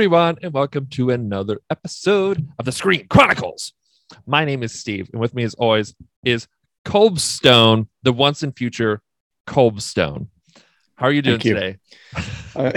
everyone, 0.00 0.38
and 0.42 0.54
welcome 0.54 0.86
to 0.86 1.10
another 1.10 1.60
episode 1.68 2.48
of 2.58 2.64
the 2.64 2.72
Screen 2.72 3.06
Chronicles. 3.08 3.74
My 4.26 4.46
name 4.46 4.62
is 4.62 4.72
Steve, 4.72 5.10
and 5.12 5.20
with 5.20 5.34
me, 5.34 5.42
as 5.42 5.52
always, 5.56 5.94
is 6.24 6.48
Colbstone, 6.86 7.86
the 8.02 8.10
once 8.10 8.42
and 8.42 8.56
future 8.56 9.02
Colbstone. 9.46 10.28
How 10.94 11.08
are 11.08 11.12
you 11.12 11.20
doing 11.20 11.42
you. 11.42 11.52
today? 11.52 11.76
Uh, 12.56 12.72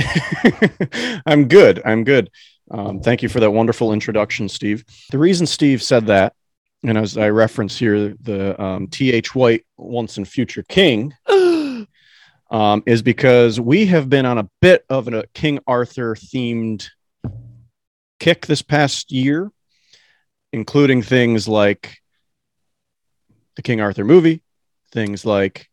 I'm 1.26 1.48
good. 1.48 1.82
I'm 1.86 2.04
good. 2.04 2.30
Um, 2.70 3.00
thank 3.00 3.24
you 3.24 3.30
for 3.30 3.40
that 3.40 3.52
wonderful 3.52 3.94
introduction, 3.94 4.50
Steve. 4.50 4.84
The 5.10 5.18
reason 5.18 5.48
Steve 5.48 5.82
said 5.82 6.08
that, 6.08 6.34
and 6.84 6.98
as 6.98 7.18
I 7.18 7.30
reference 7.30 7.80
here, 7.80 8.16
the 8.20 8.62
um, 8.62 8.88
T.H. 8.88 9.34
White, 9.34 9.66
once 9.78 10.18
and 10.18 10.28
future 10.28 10.64
king, 10.68 11.14
um, 12.52 12.84
is 12.86 13.02
because 13.02 13.62
we 13.62 13.86
have 13.86 14.10
been 14.10 14.26
on 14.26 14.40
a 14.40 14.50
bit 14.62 14.84
of 14.90 15.08
a 15.08 15.26
King 15.34 15.60
Arthur 15.66 16.16
themed 16.16 16.90
kick 18.24 18.46
this 18.46 18.62
past 18.62 19.12
year, 19.12 19.52
including 20.52 21.02
things 21.02 21.48
like 21.48 21.98
the 23.56 23.62
King 23.62 23.82
Arthur 23.82 24.04
movie, 24.04 24.42
things 24.92 25.26
like 25.26 25.70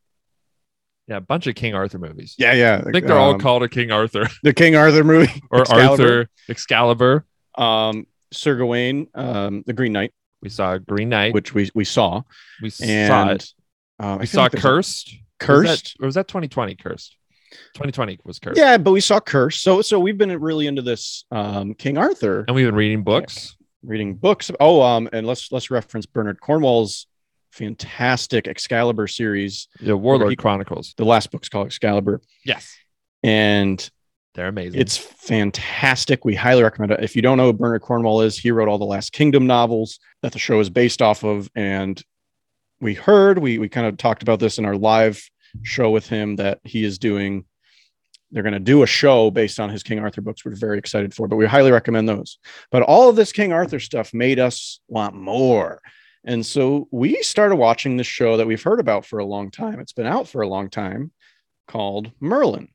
yeah, 1.07 1.17
a 1.17 1.21
bunch 1.21 1.47
of 1.47 1.55
King 1.55 1.75
Arthur 1.75 1.99
movies. 1.99 2.35
yeah, 2.39 2.53
yeah, 2.53 2.83
I 2.87 2.91
think 2.93 3.07
they're 3.07 3.19
all 3.19 3.35
um, 3.35 3.41
called 3.41 3.63
a 3.63 3.69
King 3.69 3.91
Arthur 3.91 4.29
the 4.43 4.55
King 4.55 4.77
Arthur 4.77 5.03
movie 5.05 5.43
or 5.51 5.61
Excalibur. 5.63 5.91
Arthur 6.03 6.31
Excalibur. 6.49 7.25
um, 7.57 8.07
Sir 8.33 8.57
Gawain, 8.57 9.09
um, 9.15 9.65
the 9.67 9.73
Green 9.73 9.93
Knight, 9.93 10.13
We 10.41 10.51
saw 10.51 10.79
Green 10.79 11.09
Knight. 11.09 11.35
which 11.35 11.53
we 11.53 11.69
we 11.75 11.85
saw, 11.85 12.23
we 12.63 12.71
saw 12.71 13.31
it. 13.31 13.47
uh, 13.99 14.19
We 14.21 14.27
saw 14.27 14.43
like 14.43 14.55
a- 14.55 14.59
Cursed. 14.59 15.09
Was 15.09 15.47
Cursed. 15.47 15.95
that, 15.99 16.05
or 16.05 16.07
was 16.07 16.15
that 16.17 16.29
2020 16.29 16.75
Cursed? 16.77 17.17
2020 17.75 18.19
was 18.25 18.39
Cursed. 18.39 18.59
Yeah, 18.59 18.79
but 18.79 18.93
we 18.93 19.01
saw 19.01 19.21
Curse. 19.21 19.61
So 19.61 19.83
so 19.83 19.99
we've 20.01 20.19
been 20.19 20.39
really 20.41 20.67
into 20.67 20.83
this 20.83 21.25
um, 21.31 21.75
King 21.75 21.99
Arthur, 21.99 22.45
And 22.47 22.55
we've 22.55 22.67
been 22.67 22.75
reading 22.75 23.03
books. 23.03 23.57
reading 23.83 24.15
books. 24.15 24.51
Oh, 24.61 24.83
um, 24.83 25.09
and 25.13 25.27
let's 25.27 25.51
let's 25.53 25.71
reference 25.71 26.07
Bernard 26.07 26.41
Cornwell's 26.41 27.07
fantastic 27.51 28.47
Excalibur 28.47 29.07
series. 29.07 29.69
The 29.81 29.97
Warlord 29.97 30.31
he- 30.31 30.37
Chronicles. 30.37 30.95
The 30.97 31.05
last 31.05 31.31
book's 31.31 31.49
called 31.49 31.67
Excalibur, 31.67 32.21
Yes. 32.45 32.77
and 33.23 33.91
They're 34.35 34.47
amazing. 34.49 34.81
it's 34.81 34.97
fantastic. 34.97 36.25
We 36.25 36.35
highly 36.37 36.63
recommend 36.63 36.93
it. 36.93 37.03
If 37.03 37.17
you 37.17 37.23
don't 37.23 37.37
know 37.37 37.47
who 37.47 37.53
Bernard 37.53 37.83
Cornwell 37.83 38.21
is, 38.21 38.39
he 38.39 38.51
wrote 38.53 38.69
all 38.69 38.79
the 38.79 38.85
Last 38.85 39.13
Kingdom 39.13 39.47
novels 39.47 39.99
that 40.23 40.33
the 40.33 40.39
show 40.39 40.61
is 40.61 40.71
based 40.71 41.03
off 41.03 41.25
of. 41.25 41.51
And 41.57 42.01
we 42.81 42.95
heard, 42.95 43.39
we 43.39 43.59
we 43.59 43.69
kind 43.69 43.87
of 43.87 43.97
talked 43.97 44.23
about 44.23 44.39
this 44.41 44.59
in 44.59 44.65
our 44.65 44.77
live 44.77 45.21
show 45.63 45.91
with 45.91 46.09
him 46.09 46.37
that 46.37 46.61
he 46.65 46.85
is 46.85 46.99
doing. 46.99 47.45
They're 48.33 48.43
going 48.45 48.53
to 48.55 48.61
do 48.61 48.83
a 48.83 48.87
show 48.87 49.31
based 49.31 49.59
on 49.59 49.71
his 49.71 49.83
King 49.83 49.99
Arthur 49.99 50.21
books. 50.21 50.45
We're 50.45 50.55
very 50.55 50.79
excited 50.79 51.13
for, 51.15 51.27
but 51.27 51.37
we 51.37 51.47
highly 51.47 51.73
recommend 51.73 52.09
those. 52.09 52.39
But 52.71 52.83
all 52.83 53.09
of 53.09 53.17
this 53.17 53.33
King 53.33 53.53
Arthur 53.53 53.81
stuff 53.81 54.15
made 54.15 54.39
us 54.39 54.81
want 54.89 55.15
more. 55.17 55.81
And 56.25 56.45
so 56.47 56.87
we 56.93 57.23
started 57.23 57.57
watching 57.57 57.97
this 57.97 58.07
show 58.07 58.37
that 58.37 58.47
we've 58.47 58.63
heard 58.63 58.79
about 58.79 59.05
for 59.07 59.19
a 59.19 59.25
long 59.25 59.51
time. 59.51 59.81
It's 59.81 59.93
been 59.95 60.07
out 60.07 60.29
for 60.29 60.43
a 60.43 60.49
long 60.49 60.71
time 60.71 61.11
called 61.67 62.11
Merlin 62.21 62.69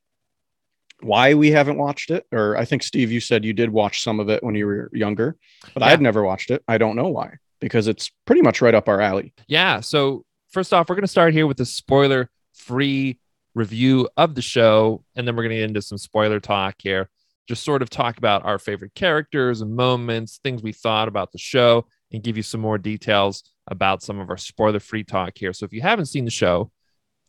why 1.01 1.33
we 1.33 1.51
haven't 1.51 1.77
watched 1.77 2.09
it 2.09 2.25
or 2.31 2.55
i 2.55 2.63
think 2.63 2.81
steve 2.81 3.11
you 3.11 3.19
said 3.19 3.43
you 3.43 3.51
did 3.51 3.69
watch 3.69 4.01
some 4.01 4.21
of 4.21 4.29
it 4.29 4.41
when 4.41 4.55
you 4.55 4.65
were 4.65 4.89
younger 4.93 5.35
but 5.73 5.81
Yeah. 5.81 5.87
I 5.87 5.89
had 5.89 6.01
never 6.01 6.23
watched 6.23 6.51
it 6.51 6.63
i 6.69 6.77
don't 6.77 6.95
know 6.95 7.09
why 7.09 7.33
because 7.59 7.89
it's 7.89 8.09
pretty 8.25 8.41
much 8.41 8.61
right 8.61 8.73
up 8.73 8.87
our 8.87 9.01
alley 9.01 9.33
Yeah. 9.47 9.81
So 9.81 10.23
first 10.51 10.73
off, 10.73 10.87
we're 10.87 10.95
going 10.95 11.03
to 11.03 11.07
start 11.09 11.33
here 11.33 11.47
with 11.47 11.59
a 11.59 11.65
spoiler 11.65 12.29
free 12.55 13.19
review 13.53 14.09
of 14.17 14.35
the 14.35 14.41
show, 14.41 15.03
and 15.15 15.27
then 15.27 15.35
we're 15.35 15.43
going 15.43 15.51
to 15.51 15.57
get 15.57 15.69
into 15.69 15.81
some 15.81 15.97
spoiler 15.97 16.39
talk 16.39 16.75
here. 16.79 17.09
Just 17.47 17.63
sort 17.63 17.81
of 17.81 17.89
talk 17.89 18.17
about 18.17 18.43
our 18.43 18.57
favorite 18.57 18.95
characters 18.95 19.61
and 19.61 19.75
moments, 19.75 20.39
things 20.43 20.63
we 20.63 20.71
thought 20.71 21.07
about 21.07 21.31
the 21.31 21.37
show, 21.37 21.85
and 22.11 22.23
give 22.23 22.37
you 22.37 22.43
some 22.43 22.61
more 22.61 22.77
details 22.77 23.43
about 23.67 24.01
some 24.03 24.19
of 24.19 24.29
our 24.29 24.37
spoiler 24.37 24.79
free 24.79 25.03
talk 25.03 25.33
here. 25.35 25.53
So 25.53 25.65
if 25.65 25.73
you 25.73 25.81
haven't 25.81 26.07
seen 26.07 26.25
the 26.25 26.31
show, 26.31 26.71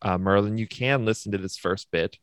uh, 0.01 0.17
Merlin, 0.17 0.57
you 0.57 0.67
can 0.67 1.05
listen 1.05 1.31
to 1.31 1.37
this 1.37 1.57
first 1.57 1.89
bit. 1.91 2.17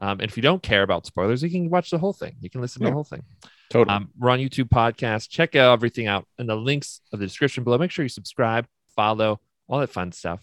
Um, 0.00 0.20
and 0.20 0.30
if 0.30 0.36
you 0.36 0.42
don't 0.42 0.62
care 0.62 0.82
about 0.82 1.06
spoilers, 1.06 1.42
you 1.42 1.50
can 1.50 1.68
watch 1.68 1.90
the 1.90 1.98
whole 1.98 2.14
thing. 2.14 2.36
You 2.40 2.48
can 2.48 2.60
listen 2.60 2.80
to 2.80 2.86
the 2.86 2.94
whole 2.94 3.04
thing. 3.04 3.22
totally 3.68 3.94
Um, 3.94 4.10
we're 4.18 4.30
on 4.30 4.38
YouTube 4.38 4.70
podcast. 4.70 5.28
Check 5.28 5.54
out 5.56 5.74
everything 5.74 6.06
out 6.06 6.26
in 6.38 6.46
the 6.46 6.56
links 6.56 7.00
of 7.12 7.18
the 7.18 7.26
description 7.26 7.64
below. 7.64 7.76
Make 7.78 7.90
sure 7.90 8.04
you 8.04 8.08
subscribe, 8.08 8.66
follow, 8.96 9.40
all 9.68 9.80
that 9.80 9.90
fun 9.90 10.12
stuff. 10.12 10.40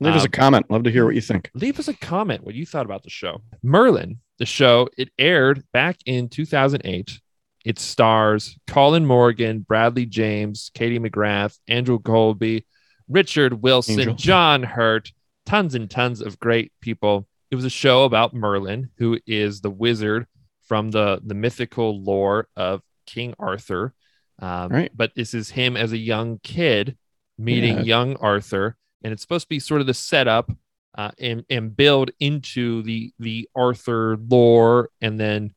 Leave 0.00 0.14
us 0.14 0.22
a 0.22 0.26
um, 0.26 0.32
comment 0.32 0.70
love 0.70 0.82
to 0.84 0.90
hear 0.90 1.04
what 1.04 1.14
you 1.14 1.20
think 1.20 1.50
Leave 1.54 1.78
us 1.78 1.88
a 1.88 1.94
comment 1.94 2.44
what 2.44 2.54
you 2.54 2.66
thought 2.66 2.86
about 2.86 3.02
the 3.02 3.10
show. 3.10 3.42
Merlin, 3.62 4.18
the 4.38 4.46
show, 4.46 4.88
it 4.96 5.10
aired 5.18 5.62
back 5.72 5.98
in 6.06 6.28
2008. 6.28 7.20
It 7.64 7.78
stars 7.78 8.58
Colin 8.66 9.04
Morgan, 9.04 9.60
Bradley 9.60 10.06
James, 10.06 10.70
Katie 10.74 10.98
McGrath, 10.98 11.58
Andrew 11.68 11.98
Colby, 11.98 12.64
Richard 13.08 13.62
Wilson, 13.62 14.00
Angel. 14.00 14.14
John 14.14 14.62
Hurt, 14.62 15.12
tons 15.44 15.74
and 15.74 15.90
tons 15.90 16.22
of 16.22 16.38
great 16.38 16.72
people. 16.80 17.26
It 17.50 17.56
was 17.56 17.64
a 17.66 17.70
show 17.70 18.04
about 18.04 18.32
Merlin, 18.32 18.90
who 18.96 19.18
is 19.26 19.60
the 19.60 19.70
wizard 19.70 20.26
from 20.62 20.90
the, 20.90 21.20
the 21.22 21.34
mythical 21.34 22.02
lore 22.02 22.48
of 22.56 22.80
King 23.06 23.34
Arthur. 23.38 23.92
Um, 24.38 24.70
Right. 24.70 24.90
But 24.94 25.14
this 25.14 25.34
is 25.34 25.50
him 25.50 25.76
as 25.76 25.92
a 25.92 25.98
young 25.98 26.38
kid 26.42 26.96
meeting 27.36 27.78
Yeah. 27.78 27.82
young 27.82 28.16
Arthur. 28.16 28.76
And 29.02 29.12
it's 29.12 29.22
supposed 29.22 29.46
to 29.46 29.48
be 29.48 29.60
sort 29.60 29.80
of 29.80 29.86
the 29.86 29.94
setup 29.94 30.50
uh, 30.96 31.10
and, 31.18 31.44
and 31.48 31.74
build 31.74 32.10
into 32.20 32.82
the, 32.82 33.12
the 33.18 33.48
Arthur 33.54 34.16
lore. 34.28 34.90
And 35.00 35.18
then 35.18 35.54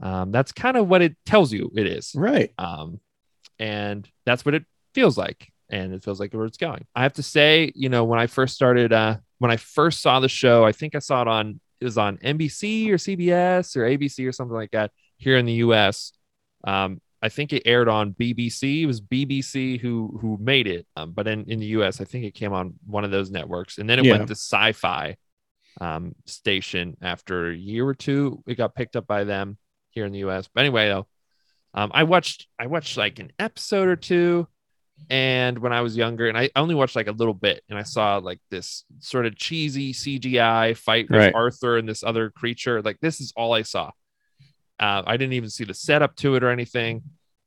um, 0.00 0.32
that's 0.32 0.52
kind 0.52 0.76
of 0.76 0.88
what 0.88 1.02
it 1.02 1.16
tells 1.24 1.52
you 1.52 1.70
it 1.74 1.86
is. 1.86 2.12
right 2.14 2.52
Um, 2.58 3.00
and 3.58 4.08
that's 4.26 4.44
what 4.44 4.54
it 4.54 4.64
feels 4.94 5.16
like. 5.16 5.50
And 5.70 5.94
it 5.94 6.04
feels 6.04 6.20
like 6.20 6.34
where 6.34 6.44
it's 6.44 6.58
going. 6.58 6.84
I 6.94 7.02
have 7.02 7.14
to 7.14 7.22
say, 7.22 7.72
you 7.74 7.88
know, 7.88 8.04
when 8.04 8.18
I 8.18 8.26
first 8.26 8.54
started, 8.54 8.92
uh, 8.92 9.18
when 9.38 9.50
I 9.50 9.56
first 9.56 10.02
saw 10.02 10.20
the 10.20 10.28
show, 10.28 10.64
I 10.64 10.72
think 10.72 10.94
I 10.94 10.98
saw 10.98 11.22
it 11.22 11.28
on, 11.28 11.60
it 11.80 11.84
was 11.84 11.96
on 11.96 12.18
NBC 12.18 12.90
or 12.90 12.94
CBS 12.94 13.76
or 13.76 13.80
ABC 13.80 14.28
or 14.28 14.32
something 14.32 14.54
like 14.54 14.72
that 14.72 14.90
here 15.16 15.38
in 15.38 15.46
the 15.46 15.54
US. 15.54 16.12
Um, 16.64 17.00
I 17.22 17.28
think 17.28 17.52
it 17.52 17.62
aired 17.66 17.88
on 17.88 18.14
BBC. 18.14 18.82
It 18.82 18.86
was 18.86 19.00
BBC 19.00 19.78
who 19.80 20.18
who 20.20 20.36
made 20.40 20.66
it, 20.66 20.86
um, 20.96 21.12
but 21.12 21.28
in, 21.28 21.44
in 21.50 21.60
the 21.60 21.66
US, 21.78 22.00
I 22.00 22.04
think 22.04 22.24
it 22.24 22.34
came 22.34 22.52
on 22.52 22.74
one 22.86 23.04
of 23.04 23.10
those 23.12 23.30
networks, 23.30 23.78
and 23.78 23.88
then 23.88 23.98
it 24.00 24.04
Yeah. 24.04 24.12
went 24.12 24.26
to 24.28 24.32
Sci-Fi 24.34 25.16
um, 25.80 26.14
station 26.26 26.96
after 27.00 27.50
a 27.50 27.56
year 27.56 27.86
or 27.86 27.94
two. 27.94 28.42
It 28.46 28.56
got 28.56 28.74
picked 28.74 28.96
up 28.96 29.06
by 29.06 29.24
them 29.24 29.56
here 29.90 30.04
in 30.04 30.12
the 30.12 30.18
US. 30.28 30.48
But 30.52 30.62
anyway, 30.62 30.88
though, 30.88 31.06
um, 31.74 31.90
I 31.94 32.02
watched 32.02 32.48
I 32.58 32.66
watched 32.66 32.96
like 32.96 33.18
an 33.20 33.30
episode 33.38 33.88
or 33.88 33.96
two, 33.96 34.48
and 35.08 35.58
when 35.58 35.72
I 35.72 35.80
was 35.80 35.96
younger, 35.96 36.28
and 36.28 36.36
I 36.36 36.50
only 36.56 36.74
watched 36.74 36.96
like 36.96 37.06
a 37.06 37.12
little 37.12 37.34
bit, 37.34 37.62
and 37.70 37.78
I 37.78 37.84
saw 37.84 38.16
like 38.18 38.40
this 38.50 38.84
sort 38.98 39.26
of 39.26 39.36
cheesy 39.36 39.92
CGI 39.92 40.76
fight 40.76 41.08
with 41.08 41.20
Right. 41.20 41.34
Arthur 41.34 41.78
and 41.78 41.88
this 41.88 42.02
other 42.02 42.30
creature. 42.30 42.82
Like 42.82 42.98
this 43.00 43.20
is 43.20 43.32
all 43.36 43.52
I 43.54 43.62
saw. 43.62 43.92
Uh, 44.82 45.02
I 45.06 45.16
didn't 45.16 45.34
even 45.34 45.48
see 45.48 45.64
the 45.64 45.74
setup 45.74 46.16
to 46.16 46.34
it 46.34 46.42
or 46.42 46.50
anything, 46.50 47.02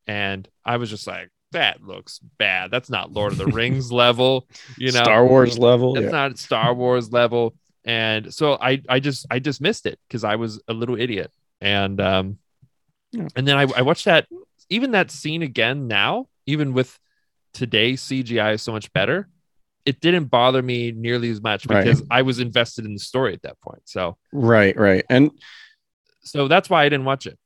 and 0.08 0.48
I 0.64 0.78
was 0.78 0.90
just 0.90 1.06
like, 1.06 1.30
"That 1.52 1.84
looks 1.84 2.20
bad. 2.40 2.72
That's 2.72 2.90
not 2.90 3.12
Lord 3.12 3.34
of 3.34 3.38
the 3.38 3.48
Rings 3.60 3.92
level, 3.92 4.48
you 4.78 4.92
know. 4.94 5.04
star 5.04 5.26
wars 5.26 5.58
level 5.60 5.98
It's 5.98 6.06
yeah. 6.06 6.12
not 6.12 6.38
Star 6.40 6.74
Wars 6.74 7.12
level." 7.12 7.54
And 7.84 8.34
so 8.34 8.58
I, 8.60 8.82
I 8.90 9.00
just, 9.00 9.28
I 9.30 9.38
just 9.40 9.60
missed 9.62 9.86
it 9.86 10.00
because 10.08 10.24
I 10.24 10.38
was 10.38 10.62
a 10.68 10.74
little 10.74 10.98
idiot, 11.00 11.32
and 11.60 12.00
um, 12.02 12.40
Yeah. 13.12 13.28
and 13.36 13.46
then 13.48 13.58
I, 13.58 13.68
I 13.76 13.82
watched 13.82 14.06
that, 14.06 14.28
even 14.70 14.92
that 14.92 15.12
scene 15.12 15.42
again 15.44 15.88
now, 15.88 16.28
even 16.46 16.74
with 16.74 16.98
today's 17.54 18.02
CGI 18.02 18.54
is 18.56 18.62
so 18.62 18.72
much 18.72 18.92
better. 18.94 19.28
It 19.86 20.00
didn't 20.02 20.26
bother 20.26 20.64
me 20.64 20.92
nearly 20.94 21.30
as 21.30 21.42
much 21.42 21.68
Right. 21.68 21.84
because 21.84 22.02
I 22.10 22.24
was 22.24 22.40
invested 22.40 22.86
in 22.86 22.94
the 22.94 23.00
story 23.00 23.34
at 23.34 23.44
that 23.44 23.60
point. 23.62 23.84
So, 23.86 24.18
right 24.32 24.76
right 24.78 25.04
and 25.10 25.30
so 26.26 26.48
that's 26.48 26.70
why 26.70 26.84
I 26.84 26.90
didn't 26.90 27.06
watch 27.06 27.26
it. 27.28 27.38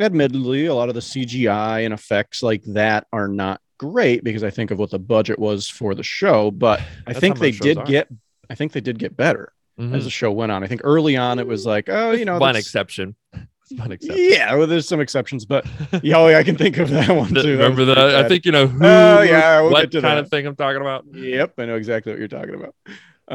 admittedly 0.00 0.66
a 0.66 0.74
lot 0.74 0.88
of 0.88 0.94
the 0.94 1.00
cgi 1.00 1.84
and 1.84 1.92
effects 1.92 2.42
like 2.42 2.62
that 2.64 3.06
are 3.12 3.26
not 3.28 3.60
great 3.78 4.22
because 4.24 4.44
i 4.44 4.50
think 4.50 4.70
of 4.70 4.78
what 4.78 4.90
the 4.90 4.98
budget 4.98 5.38
was 5.38 5.68
for 5.68 5.94
the 5.94 6.02
show 6.04 6.50
but 6.50 6.80
i 7.06 7.12
think 7.12 7.38
they 7.38 7.50
did 7.50 7.78
are. 7.78 7.84
get 7.84 8.08
i 8.50 8.54
think 8.54 8.72
they 8.72 8.80
did 8.80 8.98
get 8.98 9.16
better 9.16 9.52
Mhm. 9.78 9.94
as 9.94 10.04
the 10.04 10.10
show 10.10 10.30
went 10.32 10.50
on 10.52 10.62
i 10.64 10.66
think 10.66 10.80
early 10.84 11.16
on 11.16 11.38
it 11.38 11.46
was 11.46 11.64
like 11.66 11.88
oh 11.88 12.10
you 12.12 12.24
know 12.24 12.32
one 12.38 12.40
that's- 12.54 12.64
exception. 12.64 13.14
One 13.76 13.92
exception. 13.92 14.24
Yeah, 14.30 14.54
well, 14.54 14.66
there's 14.66 14.88
some 14.88 14.98
exceptions, 14.98 15.44
but 15.44 15.66
yeah, 16.02 16.16
oh, 16.16 16.26
I 16.34 16.42
can 16.42 16.56
think 16.56 16.78
of 16.78 16.88
that 16.88 17.10
one 17.14 17.34
too. 17.34 17.50
remember 17.58 17.84
that? 17.84 17.96
pretty 17.98 18.16
I 18.16 18.26
think 18.26 18.46
you 18.46 18.52
know 18.52 18.66
who. 18.66 18.78
Oh, 18.82 19.20
yeah, 19.20 19.60
we'll 19.60 19.70
what 19.72 19.92
kind 19.92 20.04
that. 20.04 20.16
of 20.16 20.30
thing 20.30 20.46
I'm 20.46 20.56
talking 20.56 20.80
about? 20.80 21.04
Yep, 21.12 21.52
I 21.58 21.66
know 21.66 21.74
exactly 21.76 22.10
what 22.12 22.18
you're 22.18 22.28
talking 22.28 22.54
about. 22.54 22.74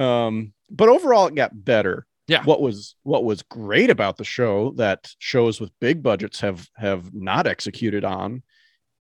Um, 0.02 0.54
but 0.72 0.90
overall, 0.90 1.28
it 1.28 1.36
got 1.36 1.52
better. 1.54 2.08
Yeah. 2.28 2.44
What 2.44 2.62
was 2.62 2.96
what 3.04 3.26
was 3.26 3.42
great 3.42 3.90
about 3.90 4.18
the 4.18 4.24
show 4.24 4.72
that 4.78 5.12
shows 5.20 5.60
with 5.60 5.72
big 5.82 6.02
budgets 6.02 6.40
have 6.40 6.68
have 6.76 7.14
not 7.14 7.48
executed 7.48 8.06
on 8.06 8.44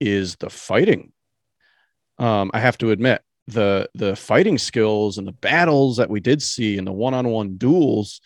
is 0.00 0.36
the 0.36 0.48
fighting. 0.50 1.12
Um, 2.18 2.50
I 2.54 2.60
have 2.60 2.78
to 2.78 2.90
admit 2.90 3.22
the 3.46 3.88
the 3.94 4.16
fighting 4.16 4.58
skills 4.58 5.18
and 5.18 5.26
the 5.26 5.32
battles 5.32 5.96
that 5.98 6.10
we 6.10 6.20
did 6.20 6.40
see 6.42 6.78
and 6.78 6.86
the 6.86 6.92
one 6.92 7.14
on 7.14 7.28
one 7.28 7.56
duels, 7.56 8.20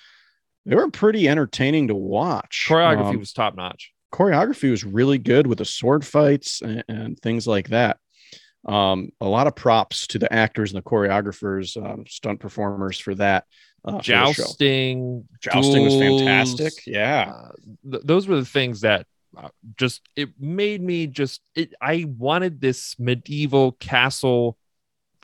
they 0.67 0.77
were 0.77 0.91
pretty 0.91 1.29
entertaining 1.29 1.89
to 1.89 1.95
watch. 1.95 2.67
Choreography 2.69 3.15
Um, 3.15 3.19
was 3.19 3.33
top 3.33 3.57
notch. 3.57 3.93
choreography 4.13 4.71
was 4.71 4.85
really 4.85 5.19
good 5.19 5.47
with 5.47 5.59
the 5.59 5.65
sword 5.65 6.05
fights 6.07 6.63
and, 6.63 6.85
and 6.89 7.19
things 7.21 7.47
like 7.47 7.69
that. 7.71 7.99
Um, 8.67 9.11
a 9.21 9.27
lot 9.29 9.47
of 9.47 9.55
props 9.57 10.07
to 10.09 10.19
the 10.19 10.33
actors 10.33 10.73
and 10.73 10.79
the 10.79 10.89
choreographers, 10.89 11.77
um, 11.77 12.05
stunt 12.09 12.41
performers 12.41 12.99
for 12.99 13.15
that. 13.17 13.45
Uh, 13.85 14.01
jousting, 14.01 15.29
jousting 15.41 15.85
duels, 15.87 15.95
was 15.95 16.03
fantastic. 16.03 16.73
Yeah, 16.87 17.33
uh, 17.37 17.53
th- 17.91 18.03
those 18.05 18.27
were 18.27 18.37
the 18.37 18.45
things 18.45 18.81
that 18.81 19.07
uh, 19.37 19.49
just 19.79 20.01
it 20.17 20.31
made 20.41 20.81
me 20.83 21.07
just 21.07 21.43
it, 21.55 21.75
I 21.83 22.07
wanted 22.09 22.61
this 22.61 22.97
medieval 22.99 23.73
castle 23.73 24.57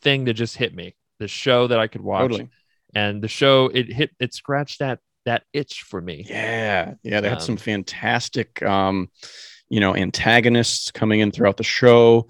thing 0.03 0.27
to 0.27 0.35
just 0.35 0.57
hit 0.57 0.75
me. 0.75 0.95
The 1.21 1.29
show 1.29 1.67
that 1.69 1.79
I 1.79 1.87
could 1.87 2.03
watch, 2.03 2.23
totally. 2.23 2.49
and 2.95 3.23
the 3.23 3.29
show 3.29 3.71
it 3.73 3.91
hit 3.91 4.11
it 4.21 4.35
scratched 4.35 4.81
that 4.81 4.99
that 5.25 5.45
itch 5.53 5.83
for 5.83 6.01
me. 6.01 6.27
Yeah, 6.29 6.95
yeah, 7.03 7.21
they 7.21 7.29
had 7.29 7.39
Um, 7.39 7.45
some 7.45 7.57
fantastic, 7.57 8.63
um, 8.63 9.11
you 9.69 9.81
know, 9.81 9.95
antagonists 9.95 10.91
coming 10.91 11.21
in 11.21 11.31
throughout 11.31 11.57
the 11.57 11.63
show. 11.63 12.27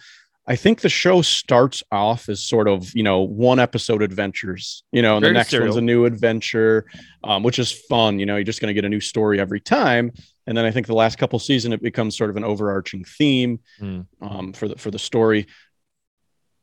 I 0.50 0.56
think 0.56 0.80
the 0.80 0.88
show 0.88 1.22
starts 1.22 1.82
off 1.92 2.28
as 2.28 2.44
sort 2.44 2.66
of, 2.66 2.92
you 2.94 3.04
know, 3.04 3.20
one 3.20 3.60
episode 3.60 4.02
adventures, 4.02 4.82
you 4.90 5.00
know, 5.00 5.14
and 5.16 5.22
Very 5.22 5.32
the 5.32 5.38
next 5.38 5.50
serial. 5.50 5.68
one's 5.68 5.76
a 5.76 5.80
new 5.80 6.04
adventure, 6.06 6.86
um, 7.22 7.44
which 7.44 7.58
is 7.60 7.70
fun. 7.70 8.18
You 8.18 8.26
know, 8.26 8.34
you're 8.34 8.44
just 8.44 8.60
going 8.60 8.68
to 8.68 8.74
get 8.74 8.84
a 8.84 8.88
new 8.88 9.00
story 9.00 9.38
every 9.38 9.60
time. 9.60 10.12
And 10.48 10.56
then 10.58 10.64
I 10.64 10.72
think 10.72 10.88
the 10.88 10.94
last 10.94 11.18
couple 11.18 11.38
season 11.38 11.72
it 11.72 11.80
becomes 11.80 12.16
sort 12.16 12.30
of 12.30 12.36
an 12.36 12.42
overarching 12.44 13.04
theme 13.04 13.60
Mm. 13.80 14.06
um, 14.20 14.52
for 14.52 14.66
the 14.68 14.76
for 14.76 14.90
the 14.90 14.98
story. 14.98 15.46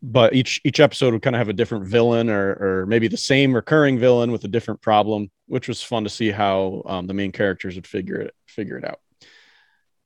But 0.04 0.36
each 0.36 0.60
each 0.66 0.80
episode 0.80 1.14
would 1.14 1.22
kind 1.24 1.36
of 1.36 1.40
have 1.40 1.50
a 1.50 1.54
different 1.54 1.88
villain, 1.88 2.30
or 2.30 2.52
or 2.60 2.86
maybe 2.88 3.08
the 3.08 3.18
same 3.18 3.54
recurring 3.54 3.98
villain 3.98 4.32
with 4.34 4.44
a 4.44 4.48
different 4.50 4.82
problem, 4.82 5.32
which 5.48 5.68
was 5.68 5.82
fun 5.82 6.04
to 6.04 6.10
see 6.10 6.30
how 6.30 6.84
um, 6.86 7.08
the 7.08 7.14
main 7.16 7.32
characters 7.32 7.76
would 7.76 7.88
figure 7.88 8.20
it 8.20 8.36
figure 8.48 8.78
it 8.78 8.86
out. 8.86 9.00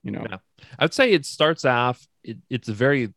You 0.04 0.12
know, 0.12 0.25
Yeah. 0.30 0.38
I'd 0.80 0.94
say 0.94 1.12
it 1.12 1.25
starts 1.25 1.66
off. 1.66 2.07
It, 2.24 2.38
it's 2.50 2.69
a 2.69 2.74
very 2.74 3.13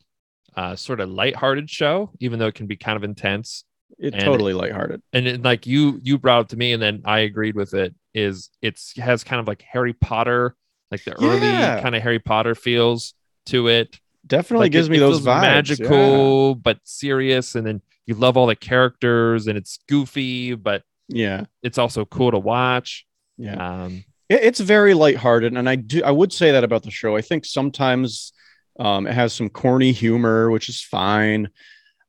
uh, 0.56 0.76
sort 0.76 1.00
of 1.00 1.08
lighthearted 1.10 1.68
show, 1.70 2.10
even 2.20 2.38
though 2.38 2.46
it 2.46 2.54
can 2.54 2.66
be 2.66 2.76
kind 2.76 2.96
of 2.96 3.04
intense. 3.04 3.64
it 3.98 4.14
And- 4.14 4.22
totally 4.24 4.52
lighthearted. 4.54 5.02
and 5.12 5.26
it, 5.26 5.42
like 5.42 5.66
you 5.66 6.00
you 6.02 6.18
brought 6.18 6.42
it 6.46 6.48
to 6.50 6.56
me 6.56 6.72
and 6.72 6.82
then 6.82 7.02
i 7.04 7.20
agreed 7.20 7.54
with 7.54 7.74
it 7.74 7.94
is 8.12 8.50
it's 8.60 8.96
has 8.98 9.22
kind 9.22 9.38
of 9.40 9.46
like 9.46 9.62
harry 9.62 9.92
potter 9.92 10.56
like 10.90 11.04
the 11.04 11.12
early 11.22 11.40
kind 11.82 11.94
of 11.94 12.02
harry 12.02 12.18
potter 12.18 12.54
feels 12.56 13.14
to 13.46 13.68
it 13.68 14.00
Definitely 14.26 14.64
like 14.64 14.72
gives 14.72 14.88
it- 14.88 14.90
me 14.90 14.96
it 14.96 15.00
those 15.00 15.20
vibes. 15.20 15.42
magical 15.42 16.54
but 16.56 16.78
serious 16.84 17.54
and 17.54 17.64
then 17.66 17.82
you 18.06 18.14
love 18.14 18.36
all 18.36 18.46
the 18.46 18.56
characters 18.56 19.46
and 19.46 19.56
it's 19.56 19.78
goofy 19.88 20.54
but 20.54 20.82
Yeah, 21.08 21.44
it's 21.62 21.78
also 21.78 22.04
cool 22.04 22.30
to 22.32 22.38
watch 22.38 23.06
yeah. 23.36 23.54
yeah. 23.54 23.84
um 23.84 24.04
It- 24.28 24.42
it's 24.42 24.60
very 24.60 24.94
lighthearted, 24.94 25.52
and 25.56 25.68
I 25.68 25.76
do 25.76 26.02
I 26.02 26.10
would 26.10 26.32
say 26.32 26.50
that 26.52 26.64
about 26.64 26.82
the 26.82 26.90
show. 26.90 27.14
I 27.16 27.20
think 27.20 27.44
sometimes 27.44 28.32
um, 28.78 29.06
it 29.06 29.14
has 29.14 29.32
some 29.32 29.48
corny 29.48 29.92
humor, 29.92 30.50
which 30.50 30.68
is 30.68 30.80
fine. 30.82 31.48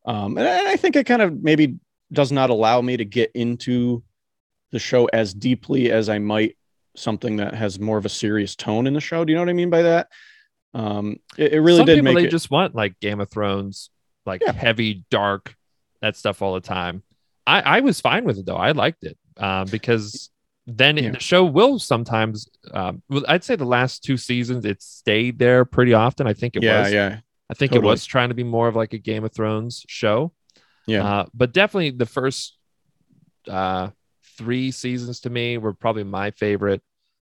Um, 0.06 0.38
and 0.38 0.48
I 0.48 0.76
think 0.76 0.96
it 0.96 1.06
kind 1.06 1.22
of 1.22 1.42
maybe 1.42 1.78
does 2.12 2.32
not 2.32 2.50
allow 2.50 2.82
me 2.82 2.98
to 2.98 3.06
get 3.06 3.32
into 3.34 4.04
the 4.72 4.80
show 4.80 5.06
as 5.08 5.34
deeply 5.34 5.92
as 5.92 6.10
I 6.10 6.20
might 6.20 6.58
something 6.96 7.38
that 7.38 7.54
has 7.56 7.80
more 7.80 7.98
of 7.98 8.06
a 8.06 8.10
serious 8.10 8.56
tone 8.56 8.88
in 8.88 8.94
the 8.94 9.02
show. 9.02 9.26
Do 9.26 9.32
you 9.32 9.36
know 9.38 9.42
what 9.44 9.50
I 9.50 9.54
mean 9.54 9.70
by 9.70 9.82
that? 9.84 10.08
Um, 10.74 11.18
it, 11.38 11.54
it 11.54 11.62
really 11.62 11.78
some 11.78 11.86
did 11.86 11.96
people 11.96 12.14
make 12.14 12.22
they 12.24 12.28
it. 12.28 12.32
just 12.32 12.52
want 12.52 12.76
like 12.76 13.00
game 13.00 13.20
of 13.22 13.30
thrones 13.30 13.90
like 14.26 14.42
Yeah. 14.46 14.52
heavy 14.54 15.06
dark 15.10 15.56
that 16.02 16.18
stuff 16.18 16.42
all 16.42 16.54
the 16.54 16.60
time 16.62 17.02
i 17.48 17.62
i 17.62 17.80
was 17.80 18.02
fine 18.02 18.26
with 18.26 18.38
it 18.38 18.46
though 18.46 18.58
i 18.58 18.72
liked 18.72 19.04
it 19.06 19.18
um 19.38 19.68
because 19.68 20.30
then 20.68 20.98
Yeah. 20.98 21.12
the 21.12 21.20
show 21.20 21.46
will 21.46 21.78
sometimes 21.80 22.50
um 22.74 23.02
well, 23.10 23.24
i'd 23.28 23.44
say 23.44 23.56
the 23.56 23.66
last 23.66 24.04
two 24.04 24.18
seasons 24.18 24.66
it 24.66 24.82
stayed 24.82 25.38
there 25.38 25.64
pretty 25.66 25.94
often 25.94 26.28
i 26.28 26.34
think 26.34 26.56
it 26.56 26.64
yeah, 26.64 26.82
was 26.82 26.94
yeah, 26.94 27.20
i 27.50 27.54
think 27.54 27.72
totally. 27.72 27.88
it 27.88 27.92
was 27.92 28.06
trying 28.06 28.30
to 28.30 28.36
be 28.36 28.44
more 28.44 28.68
of 28.68 28.76
like 28.76 28.94
a 28.94 28.98
game 28.98 29.24
of 29.24 29.32
thrones 29.32 29.86
show 29.88 30.32
yeah. 30.88 31.04
uh 31.04 31.26
but 31.34 31.54
definitely 31.54 31.92
the 31.92 32.06
first 32.06 32.58
uh 33.48 33.90
three 34.38 34.72
seasons 34.72 35.22
to 35.22 35.30
me 35.30 35.58
were 35.58 35.74
probably 35.74 36.04
my 36.04 36.32
favorite 36.32 36.82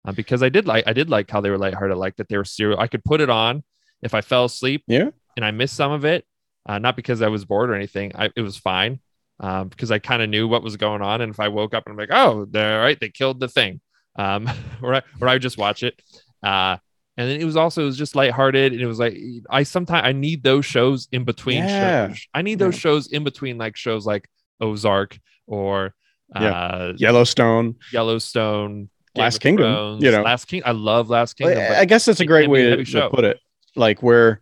uh, 0.07 0.12
because 0.12 0.42
I 0.42 0.50
did 0.50 0.66
like 0.66 0.86
I 0.88 0.94
did 0.94 1.10
like 1.10 1.30
how 1.30 1.42
they 1.42 1.50
were 1.50 1.57
lighthearted, 1.57 1.98
like 1.98 2.16
that 2.16 2.30
they 2.30 2.38
were 2.38 2.45
serial. 2.45 2.80
I 2.80 2.88
could 2.88 3.04
put 3.04 3.22
it 3.22 3.30
on 3.30 3.63
if 4.01 4.13
I 4.13 4.22
fell 4.22 4.45
asleep 4.45 4.84
yeah. 4.88 5.10
and 5.36 5.45
I 5.45 5.51
missed 5.51 5.75
some 5.75 5.92
of 5.92 6.06
it, 6.06 6.25
uh, 6.66 6.80
not 6.80 6.95
because 6.95 7.22
I 7.22 7.28
was 7.28 7.45
bored 7.45 7.69
or 7.69 7.75
anything. 7.75 8.13
I, 8.16 8.30
it 8.36 8.42
was 8.42 8.57
fine 8.57 9.00
um, 9.39 9.68
because 9.69 9.92
I 9.92 10.00
kind 10.00 10.22
of 10.22 10.30
knew 10.30 10.48
what 10.48 10.63
was 10.63 10.78
going 10.78 11.01
on. 11.01 11.22
And 11.22 11.31
if 11.31 11.39
I 11.39 11.48
woke 11.50 11.74
up 11.74 11.84
and 11.86 11.94
I'm 11.94 11.98
like, 11.98 12.10
oh, 12.12 12.45
they're 12.50 12.80
right, 12.81 13.00
they 13.00 13.10
killed 13.10 13.39
the 13.39 13.48
thing, 13.48 13.81
um, 14.18 14.50
or 14.81 14.95
I, 14.95 15.01
or 15.22 15.28
I 15.28 15.34
would 15.34 15.42
just 15.42 15.57
watch 15.57 15.84
it. 15.84 16.01
Uh, 16.44 16.78
and 17.19 17.28
then 17.30 17.42
it 17.42 17.45
was 17.45 17.56
also 17.56 17.81
it 17.81 17.86
was 17.86 17.98
just 17.98 18.16
lighthearted, 18.16 18.74
and 18.74 18.81
it 18.81 18.86
was 18.86 19.00
like 19.00 19.18
I 19.50 19.63
sometimes 19.63 20.06
I 20.06 20.12
need 20.12 20.44
those 20.44 20.66
shows 20.66 21.07
in 21.12 21.24
between 21.24 21.63
Yeah. 21.63 22.07
shows. 22.10 22.28
I 22.34 22.42
need 22.44 22.60
those 22.60 22.75
Yeah. 22.75 22.80
shows 22.80 23.07
in 23.07 23.24
between 23.24 23.57
like 23.57 23.75
shows 23.75 24.06
like 24.06 24.28
Ozark 24.62 25.18
or 25.48 25.95
uh, 26.36 26.94
Yellowstone. 26.98 27.75
Yellowstone, 27.92 28.89
Game 29.16 29.24
Last 29.24 29.39
Kingdom, 29.39 29.74
Thrones, 29.74 30.04
you 30.04 30.12
know. 30.12 30.22
Last 30.22 30.45
King. 30.45 30.62
I 30.66 30.72
love 30.72 31.10
Last 31.10 31.34
Kingdom. 31.38 31.57
I 31.60 31.80
I 31.80 31.86
guess 31.86 32.06
that's 32.06 32.19
a 32.19 32.25
great 32.25 32.44
can 32.44 32.54
be 32.54 32.62
a 32.68 32.69
way 32.78 32.84
to, 32.84 32.92
to 32.92 33.10
put 33.10 33.24
it. 33.24 33.39
Like 33.75 34.04
where 34.04 34.39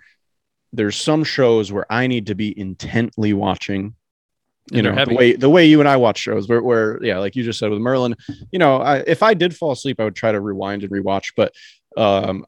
there's 0.73 0.97
some 0.97 1.23
shows 1.23 1.71
where 1.71 1.85
I 1.89 2.07
need 2.07 2.27
to 2.27 2.35
be 2.35 2.57
intently 2.59 3.31
watching. 3.33 3.95
You 4.71 4.81
know, 4.81 4.93
heavy. 4.93 5.11
the 5.11 5.17
way 5.17 5.33
the 5.33 5.49
way 5.49 5.65
you 5.65 5.79
and 5.79 5.87
I 5.87 5.97
watch 5.97 6.17
shows, 6.19 6.47
where, 6.47 6.61
where 6.61 7.03
yeah, 7.03 7.19
like 7.19 7.35
you 7.35 7.43
just 7.43 7.59
said 7.59 7.69
with 7.69 7.79
Merlin, 7.79 8.15
you 8.51 8.57
know, 8.59 8.77
I, 8.77 8.97
if 9.05 9.21
I 9.21 9.33
did 9.35 9.55
fall 9.55 9.71
asleep, 9.71 9.99
I 9.99 10.05
would 10.05 10.15
try 10.15 10.31
to 10.31 10.41
rewind 10.41 10.83
and 10.83 10.91
rewatch, 10.91 11.33
but 11.37 11.53
um, 11.97 12.45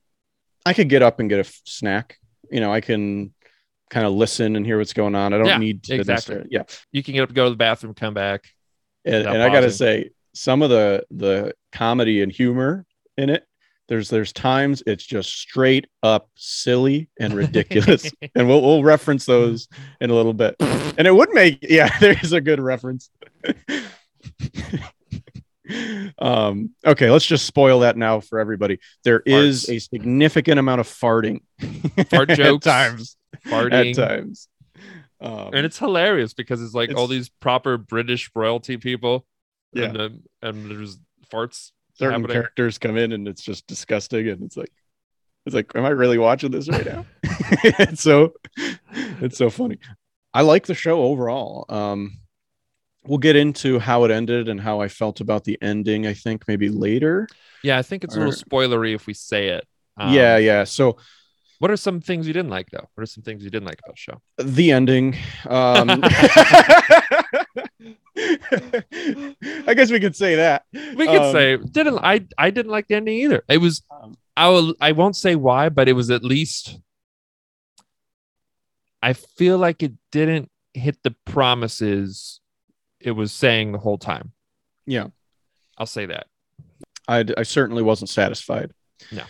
I 0.66 0.74
could 0.74 0.90
get 0.90 1.04
up 1.04 1.19
and 1.19 1.30
get 1.30 1.38
a 1.38 1.42
f- 1.42 1.62
snack. 1.66 2.18
You 2.50 2.60
know, 2.60 2.74
I 2.74 2.81
can 2.81 3.34
kind 3.90 4.06
of 4.06 4.14
listen 4.14 4.56
and 4.56 4.66
hear 4.66 4.78
what's 4.80 4.94
going 4.94 5.14
on. 5.16 5.31
I 5.34 5.38
don't 5.38 5.48
Yeah, 5.48 5.58
need 5.60 5.84
to 5.84 5.96
exactly. 5.96 6.44
yeah. 6.50 6.64
you 6.92 7.04
can 7.04 7.14
get 7.14 7.22
up, 7.22 7.34
go 7.34 7.44
to 7.46 7.50
the 7.52 7.56
bathroom, 7.56 7.94
come 7.94 8.14
back. 8.14 8.46
and, 9.06 9.28
and 9.28 9.42
I 9.42 9.50
gotta 9.50 9.72
say, 9.72 10.10
some 10.34 10.62
of 10.62 10.70
the 10.70 11.06
the 11.12 11.54
comedy 11.72 12.22
and 12.22 12.31
humor 12.31 12.86
in 13.18 13.30
it, 13.30 13.46
there's 13.88 14.10
there's 14.10 14.34
times 14.34 14.84
it's 14.86 15.06
just 15.06 15.29
straight 15.38 15.88
up 16.03 16.29
silly 16.36 17.10
and 17.20 17.34
ridiculous, 17.34 18.10
and 18.36 18.48
we'll 18.48 18.62
we'll 18.62 18.84
reference 18.84 19.25
those 19.25 19.67
in 20.01 20.10
a 20.10 20.13
little 20.13 20.34
bit. 20.34 20.56
And 20.60 21.08
it 21.08 21.15
would 21.15 21.34
make 21.34 21.60
yeah, 21.62 21.98
there 22.00 22.17
is 22.22 22.34
a 22.34 22.41
good 22.41 22.60
reference. 22.60 23.10
um 26.20 26.70
okay 26.86 27.12
let's 27.12 27.25
just 27.25 27.46
spoil 27.46 27.82
that 27.82 27.98
now 27.98 28.22
for 28.22 28.39
everybody 28.39 28.79
there 29.03 29.22
is 29.25 29.65
Farts. 29.65 29.75
a 29.75 29.79
significant 29.79 30.60
amount 30.60 30.79
of 30.79 30.88
farting 30.88 31.41
Fart 32.10 32.29
jokes, 32.29 32.65
at 32.65 32.72
times 32.72 33.17
farting. 33.46 33.89
at 33.89 33.96
times 33.96 34.48
um, 35.20 35.50
and 35.53 35.65
it's 35.65 35.79
hilarious 35.79 36.34
because 36.34 36.62
it's 36.62 36.74
like 36.74 36.96
all 36.96 37.08
these 37.08 37.29
proper 37.29 37.77
British 37.77 38.29
royalty 38.36 38.77
people. 38.77 39.25
Yeah. 39.74 39.86
And, 39.86 40.01
um, 40.01 40.24
and 40.41 40.72
there's 40.72 40.98
farts 41.32 41.72
certain 41.98 42.22
happening. 42.22 42.34
characters 42.34 42.77
come 42.77 42.98
in 42.98 43.12
and 43.12 43.27
it's 43.27 43.42
just 43.44 43.66
disgusting 43.68 44.27
and 44.30 44.44
it's 44.44 44.58
like 44.58 44.72
it's 45.46 45.56
like 45.56 45.72
am 45.75 45.86
i 45.86 45.89
really 45.89 46.18
watching 46.18 46.51
this 46.51 46.68
right 46.70 46.86
now 46.86 47.06
it's 47.24 48.01
so 48.01 48.34
it's 49.22 49.38
so 49.38 49.50
funny 49.50 49.77
i 50.34 50.42
like 50.42 50.66
the 50.68 50.74
show 50.75 51.01
overall 51.01 51.66
um 51.70 52.20
we'll 53.06 53.18
get 53.18 53.36
into 53.36 53.80
how 53.80 54.04
it 54.04 54.12
ended 54.12 54.50
and 54.50 54.60
how 54.60 54.82
i 54.82 54.88
felt 54.88 55.22
about 55.22 55.44
the 55.44 55.58
ending 55.62 56.06
i 56.06 56.13
think 56.13 56.44
maybe 56.48 56.70
later 56.70 57.27
Yeah, 57.63 57.77
I 57.80 57.82
think 57.82 58.04
it's 58.04 58.16
a 58.16 58.20
little 58.20 58.34
spoilery 58.34 58.94
if 58.94 59.08
we 59.08 59.13
say 59.13 59.48
it. 59.50 59.66
Um, 59.98 60.13
yeah 60.13 60.38
yeah 60.38 60.63
so 60.66 60.98
What 61.60 61.72
are 61.72 61.77
some 61.77 62.01
things 62.01 62.27
you 62.27 62.34
didn't 62.34 62.51
like 62.51 62.70
though? 62.70 62.88
What 62.94 63.01
are 63.01 63.08
some 63.08 63.24
things 63.24 63.44
you 63.44 63.50
didn't 63.50 63.66
like 63.66 63.80
about 63.84 63.96
the 63.96 64.00
show? 64.08 64.22
the 64.38 64.72
ending 64.72 65.16
um 65.50 65.89
i 68.17 69.74
guess 69.75 69.91
we 69.91 70.00
could 70.00 70.15
say 70.15 70.36
that 70.36 70.63
We 70.74 71.05
could 71.05 71.22
Um, 71.22 71.31
say 71.31 71.57
didn't 71.57 72.00
I 72.00 72.25
I 72.38 72.50
didn't 72.50 72.72
like 72.72 72.88
the 72.88 72.96
ending 72.96 73.17
either. 73.19 73.43
It 73.48 73.60
was 73.60 73.84
Um, 73.91 74.17
I 74.36 74.50
will 74.50 74.74
I 74.81 74.91
won't 74.93 75.15
say 75.15 75.36
why, 75.36 75.69
but 75.69 75.88
it 75.88 75.93
was 75.93 76.10
at 76.10 76.24
least 76.24 76.79
I 79.01 79.13
feel 79.13 79.57
like 79.57 79.84
it 79.84 79.93
didn't 80.12 80.50
hit 80.74 80.98
the 81.03 81.12
promises 81.25 82.39
it 83.00 83.12
was 83.12 83.31
saying 83.31 83.72
the 83.72 83.77
whole 83.79 83.98
time. 83.98 84.31
yeah 84.86 85.07
I'll 85.77 85.86
say 85.86 86.07
that. 86.07 86.25
I, 87.07 87.24
I 87.38 87.43
certainly 87.43 87.84
wasn't 87.84 88.10
satisfied. 88.10 88.72
No. 89.12 89.24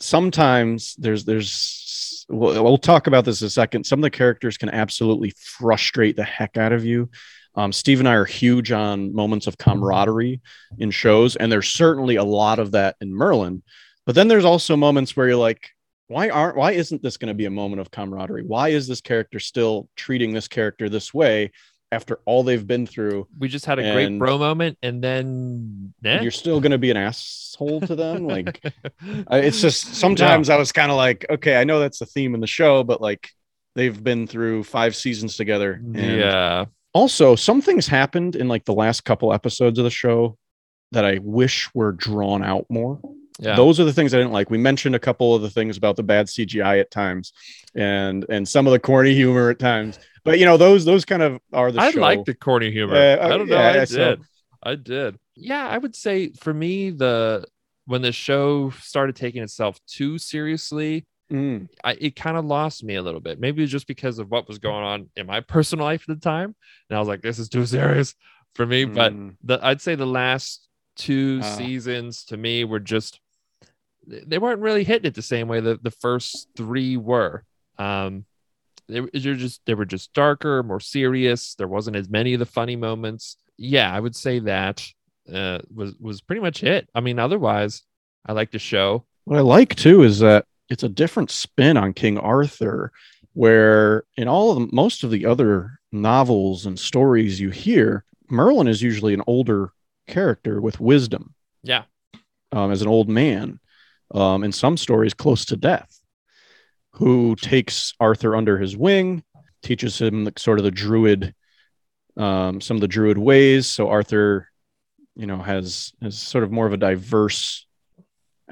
Sometimes 0.00 0.96
there's 0.98 1.24
there's 1.24 2.26
we'll, 2.28 2.62
we'll 2.64 2.78
talk 2.78 3.06
about 3.06 3.24
this 3.24 3.40
in 3.40 3.46
a 3.46 3.50
second. 3.50 3.84
Some 3.84 4.00
of 4.00 4.02
the 4.02 4.10
characters 4.10 4.56
can 4.58 4.68
absolutely 4.68 5.32
frustrate 5.38 6.16
the 6.16 6.24
heck 6.24 6.56
out 6.56 6.72
of 6.72 6.84
you. 6.84 7.08
Um, 7.54 7.72
Steve 7.72 8.00
and 8.00 8.08
I 8.08 8.14
are 8.14 8.24
huge 8.24 8.72
on 8.72 9.14
moments 9.14 9.46
of 9.46 9.58
camaraderie 9.58 10.40
in 10.78 10.90
shows, 10.90 11.36
and 11.36 11.50
there's 11.50 11.68
certainly 11.68 12.16
a 12.16 12.24
lot 12.24 12.58
of 12.58 12.72
that 12.72 12.96
in 13.00 13.14
Merlin. 13.14 13.62
But 14.06 14.14
then 14.14 14.28
there's 14.28 14.44
also 14.44 14.76
moments 14.76 15.16
where 15.16 15.28
you're 15.28 15.36
like, 15.36 15.68
why 16.08 16.28
aren't 16.28 16.56
why 16.56 16.72
isn't 16.72 17.02
this 17.02 17.16
going 17.16 17.28
to 17.28 17.34
be 17.34 17.46
a 17.46 17.50
moment 17.50 17.80
of 17.80 17.90
camaraderie? 17.90 18.44
Why 18.44 18.68
is 18.68 18.86
this 18.86 19.00
character 19.00 19.38
still 19.38 19.88
treating 19.96 20.32
this 20.32 20.48
character 20.48 20.88
this 20.88 21.12
way? 21.14 21.52
after 21.92 22.20
all 22.24 22.42
they've 22.42 22.66
been 22.66 22.86
through. 22.86 23.28
We 23.38 23.48
just 23.48 23.66
had 23.66 23.78
a 23.78 23.92
great 23.92 24.18
bro 24.18 24.38
moment, 24.38 24.78
and 24.82 25.04
then 25.04 25.92
eh? 26.02 26.22
You're 26.22 26.30
still 26.30 26.58
going 26.58 26.72
to 26.72 26.78
be 26.78 26.90
an 26.90 26.96
asshole 26.96 27.82
to 27.82 27.94
them. 27.94 28.26
Like, 28.32 28.62
it's 29.30 29.60
just 29.60 29.94
sometimes 29.96 30.48
I 30.48 30.56
was 30.56 30.72
kind 30.72 30.90
of 30.90 30.96
like, 30.96 31.26
okay, 31.28 31.56
I 31.60 31.64
know 31.64 31.80
that's 31.80 31.98
the 31.98 32.06
theme 32.06 32.34
in 32.34 32.40
the 32.40 32.46
show, 32.46 32.82
but 32.82 33.02
like 33.02 33.28
they've 33.74 34.02
been 34.02 34.26
through 34.26 34.64
five 34.64 34.96
seasons 34.96 35.36
together. 35.36 35.74
And 35.74 35.96
yeah, 35.96 36.64
also, 36.92 37.34
some 37.36 37.60
things 37.62 37.86
happened 37.86 38.36
in 38.36 38.48
like 38.48 38.64
the 38.64 38.74
last 38.74 39.04
couple 39.04 39.32
episodes 39.32 39.78
of 39.78 39.84
the 39.84 39.90
show 39.90 40.36
that 40.92 41.04
I 41.04 41.18
wish 41.22 41.70
were 41.74 41.92
drawn 41.92 42.44
out 42.44 42.66
more. 42.68 43.00
yeah. 43.38 43.56
Those 43.56 43.80
are 43.80 43.84
the 43.84 43.92
things 43.92 44.12
I 44.12 44.18
didn't 44.18 44.32
like. 44.32 44.50
We 44.50 44.58
mentioned 44.58 44.94
a 44.94 44.98
couple 44.98 45.34
of 45.34 45.40
the 45.42 45.50
things 45.50 45.76
about 45.76 45.96
the 45.96 46.02
bad 46.02 46.26
CGI 46.26 46.80
at 46.80 46.90
times, 46.90 47.32
and 47.74 48.26
and 48.28 48.46
some 48.46 48.66
of 48.66 48.72
the 48.72 48.78
corny 48.78 49.14
humor 49.14 49.50
at 49.50 49.58
times. 49.58 49.98
But 50.24 50.38
you 50.38 50.44
know, 50.44 50.56
those 50.56 50.84
those 50.84 51.04
kind 51.04 51.22
of 51.22 51.40
are 51.52 51.72
the. 51.72 51.80
I 51.80 51.90
show. 51.92 52.00
like 52.00 52.24
the 52.24 52.34
corny 52.34 52.70
humor. 52.70 52.94
Uh, 52.94 53.24
I 53.24 53.28
don't 53.28 53.48
know. 53.48 53.56
yeah, 53.56 53.80
I 53.80 53.84
so- 53.84 53.96
did. 53.96 54.20
I 54.62 54.74
did. 54.76 55.18
Yeah, 55.34 55.66
I 55.66 55.78
would 55.78 55.96
say 55.96 56.32
for 56.40 56.52
me, 56.52 56.90
the 56.90 57.46
when 57.86 58.02
the 58.02 58.12
show 58.12 58.70
started 58.70 59.16
taking 59.16 59.42
itself 59.42 59.80
too 59.86 60.18
seriously, 60.18 61.06
Mm, 61.32 61.68
I, 61.82 61.92
it 61.92 62.14
kind 62.14 62.36
of 62.36 62.44
lost 62.44 62.84
me 62.84 62.96
a 62.96 63.02
little 63.02 63.20
bit. 63.20 63.40
Maybe 63.40 63.64
just 63.66 63.86
because 63.86 64.18
of 64.18 64.30
what 64.30 64.46
was 64.46 64.58
going 64.58 64.84
on 64.84 65.08
in 65.16 65.26
my 65.26 65.40
personal 65.40 65.86
life 65.86 66.04
at 66.08 66.14
the 66.20 66.20
time, 66.20 66.54
and 66.90 66.96
I 66.96 66.98
was 66.98 67.08
like, 67.08 67.22
"This 67.22 67.38
is 67.38 67.48
too 67.48 67.64
serious 67.66 68.14
for 68.54 68.66
me." 68.66 68.84
But 68.84 69.14
mm. 69.14 69.34
the 69.42 69.58
I'd 69.62 69.80
say 69.80 69.94
the 69.94 70.06
last 70.06 70.68
two 70.96 71.40
Ah. 71.42 71.56
seasons 71.56 72.24
to 72.24 72.36
me 72.36 72.64
were 72.64 72.80
just 72.80 73.18
they 74.06 74.38
weren't 74.38 74.60
really 74.60 74.84
hitting 74.84 75.06
it 75.06 75.14
the 75.14 75.22
same 75.22 75.48
way 75.48 75.60
that 75.60 75.82
the 75.82 75.90
first 75.90 76.48
three 76.56 76.96
were. 76.96 77.44
Um, 77.78 78.24
they 78.88 79.00
were 79.00 79.10
they're 79.14 79.34
just 79.34 79.64
they 79.64 79.74
were 79.74 79.86
just 79.86 80.12
darker, 80.12 80.62
more 80.62 80.80
serious. 80.80 81.54
There 81.54 81.68
wasn't 81.68 81.96
as 81.96 82.10
many 82.10 82.34
of 82.34 82.40
the 82.40 82.46
funny 82.46 82.76
moments. 82.76 83.36
Yeah, 83.56 83.90
I 83.94 84.00
would 84.00 84.16
say 84.16 84.40
that 84.40 84.86
uh, 85.32 85.60
was 85.74 85.94
was 85.98 86.20
pretty 86.20 86.42
much 86.42 86.62
it. 86.62 86.90
I 86.94 87.00
mean, 87.00 87.18
otherwise, 87.18 87.84
I 88.26 88.32
like 88.32 88.50
the 88.50 88.58
show. 88.58 89.06
What 89.24 89.38
I 89.38 89.42
like 89.42 89.76
too 89.76 90.02
is 90.02 90.18
that 90.18 90.46
it's 90.68 90.82
a 90.82 90.88
different 90.88 91.30
spin 91.30 91.76
on 91.76 91.92
King 91.92 92.18
Arthur, 92.18 92.92
where 93.34 94.04
in 94.16 94.28
all 94.28 94.52
of 94.52 94.58
the, 94.58 94.74
most 94.74 95.04
of 95.04 95.10
the 95.10 95.26
other 95.26 95.80
novels 95.90 96.66
and 96.66 96.78
stories 96.78 97.40
you 97.40 97.50
hear, 97.50 98.04
Merlin 98.30 98.68
is 98.68 98.82
usually 98.82 99.14
an 99.14 99.22
older 99.26 99.72
character 100.06 100.60
with 100.60 100.80
wisdom. 100.80 101.34
Yeah. 101.62 101.84
um, 102.52 102.70
as 102.70 102.82
an 102.82 102.88
old 102.88 103.08
man, 103.08 103.58
um, 104.14 104.44
in 104.44 104.52
some 104.52 104.76
stories 104.76 105.14
close 105.14 105.44
to 105.46 105.56
death, 105.56 106.00
who 106.92 107.34
takes 107.36 107.94
Arthur 107.98 108.36
under 108.36 108.58
his 108.58 108.76
wing, 108.76 109.24
teaches 109.62 110.00
him 110.00 110.24
the, 110.24 110.32
sort 110.36 110.58
of 110.58 110.64
the 110.64 110.70
druid, 110.70 111.34
um, 112.16 112.60
some 112.60 112.76
of 112.76 112.82
the 112.82 112.88
druid 112.88 113.18
ways. 113.18 113.66
So 113.66 113.88
Arthur, 113.88 114.48
you 115.16 115.26
know, 115.26 115.38
has 115.38 115.92
has 116.02 116.18
sort 116.18 116.44
of 116.44 116.52
more 116.52 116.66
of 116.66 116.72
a 116.72 116.78
diverse 116.78 117.66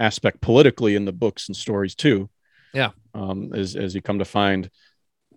aspect 0.00 0.40
politically 0.40 0.96
in 0.96 1.04
the 1.04 1.12
books 1.12 1.48
and 1.48 1.56
stories 1.56 1.94
too. 1.94 2.28
Yeah. 2.74 2.90
um, 3.14 3.52
as 3.54 3.76
as 3.76 3.94
you 3.94 4.02
come 4.02 4.18
to 4.20 4.24
find, 4.24 4.70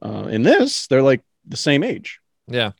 uh, 0.01 0.27
in 0.31 0.43
this 0.43 0.87
they're 0.87 1.01
like 1.11 1.21
the 1.47 1.57
same 1.57 1.83
age 1.83 2.19
Yeah, 2.47 2.71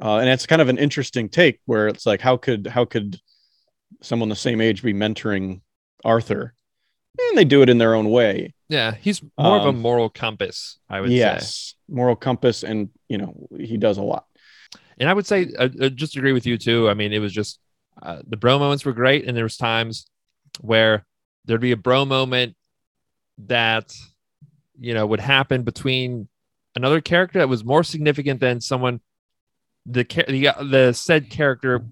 uh, 0.00 0.18
and 0.18 0.28
it's 0.28 0.46
kind 0.46 0.62
of 0.62 0.68
an 0.68 0.78
interesting 0.78 1.28
take 1.28 1.60
where 1.66 1.88
it's 1.88 2.06
like 2.06 2.20
how 2.20 2.36
could 2.36 2.66
how 2.66 2.84
could 2.84 3.18
someone 4.02 4.28
the 4.28 4.36
same 4.36 4.60
age 4.60 4.82
be 4.82 4.92
mentoring 4.94 5.60
arthur 6.04 6.54
and 7.18 7.38
they 7.38 7.44
do 7.44 7.62
it 7.62 7.68
in 7.70 7.78
their 7.78 7.94
own 7.94 8.08
way 8.10 8.54
yeah. 8.68 8.94
He's 9.00 9.20
more 9.38 9.58
of 9.58 9.66
a 9.66 9.68
Um, 9.68 9.80
moral 9.80 10.08
compass, 10.08 10.78
I 10.88 11.00
would 11.00 11.10
say. 11.10 11.16
yes 11.16 11.74
moral 11.88 12.16
compass 12.16 12.64
and 12.64 12.88
you 13.08 13.18
know 13.18 13.48
he 13.58 13.76
does 13.76 13.98
a 13.98 14.02
lot 14.02 14.24
And 14.98 15.08
I 15.10 15.14
would 15.14 15.26
say, 15.26 15.48
I, 15.58 15.64
uh, 15.64 15.88
just 15.90 16.16
agree 16.16 16.32
with 16.32 16.46
you 16.46 16.56
too. 16.58 16.88
I 16.90 16.94
mean, 16.94 17.12
it 17.12 17.18
was 17.20 17.32
just 17.32 17.58
uh, 18.02 18.20
the 18.32 18.36
bro 18.36 18.58
moments 18.58 18.84
were 18.84 18.92
great, 18.94 19.26
and 19.26 19.36
there 19.36 19.44
was 19.44 19.56
times 19.56 20.06
where 20.60 21.04
there'd 21.44 21.60
be 21.60 21.72
a 21.72 21.76
bro 21.76 22.04
moment 22.04 22.54
that 23.46 23.94
you 24.78 24.94
know 24.94 25.06
would 25.06 25.20
happen 25.20 25.62
between 25.62 26.28
another 26.76 27.00
character 27.00 27.38
that 27.38 27.48
was 27.48 27.64
more 27.64 27.82
significant 27.84 28.40
than 28.40 28.60
someone 28.60 29.00
the 29.86 30.04
the, 30.28 30.48
uh, 30.48 30.62
the 30.62 30.92
said 30.92 31.30
character 31.30 31.84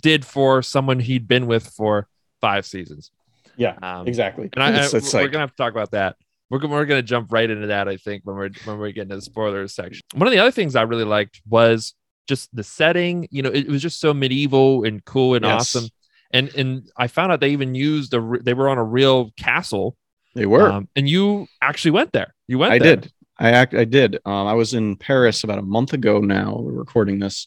did 0.00 0.24
for 0.24 0.62
someone 0.62 0.98
he'd 1.00 1.28
been 1.28 1.46
with 1.46 1.66
for 1.68 2.08
five 2.40 2.64
seasons. 2.66 3.10
yeah 3.56 3.76
Um, 3.82 4.06
exactly 4.06 4.48
and 4.54 4.62
I, 4.62 4.70
It's- 4.70 4.94
I- 4.94 4.98
we're 5.18 5.22
like- 5.24 5.32
gonna 5.32 5.42
have 5.42 5.50
to 5.50 5.56
talk 5.56 5.72
about 5.72 5.90
that. 5.92 6.16
We're, 6.48 6.64
we're 6.66 6.84
gonna 6.86 7.02
jump 7.02 7.32
right 7.32 7.48
into 7.50 7.66
that. 7.68 7.88
I 7.88 7.96
think 7.96 8.22
when 8.24 8.36
we're 8.36 8.50
when 8.64 8.78
we 8.78 8.92
get 8.92 9.02
into 9.02 9.16
the 9.16 9.22
spoilers 9.22 9.74
section. 9.74 10.00
One 10.14 10.28
of 10.28 10.32
the 10.32 10.38
other 10.38 10.52
things 10.52 10.76
I 10.76 10.82
really 10.82 11.04
liked 11.04 11.40
was 11.48 11.94
just 12.28 12.54
the 12.54 12.62
setting. 12.62 13.26
You 13.32 13.42
know, 13.42 13.50
it, 13.50 13.66
was 13.68 13.82
just 13.82 13.98
so 14.00 14.14
medieval 14.14 14.84
and 14.84 15.04
cool 15.04 15.34
and 15.34 15.44
Yes. 15.44 15.74
awesome. 15.74 15.88
And 16.32 16.48
and 16.56 16.88
I 16.96 17.06
found 17.08 17.32
out 17.32 17.40
they 17.40 17.50
even 17.50 17.74
used 17.74 18.14
a 18.14 18.38
they 18.42 18.54
were 18.54 18.68
on 18.68 18.78
a 18.78 18.84
real 18.84 19.30
castle. 19.36 19.96
they 20.34 20.46
were 20.46 20.70
Um, 20.70 20.88
and 20.96 21.08
you 21.08 21.46
actually 21.62 21.92
went 21.92 22.12
there. 22.12 22.34
You 22.46 22.58
went. 22.58 22.72
i 22.72 22.78
there. 22.78 22.96
did 22.96 23.12
i 23.38 23.50
act 23.50 23.74
i 23.74 23.84
did 23.84 24.18
um, 24.24 24.46
i 24.46 24.54
was 24.54 24.72
in 24.72 24.96
paris 24.96 25.44
about 25.44 25.58
a 25.58 25.62
month 25.62 25.92
ago 25.92 26.20
now 26.20 26.56
we're 26.58 26.72
recording 26.72 27.18
this 27.18 27.46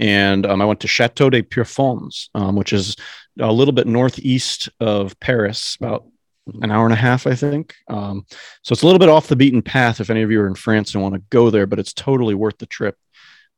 and 0.00 0.46
um, 0.46 0.62
i 0.62 0.64
went 0.64 0.80
to 0.80 0.88
chateau 0.88 1.28
de 1.28 1.42
pierrefonds 1.42 2.30
um, 2.34 2.56
which 2.56 2.72
is 2.72 2.96
a 3.38 3.52
little 3.52 3.72
bit 3.74 3.86
northeast 3.86 4.70
of 4.80 5.18
paris 5.20 5.76
about 5.78 6.06
an 6.62 6.70
hour 6.70 6.86
and 6.86 6.94
a 6.94 6.96
half, 6.96 7.26
I 7.26 7.34
think. 7.34 7.74
Um, 7.88 8.24
so 8.62 8.72
it's 8.72 8.80
a 8.82 8.86
little 8.86 8.98
bit 8.98 9.10
off 9.10 9.28
the 9.28 9.36
beaten 9.36 9.60
path 9.60 10.00
if 10.00 10.08
any 10.08 10.22
of 10.22 10.30
you 10.30 10.40
are 10.40 10.46
in 10.46 10.54
France 10.54 10.94
and 10.94 11.02
want 11.02 11.14
to 11.14 11.22
go 11.28 11.50
there, 11.50 11.66
but 11.66 11.78
it's 11.78 11.92
totally 11.92 12.34
worth 12.34 12.56
the 12.56 12.64
trip 12.64 12.96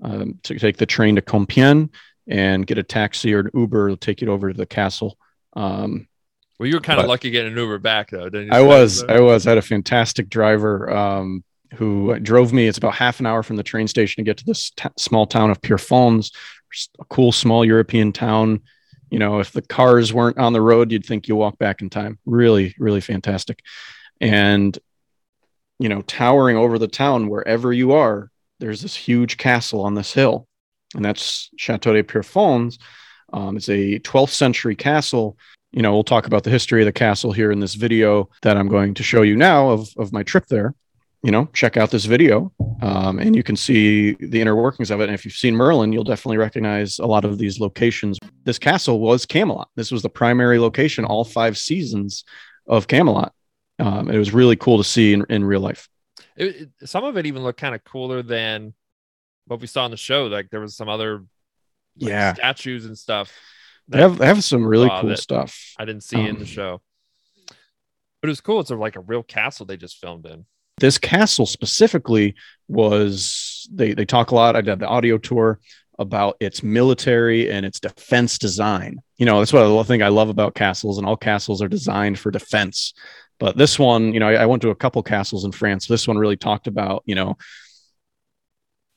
um, 0.02 0.40
to 0.42 0.58
take 0.58 0.76
the 0.78 0.86
train 0.86 1.14
to 1.14 1.22
Compiègne 1.22 1.90
and 2.30 2.66
get 2.66 2.78
a 2.78 2.82
taxi 2.82 3.34
or 3.34 3.40
an 3.40 3.50
Uber 3.52 3.90
to 3.90 3.96
take 3.96 4.22
you 4.22 4.28
over 4.28 4.52
to 4.52 4.56
the 4.56 4.64
castle. 4.64 5.18
Um, 5.54 6.06
Well, 6.58 6.68
you 6.68 6.76
were 6.76 6.80
kind 6.80 7.00
of 7.00 7.06
lucky 7.06 7.30
getting 7.30 7.52
an 7.52 7.58
Uber 7.58 7.80
back 7.80 8.10
though, 8.10 8.28
didn't 8.28 8.46
you? 8.46 8.52
I 8.52 8.62
was, 8.62 9.02
I 9.02 9.20
was, 9.20 9.46
I 9.46 9.50
had 9.50 9.58
a 9.58 9.62
fantastic 9.62 10.28
driver 10.28 10.90
um, 10.90 11.44
who 11.74 12.18
drove 12.20 12.52
me. 12.52 12.68
It's 12.68 12.78
about 12.78 12.94
half 12.94 13.20
an 13.20 13.26
hour 13.26 13.42
from 13.42 13.56
the 13.56 13.62
train 13.62 13.88
station 13.88 14.24
to 14.24 14.28
get 14.28 14.36
to 14.38 14.44
this 14.46 14.70
t- 14.70 14.88
small 14.96 15.26
town 15.26 15.50
of 15.50 15.60
Pierrefonds, 15.60 16.30
a 17.00 17.04
cool 17.06 17.32
small 17.32 17.64
European 17.64 18.12
town. 18.12 18.60
You 19.10 19.18
know, 19.18 19.40
if 19.40 19.50
the 19.50 19.62
cars 19.62 20.12
weren't 20.12 20.38
on 20.38 20.52
the 20.52 20.62
road, 20.62 20.92
you'd 20.92 21.04
think 21.04 21.26
you 21.26 21.34
walk 21.34 21.58
back 21.58 21.82
in 21.82 21.90
time. 21.90 22.18
Really, 22.26 22.76
really 22.78 23.00
fantastic. 23.00 23.60
And 24.20 24.78
you 25.80 25.88
know, 25.88 26.02
towering 26.02 26.58
over 26.58 26.78
the 26.78 26.86
town 26.86 27.28
wherever 27.28 27.72
you 27.72 27.92
are, 27.92 28.30
there's 28.58 28.82
this 28.82 28.94
huge 28.94 29.38
castle 29.38 29.80
on 29.80 29.94
this 29.94 30.12
hill, 30.12 30.46
and 30.94 31.04
that's 31.04 31.50
Chateau 31.56 31.92
de 31.92 32.02
Pierrefonds. 32.02 32.78
Um, 33.32 33.56
it's 33.56 33.68
a 33.68 34.00
12th 34.00 34.30
century 34.30 34.74
castle 34.74 35.36
you 35.72 35.82
know, 35.82 35.92
we'll 35.92 36.04
talk 36.04 36.26
about 36.26 36.44
the 36.44 36.50
history 36.50 36.82
of 36.82 36.86
the 36.86 36.92
castle 36.92 37.32
here 37.32 37.52
in 37.52 37.60
this 37.60 37.74
video 37.74 38.28
that 38.42 38.56
I'm 38.56 38.68
going 38.68 38.94
to 38.94 39.02
show 39.02 39.22
you 39.22 39.36
now 39.36 39.70
of, 39.70 39.88
of 39.98 40.12
my 40.12 40.22
trip 40.22 40.46
there. 40.46 40.74
You 41.22 41.30
know, 41.30 41.48
check 41.52 41.76
out 41.76 41.90
this 41.90 42.06
video 42.06 42.50
um, 42.80 43.18
and 43.18 43.36
you 43.36 43.42
can 43.42 43.54
see 43.54 44.14
the 44.14 44.40
inner 44.40 44.56
workings 44.56 44.90
of 44.90 45.00
it. 45.00 45.04
And 45.04 45.14
if 45.14 45.24
you've 45.24 45.34
seen 45.34 45.54
Merlin, 45.54 45.92
you'll 45.92 46.02
definitely 46.02 46.38
recognize 46.38 46.98
a 46.98 47.04
lot 47.04 47.26
of 47.26 47.36
these 47.36 47.60
locations. 47.60 48.18
This 48.44 48.58
castle 48.58 49.00
was 49.00 49.26
Camelot. 49.26 49.68
This 49.76 49.92
was 49.92 50.00
the 50.00 50.08
primary 50.08 50.58
location 50.58 51.04
all 51.04 51.24
five 51.24 51.58
seasons 51.58 52.24
of 52.66 52.88
Camelot. 52.88 53.34
Um, 53.78 54.10
it 54.10 54.16
was 54.16 54.32
really 54.32 54.56
cool 54.56 54.78
to 54.78 54.84
see 54.84 55.12
in, 55.12 55.26
in 55.28 55.44
real 55.44 55.60
life. 55.60 55.88
It, 56.36 56.70
some 56.84 57.04
of 57.04 57.18
it 57.18 57.26
even 57.26 57.42
looked 57.42 57.60
kind 57.60 57.74
of 57.74 57.84
cooler 57.84 58.22
than 58.22 58.72
what 59.50 59.60
we 59.60 59.66
saw 59.66 59.84
in 59.84 59.90
the 59.90 59.96
show. 59.96 60.26
Like 60.26 60.48
there 60.50 60.60
was 60.60 60.76
some 60.76 60.88
other 60.88 61.18
like, 61.98 62.08
Yeah. 62.10 62.34
statues 62.34 62.84
and 62.86 62.96
stuff. 62.96 63.32
They 63.88 63.98
have, 63.98 64.18
they 64.18 64.26
have 64.26 64.44
some 64.44 64.64
really 64.64 64.88
cool 65.00 65.16
stuff. 65.16 65.74
I 65.78 65.84
didn't 65.84 66.04
see 66.04 66.20
in 66.20 66.36
the 66.36 66.42
Um, 66.42 66.46
show. 66.46 66.80
But 68.22 68.28
it 68.28 68.30
was 68.30 68.40
cool. 68.40 68.60
It's 68.60 68.70
a, 68.70 68.76
like 68.76 68.96
a 68.96 69.00
real 69.00 69.22
castle 69.22 69.66
they 69.66 69.76
just 69.76 69.96
filmed 69.98 70.26
in. 70.26 70.44
this 70.78 70.98
castle 70.98 71.46
specifically 71.46 72.34
was 72.68 73.68
they 73.72 73.92
they 73.92 74.04
talk 74.06 74.30
a 74.30 74.34
lot 74.34 74.56
i 74.56 74.60
did 74.62 74.78
the 74.78 74.86
audio 74.86 75.18
tour 75.18 75.58
about 75.98 76.36
its 76.40 76.62
military 76.62 77.50
and 77.50 77.66
its 77.66 77.78
defense 77.80 78.38
design 78.38 78.98
you 79.18 79.26
know 79.26 79.38
that's 79.40 79.52
what 79.52 79.62
i 79.62 79.82
think 79.82 80.02
i 80.02 80.08
love 80.08 80.30
about 80.30 80.54
castles 80.54 80.96
and 80.96 81.06
all 81.06 81.16
castles 81.18 81.60
are 81.60 81.68
designed 81.68 82.18
for 82.18 82.30
defense 82.30 82.94
but 83.38 83.58
this 83.58 83.78
one 83.78 84.14
you 84.14 84.20
know 84.20 84.28
i, 84.28 84.34
I 84.36 84.46
went 84.46 84.62
to 84.62 84.70
a 84.70 84.74
couple 84.74 85.02
castles 85.02 85.44
in 85.44 85.52
france 85.52 85.86
this 85.86 86.08
one 86.08 86.16
really 86.16 86.36
talked 86.38 86.66
about 86.68 87.02
you 87.04 87.14
know 87.16 87.36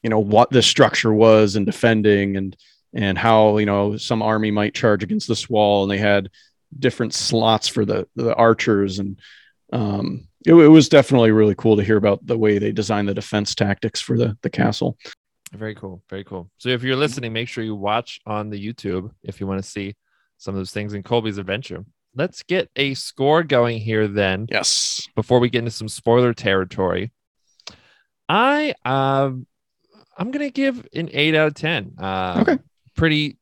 you 0.04 0.10
know 0.10 0.20
what 0.20 0.52
this 0.52 0.68
structure 0.68 1.14
was 1.14 1.56
and 1.56 1.66
defending 1.66 2.38
and 2.38 2.56
and 2.94 3.18
how 3.18 3.58
you 3.58 3.66
know 3.66 3.98
some 3.98 4.22
army 4.22 4.52
might 4.52 4.76
charge 4.76 5.04
against 5.04 5.28
this 5.28 5.50
wall 5.50 5.84
and 5.84 5.92
they 5.92 5.98
had 5.98 6.30
different 6.78 7.14
slots 7.14 7.68
for 7.68 7.86
the 7.86 8.08
the 8.16 8.36
archers 8.36 9.00
and 9.00 9.20
um 9.72 10.28
it, 10.46 10.54
it 10.54 10.68
was 10.68 10.90
definitely 10.90 11.32
really 11.32 11.56
cool 11.56 11.78
to 11.78 11.84
hear 11.84 11.98
about 11.98 12.26
the 12.28 12.38
way 12.38 12.60
they 12.60 12.72
designed 12.72 13.08
the 13.08 13.14
defense 13.14 13.56
tactics 13.56 14.02
for 14.02 14.18
the 14.18 14.38
the 14.42 14.50
castle 14.50 14.98
Very 15.54 15.76
cool. 15.76 16.02
Very 16.10 16.24
cool. 16.24 16.50
So 16.58 16.70
if 16.70 16.82
you're 16.82 16.96
listening, 16.98 17.32
make 17.32 17.48
sure 17.48 17.64
you 17.64 17.76
watch 17.76 18.20
on 18.26 18.50
the 18.50 18.58
YouTube 18.58 19.12
if 19.22 19.40
you 19.40 19.46
want 19.46 19.64
to 19.64 19.70
see 19.70 19.96
some 20.40 20.56
of 20.56 20.60
those 20.60 20.72
things 20.72 20.96
in 20.96 21.04
Colby's 21.04 21.38
adventure. 21.38 21.86
Let's 22.16 22.42
get 22.42 22.70
a 22.76 22.96
score 22.96 23.44
going 23.44 23.80
here 23.80 24.08
then 24.08 24.48
yes 24.50 25.08
before 25.16 25.40
we 25.40 25.50
get 25.50 25.60
into 25.60 25.72
some 25.72 25.88
spoiler 25.88 26.34
territory. 26.34 27.12
I 28.28 28.74
um 28.84 29.46
I'm 30.18 30.32
gonna 30.32 30.50
give 30.52 30.86
an 30.94 31.10
eight 31.14 31.36
out 31.36 31.48
of 31.48 31.54
ten. 31.56 31.94
Um, 31.98 32.42
Okay. 32.42 32.58
Pretty. 32.96 33.38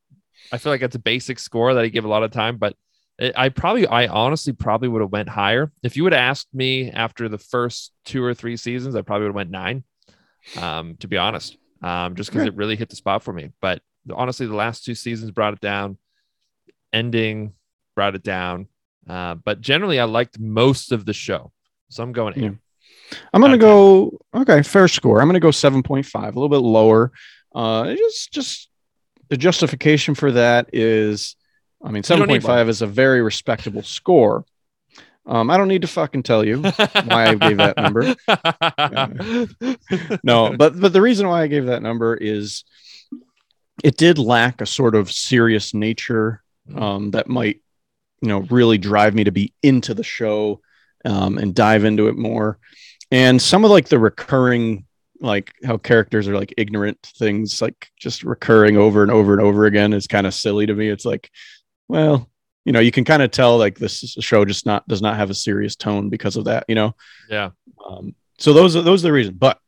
I 0.51 0.58
feel 0.58 0.72
like 0.72 0.82
that's 0.82 0.96
a 0.96 1.00
basic 1.00 1.40
score 1.40 1.74
that 1.74 1.84
I 1.84 1.88
give 1.90 2.06
a 2.06 2.10
lot 2.10 2.24
of 2.24 2.32
time, 2.32 2.58
but 2.58 2.75
it, 3.20 3.34
I 3.38 3.50
probably, 3.50 3.86
I 3.88 4.08
honestly 4.08 4.54
probably 4.54 4.88
would 4.88 5.01
have 5.01 5.12
went 5.12 5.30
higher. 5.30 5.72
If 5.84 5.96
you 5.98 6.04
would 6.04 6.13
have 6.13 6.20
asked 6.22 6.48
me 6.54 6.90
after 6.92 7.28
the 7.30 7.38
first 7.38 7.92
two 8.06 8.24
or 8.24 8.34
three 8.34 8.58
seasons, 8.58 8.96
I 8.96 9.01
probably 9.01 9.24
would 9.25 9.30
have 9.30 9.36
went 9.36 9.51
nine. 9.51 9.84
Um, 10.58 10.96
to 10.98 11.08
be 11.08 11.18
honest, 11.18 11.58
um, 11.84 12.16
just 12.16 12.30
because 12.30 12.42
Okay. 12.44 12.48
it 12.50 12.56
really 12.56 12.75
hit 12.75 12.90
the 12.90 12.96
spot 12.96 13.22
for 13.24 13.32
me. 13.34 13.51
But 13.62 13.82
honestly, 14.12 14.48
the 14.48 14.56
last 14.56 14.84
two 14.84 14.96
seasons 14.96 15.32
brought 15.32 15.54
it 15.54 15.60
down. 15.62 15.98
Ending 16.94 17.54
brought 17.96 18.16
it 18.16 18.24
down. 18.24 18.68
Uh, 19.08 19.36
but 19.36 19.62
generally, 19.62 20.00
I 20.00 20.04
liked 20.06 20.40
most 20.40 20.92
of 20.92 21.06
the 21.06 21.13
show, 21.13 21.51
so 21.90 22.04
I'm 22.04 22.12
going 22.12 22.34
eight. 22.38 22.44
Yeah. 22.44 22.50
I'm 23.34 23.41
gonna 23.41 23.53
Okay. 23.53 23.60
go 23.62 24.20
okay, 24.34 24.62
fair 24.62 24.88
score. 24.88 25.22
I'm 25.22 25.27
gonna 25.27 25.39
go 25.39 25.50
7.5, 25.50 26.13
a 26.24 26.25
little 26.27 26.50
bit 26.50 26.58
lower. 26.58 27.12
Uh 27.53 27.94
just 27.96 28.32
just 28.32 28.70
the 29.30 29.38
justification 29.38 30.15
for 30.15 30.32
that 30.34 30.70
is 30.74 31.36
I 31.84 31.91
mean 31.91 32.03
You 32.08 32.15
don't 32.18 32.27
need 32.27 32.41
7.5 32.41 32.70
is 32.70 32.82
a 32.82 32.88
very 32.88 33.22
respectable 33.22 33.82
score. 33.84 34.46
Um, 35.25 35.51
I 35.51 35.58
don't 35.58 35.68
need 35.68 35.84
to 35.84 35.88
fucking 35.88 36.24
tell 36.24 36.44
you 36.44 36.62
why 36.62 37.27
I 37.27 37.36
gave 37.36 37.58
that 37.58 37.77
number. 37.77 38.15
no, 40.24 40.56
but 40.58 40.80
but 40.80 40.94
the 40.94 41.01
reason 41.01 41.27
why 41.27 41.44
I 41.44 41.48
gave 41.48 41.68
that 41.68 41.82
number 41.84 42.15
is 42.15 42.63
it 43.84 43.98
did 43.98 44.18
lack 44.18 44.62
a 44.62 44.65
sort 44.65 44.96
of 44.96 45.12
serious 45.12 45.74
nature 45.74 46.41
um, 46.75 47.12
that 47.12 47.27
might 47.27 47.62
you 48.22 48.30
know 48.30 48.39
really 48.50 48.77
drive 48.77 49.13
me 49.13 49.24
to 49.24 49.32
be 49.32 49.53
into 49.62 49.94
the 49.94 50.03
show 50.03 50.62
um, 51.06 51.38
and 51.38 51.53
dive 51.56 51.84
into 51.86 52.08
it 52.08 52.18
more. 52.18 52.58
And 53.12 53.41
some 53.41 53.65
of 53.65 53.72
like 53.72 53.89
the 53.89 54.00
recurring 54.00 54.86
like 55.20 55.53
how 55.63 55.77
characters 55.77 56.27
are 56.27 56.36
like 56.36 56.53
ignorant 56.58 56.98
things 57.18 57.62
like 57.62 57.91
just 58.00 58.24
recurring 58.24 58.75
over 58.77 59.03
and 59.03 59.12
over 59.12 59.34
and 59.34 59.41
over 59.41 59.65
again 59.65 59.94
is 59.94 60.08
kind 60.08 60.25
of 60.25 60.34
silly 60.34 60.65
to 60.65 60.74
me. 60.74 60.89
It's 60.89 61.06
like, 61.06 61.30
well, 61.88 62.27
you 62.65 62.74
know, 62.74 62.80
you 62.80 62.91
can 62.91 63.06
kind 63.06 63.22
of 63.22 63.32
tell 63.32 63.58
like 63.58 63.77
this 63.77 64.00
show 64.20 64.46
just 64.46 64.65
not 64.65 64.88
does 64.88 65.01
not 65.01 65.18
have 65.18 65.30
a 65.30 65.36
serious 65.36 65.75
tone 65.75 66.10
because 66.10 66.38
of 66.38 66.46
that, 66.46 66.65
you 66.68 66.75
know. 66.75 66.96
yeah. 67.30 67.51
Um, 67.88 68.15
so 68.38 68.53
those 68.53 68.75
are 68.75 68.82
those 68.82 69.03
are 69.03 69.08
the 69.08 69.13
reasons. 69.13 69.38
But 69.38 69.60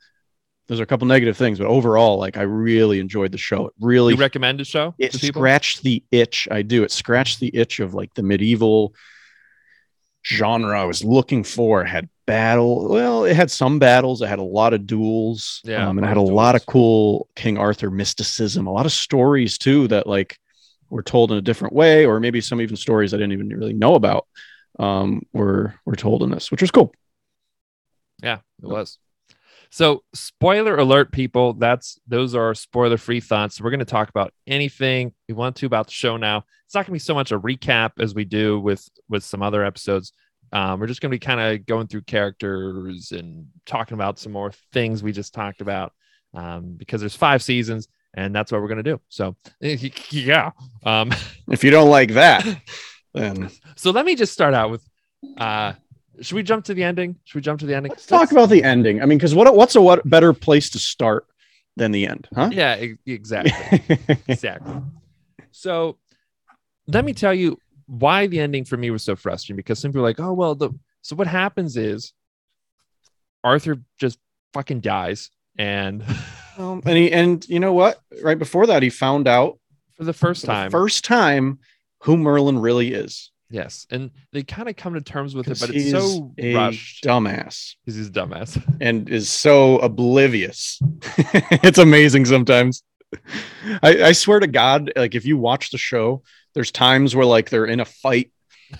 there's 0.67 0.79
a 0.79 0.85
couple 0.85 1.07
negative 1.07 1.37
things, 1.37 1.59
but 1.59 1.67
overall, 1.67 2.17
like 2.17 2.37
I 2.37 2.43
really 2.43 2.99
enjoyed 2.99 3.31
the 3.31 3.37
show. 3.37 3.67
It 3.67 3.73
really 3.79 4.13
You 4.13 4.19
recommend 4.19 4.61
a 4.61 4.65
show 4.65 4.95
it 4.97 5.13
scratched 5.13 5.83
the 5.83 6.03
itch. 6.11 6.47
I 6.49 6.61
do. 6.61 6.83
It 6.83 6.91
scratched 6.91 7.39
the 7.39 7.55
itch 7.55 7.79
of 7.79 7.93
like 7.93 8.13
the 8.13 8.23
medieval 8.23 8.95
genre 10.25 10.79
I 10.79 10.85
was 10.85 11.03
looking 11.03 11.43
for. 11.43 11.83
Had 11.83 12.09
battle. 12.25 12.89
Well, 12.89 13.25
it 13.25 13.35
had 13.35 13.51
some 13.51 13.79
battles. 13.79 14.21
It 14.21 14.27
had 14.27 14.39
a 14.39 14.43
lot 14.43 14.73
of 14.73 14.87
duels. 14.87 15.61
Yeah, 15.63 15.87
um, 15.87 15.97
and 15.97 16.05
it 16.05 16.07
had 16.07 16.17
a 16.17 16.21
of 16.21 16.29
lot 16.29 16.55
of 16.55 16.65
cool 16.65 17.27
King 17.35 17.57
Arthur 17.57 17.89
mysticism. 17.89 18.67
A 18.67 18.71
lot 18.71 18.85
of 18.85 18.91
stories 18.91 19.57
too 19.57 19.87
that 19.89 20.07
like 20.07 20.37
were 20.89 21.03
told 21.03 21.31
in 21.31 21.37
a 21.37 21.41
different 21.41 21.73
way, 21.73 22.05
or 22.05 22.19
maybe 22.19 22.41
some 22.41 22.61
even 22.61 22.75
stories 22.75 23.13
I 23.13 23.17
didn't 23.17 23.33
even 23.33 23.49
really 23.49 23.73
know 23.73 23.95
about 23.95 24.27
um, 24.79 25.23
were 25.33 25.75
were 25.85 25.95
told 25.95 26.23
in 26.23 26.31
this, 26.31 26.51
which 26.51 26.61
was 26.61 26.71
cool. 26.71 26.93
Yeah, 28.21 28.39
it 28.61 28.67
was. 28.67 28.97
So, 29.69 30.03
spoiler 30.13 30.77
alert, 30.77 31.11
people. 31.11 31.53
That's 31.53 31.99
those 32.07 32.35
are 32.35 32.53
spoiler 32.53 32.97
free 32.97 33.19
thoughts. 33.19 33.59
We're 33.59 33.71
going 33.71 33.79
to 33.79 33.85
talk 33.85 34.07
about 34.07 34.31
anything 34.45 35.13
we 35.27 35.33
want 35.33 35.55
to 35.57 35.65
about 35.65 35.87
the 35.87 35.93
show 35.93 36.15
now. 36.15 36.45
It's 36.65 36.75
not 36.75 36.81
going 36.81 36.91
to 36.91 36.91
be 36.91 36.99
so 36.99 37.15
much 37.15 37.31
a 37.31 37.39
recap 37.39 37.93
as 37.99 38.13
we 38.13 38.23
do 38.23 38.59
with 38.59 38.87
with 39.09 39.23
some 39.23 39.41
other 39.41 39.65
episodes. 39.65 40.13
Um, 40.53 40.79
we're 40.79 40.87
just 40.87 41.01
going 41.01 41.09
to 41.09 41.15
be 41.15 41.19
kind 41.19 41.39
of 41.39 41.65
going 41.65 41.87
through 41.87 42.03
characters 42.03 43.11
and 43.11 43.47
talking 43.65 43.95
about 43.95 44.19
some 44.19 44.31
more 44.31 44.51
things 44.71 45.01
we 45.01 45.11
just 45.11 45.33
talked 45.33 45.61
about 45.61 45.93
um, 46.35 46.75
because 46.77 47.01
there's 47.01 47.15
five 47.15 47.41
seasons 47.41 47.87
and 48.13 48.35
that's 48.35 48.51
what 48.51 48.61
we're 48.61 48.67
going 48.67 48.83
to 48.83 48.83
do. 48.83 49.01
So, 49.09 49.35
yeah. 49.59 50.51
Um, 50.85 51.11
If 51.49 51.63
you 51.63 51.71
don't 51.71 51.89
like 51.89 52.13
that, 52.13 52.45
then 53.13 53.49
so 53.75 53.91
let 53.91 54.05
me 54.05 54.15
just 54.15 54.33
start 54.33 54.53
out 54.53 54.69
with. 54.69 54.87
Uh, 55.37 55.73
should 56.21 56.35
we 56.35 56.43
jump 56.43 56.65
to 56.65 56.73
the 56.73 56.83
ending? 56.83 57.17
Should 57.23 57.35
we 57.35 57.41
jump 57.41 57.59
to 57.61 57.65
the 57.65 57.75
ending? 57.75 57.89
let's 57.89 58.05
talk 58.05 58.31
about 58.31 58.49
the 58.49 58.63
ending. 58.63 59.01
I 59.01 59.05
mean, 59.05 59.17
because 59.17 59.33
what 59.33 59.53
what's 59.55 59.75
a 59.75 59.81
what 59.81 60.07
better 60.07 60.33
place 60.33 60.69
to 60.71 60.79
start 60.79 61.25
than 61.75 61.91
the 61.91 62.05
end, 62.05 62.27
huh? 62.35 62.49
Yeah, 62.51 62.75
exactly. 63.05 63.97
exactly. 64.27 64.75
So 65.51 65.97
let 66.87 67.03
me 67.05 67.13
tell 67.13 67.33
you 67.33 67.57
why 67.87 68.27
the 68.27 68.39
ending 68.39 68.65
for 68.65 68.77
me 68.77 68.91
was 68.91 69.03
so 69.03 69.15
frustrating 69.15 69.55
because 69.55 69.79
some 69.79 69.91
people 69.91 70.01
are 70.01 70.09
like, 70.09 70.19
oh, 70.19 70.33
well, 70.33 70.55
the 70.55 70.71
so 71.01 71.15
what 71.15 71.27
happens 71.27 71.77
is 71.77 72.13
Arthur 73.43 73.77
just 73.99 74.17
fucking 74.53 74.79
dies. 74.81 75.29
And 75.57 76.03
Um, 76.57 76.81
and 76.85 76.97
he 76.97 77.11
and 77.11 77.47
you 77.49 77.59
know 77.59 77.73
what? 77.73 77.99
Right 78.21 78.37
before 78.37 78.67
that, 78.67 78.83
he 78.83 78.89
found 78.89 79.27
out 79.27 79.59
for 79.97 80.03
the 80.03 80.13
first 80.13 80.41
for 80.41 80.47
the 80.47 80.53
time, 80.53 80.71
first 80.71 81.03
time 81.03 81.59
who 82.01 82.17
Merlin 82.17 82.59
really 82.59 82.93
is. 82.93 83.31
yes. 83.49 83.87
And 83.89 84.11
they 84.31 84.43
kind 84.43 84.69
of 84.69 84.75
come 84.75 84.93
to 84.93 85.01
terms 85.01 85.35
with 85.35 85.47
it, 85.47 85.59
but 85.59 85.71
it's 85.71 85.91
so 85.91 86.33
a 86.37 86.53
rushed 86.53 87.03
dumbass 87.03 87.75
because 87.83 87.95
he's 87.97 88.07
a 88.07 88.11
dumbass. 88.11 88.61
and 88.81 89.09
is 89.09 89.29
so 89.29 89.79
oblivious. 89.79 90.79
it's 91.17 91.77
amazing 91.79 92.25
sometimes. 92.25 92.83
I, 93.81 94.03
I 94.03 94.11
swear 94.11 94.39
to 94.39 94.47
God, 94.47 94.91
like 94.95 95.15
if 95.15 95.25
you 95.25 95.37
watch 95.37 95.71
the 95.71 95.77
show, 95.77 96.23
there's 96.53 96.71
times 96.71 97.15
where 97.15 97.25
like 97.25 97.49
they're 97.49 97.65
in 97.65 97.79
a 97.79 97.85
fight 97.85 98.31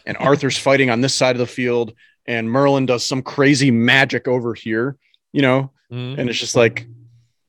and 0.06 0.18
Arthur's 0.20 0.58
fighting 0.58 0.90
on 0.90 1.02
this 1.02 1.14
side 1.14 1.36
of 1.36 1.40
the 1.40 1.48
field 1.48 1.94
and 2.26 2.50
Merlin 2.50 2.86
does 2.86 3.06
some 3.06 3.22
crazy 3.22 3.72
magic 3.72 4.28
over 4.28 4.54
here, 4.54 4.98
you 5.32 5.42
know, 5.42 5.72
Mhm. 5.92 6.18
and 6.18 6.30
it's 6.30 6.40
just 6.40 6.56
like, 6.56 6.88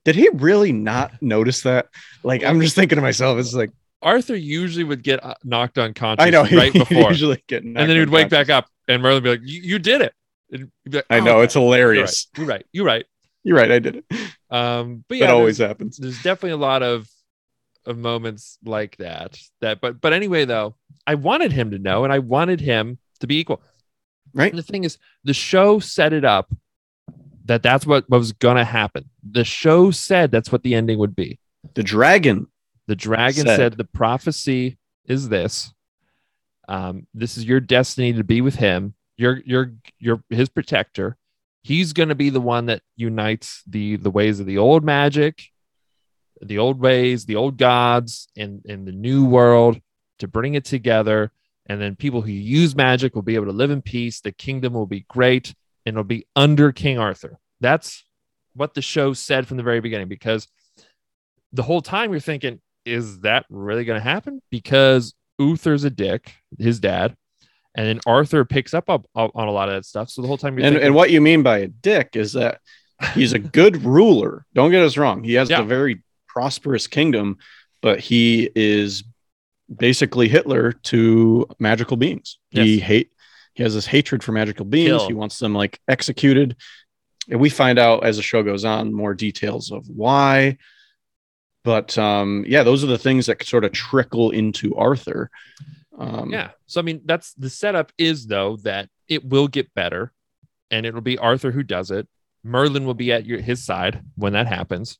did 0.04 0.16
he 0.16 0.28
really 0.34 0.72
not 0.72 1.12
notice 1.22 1.62
that? 1.62 1.86
Like, 2.22 2.44
I'm 2.44 2.60
just 2.60 2.74
thinking 2.74 2.96
to 2.96 3.02
myself, 3.02 3.38
it's 3.38 3.54
like, 3.54 3.70
Arthur 4.02 4.36
usually 4.36 4.84
would 4.84 5.02
get 5.02 5.24
uh, 5.24 5.34
knocked 5.44 5.78
unconscious 5.78 6.26
I 6.26 6.30
know 6.30 6.44
right 6.44 6.72
before. 6.74 7.08
usually 7.10 7.42
get 7.46 7.62
and 7.62 7.74
then 7.76 7.88
he 7.88 8.00
would 8.00 8.10
wake 8.10 8.28
back 8.28 8.50
up 8.50 8.66
and 8.86 9.00
Merlin 9.02 9.22
would 9.22 9.24
be 9.24 9.30
like, 9.30 9.40
you, 9.44 9.78
did 9.78 10.02
it. 10.02 10.12
And 10.52 10.70
he'd 10.84 10.90
be 10.90 10.96
like, 10.98 11.06
I 11.08 11.20
"Oh, 11.20 11.24
know 11.24 11.40
it's 11.40 11.54
hilarious. 11.54 12.26
You're 12.36 12.46
right. 12.46 12.66
You're 12.72 12.84
right. 12.84 13.06
You're 13.44 13.56
right. 13.56 13.70
I 13.72 13.78
did 13.78 13.96
it. 13.96 14.04
Um, 14.50 15.04
but 15.08 15.16
yeah, 15.18 15.26
that 15.28 15.32
always 15.34 15.56
happens. 15.58 15.96
there's 15.96 16.22
definitely 16.22 16.50
a 16.50 16.56
lot 16.58 16.82
of 16.82 17.08
of 17.86 17.98
moments 17.98 18.58
like 18.64 18.96
that. 18.98 19.38
That, 19.60 19.80
but 19.80 20.00
but 20.00 20.12
anyway, 20.12 20.44
though, 20.44 20.76
I 21.06 21.14
wanted 21.14 21.52
him 21.52 21.70
to 21.72 21.78
know, 21.78 22.04
and 22.04 22.12
I 22.12 22.18
wanted 22.20 22.60
him 22.60 22.98
to 23.20 23.26
be 23.26 23.38
equal. 23.38 23.62
Right. 24.32 24.50
And 24.50 24.58
the 24.58 24.62
thing 24.62 24.84
is, 24.84 24.98
the 25.22 25.34
show 25.34 25.78
set 25.78 26.12
it 26.12 26.24
up 26.24 26.52
that 27.44 27.62
that's 27.62 27.86
what, 27.86 28.08
what 28.08 28.18
was 28.18 28.32
gonna 28.32 28.64
happen. 28.64 29.10
The 29.28 29.44
show 29.44 29.90
said 29.90 30.30
that's 30.30 30.50
what 30.50 30.62
the 30.62 30.74
ending 30.74 30.98
would 30.98 31.14
be. 31.14 31.38
The 31.74 31.82
dragon. 31.82 32.48
The 32.86 32.96
dragon 32.96 33.46
Said. 33.46 33.56
said, 33.56 33.76
the 33.78 33.84
prophecy 33.84 34.78
is 35.06 35.28
this. 35.28 35.72
Um, 36.68 37.06
this 37.14 37.36
is 37.36 37.44
your 37.44 37.60
destiny 37.60 38.12
to 38.14 38.24
be 38.24 38.40
with 38.40 38.56
him. 38.56 38.94
You're 39.16 39.40
you're 39.44 39.72
you're 39.98 40.22
his 40.30 40.48
protector. 40.48 41.16
He's 41.62 41.92
gonna 41.92 42.14
be 42.14 42.30
the 42.30 42.40
one 42.40 42.66
that 42.66 42.82
unites 42.96 43.62
the 43.66 43.96
the 43.96 44.10
ways 44.10 44.40
of 44.40 44.46
the 44.46 44.58
old 44.58 44.84
magic, 44.84 45.50
the 46.42 46.58
old 46.58 46.78
ways, 46.80 47.24
the 47.26 47.36
old 47.36 47.56
gods, 47.58 48.28
and 48.36 48.64
in 48.66 48.84
the 48.84 48.92
new 48.92 49.24
world 49.24 49.80
to 50.18 50.28
bring 50.28 50.54
it 50.54 50.64
together. 50.64 51.32
And 51.66 51.80
then 51.80 51.96
people 51.96 52.20
who 52.20 52.30
use 52.30 52.76
magic 52.76 53.14
will 53.14 53.22
be 53.22 53.36
able 53.36 53.46
to 53.46 53.52
live 53.52 53.70
in 53.70 53.80
peace. 53.82 54.20
The 54.20 54.32
kingdom 54.32 54.74
will 54.74 54.86
be 54.86 55.06
great 55.08 55.54
and 55.86 55.94
it'll 55.94 56.04
be 56.04 56.26
under 56.36 56.72
King 56.72 56.98
Arthur. 56.98 57.38
That's 57.60 58.04
what 58.54 58.74
the 58.74 58.82
show 58.82 59.12
said 59.14 59.46
from 59.48 59.56
the 59.56 59.62
very 59.62 59.80
beginning 59.80 60.08
because 60.08 60.46
the 61.52 61.62
whole 61.62 61.80
time 61.80 62.10
you're 62.10 62.20
thinking, 62.20 62.60
is 62.84 63.20
that 63.20 63.46
really 63.48 63.84
going 63.84 63.98
to 63.98 64.04
happen? 64.04 64.42
Because 64.50 65.14
Uther's 65.38 65.84
a 65.84 65.90
dick, 65.90 66.34
his 66.58 66.80
dad, 66.80 67.16
and 67.74 67.86
then 67.86 68.00
Arthur 68.06 68.44
picks 68.44 68.74
up 68.74 68.88
on, 68.90 69.04
on 69.14 69.48
a 69.48 69.50
lot 69.50 69.68
of 69.68 69.74
that 69.74 69.84
stuff. 69.84 70.10
So 70.10 70.22
the 70.22 70.28
whole 70.28 70.36
time 70.36 70.58
you're 70.58 70.66
And, 70.66 70.74
thinking, 70.74 70.86
and 70.86 70.94
what 70.94 71.10
you 71.10 71.20
mean 71.20 71.42
by 71.42 71.58
a 71.58 71.66
dick 71.68 72.10
is 72.14 72.34
that 72.34 72.60
he's 73.14 73.32
a 73.32 73.38
good 73.38 73.82
ruler. 73.84 74.44
Don't 74.54 74.70
get 74.70 74.82
us 74.82 74.96
wrong. 74.96 75.24
He 75.24 75.34
has 75.34 75.50
Yeah. 75.50 75.62
a 75.62 75.64
very 75.64 76.02
prosperous 76.34 76.86
kingdom, 76.86 77.38
but 77.80 78.00
he 78.00 78.50
is 78.54 79.04
basically 79.74 80.28
Hitler 80.28 80.72
to 80.72 81.46
magical 81.58 81.96
beings. 81.96 82.38
He 82.50 82.78
hate 82.78 83.10
he 83.54 83.62
has 83.62 83.74
this 83.74 83.86
hatred 83.86 84.22
for 84.22 84.32
magical 84.32 84.64
beings. 84.64 84.88
Kill. 84.88 85.06
He 85.06 85.14
wants 85.14 85.38
them 85.38 85.54
like 85.54 85.80
executed. 85.88 86.56
And 87.30 87.40
we 87.40 87.48
find 87.48 87.78
out 87.78 88.04
as 88.04 88.16
the 88.16 88.22
show 88.22 88.42
goes 88.42 88.64
on 88.64 88.92
more 88.92 89.14
details 89.14 89.70
of 89.70 89.86
why. 89.88 90.58
But 91.62 91.96
um, 91.96 92.44
yeah, 92.46 92.64
those 92.64 92.84
are 92.84 92.88
the 92.88 92.98
things 92.98 93.26
that 93.26 93.42
sort 93.44 93.64
of 93.64 93.72
trickle 93.72 94.30
into 94.32 94.74
Arthur. 94.74 95.30
Um, 95.96 96.30
yeah. 96.30 96.50
So 96.66 96.80
I 96.80 96.82
mean, 96.82 97.02
that's 97.04 97.32
the 97.34 97.48
setup 97.48 97.92
is 97.96 98.26
though 98.26 98.56
that 98.64 98.90
it 99.08 99.24
will 99.24 99.48
get 99.48 99.72
better, 99.72 100.12
and 100.70 100.84
it'll 100.84 101.00
be 101.00 101.16
Arthur 101.16 101.52
who 101.52 101.62
does 101.62 101.90
it. 101.90 102.08
Merlin 102.42 102.84
will 102.84 102.94
be 102.94 103.12
at 103.12 103.24
your 103.24 103.40
his 103.40 103.64
side 103.64 104.02
when 104.16 104.34
that 104.34 104.46
happens, 104.46 104.98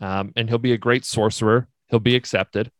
um, 0.00 0.32
and 0.36 0.48
he'll 0.48 0.58
be 0.58 0.72
a 0.72 0.78
great 0.78 1.04
sorcerer. 1.04 1.68
He'll 1.88 1.98
be 2.00 2.16
accepted. 2.16 2.70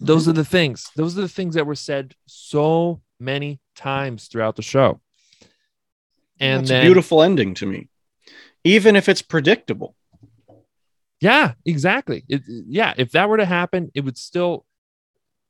Those 0.00 0.26
are 0.28 0.32
the 0.32 0.44
things. 0.44 0.90
Those 0.96 1.16
are 1.18 1.20
the 1.20 1.28
things 1.28 1.54
that 1.54 1.66
were 1.66 1.74
said 1.74 2.14
so 2.26 3.02
many 3.18 3.60
times 3.76 4.28
throughout 4.28 4.56
the 4.56 4.62
show. 4.62 5.00
And 6.38 6.62
it's 6.62 6.70
a 6.70 6.80
beautiful 6.80 7.22
ending 7.22 7.52
to 7.54 7.66
me, 7.66 7.88
even 8.64 8.96
if 8.96 9.10
it's 9.10 9.20
predictable. 9.20 9.94
Yeah, 11.20 11.52
exactly. 11.66 12.24
It, 12.28 12.42
yeah, 12.46 12.94
if 12.96 13.12
that 13.12 13.28
were 13.28 13.36
to 13.36 13.44
happen, 13.44 13.90
it 13.94 14.00
would 14.00 14.16
still, 14.16 14.64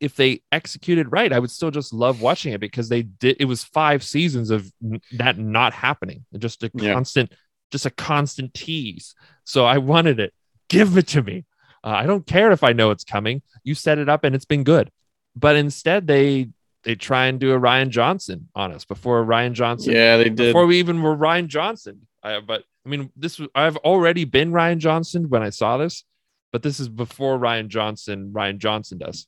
if 0.00 0.16
they 0.16 0.42
executed 0.50 1.12
right, 1.12 1.32
I 1.32 1.38
would 1.38 1.52
still 1.52 1.70
just 1.70 1.92
love 1.92 2.20
watching 2.20 2.52
it 2.52 2.60
because 2.60 2.88
they 2.88 3.02
did. 3.02 3.36
It 3.38 3.44
was 3.44 3.62
five 3.62 4.02
seasons 4.02 4.50
of 4.50 4.68
that 5.12 5.38
not 5.38 5.72
happening, 5.72 6.26
just 6.36 6.64
a 6.64 6.72
Yeah. 6.74 6.94
constant, 6.94 7.32
just 7.70 7.86
a 7.86 7.90
constant 7.90 8.52
tease. 8.52 9.14
So 9.44 9.64
I 9.64 9.78
wanted 9.78 10.18
it. 10.18 10.34
Give 10.70 10.96
it 10.96 11.08
to 11.08 11.22
me. 11.22 11.44
Uh, 11.84 11.88
I 11.88 12.06
don't 12.06 12.26
care 12.26 12.50
if 12.52 12.62
I 12.64 12.72
know 12.72 12.90
it's 12.90 13.04
coming. 13.04 13.42
You 13.64 13.74
set 13.74 13.98
it 13.98 14.08
up 14.08 14.24
and 14.24 14.34
it's 14.34 14.44
been 14.44 14.64
good. 14.64 14.90
But 15.36 15.56
instead, 15.56 16.06
they 16.06 16.48
they 16.84 16.94
try 16.94 17.26
and 17.26 17.38
do 17.38 17.52
a 17.52 17.60
Rian 17.60 17.90
Johnson 17.90 18.48
on 18.54 18.72
us 18.72 18.84
before 18.84 19.24
Rian 19.24 19.52
Johnson 19.52 19.92
Yeah, 19.92 20.16
they 20.16 20.24
did. 20.24 20.36
before 20.36 20.64
we 20.66 20.78
even 20.78 21.02
were 21.02 21.16
Rian 21.16 21.46
Johnson. 21.48 22.06
I, 22.22 22.40
but 22.40 22.64
I 22.86 22.88
mean, 22.88 23.10
this 23.16 23.38
was 23.38 23.48
I've 23.54 23.76
already 23.78 24.24
been 24.24 24.52
Rian 24.52 24.78
Johnson 24.78 25.28
when 25.28 25.42
I 25.42 25.50
saw 25.50 25.76
this, 25.76 26.04
but 26.52 26.62
this 26.62 26.80
is 26.80 26.88
before 26.88 27.38
Rian 27.38 27.68
Johnson. 27.68 28.30
Rian 28.34 28.58
Johnson 28.58 28.98
does. 28.98 29.26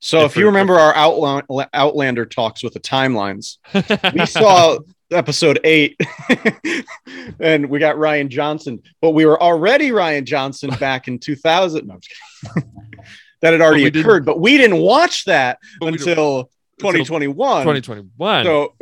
So 0.00 0.20
if 0.24 0.36
you 0.36 0.46
remember 0.46 0.78
our 0.78 0.92
Outla- 0.94 1.68
Outlander 1.74 2.26
talks 2.26 2.62
with 2.62 2.72
the 2.74 2.80
timelines, 2.80 3.58
we 4.14 4.26
saw 4.26 4.78
episode 5.12 5.58
eight 5.64 6.00
and 7.40 7.66
we 7.68 7.78
got 7.78 7.96
Rian 7.96 8.28
Johnson, 8.28 8.82
but 9.00 9.10
we 9.10 9.26
were 9.26 9.40
already 9.42 9.90
Rian 9.90 10.24
Johnson 10.24 10.70
back 10.80 11.08
in 11.08 11.18
2000. 11.18 11.86
No, 11.86 11.94
I'm 11.94 12.00
just 12.00 12.54
kidding. 12.54 12.70
that 13.42 13.52
had 13.52 13.60
already 13.60 13.90
But 13.90 13.96
occurred, 14.00 14.24
but 14.24 14.40
we 14.40 14.56
didn't 14.56 14.78
watch 14.78 15.24
that 15.24 15.58
But 15.80 15.92
we 15.92 15.98
don't- 15.98 16.08
until 16.08 16.50
2021. 16.78 17.62
2021. 17.62 18.44
So 18.44 18.74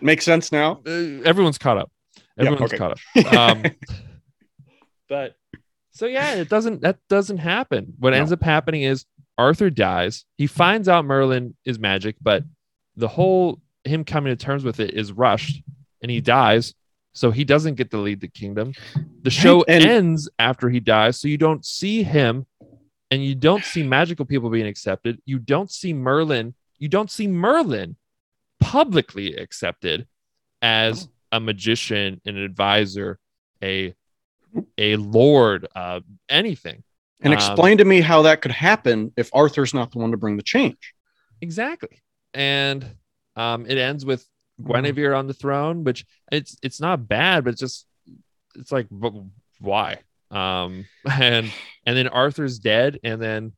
makes 0.00 0.24
sense 0.24 0.52
now. 0.52 0.80
uh, 0.86 0.90
everyone's 1.24 1.58
caught 1.58 1.78
up. 1.78 1.90
Yeah, 2.36 2.46
Everyone's 2.46 2.72
okay. 2.72 2.78
caught 2.78 2.92
up. 2.92 3.56
Um, 3.56 3.64
but 5.08 5.34
so 6.00 6.06
yeah, 6.06 6.32
it 6.32 6.48
doesn't 6.48 6.80
that 6.80 6.96
doesn't 7.10 7.36
happen. 7.36 7.92
What 7.98 8.12
No. 8.12 8.16
ends 8.16 8.32
up 8.32 8.42
happening 8.42 8.84
is 8.84 9.04
Arthur 9.36 9.68
dies. 9.68 10.24
He 10.38 10.46
mm-hmm. 10.46 10.56
finds 10.56 10.88
out 10.88 11.04
Merlin 11.04 11.54
is 11.66 11.78
magic, 11.78 12.16
but 12.22 12.42
the 12.96 13.06
whole 13.06 13.60
him 13.84 14.04
coming 14.04 14.34
to 14.34 14.42
terms 14.42 14.64
with 14.64 14.80
it 14.80 14.94
is 14.94 15.12
rushed, 15.12 15.62
and 16.00 16.10
he 16.10 16.22
dies. 16.22 16.72
So 17.12 17.30
he 17.30 17.44
doesn't 17.44 17.74
get 17.74 17.90
to 17.90 17.98
lead 17.98 18.22
the 18.22 18.28
kingdom. 18.28 18.72
The 19.20 19.30
show 19.30 19.62
and- 19.64 19.84
ends 19.84 20.26
after 20.38 20.70
he 20.70 20.80
dies, 20.80 21.20
so 21.20 21.28
you 21.28 21.36
don't 21.36 21.66
see 21.66 22.02
him, 22.02 22.46
and 23.10 23.22
you 23.22 23.34
don't 23.34 23.62
see 23.62 23.82
magical 23.82 24.24
people 24.24 24.48
being 24.48 24.66
accepted. 24.66 25.20
You 25.26 25.38
don't 25.38 25.70
see 25.70 25.92
Merlin. 25.92 26.54
You 26.78 26.88
don't 26.88 27.10
see 27.10 27.28
Merlin 27.28 27.96
publicly 28.58 29.36
accepted 29.36 30.06
as 30.62 31.08
oh. 31.30 31.36
a 31.36 31.40
magician, 31.40 32.22
an 32.24 32.38
advisor, 32.38 33.18
a 33.62 33.94
a 34.78 34.96
lord, 34.96 35.66
uh, 35.74 36.00
anything. 36.28 36.82
And 37.20 37.32
Um, 37.32 37.38
explain 37.38 37.78
to 37.78 37.84
me 37.84 38.00
how 38.00 38.22
that 38.22 38.40
could 38.40 38.52
happen 38.52 39.12
if 39.16 39.30
Arthur's 39.34 39.74
not 39.74 39.90
the 39.90 39.98
one 39.98 40.10
to 40.12 40.16
bring 40.16 40.36
the 40.36 40.42
change. 40.42 40.94
Exactly. 41.40 42.02
And 42.34 42.96
um, 43.36 43.66
it 43.66 43.78
ends 43.78 44.04
with 44.04 44.26
Guinevere 44.62 45.14
on 45.14 45.26
the 45.26 45.34
throne, 45.34 45.84
which 45.84 46.04
it's 46.30 46.56
it's 46.62 46.80
not 46.80 47.08
bad, 47.08 47.44
but 47.44 47.50
it's 47.50 47.60
just 47.60 47.86
it's 48.56 48.72
like 48.72 48.86
why? 49.60 49.98
Um, 50.30 50.86
and 51.10 51.50
and 51.86 51.96
then 51.96 52.08
Arthur's 52.08 52.58
dead, 52.58 52.98
and 53.02 53.20
then 53.20 53.52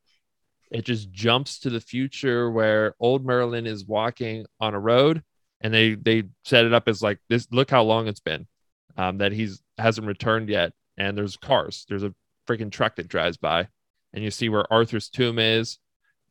it 0.71 0.85
just 0.85 1.11
jumps 1.13 1.61
to 1.61 1.71
the 1.71 1.81
future 1.81 2.51
where 2.51 2.95
old 2.99 3.25
Merlin 3.25 3.67
is 3.67 3.85
walking 3.85 4.47
on 4.61 4.75
a 4.75 4.81
road, 4.81 5.23
and 5.61 5.73
they 5.73 5.95
they 5.95 6.25
set 6.45 6.65
it 6.65 6.73
up 6.73 6.89
as 6.89 7.03
like 7.03 7.19
this. 7.29 7.47
Look 7.51 7.71
how 7.71 7.83
long 7.83 8.09
it's 8.09 8.21
been 8.21 8.47
um, 8.97 9.19
that 9.19 9.33
he's 9.33 9.63
hasn't 9.79 10.07
returned 10.07 10.49
yet, 10.49 10.73
and 10.97 11.17
there's 11.17 11.37
cars. 11.37 11.87
There's 11.89 12.03
a 12.03 12.15
freaking 12.49 12.71
truck 12.71 12.97
that 12.97 13.09
drives 13.09 13.37
by, 13.37 13.69
and 14.13 14.23
you 14.23 14.31
see 14.31 14.49
where 14.49 14.71
Arthur's 14.73 15.09
tomb 15.09 15.39
is. 15.39 15.79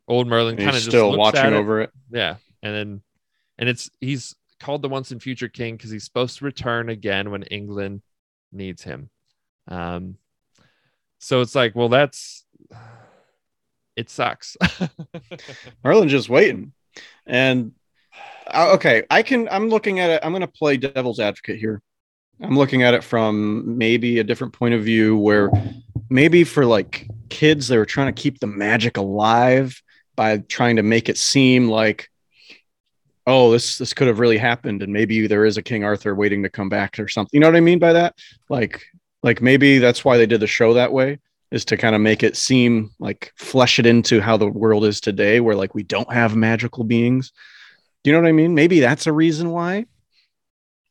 Old 0.08 0.28
Merlin 0.28 0.58
kind 0.58 0.70
of 0.70 0.76
just 0.76 0.88
still 0.88 1.18
watching 1.18 1.42
at 1.42 1.54
it. 1.54 1.56
over 1.56 1.82
it. 1.82 1.92
Yeah, 2.12 2.36
and 2.62 2.76
then 2.76 3.02
and 3.58 3.70
it's 3.70 3.90
he's 4.00 4.36
called 4.60 4.82
the 4.82 4.90
once 4.90 5.12
and 5.12 5.22
future 5.22 5.48
king 5.48 5.76
because 5.76 5.92
he's 5.92 6.04
supposed 6.04 6.38
to 6.40 6.46
return 6.46 6.90
again 6.90 7.32
when 7.32 7.44
England 7.44 8.02
needs 8.52 8.84
him. 8.84 9.10
Um, 9.68 10.18
so 11.20 11.42
it's 11.42 11.56
like, 11.56 11.76
well, 11.76 11.90
that's 11.90 12.46
it 13.96 14.10
sucks. 14.10 14.58
Merlin's 15.84 16.12
just 16.12 16.30
waiting. 16.30 16.74
And 17.26 17.74
uh, 18.48 18.74
okay, 18.74 19.04
I 19.10 19.22
can. 19.24 19.48
I'm 19.50 19.70
looking 19.70 20.00
at 20.00 20.10
it. 20.10 20.22
I'm 20.24 20.32
going 20.32 20.42
to 20.42 20.48
play 20.48 20.78
devil's 20.78 21.20
advocate 21.20 21.60
here. 21.60 21.82
I'm 22.42 22.58
looking 22.58 22.84
at 22.84 22.94
it 22.94 23.04
from 23.04 23.78
maybe 23.78 24.20
a 24.20 24.24
different 24.24 24.54
point 24.54 24.74
of 24.74 24.84
view, 24.84 25.18
where 25.18 25.52
maybe 26.10 26.44
for 26.44 26.66
like 26.66 27.08
kids, 27.30 27.68
they 27.68 27.78
were 27.78 27.86
trying 27.86 28.14
to 28.14 28.22
keep 28.22 28.40
the 28.40 28.48
magic 28.48 28.98
alive 28.98 29.82
by 30.16 30.38
trying 30.38 30.76
to 30.78 30.84
make 30.84 31.08
it 31.08 31.18
seem 31.18 31.70
like, 31.70 32.10
oh, 33.28 33.52
this 33.52 33.78
this 33.78 33.94
could 33.94 34.08
have 34.08 34.20
really 34.20 34.38
happened, 34.38 34.82
and 34.82 34.92
maybe 34.92 35.28
there 35.28 35.46
is 35.46 35.58
a 35.58 35.62
King 35.62 35.84
Arthur 35.84 36.16
waiting 36.16 36.44
to 36.44 36.50
come 36.50 36.70
back 36.70 37.00
or 37.00 37.08
something. 37.08 37.30
You 37.34 37.42
know 37.42 37.48
what 37.48 37.56
I 37.56 37.62
mean 37.62 37.80
by 37.80 37.94
that? 37.94 38.16
Like, 38.50 38.84
like 39.24 39.42
maybe 39.42 39.78
that's 39.78 40.04
why 40.04 40.18
they 40.18 40.26
did 40.26 40.42
the 40.42 40.48
show 40.48 40.74
that 40.74 40.92
way 40.92 41.20
is 41.52 41.66
to 41.66 41.78
kind 41.78 41.94
of 41.94 42.02
make 42.02 42.24
it 42.24 42.38
seem 42.38 42.92
like 42.98 43.34
flesh 43.38 43.78
it 43.78 43.86
into 43.86 44.22
how 44.22 44.38
the 44.38 44.48
world 44.48 44.86
is 44.86 45.02
today, 45.02 45.40
where 45.40 45.56
like 45.56 45.76
we 45.76 45.84
don't 45.84 46.12
have 46.12 46.36
magical 46.36 46.84
beings. 46.84 47.32
Do 48.04 48.10
you 48.10 48.16
know 48.16 48.22
what 48.22 48.30
I 48.30 48.34
mean? 48.34 48.56
Maybe 48.56 48.80
that's 48.80 49.06
a 49.06 49.14
reason 49.14 49.52
why. 49.52 49.86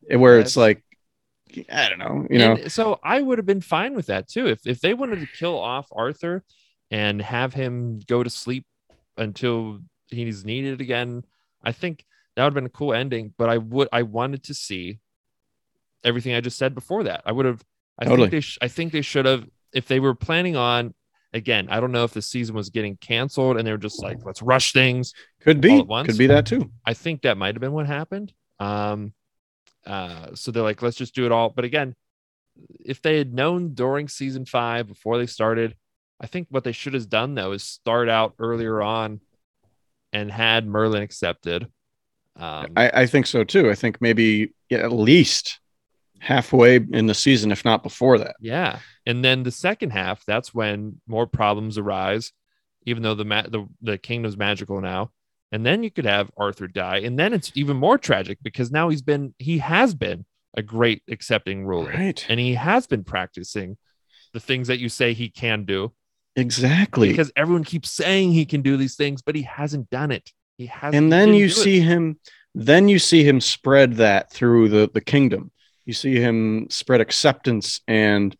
Where 0.08 0.38
it's 0.38 0.56
like, 0.56 0.84
I 1.70 1.88
don't 1.88 1.98
know, 1.98 2.26
you 2.30 2.38
know, 2.38 2.52
And 2.54 2.72
so 2.72 2.98
I 3.02 3.20
would 3.20 3.38
have 3.38 3.46
been 3.46 3.60
fine 3.60 3.94
with 3.94 4.06
that 4.06 4.28
too. 4.28 4.46
If 4.46 4.66
if 4.66 4.80
they 4.80 4.94
wanted 4.94 5.20
to 5.20 5.26
kill 5.38 5.58
off 5.58 5.88
Arthur 5.92 6.44
and 6.90 7.20
have 7.20 7.54
him 7.54 8.00
go 8.06 8.22
to 8.22 8.30
sleep 8.30 8.64
until 9.16 9.80
he's 10.08 10.44
needed 10.44 10.80
again, 10.80 11.24
I 11.62 11.72
think 11.72 12.04
that 12.36 12.44
would 12.44 12.50
have 12.50 12.54
been 12.54 12.66
a 12.66 12.70
cool 12.70 12.94
ending. 12.94 13.34
But 13.36 13.48
I 13.48 13.58
would 13.58 13.88
I 13.92 14.02
wanted 14.02 14.44
to 14.44 14.54
see 14.54 14.98
everything 16.04 16.34
I 16.34 16.40
just 16.40 16.58
said 16.58 16.74
before 16.74 17.04
that. 17.04 17.22
I 17.26 17.32
would 17.32 17.46
have 17.46 17.64
I 17.98 18.04
Totally. 18.04 18.22
think 18.22 18.30
they 18.32 18.40
sh- 18.40 18.58
I 18.62 18.68
think 18.68 18.92
they 18.92 19.02
should 19.02 19.26
have 19.26 19.46
if 19.72 19.86
they 19.86 20.00
were 20.00 20.14
planning 20.14 20.56
on 20.56 20.94
again, 21.32 21.68
I 21.70 21.80
don't 21.80 21.92
know 21.92 22.04
if 22.04 22.12
the 22.12 22.22
season 22.22 22.54
was 22.54 22.70
getting 22.70 22.96
canceled 22.96 23.56
and 23.56 23.66
they 23.66 23.72
were 23.72 23.78
just 23.78 24.02
like, 24.02 24.18
let's 24.24 24.42
rush 24.42 24.72
things. 24.72 25.12
could 25.40 25.60
be, 25.60 25.84
could 26.04 26.18
be 26.18 26.26
that 26.26 26.46
too. 26.46 26.70
I 26.84 26.94
think 26.94 27.22
that 27.22 27.36
might 27.36 27.54
have 27.54 27.60
been 27.60 27.72
what 27.72 27.86
happened. 27.86 28.32
Um, 28.58 29.12
uh, 29.86 30.34
so 30.34 30.50
they're 30.50 30.62
like, 30.62 30.82
let's 30.82 30.96
just 30.96 31.14
do 31.14 31.26
it 31.26 31.32
all. 31.32 31.50
But 31.50 31.64
again, 31.64 31.94
if 32.84 33.00
they 33.02 33.18
had 33.18 33.32
known 33.32 33.74
during 33.74 34.08
season 34.08 34.44
five 34.44 34.86
before 34.86 35.18
they 35.18 35.26
started, 35.26 35.76
I 36.20 36.26
think 36.26 36.48
what 36.50 36.64
they 36.64 36.72
should 36.72 36.94
have 36.94 37.08
done 37.08 37.34
though 37.34 37.52
is 37.52 37.62
start 37.62 38.08
out 38.08 38.34
earlier 38.38 38.82
on 38.82 39.20
and 40.12 40.30
had 40.30 40.66
Merlin 40.66 41.02
accepted. 41.02 41.64
Um, 42.36 42.72
I, 42.76 42.90
I 42.94 43.06
think 43.06 43.26
so 43.26 43.44
too. 43.44 43.70
I 43.70 43.74
think 43.74 44.00
maybe 44.00 44.52
yeah, 44.68 44.78
at 44.78 44.92
least 44.92 45.60
halfway 46.18 46.76
in 46.76 47.06
the 47.06 47.14
season, 47.14 47.50
if 47.50 47.64
not 47.64 47.82
before 47.82 48.18
that. 48.18 48.36
yeah, 48.40 48.78
and 49.06 49.24
then 49.24 49.42
the 49.42 49.50
second 49.50 49.90
half, 49.90 50.24
that's 50.26 50.54
when 50.54 51.00
more 51.06 51.26
problems 51.26 51.78
arise, 51.78 52.32
even 52.86 53.02
though 53.02 53.14
the 53.14 53.24
ma- 53.24 53.42
the 53.48 53.66
the 53.82 53.98
kingdom's 53.98 54.36
magical 54.36 54.80
now. 54.80 55.10
And 55.52 55.66
then 55.66 55.82
you 55.82 55.90
could 55.90 56.04
have 56.06 56.30
Arthur 56.36 56.68
die, 56.68 56.98
and 56.98 57.18
then 57.18 57.32
it's 57.32 57.50
even 57.56 57.76
more 57.76 57.98
tragic 57.98 58.38
because 58.42 58.70
now 58.70 58.88
he's 58.88 59.02
been 59.02 59.34
he 59.38 59.58
has 59.58 59.94
been 59.94 60.24
a 60.56 60.62
great 60.62 61.02
accepting 61.08 61.64
ruler. 61.64 61.90
Right. 61.92 62.24
and 62.28 62.38
he 62.40 62.54
has 62.54 62.86
been 62.86 63.04
practicing 63.04 63.76
the 64.32 64.40
things 64.40 64.68
that 64.68 64.78
you 64.78 64.88
say 64.88 65.12
he 65.12 65.28
can 65.28 65.64
do 65.64 65.92
Exactly. 66.36 67.08
because 67.08 67.32
everyone 67.36 67.64
keeps 67.64 67.90
saying 67.90 68.32
he 68.32 68.44
can 68.46 68.62
do 68.62 68.76
these 68.76 68.94
things 68.96 69.22
but 69.22 69.34
he 69.34 69.42
hasn't 69.42 69.90
done 69.90 70.10
it 70.12 70.30
he 70.56 70.66
hasn't 70.66 70.94
and 70.96 71.12
then 71.12 71.34
you 71.34 71.46
do 71.48 71.52
it. 71.52 71.64
see 71.64 71.80
him 71.80 72.18
then 72.54 72.88
you 72.88 72.98
see 73.00 73.24
him 73.24 73.40
spread 73.40 73.94
that 73.94 74.32
through 74.32 74.68
the 74.68 74.88
the 74.94 75.00
kingdom 75.00 75.50
you 75.84 75.92
see 75.92 76.14
him 76.16 76.66
spread 76.70 77.00
acceptance 77.00 77.80
and 77.88 78.36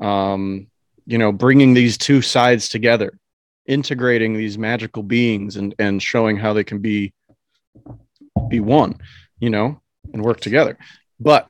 um 0.00 0.66
you 1.06 1.18
know 1.18 1.30
bringing 1.32 1.74
these 1.74 1.96
two 1.98 2.20
sides 2.22 2.68
together 2.68 3.18
integrating 3.68 4.32
these 4.32 4.58
magical 4.58 5.02
beings 5.04 5.56
and 5.56 5.74
and 5.78 6.02
showing 6.02 6.36
how 6.36 6.52
they 6.52 6.64
can 6.64 6.80
be 6.80 7.12
be 8.48 8.58
one 8.58 8.98
you 9.38 9.50
know 9.50 9.80
and 10.12 10.24
work 10.24 10.40
together. 10.40 10.76
But 11.20 11.48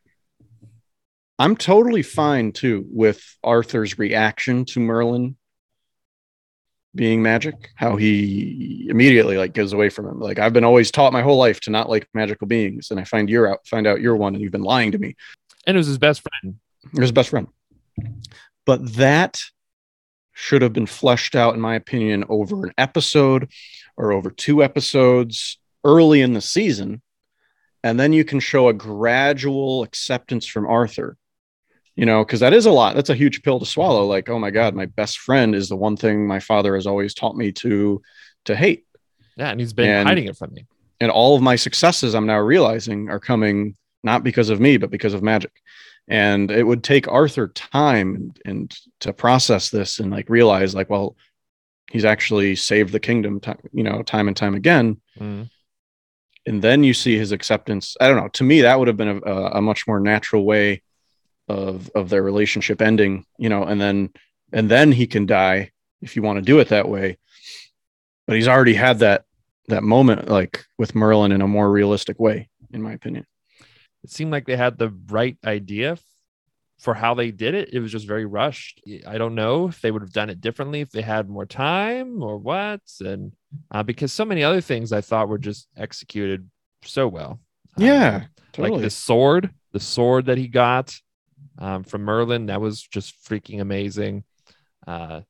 i'm 1.40 1.56
totally 1.56 2.02
fine 2.02 2.50
too 2.50 2.84
with 2.90 3.22
arthur's 3.44 3.96
reaction 3.96 4.64
to 4.64 4.80
merlin 4.80 5.36
being 6.96 7.22
magic 7.22 7.70
how 7.76 7.94
he 7.94 8.86
immediately 8.90 9.36
like 9.36 9.54
goes 9.54 9.72
away 9.72 9.88
from 9.88 10.06
him. 10.08 10.18
Like 10.18 10.40
i've 10.40 10.52
been 10.52 10.64
always 10.64 10.90
taught 10.90 11.12
my 11.12 11.22
whole 11.22 11.36
life 11.36 11.60
to 11.60 11.70
not 11.70 11.88
like 11.88 12.08
magical 12.12 12.48
beings 12.48 12.90
and 12.90 12.98
i 12.98 13.04
find 13.04 13.30
you're 13.30 13.48
out 13.52 13.64
find 13.66 13.86
out 13.86 14.00
you're 14.00 14.16
one 14.16 14.34
and 14.34 14.42
you've 14.42 14.52
been 14.52 14.62
lying 14.62 14.92
to 14.92 14.98
me. 14.98 15.14
And 15.66 15.76
it 15.76 15.78
was 15.78 15.86
his 15.86 15.98
best 15.98 16.22
friend. 16.22 16.56
You're 16.92 17.02
his 17.02 17.12
best 17.12 17.28
friend. 17.28 17.46
But 18.64 18.94
that 18.94 19.40
should 20.38 20.62
have 20.62 20.72
been 20.72 20.86
fleshed 20.86 21.34
out 21.34 21.54
in 21.54 21.60
my 21.60 21.74
opinion 21.74 22.24
over 22.28 22.64
an 22.64 22.72
episode 22.78 23.50
or 23.96 24.12
over 24.12 24.30
two 24.30 24.62
episodes 24.62 25.58
early 25.84 26.20
in 26.20 26.32
the 26.32 26.40
season 26.40 27.02
and 27.82 27.98
then 27.98 28.12
you 28.12 28.24
can 28.24 28.38
show 28.40 28.68
a 28.68 28.72
gradual 28.72 29.82
acceptance 29.82 30.46
from 30.46 30.66
arthur 30.66 31.16
you 31.96 32.06
know, 32.06 32.24
because 32.24 32.38
that 32.38 32.52
is 32.52 32.64
a 32.64 32.70
lot. 32.70 32.94
That's 32.94 33.10
a 33.10 33.14
huge 33.16 33.42
pill 33.42 33.58
to 33.58 33.66
swallow. 33.66 34.06
Like, 34.06 34.28
oh 34.28 34.38
my 34.38 34.52
God, 34.52 34.72
my 34.72 34.86
best 34.86 35.18
friend 35.18 35.52
is 35.52 35.68
the 35.68 35.74
one 35.74 35.96
thing 35.96 36.28
my 36.28 36.38
father 36.38 36.76
has 36.76 36.86
always 36.86 37.12
taught 37.12 37.36
me 37.36 37.50
to 37.54 38.00
to 38.44 38.54
hate. 38.54 38.84
Yeah, 39.36 39.50
and 39.50 39.58
he's 39.58 39.72
been 39.72 39.88
And- 39.90 40.08
hiding 40.08 40.26
it 40.26 40.36
from 40.36 40.54
me. 40.54 40.66
And 41.00 41.10
all 41.10 41.34
of 41.34 41.42
my 41.42 41.56
successes 41.56 42.14
I'm 42.14 42.24
now 42.26 42.38
realizing 42.38 43.10
are 43.10 43.18
coming 43.18 43.74
not 44.04 44.22
because 44.22 44.48
of 44.48 44.60
me, 44.60 44.76
but 44.76 44.90
because 44.92 45.12
of 45.12 45.24
magic. 45.24 45.50
And 46.08 46.50
it 46.50 46.62
would 46.64 46.82
take 46.82 47.06
Arthur 47.08 47.48
time 47.48 48.14
and, 48.16 48.40
and 48.46 48.78
to 49.00 49.12
process 49.12 49.68
this 49.70 49.98
and 50.00 50.10
like 50.10 50.28
realize 50.30 50.74
like, 50.74 50.88
well, 50.88 51.16
he's 51.90 52.04
actually 52.04 52.56
saved 52.56 52.92
the 52.92 53.00
kingdom, 53.00 53.40
ti- 53.40 53.52
you 53.72 53.82
know, 53.82 54.02
time 54.02 54.26
and 54.28 54.36
time 54.36 54.54
again. 54.54 55.00
Mhm. 55.18 55.50
and 56.46 56.62
then 56.62 56.82
you 56.82 56.94
see 56.94 57.18
his 57.18 57.30
acceptance. 57.32 57.94
I 58.00 58.08
don't 58.08 58.16
know. 58.16 58.28
To 58.28 58.44
me, 58.44 58.62
that 58.62 58.78
would 58.78 58.88
have 58.88 58.96
been 58.96 59.20
a, 59.24 59.32
a 59.58 59.60
much 59.60 59.86
more 59.86 60.00
natural 60.00 60.44
way 60.46 60.82
of 61.48 61.90
of 61.94 62.08
their 62.08 62.22
relationship 62.22 62.80
ending. 62.80 63.26
You 63.38 63.48
know, 63.50 63.64
and 63.64 63.78
then 63.80 64.10
and 64.52 64.70
then 64.70 64.92
he 64.92 65.06
can 65.06 65.26
die 65.26 65.72
if 66.00 66.16
you 66.16 66.22
want 66.22 66.38
to 66.38 66.42
do 66.42 66.58
it 66.60 66.68
that 66.68 66.88
way. 66.88 67.18
But 68.26 68.36
he's 68.36 68.48
already 68.48 68.74
had 68.74 69.00
that 69.00 69.24
that 69.68 69.82
moment, 69.82 70.28
like 70.28 70.64
with 70.78 70.94
Merlin, 70.94 71.32
in 71.32 71.42
a 71.42 71.48
more 71.48 71.70
realistic 71.70 72.18
way, 72.18 72.48
in 72.72 72.80
my 72.82 72.92
opinion. 72.92 73.26
It 74.04 74.10
seemed 74.10 74.30
like 74.30 74.46
they 74.46 74.56
had 74.56 74.78
the 74.78 74.90
right 75.08 75.36
idea 75.44 75.98
for 76.78 76.94
how 76.94 77.14
they 77.14 77.30
did 77.32 77.54
it. 77.54 77.70
It 77.72 77.80
was 77.80 77.90
just 77.90 78.06
very 78.06 78.24
rushed. 78.24 78.80
I 79.06 79.18
don't 79.18 79.34
know 79.34 79.68
if 79.68 79.80
they 79.80 79.90
would 79.90 80.02
have 80.02 80.12
done 80.12 80.30
it 80.30 80.40
differently 80.40 80.80
if 80.80 80.90
they 80.90 81.02
had 81.02 81.28
more 81.28 81.46
time 81.46 82.22
or 82.22 82.36
what. 82.38 82.80
And 83.00 83.32
uh, 83.72 83.82
because 83.82 84.12
so 84.12 84.24
many 84.24 84.44
other 84.44 84.60
things 84.60 84.92
I 84.92 85.00
thought 85.00 85.28
were 85.28 85.38
just 85.38 85.66
executed 85.76 86.48
so 86.84 87.08
well. 87.08 87.40
Um, 87.76 87.84
Yeah, 87.84 88.24
like 88.56 88.72
the 88.82 88.90
sword, 88.90 89.50
the 89.72 89.80
sword 89.80 90.26
that 90.26 90.38
he 90.38 90.46
got 90.46 90.96
um, 91.58 91.82
from 91.82 92.02
Merlin, 92.02 92.46
that 92.46 92.60
was 92.60 92.80
just 92.82 93.14
freaking 93.24 93.60
amazing. 93.60 94.22
Uh, 94.86 95.22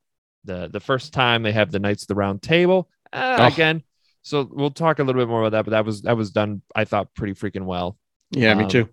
the 0.45 0.69
the 0.71 0.81
first 0.81 1.13
time 1.13 1.43
they 1.43 1.53
have 1.53 1.71
the 1.71 1.79
Knights 1.81 2.03
of 2.03 2.09
the 2.09 2.15
Round 2.15 2.43
Table 2.43 2.89
uh, 3.13 3.37
Oh. 3.41 3.47
again. 3.47 3.83
So 4.23 4.47
we'll 4.51 4.71
talk 4.71 4.99
a 4.99 5.05
little 5.05 5.21
bit 5.23 5.29
more 5.29 5.45
about 5.45 5.53
that, 5.53 5.65
but 5.65 5.71
that 5.71 5.85
was 5.87 6.03
that 6.03 6.17
was 6.17 6.31
done, 6.31 6.61
I 6.77 6.85
thought, 6.85 7.15
pretty 7.15 7.33
freaking 7.33 7.65
well. 7.65 7.97
Yeah, 8.31 8.55
me 8.55 8.65
um, 8.65 8.71
too. 8.71 8.89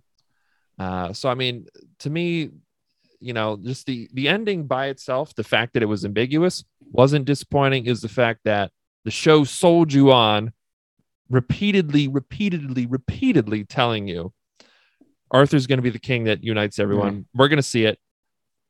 Uh, 0.77 1.13
so 1.13 1.29
I 1.29 1.35
mean, 1.35 1.67
to 1.99 2.09
me, 2.09 2.51
you 3.19 3.33
know, 3.33 3.57
just 3.61 3.85
the 3.85 4.09
the 4.13 4.27
ending 4.27 4.67
by 4.67 4.87
itself, 4.87 5.33
the 5.35 5.43
fact 5.43 5.73
that 5.73 5.83
it 5.83 5.87
was 5.87 6.05
ambiguous 6.05 6.63
wasn't 6.91 7.25
disappointing. 7.25 7.85
Is 7.85 8.01
the 8.01 8.09
fact 8.09 8.41
that 8.45 8.71
the 9.03 9.11
show 9.11 9.43
sold 9.43 9.93
you 9.93 10.11
on 10.11 10.51
repeatedly, 11.29 12.07
repeatedly, 12.07 12.85
repeatedly 12.85 13.63
telling 13.63 14.07
you 14.07 14.33
Arthur's 15.31 15.67
going 15.67 15.77
to 15.79 15.83
be 15.83 15.89
the 15.89 15.99
king 15.99 16.25
that 16.25 16.43
unites 16.43 16.79
everyone. 16.79 17.25
We're 17.33 17.47
going 17.47 17.57
to 17.57 17.63
see 17.63 17.85
it. 17.85 17.99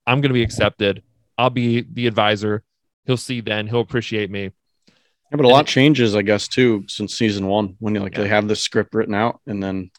I'm 0.08 0.22
going 0.22 0.30
to 0.30 0.34
be 0.34 0.44
accepted. 0.44 1.04
I'll 1.38 1.50
be 1.50 1.82
the 1.82 2.08
advisor. 2.08 2.64
He'll 3.06 3.18
see 3.18 3.42
then. 3.42 3.68
He'll 3.68 3.82
appreciate 3.82 4.32
me. 4.32 4.52
Yeah, 4.86 4.92
but 5.32 5.42
a 5.42 5.44
and 5.44 5.48
lot 5.50 5.66
it- 5.66 5.72
changes, 5.72 6.16
I 6.16 6.22
guess, 6.22 6.48
too, 6.48 6.86
since 6.88 7.16
season 7.18 7.48
one, 7.48 7.76
when 7.80 7.94
you 7.94 8.02
like 8.02 8.14
Yeah. 8.16 8.24
they 8.24 8.30
have 8.30 8.48
the 8.48 8.56
script 8.56 8.94
written 8.94 9.14
out, 9.16 9.42
and 9.48 9.62
then 9.62 9.92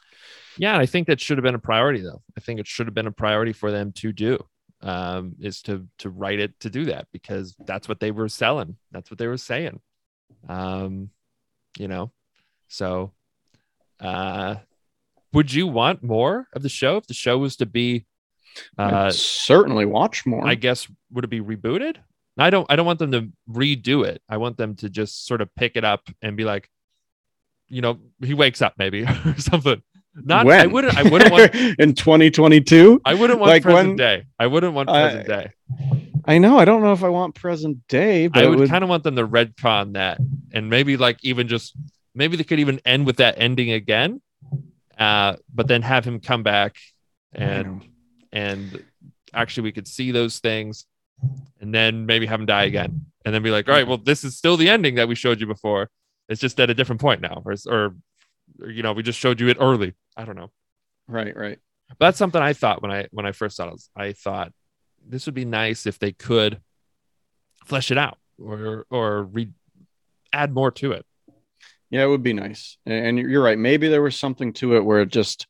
Yeah, 0.58 0.78
I 0.78 0.86
think 0.86 1.06
that 1.06 1.20
should 1.20 1.38
have 1.38 1.42
been 1.42 1.54
a 1.54 1.60
priority, 1.60 2.00
though. 2.00 2.22
I 2.36 2.40
think 2.40 2.60
it 2.60 2.66
should 2.66 2.86
have 2.86 2.94
been 2.94 3.06
a 3.06 3.12
priority 3.12 3.52
for 3.52 3.70
them 3.70 3.92
to 3.92 4.12
do, 4.12 4.44
um, 4.82 5.34
is 5.40 5.62
to 5.62 5.86
to 5.98 6.10
write 6.10 6.40
it 6.40 6.58
to 6.60 6.70
do 6.70 6.86
that 6.86 7.08
because 7.12 7.54
that's 7.66 7.88
what 7.88 8.00
they 8.00 8.10
were 8.10 8.28
selling. 8.28 8.76
That's 8.92 9.10
what 9.10 9.18
they 9.18 9.26
were 9.26 9.36
saying. 9.36 9.80
Um, 10.48 11.10
you 11.78 11.88
know, 11.88 12.12
so 12.68 13.12
uh, 14.00 14.56
would 15.32 15.52
you 15.52 15.66
want 15.66 16.02
more 16.02 16.48
of 16.52 16.62
the 16.62 16.68
show 16.68 16.96
if 16.96 17.06
the 17.06 17.14
show 17.14 17.38
was 17.38 17.56
to 17.56 17.66
be? 17.66 18.06
Uh, 18.78 19.10
certainly 19.10 19.84
watch 19.84 20.24
more. 20.24 20.46
I 20.46 20.54
guess 20.54 20.88
would 21.12 21.24
it 21.24 21.30
be 21.30 21.40
rebooted? 21.40 21.96
I 22.38 22.50
don't. 22.50 22.66
I 22.70 22.76
don't 22.76 22.86
want 22.86 22.98
them 22.98 23.12
to 23.12 23.28
redo 23.50 24.06
it. 24.06 24.22
I 24.28 24.36
want 24.36 24.56
them 24.56 24.76
to 24.76 24.90
just 24.90 25.26
sort 25.26 25.40
of 25.40 25.54
pick 25.54 25.76
it 25.76 25.84
up 25.84 26.08
and 26.22 26.36
be 26.36 26.44
like, 26.44 26.70
you 27.68 27.80
know, 27.80 27.98
he 28.22 28.34
wakes 28.34 28.62
up 28.62 28.74
maybe 28.78 29.04
or 29.26 29.34
something. 29.38 29.82
Not. 30.24 30.48
I 30.48 30.66
wouldn't. 30.66 30.96
I 30.96 31.02
wouldn't 31.02 31.30
want. 31.30 31.54
in 31.78 31.94
2022. 31.94 33.02
I 33.04 33.14
wouldn't 33.14 33.38
want 33.38 33.50
Like 33.50 33.62
present 33.62 33.88
when- 33.88 33.96
day. 33.96 34.24
I 34.38 34.46
wouldn't 34.46 34.74
want 34.74 34.88
present 34.88 35.26
day. 35.26 35.50
I 36.24 36.38
know. 36.38 36.58
I 36.58 36.64
don't 36.64 36.82
know 36.82 36.92
if 36.92 37.04
I 37.04 37.08
want 37.08 37.34
present 37.34 37.86
day, 37.86 38.26
but 38.26 38.42
I 38.42 38.48
would, 38.48 38.58
would 38.58 38.68
kind 38.68 38.82
of 38.82 38.90
want 38.90 39.04
them 39.04 39.16
to 39.16 39.26
retcon 39.26 39.92
that, 39.92 40.18
and 40.52 40.68
maybe 40.68 40.96
like 40.96 41.18
even 41.22 41.46
just 41.46 41.76
maybe 42.14 42.36
they 42.36 42.44
could 42.44 42.58
even 42.58 42.80
end 42.84 43.06
with 43.06 43.18
that 43.18 43.36
ending 43.38 43.70
again, 43.70 44.20
uh, 44.98 45.36
but 45.54 45.68
then 45.68 45.82
have 45.82 46.04
him 46.04 46.18
come 46.20 46.42
back 46.42 46.76
and 47.32 47.82
and 48.32 48.82
actually 49.32 49.64
we 49.64 49.72
could 49.72 49.86
see 49.86 50.10
those 50.10 50.40
things, 50.40 50.86
and 51.60 51.72
then 51.72 52.06
maybe 52.06 52.26
have 52.26 52.40
him 52.40 52.46
die 52.46 52.64
again, 52.64 53.06
and 53.24 53.32
then 53.34 53.42
be 53.42 53.50
like, 53.50 53.68
all 53.68 53.74
right, 53.74 53.86
well, 53.86 53.98
this 53.98 54.24
is 54.24 54.36
still 54.36 54.56
the 54.56 54.68
ending 54.68 54.96
that 54.96 55.06
we 55.06 55.14
showed 55.14 55.40
you 55.40 55.46
before. 55.46 55.90
It's 56.28 56.40
just 56.40 56.58
at 56.58 56.70
a 56.70 56.74
different 56.74 57.00
point 57.00 57.20
now, 57.20 57.42
or 57.44 57.54
or, 57.66 57.94
or 58.60 58.70
you 58.70 58.82
know, 58.82 58.92
we 58.92 59.02
just 59.02 59.18
showed 59.18 59.40
you 59.40 59.48
it 59.48 59.58
early. 59.60 59.94
I 60.16 60.24
don't 60.24 60.36
know. 60.36 60.50
right, 61.08 61.36
right. 61.36 61.58
But 61.88 62.06
that's 62.06 62.18
something 62.18 62.42
I 62.42 62.52
thought 62.52 62.82
when 62.82 62.90
I 62.90 63.06
when 63.10 63.26
I 63.26 63.32
first 63.32 63.56
saw 63.56 63.68
it. 63.68 63.82
I 63.94 64.12
thought 64.12 64.52
this 65.06 65.26
would 65.26 65.34
be 65.34 65.44
nice 65.44 65.86
if 65.86 65.98
they 65.98 66.12
could 66.12 66.60
flesh 67.64 67.90
it 67.90 67.98
out 67.98 68.18
or 68.42 68.86
or 68.90 69.24
re- 69.24 69.52
add 70.32 70.52
more 70.52 70.70
to 70.72 70.92
it. 70.92 71.06
Yeah, 71.90 72.02
it 72.02 72.08
would 72.08 72.22
be 72.22 72.32
nice. 72.32 72.78
And 72.84 73.18
you're 73.18 73.42
right. 73.42 73.58
Maybe 73.58 73.88
there 73.88 74.02
was 74.02 74.16
something 74.16 74.52
to 74.54 74.76
it 74.76 74.84
where 74.84 75.02
it 75.02 75.08
just 75.08 75.46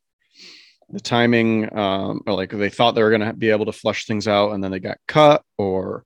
the 0.91 1.01
timing, 1.01 1.77
um, 1.77 2.23
or 2.27 2.35
like 2.35 2.51
they 2.51 2.69
thought 2.69 2.95
they 2.95 3.03
were 3.03 3.11
going 3.11 3.23
to 3.23 3.33
be 3.33 3.51
able 3.51 3.67
to 3.67 3.73
flush 3.73 4.07
things 4.07 4.29
out, 4.29 4.53
and 4.53 4.63
then 4.63 4.71
they 4.71 4.79
got 4.79 4.99
cut, 5.09 5.43
or 5.59 6.05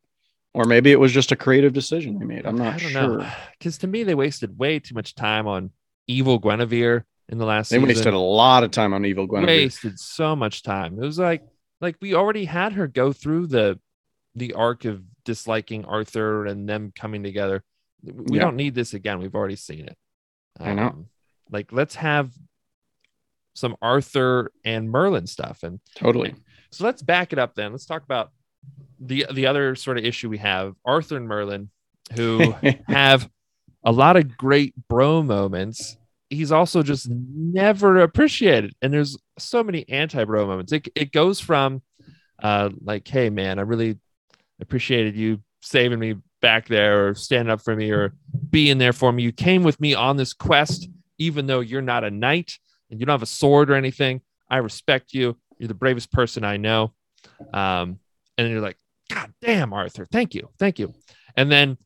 or 0.55 0.65
maybe 0.65 0.91
it 0.91 0.99
was 0.99 1.13
just 1.13 1.33
a 1.33 1.37
creative 1.37 1.73
decision 1.73 2.19
they 2.19 2.25
made. 2.25 2.47
I'm 2.47 2.57
not 2.57 2.81
sure. 2.81 3.27
because 3.59 3.79
to 3.79 3.87
me 3.87 4.05
they 4.05 4.15
wasted 4.15 4.59
way 4.59 4.79
too 4.79 4.95
much 4.95 5.15
time 5.15 5.47
on 5.47 5.71
evil 6.11 6.38
Guinevere 6.40 7.05
in 7.29 7.38
the 7.38 7.44
last 7.46 7.70
They 7.70 7.77
season. 7.77 7.88
wasted 7.88 8.14
a 8.14 8.18
lot 8.18 8.64
of 8.64 8.70
time 8.70 8.92
on 8.92 9.05
Evil 9.05 9.27
Guinevere. 9.27 9.46
wasted 9.64 9.99
so 9.99 10.35
much 10.35 10.62
time. 10.62 10.94
It 10.94 11.07
was 11.07 11.18
like 11.18 11.42
like 11.81 11.96
we 12.01 12.14
already 12.14 12.44
had 12.44 12.73
her 12.73 12.87
go 12.87 13.12
through 13.12 13.46
the 13.49 13.79
the 14.35 14.53
arc 14.55 14.85
of 14.85 15.03
disliking 15.25 15.85
Arthur 15.85 16.46
and 16.46 16.68
them 16.68 16.92
coming 16.94 17.23
together. 17.23 17.62
We 18.03 18.37
Yeah. 18.38 18.44
don't 18.44 18.57
need 18.57 18.75
this 18.75 18.94
again. 18.94 19.18
We've 19.20 19.35
already 19.35 19.57
seen 19.57 19.87
it. 19.87 19.96
I 20.59 20.75
know. 20.75 20.87
Um, 20.88 21.07
like 21.51 21.73
let's 21.73 21.94
have 21.96 22.33
some 23.55 23.77
Arthur 23.83 24.53
and 24.64 24.90
Merlin 24.90 25.27
stuff. 25.27 25.62
And 25.62 25.81
Totally. 25.96 26.35
so 26.70 26.85
let's 26.85 27.03
back 27.03 27.33
it 27.33 27.38
up 27.38 27.55
then. 27.55 27.73
Let's 27.73 27.87
talk 27.87 28.03
about 28.05 28.31
the 29.01 29.27
the 29.33 29.46
other 29.46 29.75
sort 29.75 29.99
of 29.99 30.05
issue 30.05 30.29
we 30.29 30.38
have, 30.38 30.75
Arthur 30.85 31.16
and 31.16 31.27
Merlin, 31.29 31.70
who 32.16 32.55
have 32.88 33.29
a 33.85 33.92
lot 33.92 34.16
of 34.16 34.37
great 34.37 34.75
bro 34.88 35.23
moments. 35.23 35.96
He's 36.31 36.53
also 36.53 36.83
just 36.83 37.09
never 37.11 37.99
appreciated. 37.99 38.75
And 38.81 38.93
there's 38.93 39.19
so 39.38 39.62
many 39.62 39.87
anti-bro 39.88 40.47
moments. 40.47 40.73
It, 40.73 40.88
it 40.95 41.12
goes 41.12 41.40
from 41.40 41.83
uh 42.43 42.71
like, 42.83 43.07
hey 43.07 43.29
man, 43.29 43.59
I 43.59 43.62
really 43.62 43.99
appreciated 44.61 45.16
you 45.16 45.43
saving 45.61 45.99
me 45.99 46.14
back 46.40 46.69
there 46.69 47.09
or 47.09 47.14
standing 47.14 47.53
up 47.53 47.61
for 47.61 47.77
me 47.77 47.90
or 47.90 48.14
being 48.49 48.79
there 48.79 48.95
for 48.95 49.12
me. 49.12 49.23
You 49.23 49.33
came 49.33 49.62
with 49.62 49.79
me 49.81 49.95
on 49.95 50.16
this 50.16 50.33
quest, 50.33 50.88
even 51.19 51.47
though 51.47 51.61
you're 51.61 51.83
not 51.83 52.05
a 52.05 52.11
knight 52.11 52.59
and 52.90 52.99
you 52.99 53.05
don't 53.05 53.12
have 53.14 53.23
a 53.23 53.27
sword 53.27 53.71
or 53.71 53.75
anything. 53.75 54.23
I 54.49 54.59
respect 54.59 55.12
you. 55.12 55.37
You're 55.59 55.69
the 55.69 55.75
bravest 55.75 56.11
person 56.12 56.45
I 56.45 56.57
know. 56.57 56.95
Um, 57.53 57.99
and 58.38 58.49
you're 58.49 58.62
like, 58.62 58.79
God 59.12 59.35
damn, 59.43 59.73
Arthur, 59.73 60.07
thank 60.07 60.35
you, 60.35 60.49
thank 60.59 60.79
you. 60.79 60.95
And 61.37 61.53
then 61.53 61.77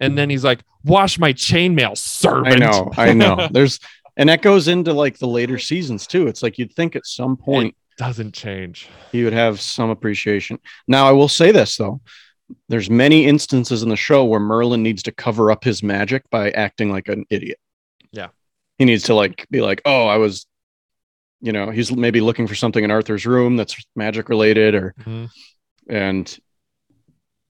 and 0.00 0.16
then 0.18 0.30
he's 0.30 0.44
like, 0.44 0.60
wash 0.84 1.18
my 1.18 1.32
chainmail, 1.32 1.96
servant. 1.96 2.48
I 2.62 2.66
know, 2.66 2.90
I 2.96 3.12
know. 3.12 3.48
There's 3.52 3.78
and 4.16 4.28
that 4.28 4.42
goes 4.42 4.68
into 4.68 4.92
like 4.92 5.18
the 5.18 5.26
later 5.26 5.58
seasons 5.58 6.06
too. 6.06 6.26
It's 6.28 6.42
like 6.42 6.58
you'd 6.58 6.72
think 6.74 6.94
at 6.96 7.06
some 7.06 7.36
point 7.36 7.74
Doesn't 7.98 8.32
change. 8.32 8.88
he 9.12 9.24
would 9.24 9.32
have 9.32 9.60
some 9.60 9.90
appreciation. 9.90 10.58
Now 10.86 11.06
I 11.08 11.12
will 11.12 11.28
say 11.28 11.50
this 11.52 11.76
though. 11.76 12.00
There's 12.68 12.90
many 12.90 13.24
instances 13.26 13.82
in 13.82 13.88
the 13.88 13.96
show 13.96 14.24
where 14.24 14.38
Merlin 14.40 14.82
needs 14.82 15.02
to 15.04 15.12
cover 15.12 15.50
up 15.50 15.64
his 15.64 15.82
magic 15.82 16.28
by 16.30 16.50
acting 16.50 16.90
like 16.90 17.08
an 17.08 17.24
idiot. 17.30 17.58
Yeah. 18.12 18.28
He 18.78 18.84
needs 18.84 19.04
to 19.04 19.14
like 19.14 19.46
be 19.50 19.60
like, 19.62 19.80
"Oh, 19.84 20.06
I 20.06 20.18
was 20.18 20.46
you 21.40 21.52
know, 21.52 21.70
he's 21.70 21.94
maybe 21.94 22.20
looking 22.22 22.46
for 22.46 22.54
something 22.54 22.82
in 22.84 22.90
Arthur's 22.90 23.26
room 23.26 23.56
that's 23.56 23.76
magic 23.96 24.28
related 24.30 24.74
or 24.74 24.94
Mhm. 25.04 25.28
and 25.88 26.38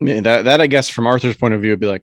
that 0.01 0.45
that 0.47 0.61
I 0.61 0.67
guess 0.67 0.89
from 0.89 1.07
Arthur's 1.07 1.37
point 1.37 1.55
of 1.55 1.61
view 1.61 1.71
would 1.73 1.81
be 1.81 1.87
like 1.87 2.03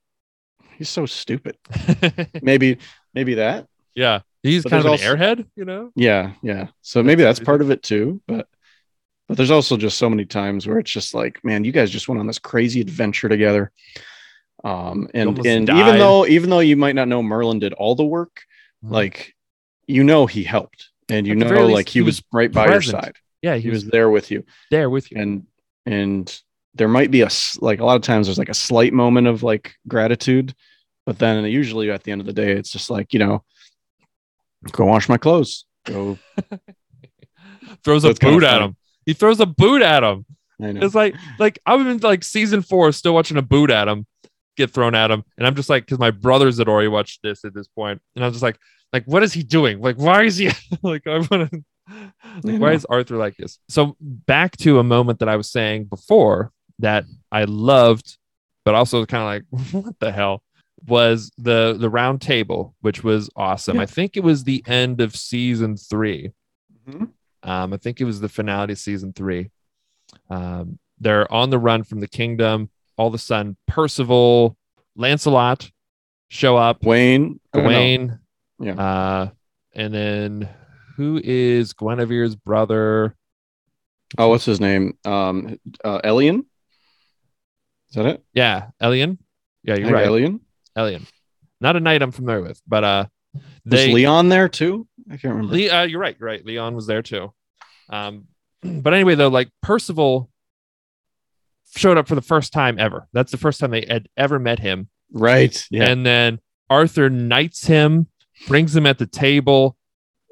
he's 0.81 0.89
so 0.89 1.05
stupid. 1.05 1.57
Maybe 2.41 2.79
maybe 3.13 3.35
that. 3.35 3.67
yeah, 3.93 4.21
he's 4.41 4.63
But 4.63 4.69
kind 4.71 4.79
of 4.79 4.85
an 4.87 4.91
also- 4.93 5.15
airhead, 5.15 5.45
you 5.55 5.63
know. 5.65 5.91
Yeah, 5.95 6.33
yeah. 6.41 6.67
So 6.81 7.03
maybe 7.03 7.21
That's 7.23 7.39
part 7.39 7.61
of 7.61 7.69
it 7.69 7.83
too, 7.83 8.19
but 8.27 8.47
but 9.27 9.37
there's 9.37 9.51
also 9.51 9.77
just 9.77 9.97
so 9.99 10.09
many 10.09 10.25
times 10.25 10.65
where 10.67 10.79
it's 10.79 10.89
just 10.91 11.13
like, 11.13 11.43
man, 11.43 11.63
you 11.65 11.71
guys 11.71 11.91
just 11.91 12.07
went 12.09 12.19
on 12.19 12.25
this 12.27 12.39
crazy 12.39 12.81
adventure 12.81 13.29
together. 13.29 13.71
Um 14.63 15.07
and 15.13 15.45
and 15.45 15.67
died. 15.67 15.79
even 15.79 15.97
though 15.99 16.25
even 16.25 16.49
though 16.49 16.59
you 16.59 16.75
might 16.77 16.95
not 16.95 17.07
know 17.07 17.21
Merlin 17.21 17.59
did 17.59 17.73
all 17.73 17.95
the 17.95 18.05
work, 18.05 18.41
Mhm. 18.83 18.91
like 18.91 19.35
you 19.87 20.03
know 20.03 20.25
he 20.25 20.43
helped 20.43 20.89
and 21.09 21.27
you 21.27 21.35
know 21.35 21.47
least, 21.65 21.73
like 21.73 21.89
he, 21.89 21.99
he 21.99 22.01
was, 22.01 22.17
was 22.17 22.23
right 22.33 22.51
by 22.51 22.65
present. 22.67 22.93
your 22.93 23.01
side. 23.03 23.15
Yeah, 23.43 23.55
He 23.55 23.69
was 23.69 23.85
there 23.85 24.09
with 24.09 24.31
you. 24.31 24.43
there 24.71 24.89
with 24.89 25.11
you. 25.11 25.21
And 25.21 25.45
and 25.85 26.41
there 26.75 26.87
might 26.87 27.11
be 27.11 27.21
a 27.21 27.29
like 27.59 27.79
a 27.81 27.85
lot 27.85 27.97
of 27.97 28.01
times 28.03 28.27
there's 28.27 28.37
like 28.37 28.49
a 28.49 28.53
slight 28.53 28.93
moment 28.93 29.27
of 29.27 29.43
like 29.43 29.75
gratitude, 29.87 30.53
but 31.05 31.19
then 31.19 31.43
usually 31.45 31.89
at 31.91 32.03
the 32.03 32.11
end 32.11 32.21
of 32.21 32.27
the 32.27 32.33
day, 32.33 32.51
it's 32.51 32.71
just 32.71 32.89
like 32.89 33.13
you 33.13 33.19
know, 33.19 33.43
go 34.71 34.85
wash 34.85 35.09
my 35.09 35.17
clothes. 35.17 35.65
Go. 35.85 36.17
Throws 37.83 38.03
So 38.03 38.09
a 38.09 38.13
boot 38.13 38.43
at 38.43 38.61
him. 38.61 38.75
He 39.05 39.13
throws 39.13 39.39
a 39.39 39.45
boot 39.45 39.81
at 39.81 40.03
him. 40.03 40.25
I 40.61 40.73
know. 40.73 40.85
It's 40.85 40.93
like 40.95 41.15
like 41.39 41.59
I'm 41.65 41.87
in 41.87 41.97
like 41.99 42.23
season 42.23 42.61
four, 42.61 42.91
still 42.91 43.13
watching 43.13 43.37
a 43.37 43.41
boot 43.41 43.71
at 43.71 43.87
him 43.87 44.05
get 44.57 44.71
thrown 44.71 44.93
at 44.93 45.09
him, 45.09 45.23
and 45.37 45.47
I'm 45.47 45.55
just 45.55 45.69
like, 45.69 45.85
because 45.85 45.97
my 45.97 46.11
brothers 46.11 46.57
had 46.57 46.67
already 46.67 46.89
watched 46.89 47.21
this 47.23 47.45
at 47.45 47.53
this 47.53 47.67
point, 47.67 48.01
and 48.15 48.23
I'm 48.23 48.31
just 48.31 48.43
like, 48.43 48.59
like 48.93 49.05
what 49.05 49.23
is 49.23 49.33
he 49.33 49.43
doing? 49.43 49.81
Like 49.81 49.97
why 49.97 50.23
is 50.23 50.37
he 50.37 50.51
like 50.83 51.07
I 51.07 51.17
want 51.17 51.51
to. 51.51 51.63
Like, 52.43 52.61
why 52.61 52.71
is 52.73 52.85
Arthur 52.85 53.17
like 53.17 53.35
this? 53.35 53.59
So 53.67 53.97
back 53.99 54.55
to 54.57 54.79
a 54.79 54.83
moment 54.83 55.19
that 55.19 55.27
I 55.27 55.35
was 55.35 55.51
saying 55.51 55.85
before 55.85 56.51
that 56.79 57.05
I 57.31 57.43
loved, 57.45 58.17
but 58.63 58.75
also 58.75 59.05
kind 59.05 59.43
of 59.43 59.61
like, 59.61 59.73
what 59.85 59.99
the 59.99 60.11
hell? 60.11 60.43
Was 60.87 61.31
the 61.37 61.75
the 61.79 61.89
round 61.89 62.21
table, 62.21 62.75
which 62.81 63.03
was 63.03 63.29
awesome. 63.35 63.75
Yeah. 63.77 63.83
I 63.83 63.85
think 63.85 64.17
it 64.17 64.23
was 64.23 64.43
the 64.43 64.63
end 64.67 64.99
of 64.99 65.15
season 65.15 65.77
three. 65.77 66.31
Mhm. 66.87 67.09
Um, 67.43 67.73
I 67.73 67.77
think 67.77 68.01
it 68.01 68.05
was 68.05 68.19
the 68.19 68.29
finale 68.29 68.67
to 68.67 68.75
season 68.75 69.13
three. 69.13 69.51
Um, 70.29 70.79
they're 70.99 71.31
on 71.31 71.49
the 71.51 71.59
run 71.59 71.83
from 71.83 71.99
the 71.99 72.07
kingdom. 72.07 72.69
All 72.97 73.07
of 73.07 73.13
a 73.13 73.17
sudden, 73.19 73.57
Percival, 73.67 74.57
Lancelot 74.95 75.71
show 76.29 76.57
up. 76.57 76.83
Wayne. 76.83 77.39
I 77.53 77.57
don't 77.57 77.63
know. 77.65 77.69
Gawain. 77.71 78.19
Yeah. 78.59 78.73
Uh, 78.73 79.29
and 79.73 79.93
then 79.93 80.49
who 80.97 81.21
is 81.23 81.73
Guinevere's 81.73 82.35
brother? 82.35 83.15
Oh, 84.17 84.29
what's 84.29 84.45
his 84.45 84.59
name? 84.59 84.97
Um, 85.05 85.59
uh, 85.83 86.01
Elyan. 86.03 86.39
Is 87.89 87.95
that 87.95 88.05
it? 88.05 88.23
Yeah, 88.33 88.67
Elyan. 88.81 89.17
Yeah, 89.63 89.75
you're 89.75 89.91
right. 89.91 90.07
Elyan. 90.07 90.41
Elyan. 90.77 91.05
Not 91.59 91.75
a 91.75 91.79
knight 91.79 92.01
I'm 92.01 92.11
familiar 92.11 92.41
with, 92.41 92.61
but 92.67 92.83
uh, 92.83 93.05
Was. 93.65 93.93
Leon 93.93 94.29
there 94.29 94.49
too? 94.49 94.87
I 95.07 95.17
can't 95.17 95.35
remember. 95.35 95.55
Le- 95.55 95.69
uh, 95.69 95.83
you're 95.83 95.99
right. 95.99 96.15
You're 96.19 96.27
right. 96.27 96.45
Leon 96.45 96.75
was 96.75 96.87
there 96.87 97.01
too. 97.01 97.33
Um, 97.89 98.25
but 98.63 98.93
anyway, 98.93 99.15
though, 99.15 99.27
like 99.27 99.49
Percival 99.61 100.29
showed 101.75 101.97
up 101.97 102.07
for 102.07 102.15
the 102.15 102.21
first 102.21 102.51
time 102.51 102.79
ever. 102.79 103.07
That's 103.13 103.31
the 103.31 103.37
first 103.37 103.59
time 103.59 103.71
they 103.71 103.85
had 103.87 104.09
ever 104.17 104.39
met 104.39 104.59
him. 104.59 104.89
Right. 105.13 105.65
Yeah. 105.69 105.89
And 105.89 106.05
then 106.05 106.39
Arthur 106.69 107.09
knights 107.09 107.65
him, 107.65 108.07
brings 108.47 108.75
him 108.75 108.85
at 108.85 108.97
the 108.97 109.07
table, 109.07 109.77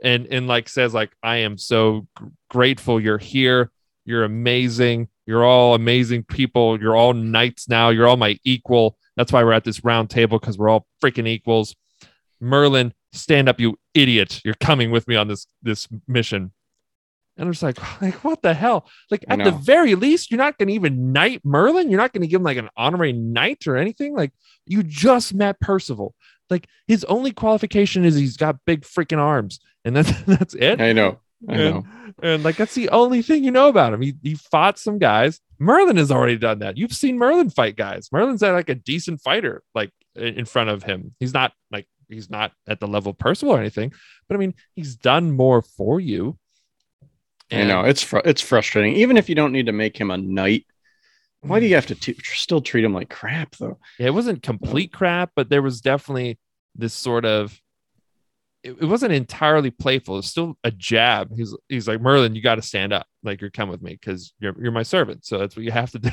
and 0.04 0.28
and 0.28 0.48
like 0.48 0.70
says 0.70 0.94
like, 0.94 1.12
"I 1.22 1.38
am 1.38 1.58
so 1.58 2.08
gr- 2.16 2.28
grateful 2.50 3.00
you're 3.00 3.18
here. 3.18 3.72
You're 4.06 4.24
amazing. 4.24 5.10
You're 5.26 5.46
all 5.46 5.76
amazing 5.76 6.24
people. 6.24 6.80
You're 6.82 6.96
all 6.96 7.14
knights 7.14 7.70
now. 7.70 7.90
You're 7.90 8.08
all 8.08 8.18
my 8.18 8.40
equal. 8.44 8.98
That's 9.20 9.34
why 9.34 9.44
we're 9.44 9.52
at 9.52 9.66
this 9.66 9.84
round 9.84 10.10
table 10.10 10.40
because 10.40 10.58
we're 10.58 10.70
all 10.70 10.88
freaking 11.04 11.28
equals." 11.28 11.76
Merlin, 12.40 12.94
stand 13.12 13.50
up, 13.50 13.60
you 13.60 13.78
idiot! 13.94 14.40
You're 14.46 14.54
coming 14.54 14.92
with 14.92 15.10
me 15.10 15.18
on 15.18 15.28
this 15.28 15.46
this 15.62 15.90
mission. 16.08 16.54
And 17.36 17.48
I'm 17.48 17.52
just 17.52 17.62
like, 17.62 17.78
like 18.02 18.24
what 18.24 18.42
the 18.42 18.54
hell? 18.54 18.88
Like 19.12 19.26
at 19.28 19.44
the 19.44 19.52
very 19.52 19.96
least, 19.96 20.32
you're 20.32 20.38
not 20.38 20.58
going 20.58 20.70
to 20.70 20.74
even 20.74 21.12
knight 21.12 21.42
Merlin. 21.44 21.90
You're 21.90 22.00
not 22.00 22.14
going 22.14 22.22
to 22.22 22.28
give 22.28 22.40
him 22.40 22.46
like 22.46 22.56
an 22.56 22.70
honorary 22.78 23.12
knight 23.12 23.68
or 23.68 23.76
anything. 23.76 24.16
Like 24.16 24.32
you 24.66 24.84
just 24.84 25.34
met 25.34 25.60
Percival. 25.60 26.16
Like 26.50 26.68
his 26.88 27.04
only 27.04 27.34
qualification 27.34 28.06
is 28.06 28.16
he's 28.16 28.38
got 28.38 28.56
big 28.66 28.84
freaking 28.84 29.20
arms, 29.20 29.60
and 29.84 29.94
that's 29.98 30.12
that's 30.28 30.54
it. 30.56 30.80
I 30.80 30.94
know. 30.94 31.20
And, 31.48 31.86
and 32.22 32.44
like 32.44 32.58
that's 32.58 32.76
the 32.76 32.90
only 32.90 33.22
thing 33.22 33.44
you 33.44 33.52
know 33.52 33.70
about 33.70 33.94
him. 33.94 34.02
He 34.02 34.16
he 34.22 34.36
fought 34.36 34.78
some 34.78 34.98
guys. 34.98 35.40
Merlin 35.58 35.98
has 35.98 36.12
already 36.12 36.38
done 36.38 36.60
that. 36.60 36.78
You've 36.78 36.94
seen 36.94 37.18
Merlin 37.18 37.50
fight 37.50 37.76
guys. 37.76 38.10
Merlin's 38.12 38.44
at 38.44 38.52
like 38.52 38.70
a 38.70 38.76
decent 38.76 39.22
fighter, 39.22 39.64
like 39.74 39.92
in 40.16 40.46
front 40.46 40.70
of 40.70 40.84
him. 40.84 41.16
He's 41.20 41.34
not 41.34 41.54
like 41.72 41.88
he's 42.10 42.30
not 42.30 42.52
at 42.68 42.80
the 42.80 42.88
level 42.88 43.12
of 43.12 43.18
Percival 43.18 43.56
or 43.56 43.60
anything, 43.60 43.94
but 44.28 44.36
I 44.36 44.38
mean 44.38 44.54
he's 44.76 44.96
done 44.96 45.32
more 45.32 45.62
for 45.62 46.00
you. 46.00 46.38
I 47.52 47.64
know. 47.64 47.84
It's 47.84 48.04
fr- 48.04 48.20
it's 48.26 48.42
frustrating. 48.42 48.96
Even 48.96 49.18
if 49.18 49.30
you 49.30 49.36
don't 49.36 49.54
need 49.54 49.66
to 49.66 49.72
make 49.72 50.00
him 50.00 50.12
a 50.12 50.18
knight, 50.18 50.66
why 51.42 51.60
do 51.60 51.66
you 51.66 51.76
have 51.76 51.88
to 51.88 51.96
t- 51.96 52.18
still 52.22 52.62
treat 52.62 52.84
him 52.84 52.94
like 52.94 53.10
crap 53.10 53.56
though? 53.56 53.80
Yeah, 53.98 54.08
it 54.08 54.14
wasn't 54.14 54.44
complete 54.44 54.94
crap, 54.94 55.32
but 55.36 55.50
there 55.50 55.62
was 55.62 55.82
definitely 55.82 56.38
this 56.76 56.94
sort 56.94 57.26
of 57.26 57.60
it, 58.64 58.72
it 58.82 58.86
wasn't 58.86 59.14
entirely 59.14 59.72
playful. 59.72 60.20
It's 60.20 60.30
still 60.30 60.58
a 60.64 60.72
jab. 60.72 61.36
He's 61.36 61.56
he's 61.68 61.88
like 61.88 62.02
Merlin, 62.02 62.36
you 62.36 62.42
got 62.42 62.56
to 62.56 62.62
stand 62.62 62.94
up, 62.94 63.08
like 63.24 63.42
you're 63.42 63.50
come 63.50 63.70
with 63.70 63.82
me 63.82 63.92
because 63.92 64.34
you're 64.40 64.56
you're 64.62 64.72
my 64.72 64.84
servant. 64.84 65.26
So 65.26 65.38
that's 65.38 65.56
what 65.56 65.66
you 65.66 65.72
have 65.72 65.92
to 65.92 66.00
do. 66.00 66.10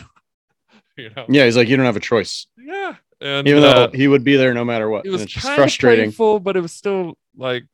you 0.96 1.10
know? 1.10 1.26
Yeah, 1.28 1.44
he's 1.44 1.56
like, 1.56 1.68
you 1.68 1.76
don't 1.76 1.86
have 1.86 1.96
a 1.96 2.00
choice. 2.00 2.46
Yeah. 2.58 2.94
And 3.20 3.48
Even 3.48 3.64
uh, 3.64 3.86
though 3.86 3.96
he 3.96 4.08
would 4.08 4.24
be 4.24 4.36
there 4.36 4.52
no 4.52 4.64
matter 4.64 4.88
what. 4.90 5.06
it 5.06 5.10
was 5.10 5.24
kind 5.24 5.52
of 5.52 5.56
frustrating. 5.56 6.06
playful, 6.06 6.38
but 6.40 6.56
it 6.56 6.60
was 6.60 6.72
still 6.72 7.16
like, 7.36 7.64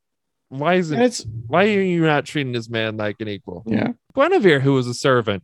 why 0.49 0.75
And 0.75 1.03
it's 1.03 1.27
why 1.47 1.65
are 1.65 1.81
you 1.81 2.03
not 2.05 2.27
treating 2.27 2.53
this 2.53 2.69
man 2.69 2.97
like 2.97 3.21
an 3.21 3.29
equal? 3.29 3.65
yeah. 3.67 3.93
Guinevere, 4.15 4.61
who 4.61 4.75
was 4.75 4.87
a 4.87 4.95
servant, 4.95 5.43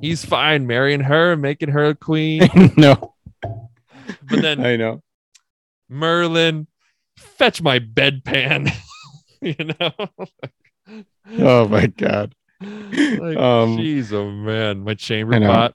he's 0.00 0.24
fine 0.24 0.66
marrying 0.66 1.00
her, 1.00 1.32
and 1.32 1.40
making 1.40 1.70
her 1.70 1.86
a 1.86 1.94
queen. 1.94 2.48
no. 2.76 3.14
But 3.40 4.42
then 4.42 4.64
I 4.64 4.76
know. 4.76 5.02
Merlin, 5.88 6.66
fetch 7.42 7.60
my 7.60 7.80
bedpan. 7.80 8.72
you 9.40 9.56
know? 9.58 9.92
Oh 11.38 11.66
my 11.66 11.86
god. 11.86 12.34
like, 12.60 13.36
Um, 13.36 13.78
jeez, 13.78 14.12
oh 14.12 14.30
man, 14.30 14.84
my 14.84 14.94
chamber 14.94 15.40
pot. 15.40 15.74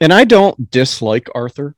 And 0.00 0.12
I 0.12 0.24
don't 0.24 0.70
dislike 0.70 1.28
Arthur. 1.34 1.74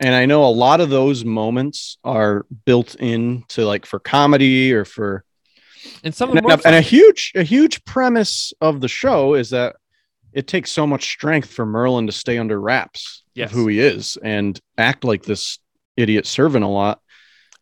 And 0.00 0.14
I 0.14 0.24
know 0.24 0.44
a 0.44 0.48
lot 0.48 0.80
of 0.80 0.88
those 0.88 1.22
moments 1.24 1.98
are 2.02 2.46
built 2.64 2.94
into 2.94 3.66
like 3.66 3.84
for 3.84 3.98
comedy 3.98 4.72
or 4.72 4.86
for 4.86 5.24
And 6.02 6.14
some 6.14 6.30
of 6.30 6.36
and, 6.36 6.48
them 6.48 6.60
and 6.64 6.74
a 6.74 6.80
huge 6.80 7.32
a 7.34 7.42
huge 7.42 7.84
premise 7.84 8.54
of 8.62 8.80
the 8.80 8.88
show 8.88 9.34
is 9.34 9.50
that 9.50 9.76
it 10.32 10.46
takes 10.46 10.70
so 10.72 10.86
much 10.86 11.04
strength 11.04 11.50
for 11.50 11.66
Merlin 11.66 12.06
to 12.06 12.12
stay 12.12 12.38
under 12.38 12.58
wraps 12.58 13.22
Yes. 13.34 13.50
of 13.50 13.56
who 13.56 13.68
he 13.68 13.80
is 13.80 14.16
and 14.22 14.58
act 14.78 15.04
like 15.04 15.24
this 15.24 15.58
idiot 15.96 16.26
servant 16.26 16.64
a 16.64 16.68
lot 16.68 17.00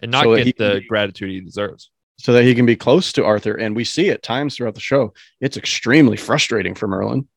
and 0.00 0.10
not 0.10 0.24
so 0.24 0.36
get 0.36 0.56
the 0.58 0.80
be- 0.80 0.86
gratitude 0.86 1.30
he 1.30 1.40
deserves. 1.40 1.90
so 2.18 2.32
that 2.32 2.44
he 2.44 2.54
can 2.54 2.66
be 2.66 2.76
close 2.76 3.12
to 3.12 3.24
Arthur. 3.24 3.54
And 3.54 3.74
we 3.76 3.84
see 3.84 4.08
it 4.08 4.22
times 4.22 4.56
throughout 4.56 4.74
the 4.74 4.80
show. 4.80 5.12
It's 5.40 5.56
extremely 5.56 6.16
frustrating 6.16 6.74
for 6.74 6.86
Merlin. 6.88 7.28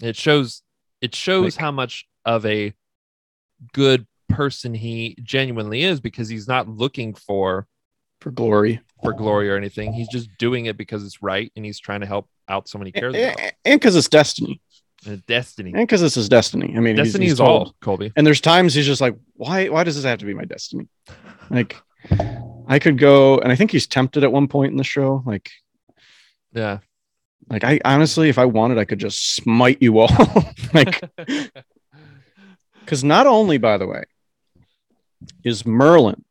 It 0.00 0.16
shows 0.16 0.62
it 1.00 1.14
shows 1.14 1.56
Like- 1.56 1.60
how 1.60 1.70
much 1.72 2.06
of 2.24 2.46
a 2.46 2.72
good 3.72 4.06
person 4.28 4.74
he 4.74 5.16
genuinely 5.22 5.82
is 5.82 6.00
because 6.00 6.28
he's 6.28 6.48
not 6.48 6.68
looking 6.68 7.14
for 7.14 7.66
For 8.20 8.30
glory. 8.30 8.80
for 9.02 9.12
glory 9.12 9.50
or 9.50 9.56
anything. 9.56 9.92
He's 9.92 10.08
just 10.08 10.28
doing 10.38 10.66
it 10.66 10.76
because 10.76 11.04
it's 11.04 11.22
right 11.22 11.52
and 11.56 11.64
he's 11.64 11.78
trying 11.78 12.00
to 12.00 12.06
help 12.06 12.28
out 12.48 12.68
someone 12.68 12.86
he 12.86 12.92
cares 12.92 13.14
about. 13.14 13.38
And 13.64 13.80
because 13.80 13.94
it's 13.96 14.08
destiny. 14.08 14.60
And 15.06 15.24
destiny. 15.26 15.70
And 15.72 15.82
because 15.82 16.00
this 16.00 16.16
is 16.16 16.28
destiny. 16.28 16.74
I 16.76 16.80
mean, 16.80 16.94
he's- 16.96 17.08
Destiny 17.08 17.24
he's 17.26 17.32
is 17.34 17.38
told- 17.38 17.66
all, 17.68 17.74
Colby. 17.80 18.12
And 18.16 18.26
there's 18.26 18.40
times 18.40 18.74
he's 18.74 18.86
just 18.86 19.00
like, 19.00 19.16
why? 19.34 19.68
Why 19.68 19.82
does 19.84 19.96
this 19.96 20.04
have 20.04 20.20
to 20.20 20.24
be 20.26 20.34
my 20.34 20.44
destiny? 20.44 20.86
Like, 21.50 21.76
I 22.66 22.78
could 22.78 22.98
go, 22.98 23.38
and 23.38 23.50
I 23.52 23.56
think 23.56 23.70
he's 23.70 23.86
tempted 23.86 24.24
at 24.24 24.32
one 24.32 24.48
point 24.48 24.70
in 24.72 24.76
the 24.76 24.84
show. 24.84 25.22
Like, 25.26 25.50
Yeah. 26.52 26.78
like 27.50 27.64
I 27.64 27.80
honestly, 27.84 28.28
if 28.28 28.38
I 28.38 28.44
wanted, 28.44 28.78
I 28.78 28.84
could 28.84 28.98
just 28.98 29.34
smite 29.34 29.78
you 29.80 29.98
all. 29.98 30.08
like, 30.74 31.02
because 32.80 33.04
not 33.04 33.26
only, 33.26 33.58
by 33.58 33.78
the 33.78 33.86
way, 33.86 34.04
is 35.44 35.64
Merlin 35.66 36.24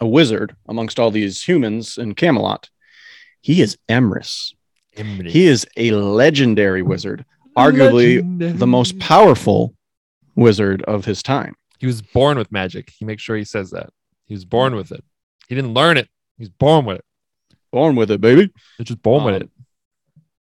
a 0.00 0.06
wizard 0.06 0.54
amongst 0.68 0.98
all 1.00 1.10
these 1.10 1.42
humans 1.42 1.96
in 1.98 2.14
Camelot, 2.14 2.68
he 3.40 3.62
is 3.62 3.78
Emrys. 3.88 4.52
He 5.30 5.46
is 5.46 5.66
a 5.76 5.90
legendary 5.92 6.82
wizard, 6.82 7.24
arguably 7.56 8.58
the 8.58 8.66
most 8.66 8.98
powerful 8.98 9.74
wizard 10.34 10.82
of 10.82 11.04
his 11.04 11.22
time. 11.22 11.54
He 11.78 11.86
was 11.86 12.00
born 12.02 12.38
with 12.38 12.50
magic. 12.50 12.90
He 12.98 13.04
makes 13.04 13.22
sure 13.22 13.36
he 13.36 13.44
says 13.44 13.70
that. 13.70 13.90
He 14.26 14.34
was 14.34 14.44
born 14.44 14.74
with 14.74 14.92
it. 14.92 15.02
He 15.48 15.54
didn't 15.54 15.74
learn 15.74 15.96
it. 15.96 16.08
He's 16.38 16.48
born 16.48 16.84
with 16.84 16.98
it. 16.98 17.04
Born 17.72 17.96
with 17.96 18.10
it, 18.10 18.20
baby. 18.20 18.50
He's 18.78 18.86
just 18.88 19.02
born 19.02 19.24
with 19.24 19.34
Um, 19.36 19.42
it. 19.42 19.50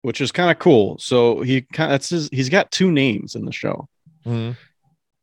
which 0.02 0.22
is 0.22 0.32
kind 0.32 0.50
of 0.52 0.60
cool. 0.60 0.98
So 1.00 1.42
he 1.42 1.62
kind 1.62 1.92
that's 1.92 2.10
his, 2.10 2.30
he's 2.30 2.50
got 2.50 2.72
two 2.72 2.92
names 2.92 3.36
in 3.36 3.46
the 3.46 3.52
show. 3.52 3.88
Mhm. 4.26 4.56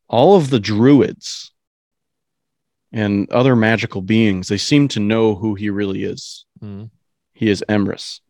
All 0.09 0.37
of 0.37 0.51
the 0.51 0.61
druids 0.61 1.53
and 2.93 3.29
other 3.31 3.57
magical 3.57 4.03
beings, 4.03 4.49
they 4.49 4.59
seem 4.59 4.89
to 4.89 5.01
know 5.01 5.35
who 5.35 5.55
he 5.55 5.71
really 5.71 6.05
is. 6.05 6.45
Mhm. 6.63 6.91
He 7.33 7.49
is 7.49 7.65
Emrys. 7.69 8.21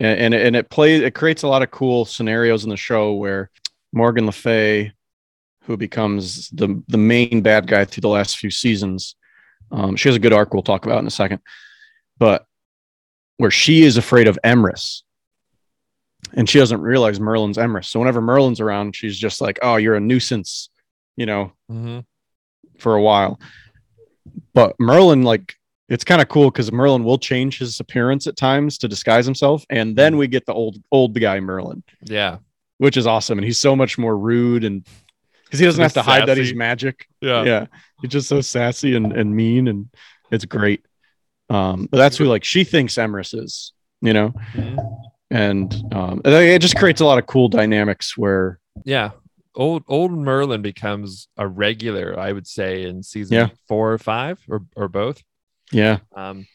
And, 0.00 0.18
and, 0.20 0.34
and 0.34 0.56
it 0.56 0.68
plays 0.70 1.00
it 1.02 1.14
creates 1.14 1.42
a 1.44 1.48
lot 1.48 1.62
of 1.62 1.70
cool 1.70 2.04
scenarios 2.04 2.64
in 2.64 2.70
the 2.70 2.76
show 2.76 3.14
where 3.14 3.50
Morgan 3.92 4.26
Le 4.26 4.32
Fay, 4.32 4.92
who 5.62 5.76
becomes 5.76 6.50
the 6.50 6.82
the 6.88 6.98
main 6.98 7.40
bad 7.42 7.66
guy 7.68 7.84
through 7.84 8.02
the 8.02 8.08
last 8.08 8.36
few 8.36 8.50
seasons, 8.50 9.14
um, 9.70 9.96
she 9.96 10.08
has 10.08 10.16
a 10.16 10.20
good 10.20 10.32
arc 10.32 10.52
we'll 10.54 10.62
talk 10.62 10.86
about 10.86 10.98
in 10.98 11.06
a 11.06 11.10
second, 11.10 11.40
but 12.18 12.46
where 13.36 13.50
she 13.50 13.82
is 13.82 13.96
afraid 13.96 14.28
of 14.28 14.38
Emrys 14.44 15.02
and 16.32 16.48
she 16.48 16.58
doesn't 16.58 16.80
realize 16.80 17.20
Merlin's 17.20 17.58
Emrys. 17.58 17.86
So 17.86 18.00
whenever 18.00 18.20
Merlin's 18.20 18.60
around, 18.60 18.96
she's 18.96 19.18
just 19.18 19.40
like, 19.40 19.58
"Oh, 19.62 19.76
you're 19.76 19.96
a 19.96 20.00
nuisance," 20.00 20.70
you 21.16 21.26
know, 21.26 21.52
mm-hmm. 21.70 22.00
for 22.78 22.94
a 22.94 23.02
while. 23.02 23.40
But 24.52 24.74
Merlin, 24.80 25.22
like, 25.22 25.54
it's 25.88 26.04
kind 26.04 26.22
of 26.22 26.28
cool 26.28 26.50
because 26.50 26.72
Merlin 26.72 27.04
will 27.04 27.18
change 27.18 27.58
his 27.58 27.78
appearance 27.80 28.26
at 28.26 28.36
times 28.36 28.78
to 28.78 28.88
disguise 28.88 29.26
himself, 29.26 29.64
and 29.70 29.96
then 29.96 30.16
we 30.16 30.26
get 30.26 30.46
the 30.46 30.54
old 30.54 30.78
old 30.90 31.18
guy 31.18 31.40
Merlin, 31.40 31.82
Yeah. 32.02 32.38
which 32.78 32.96
is 32.96 33.06
awesome, 33.06 33.38
and 33.38 33.44
he's 33.44 33.60
so 33.60 33.76
much 33.76 33.98
more 33.98 34.16
rude 34.16 34.64
and 34.64 34.86
because 35.44 35.60
he 35.60 35.66
doesn't 35.66 35.82
have 35.82 35.92
to 35.94 36.02
hide 36.02 36.26
that 36.28 36.36
he's 36.36 36.54
magic. 36.54 37.06
Yeah. 37.20 37.42
yeah, 37.44 37.66
he's 38.02 38.10
just 38.10 38.28
so 38.28 38.40
sassy 38.40 38.94
and, 38.96 39.12
and 39.12 39.34
mean, 39.34 39.68
and 39.68 39.88
it's 40.30 40.44
great. 40.44 40.84
Um, 41.50 41.86
but 41.90 41.98
that's 41.98 42.16
who 42.16 42.24
like 42.24 42.44
she 42.44 42.64
thinks 42.64 42.94
Emrys 42.94 43.38
is, 43.38 43.72
you 44.00 44.12
know, 44.12 44.32
Mhm. 44.54 45.00
and 45.30 45.94
um, 45.94 46.22
it 46.24 46.58
just 46.60 46.76
creates 46.76 47.00
a 47.00 47.04
lot 47.04 47.18
of 47.18 47.26
cool 47.26 47.48
dynamics 47.48 48.16
where 48.16 48.58
Yeah. 48.84 49.10
Old 49.56 49.84
old 49.86 50.10
Merlin 50.10 50.62
becomes 50.62 51.28
a 51.36 51.46
regular, 51.46 52.18
I 52.18 52.32
would 52.32 52.46
say, 52.46 52.82
in 52.82 53.04
season 53.04 53.34
Yeah. 53.34 53.48
four 53.68 53.92
or 53.92 53.98
five 53.98 54.40
or 54.48 54.62
or 54.74 54.88
both. 54.88 55.22
yeah, 55.70 55.98
Um, 56.16 56.46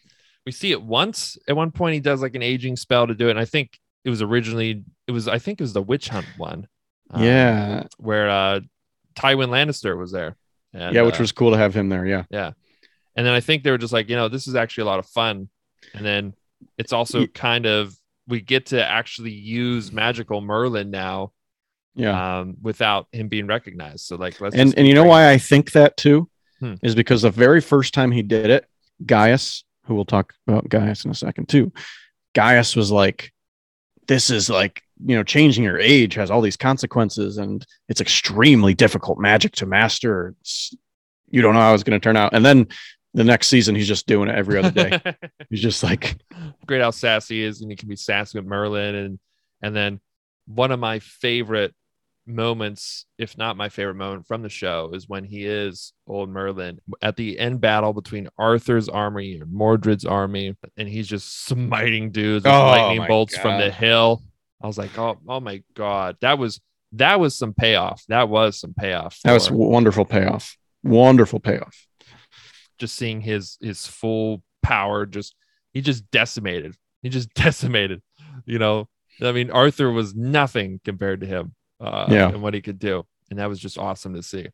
we 0.45 0.51
see 0.51 0.71
it 0.71 0.81
once. 0.81 1.37
At 1.47 1.55
one 1.55 1.71
point, 1.71 1.93
he 1.93 1.99
does 2.01 2.21
like 2.21 2.35
an 2.35 2.43
aging 2.43 2.75
spell 2.75 3.07
to 3.07 3.13
do 3.15 3.27
it, 3.27 3.31
and 3.31 3.39
I 3.39 3.45
think 3.45 3.79
it 4.03 4.09
was 4.09 4.21
originally 4.21 4.83
it 5.07 5.11
was 5.11 5.29
I 5.29 5.39
think 5.39 5.61
it 5.61 5.63
was 5.63 5.71
the 5.73 5.81
witch 5.81 6.09
hunt 6.09 6.25
one. 6.37 6.67
um, 7.11 7.23
yeah, 7.23 7.83
where 7.97 8.29
uh, 8.29 8.59
Tywin 9.15 9.49
Lannister 9.49 9.97
was 9.97 10.11
there. 10.11 10.35
And, 10.73 10.93
yeah, 10.93 11.01
which 11.01 11.15
uh, 11.19 11.23
was 11.23 11.31
cool 11.31 11.51
to 11.51 11.57
have 11.57 11.73
him 11.75 11.89
there. 11.89 12.05
Yeah, 12.05 12.23
Yeah. 12.29 12.51
and 13.15 13.25
then 13.25 13.33
I 13.33 13.39
think 13.39 13.63
they 13.63 13.71
were 13.71 13.77
just 13.79 13.93
like, 13.93 14.07
you 14.09 14.15
know, 14.15 14.27
this 14.29 14.47
is 14.47 14.55
actually 14.55 14.83
a 14.83 14.85
lot 14.87 14.99
of 14.99 15.07
fun. 15.07 15.49
And 15.93 16.05
then 16.05 16.33
it's 16.77 16.93
also 16.93 17.25
kind 17.27 17.65
of 17.65 17.95
we 18.27 18.41
get 18.41 18.67
to 18.67 18.85
actually 18.85 19.31
use 19.31 19.91
magical 19.91 20.41
Merlin 20.41 20.91
now, 20.91 21.31
yeah. 21.95 22.39
um, 22.41 22.57
without 22.61 23.07
him 23.11 23.27
being 23.27 23.47
recognized. 23.47 24.01
So 24.05 24.15
like, 24.17 24.39
let's 24.39 24.55
and 24.55 24.77
and 24.77 24.87
you 24.87 24.93
know 24.93 25.03
why 25.05 25.31
I 25.31 25.37
think 25.37 25.71
that 25.71 25.97
too 25.97 26.29
Hmm. 26.59 26.73
is 26.83 26.93
because 26.93 27.21
the 27.21 27.31
very 27.31 27.61
first 27.61 27.93
time 27.93 28.11
he 28.11 28.21
did 28.21 28.49
it, 28.49 28.65
Gaius, 29.05 29.63
who 29.85 29.95
we'll 29.95 30.03
talk 30.05 30.33
about 30.45 30.67
Gaius 30.67 31.05
in 31.05 31.11
a 31.11 31.15
second 31.15 31.47
too, 31.47 31.71
Gaius 32.35 32.75
was 32.75 32.91
like, 32.91 33.31
"This 34.07 34.29
is 34.29 34.49
like 34.49 34.83
you 35.05 35.15
know 35.15 35.23
changing 35.23 35.63
your 35.63 35.79
age 35.79 36.13
has 36.15 36.29
all 36.29 36.41
these 36.41 36.57
consequences, 36.57 37.37
and 37.37 37.65
it's 37.87 38.01
extremely 38.01 38.73
difficult 38.73 39.19
magic 39.19 39.53
to 39.53 39.65
master. 39.65 40.35
It's, 40.41 40.75
you 41.29 41.41
don't 41.41 41.53
know 41.53 41.61
how 41.61 41.73
it's 41.73 41.83
going 41.83 41.99
to 41.99 42.03
turn 42.03 42.17
out." 42.17 42.33
And 42.33 42.45
then 42.45 42.67
the 43.13 43.23
next 43.23 43.47
season, 43.47 43.75
he's 43.75 43.87
just 43.87 44.07
doing 44.07 44.29
it 44.29 44.35
every 44.35 44.57
other 44.57 44.71
day. 44.71 45.01
he's 45.49 45.61
just 45.61 45.83
like, 45.83 46.17
great 46.65 46.81
how 46.81 46.91
sassy 46.91 47.37
he 47.37 47.43
is, 47.43 47.61
and 47.61 47.71
he 47.71 47.77
can 47.77 47.89
be 47.89 47.95
sassy 47.95 48.37
with 48.37 48.47
Merlin, 48.47 48.95
and 48.95 49.19
and 49.61 49.75
then 49.75 49.99
one 50.45 50.71
of 50.71 50.79
my 50.79 50.99
favorite 50.99 51.73
moments, 52.29 53.05
if 53.17 53.37
not 53.37 53.57
my 53.57 53.69
favorite 53.69 53.95
moment 53.95 54.27
from 54.27 54.41
the 54.41 54.49
show, 54.49 54.91
is 54.93 55.09
when 55.09 55.23
he 55.23 55.45
is 55.45 55.93
old 56.07 56.29
Merlin 56.29 56.79
at 57.01 57.15
the 57.15 57.39
end 57.39 57.59
battle 57.59 57.93
between 57.93 58.29
Arthur's 58.37 58.87
army 58.87 59.37
and 59.37 59.51
Mordred's 59.51 60.05
army, 60.05 60.55
and 60.77 60.87
he's 60.87 61.07
just 61.07 61.45
smiting 61.45 62.11
dudes 62.11 62.45
with 62.45 62.53
Oh 62.53 62.65
lightning 62.67 63.07
bolts 63.07 63.37
from 63.37 63.59
the 63.59 63.71
hill. 63.71 64.23
I 64.61 64.67
was 64.67 64.77
like, 64.77 64.97
oh, 64.97 65.17
oh 65.27 65.39
my 65.39 65.63
god, 65.75 66.17
that 66.21 66.37
was 66.37 66.59
that 66.93 67.19
was 67.19 67.37
some 67.37 67.53
payoff. 67.53 68.03
That 68.07 68.29
was 68.29 68.59
some 68.59 68.73
payoff. 68.73 69.19
"That 69.23 69.33
was 69.33 69.49
wonderful 69.51 70.05
payoff, 70.05 70.57
wonderful 70.83 71.39
payoff." 71.39 71.85
just 72.77 72.95
seeing 72.95 73.19
his 73.21 73.57
his 73.61 73.85
full 73.85 74.41
power 74.63 75.05
just 75.05 75.35
he 75.73 75.81
just 75.81 76.09
decimated 76.11 76.75
he 77.01 77.09
just 77.09 77.33
decimated 77.33 78.01
you 78.45 78.57
know 78.57 78.87
i 79.21 79.31
mean 79.33 79.51
arthur 79.51 79.91
was 79.91 80.15
nothing 80.15 80.79
compared 80.85 81.19
to 81.19 81.27
him 81.27 81.53
uh 81.81 82.05
Yeah. 82.09 82.29
and 82.29 82.41
what 82.41 82.53
he 82.53 82.61
could 82.61 82.79
do 82.79 83.05
and 83.29 83.37
that 83.39 83.49
was 83.49 83.59
just 83.59 83.77
awesome 83.77 84.13
to 84.13 84.23
see 84.23 84.47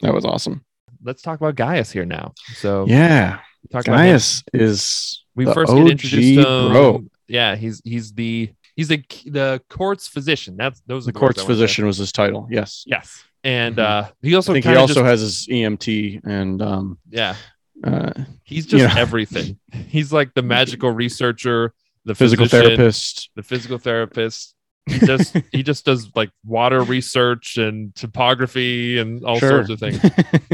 That 0.00 0.14
was 0.14 0.24
awesome. 0.24 0.64
let's 1.02 1.20
talk 1.20 1.38
about 1.38 1.54
gaius 1.54 1.90
here 1.90 2.06
now 2.06 2.32
so 2.54 2.86
Yeah, 2.88 3.40
we 3.62 3.68
talk 3.68 3.86
about. 3.86 3.98
Gaius 3.98 4.42
is 4.54 5.22
we 5.34 5.44
first 5.44 5.74
get 5.74 5.86
introduced 5.86 6.46
OG 6.46 6.72
bro. 6.72 7.04
yeah 7.28 7.56
he's 7.56 7.82
he's 7.84 8.12
the 8.14 8.50
he's 8.76 8.88
the 8.88 9.02
the 9.26 9.60
court's 9.68 10.08
physician 10.08 10.56
that's 10.56 10.80
those 10.86 11.04
are 11.04 11.06
the 11.06 11.12
the 11.12 11.18
court's 11.18 11.38
I 11.38 11.42
wanna 11.42 11.54
say. 11.54 11.60
physician 11.62 11.86
was 11.86 11.98
his 11.98 12.12
title. 12.12 12.48
Yes. 12.50 12.84
yes 12.86 13.22
and 13.44 13.76
Mhm. 13.76 13.82
uh 14.06 14.10
he 14.22 14.34
also 14.34 14.52
I 14.52 14.54
think 14.54 14.66
he 14.66 14.74
also 14.76 14.94
just- 14.94 15.06
has 15.06 15.20
his 15.20 15.46
EMT 15.48 16.20
and 16.24 16.60
um 16.62 16.98
yeah 17.10 17.36
uh 17.84 18.12
he's 18.44 18.66
just 18.66 18.82
Yeah. 18.94 19.00
everything 19.00 19.58
he's 19.72 20.12
like 20.12 20.34
the 20.34 20.42
magical 20.42 20.90
researcher 20.90 21.72
the 22.04 22.14
physical 22.14 22.46
therapist. 22.46 23.30
the 23.36 23.42
physical 23.42 23.76
therapist. 23.78 24.54
He 24.86 24.98
just 24.98 25.36
he 25.52 25.62
just 25.62 25.84
does 25.84 26.08
like 26.16 26.30
water 26.44 26.82
research 26.82 27.58
and 27.58 27.94
topography 27.94 28.98
and 28.98 29.22
all 29.24 29.38
Sure. 29.38 29.64
sorts 29.64 29.70
of 29.70 29.78
things. 29.80 30.00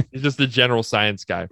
He's 0.13 0.23
just 0.23 0.41
a 0.41 0.47
general 0.49 0.83
science 0.83 1.25
guy. 1.25 1.47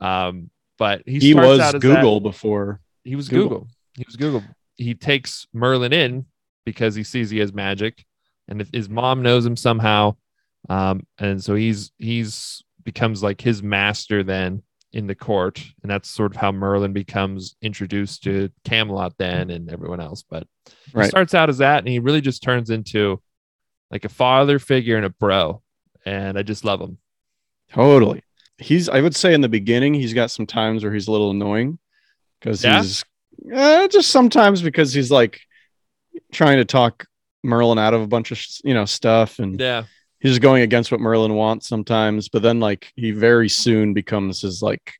Um, 0.00 0.50
but 0.78 1.02
he, 1.06 1.18
He 1.18 1.34
was 1.34 1.72
Google 1.72 2.20
that- 2.20 2.28
before. 2.28 2.80
he 3.04 3.16
was 3.16 3.28
Google. 3.30 3.48
Google. 3.48 3.68
He 3.96 4.04
was 4.06 4.16
Google. 4.16 4.42
He 4.76 4.94
takes 4.94 5.46
Merlin 5.52 5.92
in 5.92 6.26
because 6.64 6.94
he 6.94 7.02
sees 7.04 7.30
he 7.30 7.38
has 7.38 7.52
magic, 7.52 8.04
and 8.48 8.66
his 8.72 8.88
mom 8.88 9.22
knows 9.22 9.44
him 9.46 9.56
somehow, 9.56 10.16
um, 10.68 11.06
and 11.18 11.42
so 11.42 11.54
he's 11.54 11.92
he's 11.98 12.62
becomes 12.84 13.22
like 13.22 13.40
his 13.40 13.62
master 13.62 14.22
then 14.22 14.62
in 14.92 15.06
the 15.06 15.14
court, 15.14 15.62
and 15.82 15.90
that's 15.90 16.08
sort 16.08 16.32
of 16.34 16.40
how 16.40 16.52
Merlin 16.52 16.92
becomes 16.92 17.56
introduced 17.60 18.22
to 18.24 18.48
Camelot 18.64 19.14
then 19.18 19.50
and 19.50 19.70
everyone 19.70 20.00
else. 20.00 20.22
But 20.28 20.46
he 20.66 20.72
Right. 20.92 21.08
starts 21.08 21.34
out 21.34 21.48
as 21.48 21.58
that, 21.58 21.78
and 21.80 21.88
he 21.88 21.98
really 21.98 22.20
just 22.20 22.42
turns 22.42 22.70
into 22.70 23.20
like 23.90 24.04
a 24.04 24.08
father 24.08 24.58
figure 24.58 24.96
and 24.96 25.04
a 25.06 25.10
bro, 25.10 25.62
and 26.04 26.38
I 26.38 26.42
just 26.42 26.64
love 26.64 26.80
him. 26.80 26.98
Totally. 27.70 28.22
He's 28.58 28.88
I 28.88 29.00
would 29.00 29.14
say 29.14 29.34
in 29.34 29.40
the 29.42 29.48
beginning 29.48 29.94
he's 29.94 30.14
got 30.14 30.30
some 30.30 30.46
times 30.46 30.82
where 30.82 30.92
he's 30.92 31.08
a 31.08 31.12
little 31.12 31.30
annoying 31.30 31.78
because 32.40 32.64
Yeah? 32.64 32.80
he's 32.80 33.04
uh, 33.54 33.88
just 33.88 34.10
sometimes 34.10 34.62
because 34.62 34.92
he's 34.92 35.10
like 35.10 35.40
trying 36.32 36.58
to 36.58 36.64
talk 36.64 37.06
Merlin 37.42 37.78
out 37.78 37.94
of 37.94 38.02
a 38.02 38.06
bunch 38.06 38.30
of 38.32 38.40
you 38.64 38.74
know 38.74 38.84
stuff 38.84 39.38
and 39.38 39.60
Yeah, 39.60 39.84
he's 40.20 40.32
just 40.32 40.42
going 40.42 40.62
against 40.62 40.90
what 40.90 41.00
Merlin 41.00 41.34
wants 41.34 41.68
sometimes, 41.68 42.28
but 42.28 42.42
then 42.42 42.60
like 42.60 42.92
he 42.96 43.10
very 43.12 43.48
soon 43.48 43.94
becomes 43.94 44.40
his 44.40 44.62
like 44.62 44.94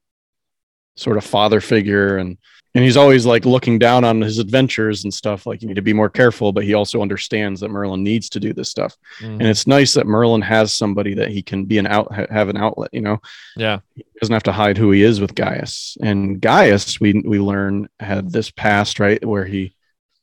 sort 0.97 1.17
of 1.17 1.25
father 1.25 1.61
figure 1.61 2.17
and 2.17 2.39
and 2.77 2.85
he's 2.85 2.97
always 2.97 3.25
like 3.27 3.45
looking 3.45 3.79
down 3.79 4.05
on 4.05 4.21
his 4.21 4.39
adventures 4.39 5.03
and 5.05 5.13
stuff 5.13 5.47
like 5.47 5.63
you 5.63 5.67
need 5.69 5.75
to 5.75 5.83
be 5.83 5.93
more 5.93 6.11
careful 6.11 6.53
but 6.53 6.63
he 6.65 6.75
also 6.75 7.03
understands 7.03 7.61
that 7.61 7.71
Merlin 7.71 8.03
needs 8.05 8.29
to 8.31 8.39
do 8.39 8.53
this 8.53 8.69
stuff 8.71 8.95
Mhm. 9.21 9.41
and 9.41 9.43
it's 9.43 9.67
nice 9.67 9.95
that 9.95 10.07
Merlin 10.07 10.43
has 10.43 10.73
somebody 10.73 11.15
that 11.15 11.31
he 11.31 11.43
can 11.43 11.65
be 11.65 11.79
an 11.79 11.87
out 11.87 12.15
have 12.15 12.49
an 12.49 12.57
outlet 12.57 12.91
you 12.93 13.01
know 13.01 13.19
yeah, 13.57 13.79
he 13.95 14.05
doesn't 14.21 14.33
have 14.35 14.43
to 14.45 14.53
hide 14.53 14.79
who 14.79 14.91
he 14.93 15.03
is 15.03 15.21
with 15.21 15.35
Gaius 15.35 15.97
and 16.03 16.41
Gaius 16.41 17.01
we 17.01 17.23
we 17.25 17.41
learn 17.41 17.89
had 17.99 18.31
this 18.31 18.51
past 18.51 19.01
right 19.01 19.25
where 19.25 19.45
he 19.47 19.75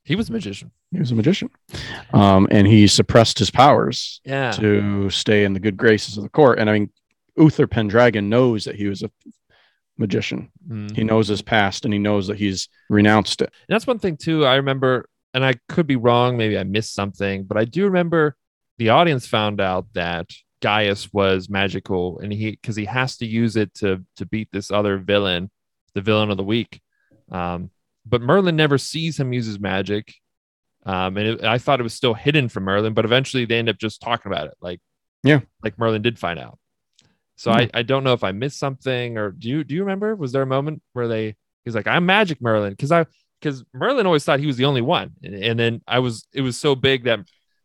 he 0.06 0.16
was 0.16 0.30
a 0.30 0.34
magician. 0.34 0.70
he 0.92 1.00
was 1.00 1.12
a 1.12 1.16
magician 1.16 1.50
um 2.14 2.48
and 2.52 2.68
he 2.68 2.88
suppressed 2.88 3.40
his 3.40 3.50
powers 3.50 4.22
Yeah, 4.26 4.52
to 4.52 5.10
stay 5.10 5.44
in 5.46 5.54
the 5.54 5.60
good 5.60 5.78
graces 5.78 6.18
of 6.18 6.24
the 6.24 6.30
court. 6.30 6.60
And 6.60 6.70
I 6.70 6.74
mean, 6.74 6.90
Uther 7.36 7.66
Pendragon 7.68 8.30
knows 8.30 8.66
that 8.66 8.76
he 8.76 8.88
was 8.88 9.02
a 9.02 9.10
magician. 9.98 10.50
Mhm. 10.68 10.96
He 10.96 11.04
knows 11.04 11.28
his 11.28 11.42
past 11.42 11.86
and 11.86 11.94
he 11.94 12.00
knows 12.00 12.28
that 12.28 12.38
he's 12.38 12.68
renounced 12.90 13.42
it. 13.42 13.50
And 13.68 13.76
that's 13.76 13.88
one 13.88 14.00
thing 14.00 14.18
too. 14.18 14.46
I 14.46 14.56
remember, 14.56 15.08
and 15.34 15.46
I 15.46 15.56
could 15.70 15.88
be 15.88 15.96
wrong. 15.96 16.38
Maybe 16.38 16.58
I 16.58 16.64
missed 16.64 16.94
something, 16.94 17.44
but 17.44 17.58
I 17.58 17.66
do 17.66 17.86
remember 17.86 18.36
the 18.78 18.90
audience 18.90 19.28
found 19.28 19.62
out 19.62 19.88
that 19.94 20.30
Gaius 20.62 21.12
was 21.14 21.50
magical, 21.50 22.20
and 22.20 22.32
he 22.34 22.52
because 22.52 22.76
he 22.76 22.86
has 22.86 23.18
to 23.18 23.26
use 23.26 23.56
it 23.56 23.74
to 23.76 24.04
to 24.16 24.26
beat 24.26 24.50
this 24.52 24.72
other 24.72 24.98
villain, 24.98 25.52
the 25.94 26.02
villain 26.02 26.32
of 26.32 26.38
the 26.38 26.44
week. 26.44 26.82
Um, 27.32 27.70
but 28.06 28.22
Merlin 28.22 28.56
never 28.56 28.78
sees 28.78 29.20
him 29.20 29.34
use 29.34 29.46
his 29.46 29.60
magic. 29.60 30.14
Um, 30.86 31.16
and 31.18 31.28
it, 31.28 31.44
I 31.44 31.58
thought 31.58 31.80
it 31.80 31.84
was 31.84 31.94
still 31.94 32.14
hidden 32.14 32.50
from 32.50 32.64
Merlin, 32.64 32.94
but 32.94 33.06
eventually 33.06 33.46
they 33.46 33.58
end 33.60 33.70
up 33.70 33.78
just 33.78 34.02
talking 34.02 34.32
about 34.32 34.48
it, 34.48 34.56
like 34.62 34.80
Yeah. 35.24 35.40
like 35.64 35.78
Merlin 35.80 36.02
did 36.02 36.18
find 36.20 36.40
out. 36.40 36.58
So 37.36 37.52
hmm. 37.52 37.58
I, 37.58 37.70
I 37.74 37.84
don't 37.84 38.04
know 38.04 38.14
if 38.14 38.24
I 38.24 38.32
missed 38.32 38.60
something 38.60 39.18
or 39.18 39.32
do 39.32 39.50
you 39.50 39.64
do 39.64 39.76
you 39.76 39.82
remember? 39.82 40.16
Was 40.16 40.32
there 40.32 40.42
a 40.42 40.48
moment 40.48 40.82
where 40.94 41.08
they 41.08 41.36
he's 41.66 41.76
like 41.76 41.88
I'm 41.88 42.06
Magic 42.06 42.42
Merlin 42.42 42.72
because 42.72 42.92
I 42.92 43.06
because 43.42 43.64
Merlin 43.74 44.06
always 44.06 44.24
thought 44.24 44.40
he 44.40 44.48
was 44.48 44.56
the 44.56 44.66
only 44.66 44.82
one, 44.82 45.12
and, 45.22 45.36
and 45.36 45.60
then 45.60 45.82
I 45.88 46.00
was 46.00 46.26
it 46.34 46.42
was 46.42 46.58
so 46.58 46.76
big 46.76 47.04
that 47.06 47.20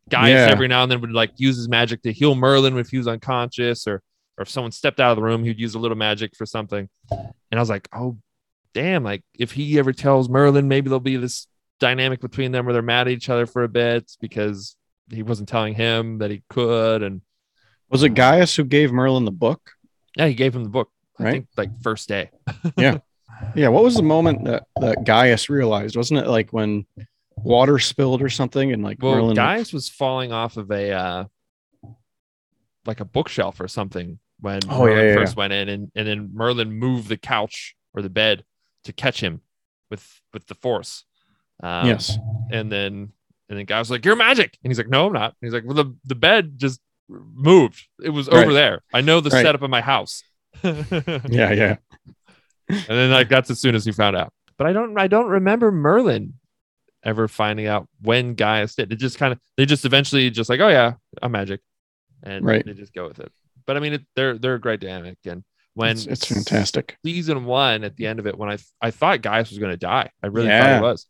Gaius 0.09 0.31
Yeah. 0.31 0.53
every 0.53 0.69
now 0.69 0.83
and 0.83 0.91
then 0.91 1.01
would 1.01 1.13
like 1.13 1.33
use 1.37 1.57
his 1.57 1.69
magic 1.69 2.03
to 2.03 2.13
heal 2.13 2.35
Merlin 2.35 2.77
if 2.79 2.89
he 2.89 2.99
was 2.99 3.09
unconscious 3.09 3.87
or 3.87 4.03
or 4.37 4.43
if 4.43 4.49
someone 4.49 4.73
stepped 4.73 5.01
out 5.01 5.11
of 5.11 5.17
the 5.17 5.23
room, 5.23 5.43
he'd 5.43 5.59
use 5.59 5.75
a 5.75 5.81
little 5.81 5.97
magic 5.97 6.37
for 6.37 6.47
something. 6.47 6.89
And 7.11 7.29
I 7.53 7.59
was 7.59 7.69
like, 7.69 7.89
oh 7.93 8.19
damn, 8.73 9.03
like 9.03 9.25
if 9.37 9.53
he 9.53 9.79
ever 9.79 9.93
tells 9.93 10.29
Merlin, 10.29 10.69
maybe 10.69 10.89
there'll 10.89 11.01
be 11.01 11.17
this 11.17 11.47
dynamic 11.81 12.21
between 12.21 12.53
them 12.53 12.65
where 12.65 12.73
they're 12.73 12.83
mad 12.83 13.09
at 13.09 13.13
each 13.13 13.29
other 13.29 13.47
for 13.47 13.65
a 13.65 13.69
bit 13.69 14.11
because 14.21 14.77
he 15.11 15.23
wasn't 15.23 15.49
telling 15.49 15.75
him 15.75 16.19
that 16.19 16.31
he 16.31 16.43
could 16.51 17.03
and 17.03 17.21
Was 17.91 18.03
it 18.03 18.11
Gaius 18.11 18.55
who 18.57 18.65
gave 18.65 18.93
Merlin 18.93 19.25
the 19.25 19.31
book? 19.33 19.73
yeah, 20.17 20.27
he 20.27 20.35
gave 20.35 20.55
him 20.55 20.65
the 20.65 20.71
book. 20.71 20.91
I 21.19 21.23
Right. 21.25 21.33
think 21.33 21.47
like 21.57 21.81
first 21.83 22.09
day. 22.09 22.31
Yeah. 22.77 22.99
Yeah. 23.55 23.69
What 23.69 23.85
was 23.85 23.95
the 23.95 24.03
moment 24.03 24.45
that, 24.47 24.65
that 24.81 25.05
Gaius 25.05 25.49
realized? 25.49 25.97
Wasn't 25.97 26.19
it 26.19 26.27
like 26.27 26.51
when 26.51 26.87
water 27.37 27.79
spilled 27.79 28.21
or 28.21 28.29
something, 28.29 28.73
and 28.73 28.83
like 28.83 29.01
Well, 29.01 29.15
Merlin. 29.15 29.37
Gaius 29.37 29.73
was 29.73 29.89
falling 29.89 30.33
off 30.33 30.57
of 30.57 30.73
a 30.73 30.91
uh, 30.91 31.25
like 32.87 32.99
a 33.01 33.05
bookshelf 33.05 33.61
or 33.61 33.69
something 33.69 34.19
when 34.41 34.61
Oh, 34.69 34.85
Merlin 34.85 35.07
yeah, 35.09 35.15
first 35.15 35.37
went 35.37 35.53
in, 35.53 35.69
and, 35.69 35.93
and 35.95 36.07
then 36.09 36.31
Merlin 36.33 36.73
moved 36.73 37.09
the 37.09 37.17
couch 37.17 37.77
or 37.95 38.03
the 38.03 38.11
bed 38.11 38.45
to 38.85 38.93
catch 38.93 39.21
him 39.21 39.41
with 39.91 40.21
with 40.33 40.47
the 40.47 40.55
force. 40.55 41.05
Um, 41.63 41.87
yes, 41.87 42.17
and 42.51 42.71
then 42.73 43.13
and 43.49 43.59
then 43.59 43.67
guy 43.67 43.79
was 43.79 43.91
like, 43.91 44.05
"You're 44.05 44.17
magic," 44.17 44.57
and 44.63 44.71
he's 44.71 44.79
like, 44.79 44.89
"No, 44.89 45.07
I'm 45.07 45.13
not." 45.13 45.35
And 45.41 45.47
he's 45.47 45.53
like, 45.53 45.65
"Well, 45.65 45.75
the 45.75 45.95
the 46.05 46.15
bed 46.15 46.55
just 46.57 46.81
moved. 47.09 47.87
It 48.03 48.11
was 48.11 48.29
over 48.29 48.47
Right. 48.47 48.53
there. 48.53 48.83
I 48.93 49.01
know 49.01 49.21
the 49.21 49.31
Right. 49.31 49.43
setup 49.45 49.63
of 49.63 49.71
my 49.71 49.81
house." 49.81 50.23
yeah, 50.65 51.53
yeah, 51.53 51.77
And 52.69 52.85
then 52.89 53.11
like 53.11 53.29
that's 53.29 53.51
as 53.51 53.61
soon 53.61 53.75
as 53.75 53.85
he 53.85 53.93
found 53.93 54.17
out. 54.17 54.33
But 54.57 54.67
I 54.67 54.73
don't 54.73 54.99
I 54.99 55.07
don't 55.07 55.29
remember 55.29 55.71
Merlin 55.71 56.35
ever 57.05 57.29
finding 57.29 57.67
out 57.67 57.89
when 58.03 58.35
Gaius 58.35 58.75
did. 58.75 58.93
It 58.93 58.97
just 58.97 59.19
kind 59.19 59.33
of 59.33 59.39
they 59.57 59.67
just 59.67 59.85
eventually 59.85 60.29
just 60.31 60.51
like, 60.51 60.61
"Oh 60.61 60.69
yeah, 60.69 60.95
I'm 61.23 61.33
magic," 61.33 61.61
and 62.23 62.45
Right. 62.45 62.65
they 62.65 62.73
just 62.75 62.93
go 62.93 63.07
with 63.07 63.21
it. 63.21 63.31
But 63.67 63.77
I 63.77 63.81
mean, 63.81 63.95
it, 63.95 64.03
they're 64.17 64.37
they're 64.37 64.55
a 64.57 64.61
great 64.61 64.81
dynamic, 64.81 65.19
and 65.27 65.45
when 65.75 65.93
It's, 65.93 66.07
it's 66.07 66.25
fantastic. 66.27 66.97
season 67.05 67.45
one 67.45 67.85
at 67.85 67.97
the 67.97 68.07
end 68.07 68.19
of 68.19 68.27
it 68.27 68.37
when 68.37 68.51
I 68.51 68.59
I 68.83 68.91
thought 68.91 69.23
Gaius 69.23 69.51
was 69.51 69.59
going 69.59 69.71
to 69.73 69.77
die. 69.77 70.11
I 70.23 70.27
really 70.27 70.49
thought 70.49 70.69
Yeah. 70.69 70.77
he 70.77 70.83
was, 70.83 71.07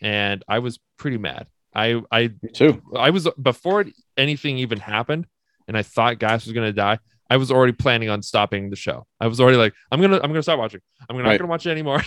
and 0.00 0.44
I 0.46 0.60
was 0.60 0.78
pretty 0.98 1.18
mad. 1.18 1.48
I 1.74 2.00
I 2.12 2.28
Me 2.42 2.50
too. 2.52 2.80
I 2.96 3.10
was 3.10 3.26
before 3.42 3.84
anything 4.16 4.58
even 4.58 4.78
happened, 4.78 5.26
and 5.68 5.76
I 5.76 5.82
thought 5.82 6.18
Gaius 6.18 6.44
was 6.44 6.52
going 6.52 6.66
to 6.68 6.72
die. 6.72 6.98
I 7.30 7.36
was 7.38 7.50
already 7.50 7.72
planning 7.72 8.10
on 8.10 8.22
stopping 8.22 8.70
the 8.70 8.76
show. 8.76 9.06
I 9.20 9.26
was 9.26 9.40
already 9.40 9.56
like, 9.56 9.72
I'm 9.90 10.00
gonna 10.00 10.16
I'm 10.16 10.30
gonna 10.30 10.42
stop 10.42 10.58
watching. 10.58 10.80
I'm 11.08 11.16
not 11.16 11.24
Right. 11.24 11.38
gonna 11.38 11.48
watch 11.50 11.66
it 11.66 11.70
anymore. 11.70 12.02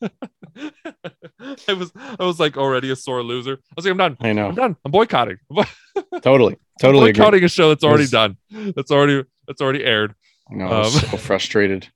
I 1.68 1.72
was 1.72 1.92
I 1.96 2.24
was 2.24 2.38
like 2.40 2.56
already 2.56 2.90
a 2.90 2.96
sore 2.96 3.22
loser. 3.22 3.54
I 3.54 3.72
was 3.76 3.84
like, 3.84 3.92
I'm 3.92 3.98
done. 3.98 4.16
I 4.20 4.32
know. 4.32 4.48
I'm 4.48 4.54
done. 4.54 4.76
I'm 4.84 4.90
boycotting. 4.90 5.38
I'm 5.56 5.64
Totally, 6.22 6.56
totally 6.80 7.10
agree. 7.10 7.20
boycotting 7.20 7.44
a 7.44 7.48
show 7.48 7.68
that's 7.70 7.84
already 7.84 8.04
Yes. 8.04 8.10
done. 8.10 8.36
That's 8.76 8.90
already 8.90 9.24
that's 9.46 9.60
already 9.60 9.84
aired. 9.84 10.14
I 10.50 10.54
know. 10.54 10.66
I 10.66 10.78
was 10.80 11.02
Um, 11.04 11.10
so 11.10 11.16
frustrated. 11.28 11.88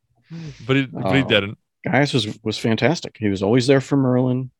But 0.66 0.76
he 0.76 0.86
but 0.86 1.14
he 1.14 1.22
Oh. 1.22 1.26
didn't. 1.28 1.58
Gaius 1.86 2.12
was 2.12 2.38
was 2.42 2.58
fantastic. 2.58 3.16
He 3.18 3.28
was 3.28 3.42
always 3.42 3.66
there 3.66 3.80
for 3.80 3.96
Merlin. 3.96 4.50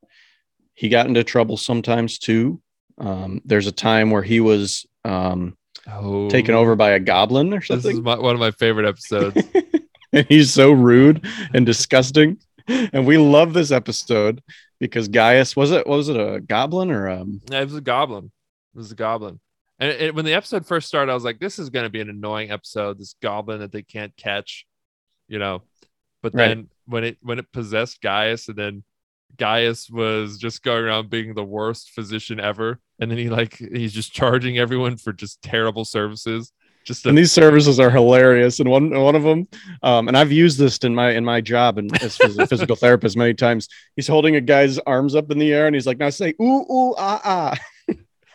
He 0.74 0.88
got 0.88 1.06
into 1.06 1.24
trouble 1.24 1.56
sometimes 1.56 2.18
too. 2.18 2.60
Um, 2.98 3.40
there's 3.44 3.66
a 3.66 3.72
time 3.72 4.10
where 4.10 4.22
he 4.22 4.40
was 4.40 4.86
um, 5.04 5.56
Oh, 5.90 6.28
taken 6.30 6.54
over 6.54 6.76
by 6.76 6.90
a 6.90 7.00
goblin 7.00 7.52
or 7.52 7.60
something. 7.60 7.90
This 7.90 7.98
is 7.98 8.02
my, 8.04 8.18
one 8.18 8.34
of 8.34 8.40
my 8.40 8.50
favorite 8.52 8.86
episodes. 8.86 9.42
and 10.12 10.26
he's 10.28 10.52
so 10.52 10.72
rude 10.72 11.26
and 11.52 11.66
disgusting. 11.66 12.38
And 12.66 13.06
we 13.06 13.18
love 13.18 13.52
this 13.52 13.70
episode 13.70 14.42
because 14.80 15.08
Gaius 15.08 15.54
was 15.54 15.70
it 15.70 15.86
was 15.86 16.08
it 16.08 16.16
a 16.16 16.40
goblin 16.40 16.90
or 16.90 17.08
um 17.10 17.40
Yeah, 17.50 17.60
it 17.60 17.64
was 17.64 17.76
a 17.76 17.80
goblin. 17.82 18.30
It 18.74 18.78
was 18.78 18.92
a 18.92 18.94
goblin. 18.94 19.40
And 19.78 19.90
it, 19.90 20.14
when 20.14 20.24
the 20.24 20.34
episode 20.34 20.66
first 20.66 20.86
started, 20.88 21.10
I 21.10 21.14
was 21.14 21.24
like, 21.24 21.40
this 21.40 21.58
is 21.58 21.68
going 21.68 21.84
to 21.84 21.90
be 21.90 22.00
an 22.00 22.08
annoying 22.08 22.50
episode. 22.50 22.98
This 22.98 23.16
goblin 23.20 23.58
that 23.60 23.72
they 23.72 23.82
can't 23.82 24.16
catch, 24.16 24.66
you 25.28 25.38
know. 25.38 25.62
But 26.22 26.32
Right. 26.34 26.48
then 26.48 26.68
when 26.86 27.04
it 27.04 27.18
when 27.20 27.38
it 27.38 27.52
possessed 27.52 28.00
Gaius, 28.00 28.48
and 28.48 28.56
then 28.56 28.84
Gaius 29.36 29.88
was 29.90 30.38
just 30.38 30.62
going 30.62 30.84
around 30.84 31.10
being 31.10 31.34
the 31.34 31.44
worst 31.44 31.90
physician 31.90 32.40
ever, 32.40 32.80
and 32.98 33.10
then 33.10 33.18
he 33.18 33.28
like 33.28 33.56
he's 33.56 33.92
just 33.92 34.12
charging 34.12 34.58
everyone 34.58 34.96
for 34.96 35.12
just 35.12 35.42
terrible 35.42 35.84
services. 35.84 36.52
Just 36.84 37.06
and 37.06 37.16
these 37.16 37.32
services 37.32 37.80
are 37.80 37.90
hilarious. 37.90 38.60
And 38.60 38.68
one 38.68 38.90
one 38.90 39.14
of 39.14 39.22
them 39.22 39.48
um, 39.82 40.06
and 40.06 40.18
i've 40.18 40.30
used 40.30 40.58
this 40.58 40.76
in 40.78 40.94
my 40.94 41.12
in 41.12 41.24
my 41.24 41.40
job 41.40 41.78
and 41.78 41.90
as 42.02 42.20
a 42.20 42.46
physical 42.46 42.76
therapist 42.76 43.16
many 43.16 43.34
times. 43.34 43.68
He's 43.96 44.06
holding 44.06 44.36
a 44.36 44.40
guy's 44.40 44.78
arms 44.80 45.14
up 45.14 45.30
in 45.30 45.38
the 45.38 45.52
air 45.52 45.66
and 45.66 45.74
he's 45.74 45.86
like 45.86 45.98
now 45.98 46.10
say 46.10 46.34
ooh 46.40 46.66
ooh 46.70 46.94
ah 46.98 47.20
ah 47.24 47.58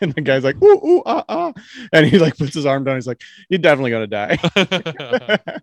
and 0.00 0.12
the 0.14 0.20
guy's 0.20 0.44
like 0.44 0.60
ooh 0.62 0.80
ooh 0.86 1.02
ah 1.06 1.24
ah 1.28 1.52
and 1.92 2.06
he 2.06 2.18
like 2.18 2.36
puts 2.36 2.54
his 2.54 2.66
arm 2.66 2.84
down 2.84 2.96
he's 2.96 3.06
like 3.06 3.20
you're 3.48 3.58
definitely 3.58 3.90
gonna 3.90 4.06
die 4.06 4.38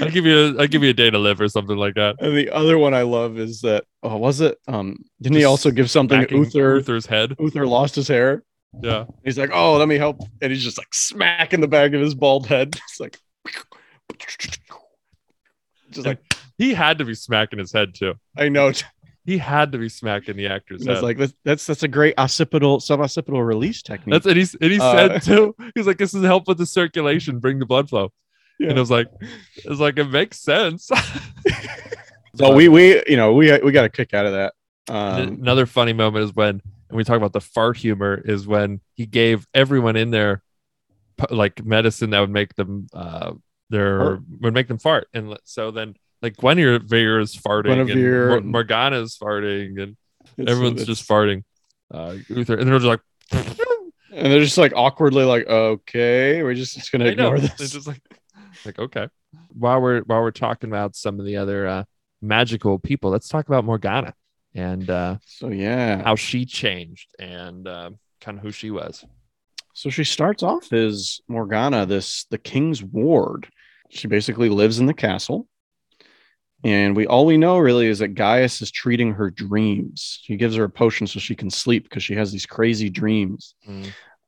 I'll 0.00 0.10
give 0.10 0.26
you 0.26 0.38
a, 0.56 0.60
I'll 0.62 0.66
give 0.68 0.82
you 0.82 0.90
a 0.90 0.94
day 0.94 1.10
to 1.10 1.18
live 1.18 1.40
or 1.40 1.48
something 1.48 1.76
like 1.76 1.94
that. 1.94 2.16
and 2.20 2.36
the 2.36 2.50
other 2.50 2.78
one 2.78 2.94
i 2.94 3.02
love 3.02 3.38
is 3.38 3.60
that 3.62 3.84
oh 4.02 4.16
was 4.16 4.40
it 4.40 4.58
um 4.68 4.96
didn't 5.20 5.36
he 5.36 5.44
also 5.44 5.70
give 5.70 5.90
something 5.90 6.20
Smacking 6.20 6.38
uther 6.38 6.76
Uther's 6.76 7.06
head. 7.06 7.34
uther 7.40 7.66
lost 7.66 7.94
his 7.94 8.08
hair 8.08 8.42
Yeah. 8.80 9.04
he's 9.24 9.38
like 9.38 9.50
oh 9.52 9.76
let 9.76 9.88
me 9.88 9.98
help 9.98 10.20
and 10.40 10.52
he's 10.52 10.62
just 10.64 10.78
like 10.78 10.92
smacking 10.94 11.60
the 11.60 11.68
back 11.68 11.92
of 11.92 12.00
his 12.00 12.14
bald 12.14 12.46
head 12.46 12.74
it's 12.88 13.00
like 13.00 13.18
just 15.90 16.06
like 16.06 16.18
He 16.58 16.74
had 16.74 16.98
to 16.98 17.04
be 17.04 17.14
smacking 17.14 17.58
his 17.58 17.72
head 17.72 17.94
too. 17.94 18.14
I 18.36 18.48
know. 18.48 18.72
He 19.24 19.38
had 19.38 19.70
to 19.72 19.78
be 19.78 19.88
smacking 19.88 20.36
the 20.36 20.48
actor's 20.48 20.84
head. 20.84 21.02
like 21.02 21.16
that's, 21.18 21.34
that's 21.44 21.66
that's 21.66 21.82
a 21.84 21.88
great 21.88 22.14
occipital 22.18 22.78
suboccipital 22.78 23.46
release 23.46 23.80
technique. 23.82 24.12
That's 24.14 24.26
and 24.26 24.36
he 24.36 24.46
and 24.60 24.72
he 24.72 24.80
Uh, 24.80 24.92
said 24.96 25.22
too. 25.22 25.54
He's 25.76 25.86
like, 25.86 25.98
"This 25.98 26.12
is 26.14 26.24
help 26.24 26.48
with 26.48 26.58
the 26.58 26.66
circulation, 26.66 27.38
bring 27.38 27.58
the 27.60 27.66
blood 27.66 27.88
flow." 27.88 28.12
Yeah. 28.58 28.70
And 28.70 28.76
it 28.78 28.80
was 28.80 28.90
like, 28.90 29.06
"It's 29.56 29.80
like 29.80 29.98
it 29.98 30.10
makes 30.10 30.38
sense. 30.40 30.90
so 32.34 32.54
we 32.54 32.68
we 32.68 33.02
you 33.06 33.16
know 33.16 33.32
we 33.32 33.56
we 33.60 33.72
got 33.72 33.84
a 33.84 33.88
kick 33.88 34.14
out 34.14 34.26
of 34.26 34.32
that. 34.32 34.54
Um, 34.88 35.38
Another 35.40 35.66
funny 35.66 35.92
moment 35.92 36.24
is 36.24 36.34
when, 36.34 36.60
and 36.88 36.96
we 36.96 37.04
talk 37.04 37.16
about 37.16 37.32
the 37.32 37.40
fart 37.40 37.76
humor, 37.76 38.20
is 38.24 38.46
when 38.46 38.80
he 38.94 39.06
gave 39.06 39.46
everyone 39.54 39.96
in 39.96 40.10
there 40.10 40.42
like 41.30 41.64
medicine 41.64 42.10
that 42.10 42.20
would 42.20 42.30
make 42.30 42.54
them 42.56 42.88
uh 42.92 43.32
their 43.70 43.98
Fart. 43.98 44.20
would 44.40 44.54
make 44.54 44.66
them 44.68 44.78
fart, 44.78 45.08
and 45.14 45.38
so 45.44 45.70
then 45.70 45.94
like 46.22 46.36
Guinevere 46.36 47.20
is 47.20 47.34
farting, 47.36 47.86
Guinevere 47.86 48.36
and 48.36 48.46
Mor- 48.46 48.52
Morgana's 48.62 49.18
farting, 49.18 49.82
and 49.82 49.96
it's- 50.38 50.48
everyone's 50.48 50.82
it's- 50.82 50.86
just 50.98 51.08
farting. 51.08 51.42
Uh, 51.92 52.16
Uther, 52.28 52.56
and 52.56 52.66
they're 52.68 52.78
just 52.78 52.86
like. 52.86 53.00
and 54.12 54.30
they're 54.32 54.40
just 54.40 54.58
like 54.58 54.72
awkwardly 54.76 55.24
like 55.24 55.46
okay 55.46 56.42
we're 56.42 56.52
just, 56.54 56.74
just 56.74 56.92
gonna 56.92 57.06
ignore 57.06 57.36
It's 57.36 57.54
this. 57.54 57.72
just 57.72 57.86
like, 57.86 58.02
like 58.66 58.78
okay. 58.78 59.08
While 59.54 59.80
we're 59.80 60.00
while 60.02 60.20
we're 60.22 60.30
talking 60.30 60.68
about 60.70 60.94
some 60.96 61.18
of 61.18 61.24
the 61.26 61.36
other 61.38 61.66
uh, 61.66 61.84
magical 62.20 62.78
people, 62.78 63.10
let's 63.10 63.28
talk 63.28 63.46
about 63.48 63.64
Morgana 63.64 64.14
and 64.54 64.88
uh, 64.90 65.16
So 65.24 65.48
yeah, 65.48 66.02
how 66.02 66.14
she 66.16 66.44
changed 66.44 67.08
and 67.18 67.66
uh, 67.66 67.90
kind 68.20 68.36
of 68.38 68.44
who 68.44 68.50
she 68.52 68.70
was. 68.70 69.02
so 69.72 69.88
she 69.88 70.04
starts 70.04 70.42
off 70.42 70.70
as 70.74 71.20
Morgana, 71.28 71.86
this 71.86 72.24
the 72.30 72.38
king's 72.38 72.82
ward. 72.82 73.48
She 73.90 74.08
basically 74.08 74.48
lives 74.50 74.78
in 74.78 74.86
the 74.86 74.94
castle. 74.94 75.48
And 76.64 76.94
we 76.94 77.06
all 77.06 77.26
we 77.26 77.36
know 77.36 77.58
really 77.58 77.86
is 77.88 77.98
that 77.98 78.14
Gaius 78.14 78.62
is 78.62 78.70
treating 78.70 79.12
her 79.14 79.30
dreams. 79.30 80.20
He 80.24 80.36
gives 80.36 80.54
her 80.56 80.64
a 80.64 80.70
potion 80.70 81.06
so 81.08 81.18
she 81.18 81.34
can 81.34 81.50
sleep 81.50 81.84
because 81.84 82.04
she 82.04 82.14
has 82.14 82.30
these 82.30 82.46
crazy 82.46 82.88
dreams. 82.88 83.54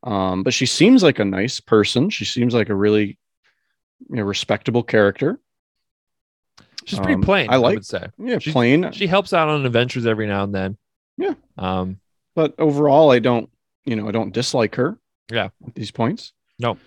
Um, 0.03 0.43
but 0.43 0.53
she 0.53 0.65
seems 0.65 1.01
like 1.01 1.19
a 1.19 1.25
nice 1.25 1.59
person. 1.61 2.09
She 2.09 2.25
seems 2.25 2.53
like 2.53 2.69
a 2.69 2.75
really 2.75 3.17
you 4.09 4.15
know, 4.17 4.23
respectable 4.23 4.83
character. 4.83 5.39
She's 6.83 6.99
pretty 6.99 7.13
Um, 7.15 7.21
plain. 7.21 7.49
I 7.49 7.53
I, 7.53 7.57
like- 7.57 7.75
would 7.75 7.85
say 7.85 8.07
Yeah, 8.19 8.37
She's- 8.39 8.53
plain. 8.53 8.91
she 8.91 9.07
helps 9.07 9.31
out 9.33 9.47
on 9.47 9.65
adventures 9.65 10.05
every 10.05 10.27
now 10.27 10.43
and 10.43 10.53
then. 10.53 10.77
Yeah. 11.17 11.33
Um. 11.57 11.99
but 12.35 12.53
overall, 12.59 13.11
I 13.11 13.19
don't, 13.19 13.49
you 13.85 13.95
know, 13.95 14.09
I 14.09 14.11
don't 14.11 14.33
dislike 14.33 14.75
her. 14.75 14.99
Yeah. 15.31 15.49
At 15.65 15.73
these 15.73 15.89
points. 15.91 16.33
No. 16.59 16.77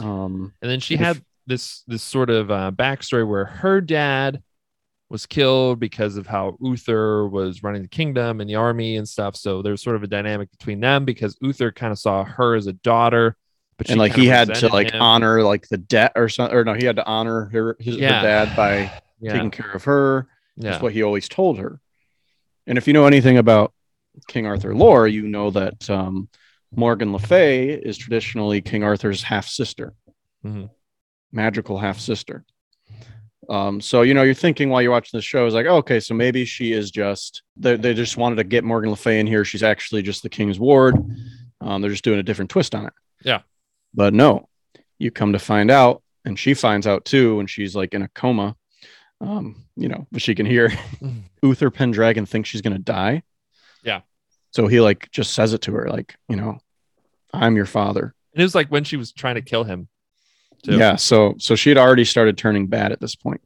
Um, 0.00 0.54
And 0.62 0.70
then 0.70 0.80
she 0.80 0.96
had 0.96 1.22
this 1.46 1.82
this 1.86 2.02
sort 2.02 2.30
of 2.30 2.50
uh, 2.50 2.70
backstory 2.74 3.26
where 3.28 3.44
her 3.44 3.80
dad 3.80 4.42
was 5.08 5.26
killed 5.26 5.78
because 5.78 6.16
of 6.16 6.26
how 6.26 6.56
Uther 6.60 7.28
was 7.28 7.62
running 7.62 7.82
the 7.82 7.88
kingdom 7.88 8.40
and 8.40 8.48
the 8.48 8.54
army 8.54 8.96
and 8.96 9.06
stuff. 9.06 9.36
So 9.36 9.60
there's 9.60 9.82
sort 9.82 9.96
of 9.96 10.02
a 10.02 10.06
dynamic 10.06 10.50
between 10.50 10.80
them 10.80 11.04
because 11.04 11.36
Uther 11.42 11.70
kind 11.70 11.92
of 11.92 11.98
saw 11.98 12.24
her 12.24 12.54
as 12.54 12.66
a 12.66 12.72
daughter, 12.72 13.36
but 13.76 13.90
and 13.90 13.98
like 13.98 14.14
he 14.14 14.26
had 14.26 14.54
to 14.54 14.68
like 14.68 14.92
him. 14.92 15.02
honor 15.02 15.42
like 15.42 15.68
the 15.68 15.76
debt 15.76 16.12
or 16.16 16.28
something, 16.30 16.56
or 16.56 16.64
no, 16.64 16.72
he 16.74 16.84
had 16.86 16.96
to 16.96 17.04
honor 17.06 17.46
her, 17.52 17.76
his 17.78 17.96
her 17.96 18.00
dad 18.00 18.56
by 18.56 18.90
yeah, 19.20 19.32
taking 19.34 19.50
care 19.50 19.72
of 19.72 19.84
her. 19.84 20.28
yeah. 20.56 20.70
That's 20.70 20.82
what 20.82 20.92
he 20.94 21.02
always 21.02 21.28
told 21.28 21.58
her. 21.58 21.78
And 22.66 22.78
if 22.78 22.86
you 22.86 22.94
know 22.94 23.06
anything 23.06 23.36
about 23.36 23.74
King 24.28 24.46
Arthur 24.46 24.74
lore, 24.74 25.08
you 25.08 25.22
know 25.28 25.50
that 25.50 25.90
um, 25.90 26.28
Morgan 26.74 27.12
Le 27.12 27.18
Fay 27.18 27.70
is 27.74 27.98
traditionally 27.98 28.62
King 28.62 28.82
Arthur's 28.82 29.22
half 29.22 29.46
sister, 29.46 29.92
Mhm. 30.42 30.70
Magical 31.32 31.78
half 31.78 31.98
sister. 31.98 32.44
Um, 33.48 33.80
so 33.80 34.02
you 34.02 34.14
know, 34.14 34.22
you're 34.22 34.34
thinking 34.34 34.68
while 34.68 34.82
you're 34.82 34.92
watching 34.92 35.18
the 35.18 35.22
show 35.22 35.46
is 35.46 35.54
like, 35.54 35.66
oh, 35.66 35.76
okay, 35.76 36.00
so 36.00 36.14
maybe 36.14 36.44
she 36.44 36.72
is 36.72 36.90
just 36.90 37.42
they, 37.56 37.76
they 37.76 37.94
just 37.94 38.16
wanted 38.16 38.36
to 38.36 38.44
get 38.44 38.64
Morgan 38.64 38.90
Le 38.90 38.96
Fay 38.96 39.18
in 39.18 39.26
here. 39.26 39.44
She's 39.44 39.62
actually 39.62 40.02
just 40.02 40.22
the 40.22 40.28
king's 40.28 40.60
ward. 40.60 40.96
Um, 41.60 41.80
they're 41.80 41.90
just 41.90 42.04
doing 42.04 42.18
a 42.18 42.22
different 42.22 42.50
twist 42.50 42.74
on 42.74 42.86
it. 42.86 42.92
Yeah. 43.24 43.40
But 43.94 44.14
no, 44.14 44.48
you 44.98 45.10
come 45.10 45.32
to 45.32 45.38
find 45.38 45.70
out, 45.70 46.02
and 46.24 46.38
she 46.38 46.54
finds 46.54 46.86
out 46.86 47.04
too, 47.04 47.40
and 47.40 47.50
she's 47.50 47.74
like 47.74 47.94
in 47.94 48.02
a 48.02 48.08
coma. 48.08 48.56
Um, 49.20 49.64
you 49.76 49.88
know, 49.88 50.06
but 50.10 50.22
she 50.22 50.34
can 50.34 50.46
hear. 50.46 50.72
Uther 51.42 51.70
Pendragon 51.70 52.26
thinks 52.26 52.48
she's 52.48 52.62
gonna 52.62 52.78
die. 52.78 53.22
Yeah. 53.82 54.02
So 54.52 54.66
he 54.66 54.80
like 54.80 55.10
just 55.10 55.32
says 55.32 55.52
it 55.52 55.62
to 55.62 55.72
her, 55.72 55.88
like, 55.88 56.14
you 56.28 56.36
know, 56.36 56.58
I'm 57.32 57.56
your 57.56 57.66
father. 57.66 58.14
And 58.34 58.40
it 58.40 58.44
was 58.44 58.54
like 58.54 58.68
when 58.68 58.84
she 58.84 58.96
was 58.96 59.12
trying 59.12 59.34
to 59.34 59.42
kill 59.42 59.64
him. 59.64 59.88
Too. 60.62 60.76
Yeah. 60.76 60.96
So 60.96 61.34
so 61.38 61.54
she 61.56 61.70
had 61.70 61.78
already 61.78 62.04
started 62.04 62.38
turning 62.38 62.66
bad 62.68 62.92
at 62.92 63.00
this 63.00 63.14
point. 63.14 63.40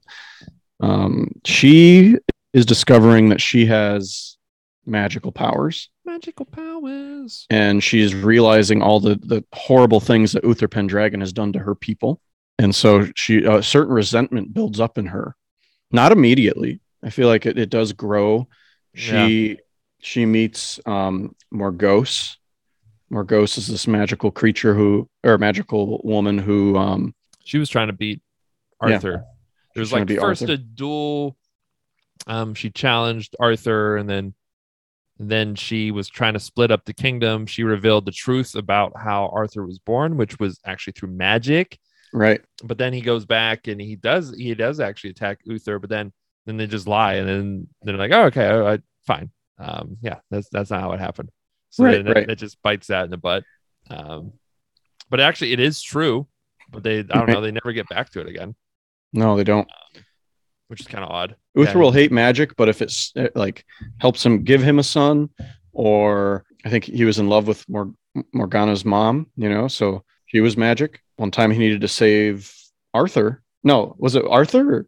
Um, 0.80 1.32
she 1.44 2.16
is 2.52 2.66
discovering 2.66 3.30
that 3.30 3.40
she 3.40 3.66
has 3.66 4.36
magical 4.84 5.32
powers. 5.32 5.90
Magical 6.04 6.46
powers. 6.46 7.46
and 7.50 7.82
she's 7.82 8.14
realizing 8.14 8.82
all 8.82 9.00
the 9.00 9.16
the 9.16 9.44
horrible 9.52 10.00
things 10.00 10.32
that 10.32 10.44
Uther 10.44 10.68
Pendragon 10.68 11.20
has 11.20 11.32
done 11.32 11.52
to 11.54 11.58
her 11.58 11.74
people, 11.74 12.20
and 12.58 12.74
so 12.74 13.08
she 13.16 13.44
a 13.44 13.62
certain 13.62 13.92
resentment 13.94 14.54
builds 14.54 14.78
up 14.80 14.98
in 14.98 15.06
her. 15.06 15.34
Not 15.90 16.12
immediately. 16.12 16.80
I 17.02 17.10
feel 17.10 17.28
like 17.28 17.46
it, 17.46 17.58
it 17.58 17.70
does 17.70 17.92
grow. 17.92 18.48
She 18.94 19.58
she 20.00 20.26
meets 20.26 20.78
um 20.86 21.34
Morgause. 21.52 22.36
Morgause 23.12 23.56
is 23.58 23.68
this 23.68 23.86
magical 23.86 24.30
creature 24.30 24.74
who 24.74 25.08
or 25.24 25.38
magical 25.38 26.00
woman 26.04 26.38
who 26.38 26.76
um 26.76 27.14
She 27.44 27.58
was 27.58 27.68
trying 27.68 27.86
to 27.88 27.92
beat 27.92 28.20
Yeah. 28.84 28.94
Arthur. 28.94 29.24
There 29.74 29.80
was 29.80 29.92
like 29.92 30.08
first 30.08 30.42
Arthur. 30.42 30.54
a 30.54 30.56
duel. 30.56 31.36
Um, 32.26 32.54
she 32.54 32.70
challenged 32.70 33.36
Arthur, 33.38 33.96
and 33.96 34.08
then 34.08 34.34
then 35.18 35.54
she 35.54 35.90
was 35.90 36.08
trying 36.08 36.34
to 36.34 36.40
split 36.40 36.70
up 36.70 36.84
the 36.84 36.94
kingdom. 36.94 37.46
She 37.46 37.62
revealed 37.62 38.04
the 38.06 38.12
truth 38.12 38.54
about 38.54 38.92
how 38.96 39.28
Arthur 39.32 39.64
was 39.64 39.78
born, 39.78 40.16
which 40.16 40.38
was 40.38 40.58
actually 40.64 40.94
through 40.94 41.10
magic. 41.10 41.78
right 42.12 42.40
But 42.64 42.78
then 42.78 42.92
he 42.92 43.00
goes 43.02 43.24
back 43.26 43.66
and 43.68 43.80
he 43.80 43.96
does 43.96 44.34
he 44.36 44.54
does 44.54 44.80
actually 44.80 45.10
attack 45.10 45.40
Uther, 45.44 45.78
but 45.78 45.90
then 45.90 46.12
then 46.46 46.56
they 46.56 46.66
just 46.66 46.86
lie, 46.86 47.14
and 47.14 47.28
then 47.28 47.68
they're 47.82 47.96
like, 47.96 48.12
oh, 48.12 48.24
okay, 48.26 48.48
all 48.48 48.60
right, 48.60 48.80
fine. 49.06 49.30
Um, 49.58 49.96
yeah, 50.00 50.18
that's 50.30 50.48
that's 50.50 50.70
not 50.70 50.80
how 50.80 50.92
it 50.92 51.00
happened. 51.00 51.30
So 51.76 51.84
Right, 51.84 51.92
then 51.96 52.04
that, 52.06 52.14
right. 52.16 52.26
that 52.26 52.36
just 52.38 52.60
bites 52.62 52.86
that 52.86 53.04
in 53.04 53.10
the 53.10 53.18
butt. 53.18 53.44
Um, 53.90 54.32
but 55.10 55.20
actually, 55.20 55.52
it 55.52 55.60
is 55.60 55.82
true. 55.82 56.26
But 56.70 56.82
they, 56.82 57.00
I 57.00 57.02
don't 57.02 57.28
know, 57.28 57.40
they 57.42 57.52
never 57.52 57.72
get 57.72 57.88
back 57.88 58.10
to 58.10 58.20
it 58.20 58.26
again, 58.28 58.54
no 59.12 59.36
they 59.36 59.44
don't 59.44 59.68
which 60.68 60.80
is 60.80 60.88
kind 60.88 61.04
of 61.04 61.10
odd. 61.10 61.36
Uther 61.54 61.70
Yeah. 61.74 61.78
will 61.78 61.92
hate 61.92 62.10
magic, 62.10 62.56
but 62.56 62.68
if 62.68 62.82
it's 62.82 63.12
uh, 63.14 63.28
like 63.36 63.64
helps 63.98 64.26
him 64.26 64.42
give 64.42 64.60
him 64.62 64.80
a 64.80 64.82
son, 64.82 65.30
or 65.72 66.44
I 66.64 66.70
think 66.70 66.84
he 66.84 67.04
was 67.04 67.20
in 67.20 67.28
love 67.28 67.46
with 67.46 67.64
Mor- 67.68 67.94
Morgana's 68.32 68.84
mom, 68.84 69.28
you 69.36 69.48
know, 69.48 69.68
so 69.68 70.02
he 70.26 70.40
was 70.40 70.56
magic. 70.56 71.02
One 71.18 71.30
time 71.30 71.52
he 71.52 71.58
needed 71.58 71.82
to 71.82 71.88
save 71.88 72.52
Arthur. 72.92 73.42
No, 73.62 73.94
was 73.98 74.16
it 74.16 74.24
Arthur 74.28 74.74
or 74.78 74.86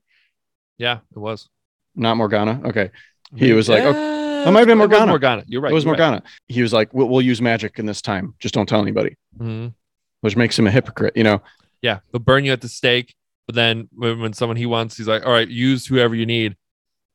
Yeah, 0.78 0.98
it 1.14 1.18
was. 1.18 1.48
not 1.94 2.16
Morgana? 2.16 2.60
Okay, 2.64 2.90
He 3.36 3.52
was 3.52 3.68
like, 3.68 3.84
okay, 3.84 4.27
that 4.48 4.52
might 4.52 4.60
have 4.60 4.68
been 4.68 4.78
Morgana. 4.78 5.06
Morgana. 5.06 5.44
You're 5.46 5.60
right. 5.60 5.70
it 5.70 5.74
was 5.74 5.84
you're 5.84 5.92
right. 5.94 5.98
Morgana. 6.00 6.22
He 6.48 6.62
was 6.62 6.72
like, 6.72 6.92
we'll, 6.92 7.08
we'll 7.08 7.22
use 7.22 7.40
magic 7.40 7.78
in 7.78 7.86
this 7.86 8.02
time. 8.02 8.34
Just 8.38 8.54
don't 8.54 8.68
tell 8.68 8.80
anybody, 8.82 9.14
Mhm. 9.38 9.74
which 10.20 10.36
makes 10.36 10.58
him 10.58 10.66
a 10.66 10.70
hypocrite, 10.70 11.16
you 11.16 11.24
know? 11.24 11.40
Yeah, 11.82 12.00
they'll 12.12 12.20
burn 12.20 12.44
you 12.44 12.52
at 12.52 12.60
the 12.60 12.68
stake. 12.68 13.14
But 13.46 13.54
then 13.54 13.88
when, 13.92 14.20
when 14.20 14.32
someone 14.32 14.56
he 14.56 14.66
wants, 14.66 14.96
he's 14.96 15.08
like, 15.08 15.24
all 15.24 15.32
right, 15.32 15.48
use 15.48 15.86
whoever 15.86 16.14
you 16.14 16.26
need. 16.26 16.56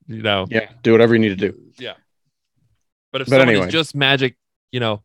You 0.08 0.22
know. 0.22 0.48
Yeah, 0.50 0.70
do 0.82 0.92
whatever 0.92 1.14
you 1.14 1.20
need 1.22 1.38
to 1.38 1.52
do. 1.52 1.58
Yeah. 1.78 1.94
But 3.12 3.22
if 3.22 3.28
But 3.28 3.32
someone 3.34 3.50
anyway. 3.50 3.68
is 3.68 3.72
just 3.72 3.94
magic, 3.96 4.36
you 4.72 4.80
know, 4.80 5.04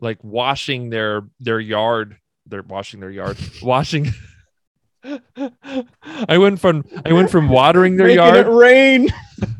like 0.00 0.22
washing 0.22 0.90
their 0.90 1.22
their 1.40 1.58
yard, 1.58 2.16
they're 2.46 2.62
washing 2.62 3.00
their 3.00 3.10
yard, 3.10 3.36
washing. 3.62 4.12
I 5.04 6.38
went 6.38 6.60
from 6.60 6.84
I 7.04 7.12
went 7.12 7.30
from 7.30 7.48
watering 7.48 7.96
their 7.96 8.06
Making 8.06 8.24
yard. 8.24 8.46
it 8.46 8.50
rain. 8.50 9.08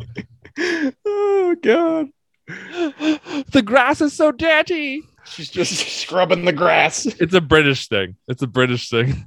oh 0.58 1.56
God, 1.62 2.08
the 3.52 3.62
grass 3.64 4.00
is 4.00 4.12
so 4.12 4.32
dirty. 4.32 5.02
she's 5.24 5.50
just 5.50 5.76
scrubbing 6.00 6.44
the 6.44 6.52
grass. 6.52 7.06
It's 7.06 7.34
a 7.34 7.40
British 7.40 7.88
thing. 7.88 8.16
It's 8.28 8.42
a 8.42 8.46
British 8.46 8.88
thing. 8.90 9.26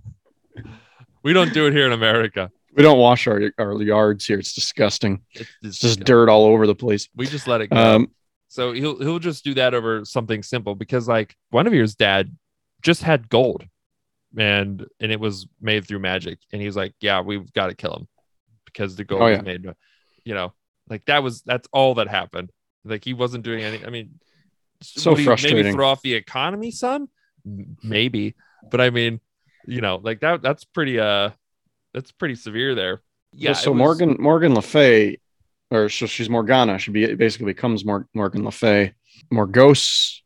we 1.23 1.33
don't 1.33 1.53
do 1.53 1.67
it 1.67 1.73
here 1.73 1.85
in 1.85 1.91
America. 1.93 2.51
We 2.75 2.83
don't 2.83 2.97
wash 2.99 3.27
our 3.27 3.51
our 3.57 3.81
yards 3.81 4.25
here. 4.25 4.39
It's 4.39 4.53
disgusting. 4.53 5.21
It's, 5.33 5.49
It's 5.61 5.79
just 5.79 6.01
dirt 6.01 6.29
all 6.29 6.45
over 6.45 6.65
the 6.67 6.75
place. 6.75 7.09
We 7.15 7.27
just 7.27 7.47
let 7.47 7.61
it 7.61 7.67
go. 7.67 7.77
Um, 7.95 8.11
So 8.47 8.71
he'll 8.73 8.97
he'll 8.99 9.19
just 9.19 9.43
do 9.43 9.53
that 9.55 9.73
over 9.73 10.05
something 10.05 10.41
simple 10.43 10.75
because 10.75 11.07
like 11.07 11.35
Guinevere's 11.53 11.95
dad 11.95 12.35
just 12.81 13.03
had 13.03 13.29
gold, 13.29 13.65
and 14.37 14.85
and 14.99 15.11
it 15.11 15.19
was 15.19 15.47
made 15.61 15.85
through 15.87 15.99
magic, 15.99 16.39
and 16.51 16.61
he 16.61 16.65
was 16.67 16.75
like, 16.75 16.93
yeah, 17.01 17.21
we've 17.21 17.51
got 17.53 17.67
to 17.67 17.75
kill 17.75 17.93
him 17.93 18.07
because 18.65 18.95
the 18.95 19.03
gold 19.03 19.21
Oh, 19.21 19.29
was 19.31 19.41
made, 19.43 19.65
you 20.23 20.33
know, 20.33 20.53
like 20.91 21.05
that 21.05 21.23
was 21.23 21.41
that's 21.41 21.67
all 21.71 21.95
that 21.95 22.09
happened. 22.09 22.51
Like 22.83 23.03
he 23.05 23.13
wasn't 23.13 23.43
doing 23.45 23.63
anything. 23.63 23.87
I 23.87 23.89
mean, 23.89 24.19
So 24.81 25.15
he 25.15 25.25
Maybe 25.25 25.71
throw 25.71 25.87
off 25.87 26.01
the 26.01 26.13
economy, 26.13 26.69
son. 26.69 27.07
Maybe, 27.81 28.35
but 28.69 28.81
I 28.81 28.89
mean, 28.91 29.19
you 29.65 29.81
know, 29.81 29.99
like 30.03 30.19
that 30.19 30.41
that's 30.41 30.65
pretty 30.65 30.99
uh 30.99 31.31
that's 31.93 32.11
pretty 32.11 32.35
severe 32.35 32.75
there. 32.75 33.01
Yeah. 33.33 33.53
so 33.53 33.71
was- 33.71 33.77
Morgan 33.77 34.17
Morgan 34.19 34.53
Le 34.53 34.61
Fay, 34.61 35.17
or 35.71 35.87
so 35.89 36.05
she's 36.05 36.29
Morgana. 36.29 36.77
She 36.77 36.91
be, 36.91 37.15
basically 37.15 37.45
becomes 37.45 37.85
Mor- 37.85 38.07
Morgan 38.13 38.43
Le 38.43 38.51
Fay. 38.51 38.93
Morgause 39.33 40.19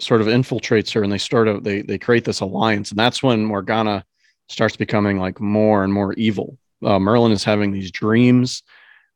sort 0.00 0.20
of 0.20 0.26
infiltrates 0.26 0.92
her, 0.94 1.02
and 1.02 1.12
they 1.12 1.18
start 1.18 1.46
a, 1.48 1.60
they 1.60 1.82
they 1.82 1.98
create 1.98 2.24
this 2.24 2.40
alliance, 2.40 2.90
and 2.90 2.98
that's 2.98 3.22
when 3.22 3.44
Morgana 3.44 4.04
starts 4.48 4.76
becoming 4.76 5.18
like 5.18 5.40
more 5.40 5.84
and 5.84 5.92
more 5.92 6.12
evil. 6.14 6.58
Uh, 6.84 6.98
Merlin 6.98 7.30
is 7.32 7.44
having 7.44 7.70
these 7.70 7.92
dreams, 7.92 8.62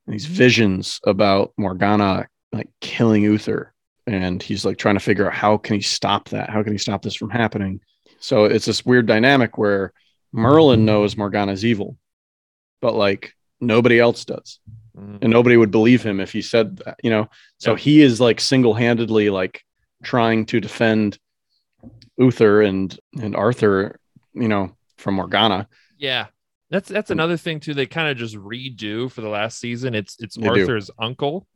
these 0.07 0.27
visions 0.27 1.01
about 1.05 1.53
Morgana 1.57 2.29
like 2.53 2.69
killing 2.81 3.23
Uther, 3.23 3.73
and 4.07 4.43
he's 4.43 4.65
like 4.65 4.79
trying 4.79 4.95
to 4.95 5.01
figure 5.01 5.27
out 5.27 5.35
how 5.35 5.57
can 5.57 5.75
he 5.77 5.83
stop 5.83 6.29
that? 6.31 6.49
How 6.51 6.63
can 6.63 6.73
he 6.73 6.79
stop 6.79 7.03
this 7.03 7.15
from 7.17 7.31
happening? 7.31 7.81
So 8.21 8.45
it's 8.45 8.65
this 8.65 8.85
weird 8.87 9.07
dynamic 9.07 9.59
where 9.59 9.93
Merlin 10.33 10.85
knows 10.85 11.17
Morgana's 11.17 11.65
evil, 11.65 11.97
but 12.81 12.95
like 12.95 13.33
nobody 13.61 13.99
else 13.99 14.25
does 14.25 14.59
Mhm. 14.97 15.19
and 15.23 15.31
nobody 15.33 15.57
would 15.57 15.71
believe 15.71 16.03
him 16.03 16.21
if 16.21 16.33
he 16.33 16.41
said 16.43 16.77
that 16.79 16.97
you 17.03 17.11
know 17.11 17.29
so 17.59 17.73
Yeah. 17.73 17.79
he 17.79 18.01
is 18.03 18.21
like 18.21 18.39
single-handedly 18.41 19.29
like 19.31 19.63
trying 20.03 20.45
to 20.47 20.61
defend 20.61 21.19
uther 22.19 22.63
and 22.63 22.99
and 23.21 23.35
arthur 23.37 23.99
you 24.35 24.49
know 24.49 24.75
from 24.99 25.15
morgana 25.15 25.69
Yeah. 25.99 26.27
That's 26.71 26.89
that's 26.89 27.11
another 27.11 27.37
thing 27.37 27.61
too. 27.61 27.75
They 27.75 27.87
kind 27.87 28.09
of 28.09 28.17
just 28.17 28.35
redo 28.35 29.11
for 29.11 29.21
the 29.21 29.29
last 29.29 29.59
season. 29.59 29.95
It's 29.95 30.17
it's 30.21 30.37
They 30.37 30.43
do. 30.43 30.61
Arthur's 30.61 30.91
uncle 30.99 31.47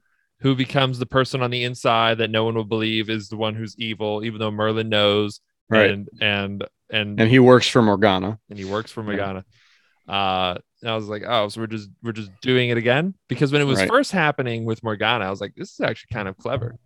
who 0.40 0.54
becomes 0.54 0.98
the 0.98 1.06
person 1.06 1.42
on 1.42 1.50
the 1.50 1.64
inside 1.64 2.18
that 2.18 2.30
no 2.30 2.44
one 2.44 2.54
will 2.54 2.64
believe 2.64 3.10
is 3.10 3.28
the 3.28 3.36
one 3.36 3.54
who's 3.54 3.76
evil, 3.78 4.24
even 4.24 4.38
though 4.38 4.50
Merlin 4.50 4.88
knows. 4.88 5.40
Right. 5.68 5.90
And 5.90 6.08
and 6.20 6.64
and 6.90 7.20
and 7.20 7.30
he 7.30 7.38
works 7.38 7.68
for 7.68 7.82
morgana 7.82 8.38
and 8.48 8.58
he 8.58 8.64
works 8.64 8.90
for 8.92 9.00
Yeah. 9.02 9.06
Morgana. 9.06 9.44
Uh 10.08 10.58
and 10.82 10.90
I 10.90 10.94
was 10.96 11.08
like, 11.08 11.24
oh, 11.26 11.48
so 11.48 11.60
we're 11.60 11.66
just 11.66 11.90
we're 12.02 12.12
just 12.12 12.30
doing 12.40 12.70
it 12.70 12.78
again. 12.78 13.14
Because 13.28 13.52
when 13.52 13.60
it 13.60 13.66
was 13.66 13.78
Right. 13.80 13.88
first 13.88 14.12
happening 14.12 14.64
with 14.64 14.82
Morgana, 14.82 15.24
I 15.26 15.30
was 15.30 15.40
like, 15.40 15.54
this 15.54 15.72
is 15.72 15.80
actually 15.80 16.14
kind 16.14 16.28
of 16.28 16.36
clever. 16.36 16.76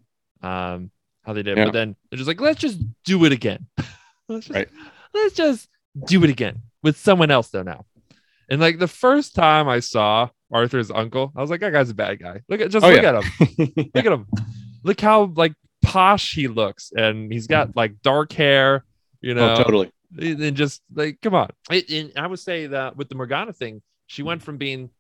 Um 0.42 0.90
how 1.24 1.32
they 1.32 1.42
did. 1.42 1.52
it. 1.56 1.58
Yeah. 1.58 1.64
But 1.66 1.72
then 1.72 1.96
they're 2.10 2.18
just 2.18 2.28
like, 2.28 2.40
let's 2.40 2.60
just 2.60 2.78
do 3.04 3.24
it 3.24 3.32
again. 3.32 3.66
let's 4.28 4.46
just 4.46 4.50
Right. 4.50 4.68
let's 5.14 5.34
just 5.34 5.68
do 6.06 6.22
it 6.24 6.30
again 6.30 6.62
with 6.82 6.96
someone 6.98 7.30
else 7.30 7.48
though 7.48 7.62
now. 7.62 7.84
And 8.54 8.60
like 8.60 8.78
the 8.78 8.86
first 8.86 9.34
time 9.34 9.68
I 9.68 9.80
saw 9.80 10.28
Arthur's 10.52 10.88
uncle, 10.88 11.32
I 11.34 11.40
was 11.40 11.50
like, 11.50 11.58
that 11.58 11.72
guy's 11.72 11.90
a 11.90 11.94
bad 11.94 12.20
guy. 12.20 12.40
Look 12.48 12.60
at 12.60 12.70
just 12.70 12.86
Oh, 12.86 12.88
look 12.88 13.02
yeah. 13.02 13.18
at 13.18 13.24
him. 13.24 13.72
Look 13.92 14.06
at 14.06 14.12
him. 14.12 14.26
Look 14.84 15.00
how 15.00 15.24
like 15.34 15.54
posh 15.82 16.34
he 16.34 16.46
looks. 16.46 16.92
And 16.96 17.32
he's 17.32 17.48
got 17.48 17.70
mm-hmm. 17.70 17.78
like 17.80 18.00
dark 18.02 18.32
hair, 18.32 18.84
you 19.20 19.32
oh, 19.32 19.34
know. 19.34 19.54
oh 19.54 19.56
totally 19.64 19.90
And 20.16 20.54
just 20.56 20.82
like, 20.94 21.20
come 21.20 21.34
on. 21.34 21.50
And 21.68 22.12
I 22.14 22.28
would 22.28 22.38
say 22.38 22.68
that 22.68 22.96
with 22.96 23.08
the 23.08 23.16
Morgana 23.16 23.52
thing, 23.52 23.82
she 24.06 24.22
went 24.22 24.40
from 24.40 24.56
being 24.56 24.90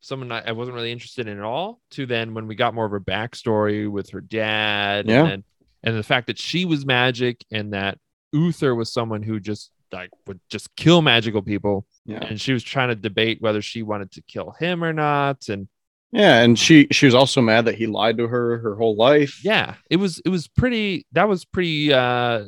someone 0.00 0.32
I 0.32 0.50
wasn't 0.50 0.74
really 0.74 0.90
interested 0.90 1.28
in 1.28 1.38
at 1.38 1.44
all 1.44 1.80
to 1.92 2.04
then 2.04 2.34
when 2.34 2.48
we 2.48 2.56
got 2.56 2.74
more 2.74 2.84
of 2.84 2.90
her 2.90 2.98
backstory 2.98 3.88
with 3.88 4.10
her 4.10 4.20
dad 4.20 5.06
Yeah. 5.06 5.20
and 5.20 5.28
then, 5.30 5.44
and 5.84 5.96
the 5.96 6.02
fact 6.02 6.26
that 6.26 6.38
she 6.40 6.64
was 6.64 6.84
magic 6.84 7.44
and 7.52 7.74
that 7.74 7.98
Uther 8.32 8.74
was 8.74 8.92
someone 8.92 9.22
who 9.22 9.38
just 9.38 9.70
like 9.92 10.10
would 10.26 10.40
just 10.48 10.74
kill 10.76 11.02
magical 11.02 11.42
people. 11.42 11.86
Yeah. 12.04 12.18
And 12.24 12.40
she 12.40 12.52
was 12.52 12.62
trying 12.62 12.88
to 12.88 12.94
debate 12.94 13.40
whether 13.40 13.62
she 13.62 13.82
wanted 13.82 14.12
to 14.12 14.22
kill 14.22 14.52
him 14.58 14.82
or 14.84 14.92
not. 14.92 15.48
And 15.48 15.68
yeah 16.10 16.40
and 16.40 16.58
she 16.58 16.86
she 16.90 17.04
was 17.04 17.14
also 17.14 17.42
mad 17.42 17.66
that 17.66 17.74
he 17.74 17.86
lied 17.86 18.16
to 18.18 18.26
her 18.26 18.58
her 18.58 18.74
whole 18.76 18.96
life. 18.96 19.44
Yeah 19.44 19.74
it 19.90 19.96
was 19.96 20.20
it 20.24 20.30
was 20.30 20.48
pretty 20.48 21.06
that 21.12 21.28
was 21.28 21.44
pretty 21.44 21.92
uh 21.92 22.44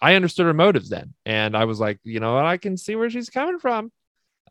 i 0.00 0.14
understood 0.14 0.46
her 0.46 0.54
motives 0.54 0.88
then. 0.88 1.14
And 1.26 1.56
i 1.56 1.64
was 1.64 1.80
like 1.80 1.98
you 2.04 2.20
know 2.20 2.34
what? 2.34 2.44
I 2.44 2.56
can 2.58 2.76
see 2.76 2.94
where 2.96 3.10
she's 3.10 3.28
coming 3.30 3.58
from. 3.58 3.90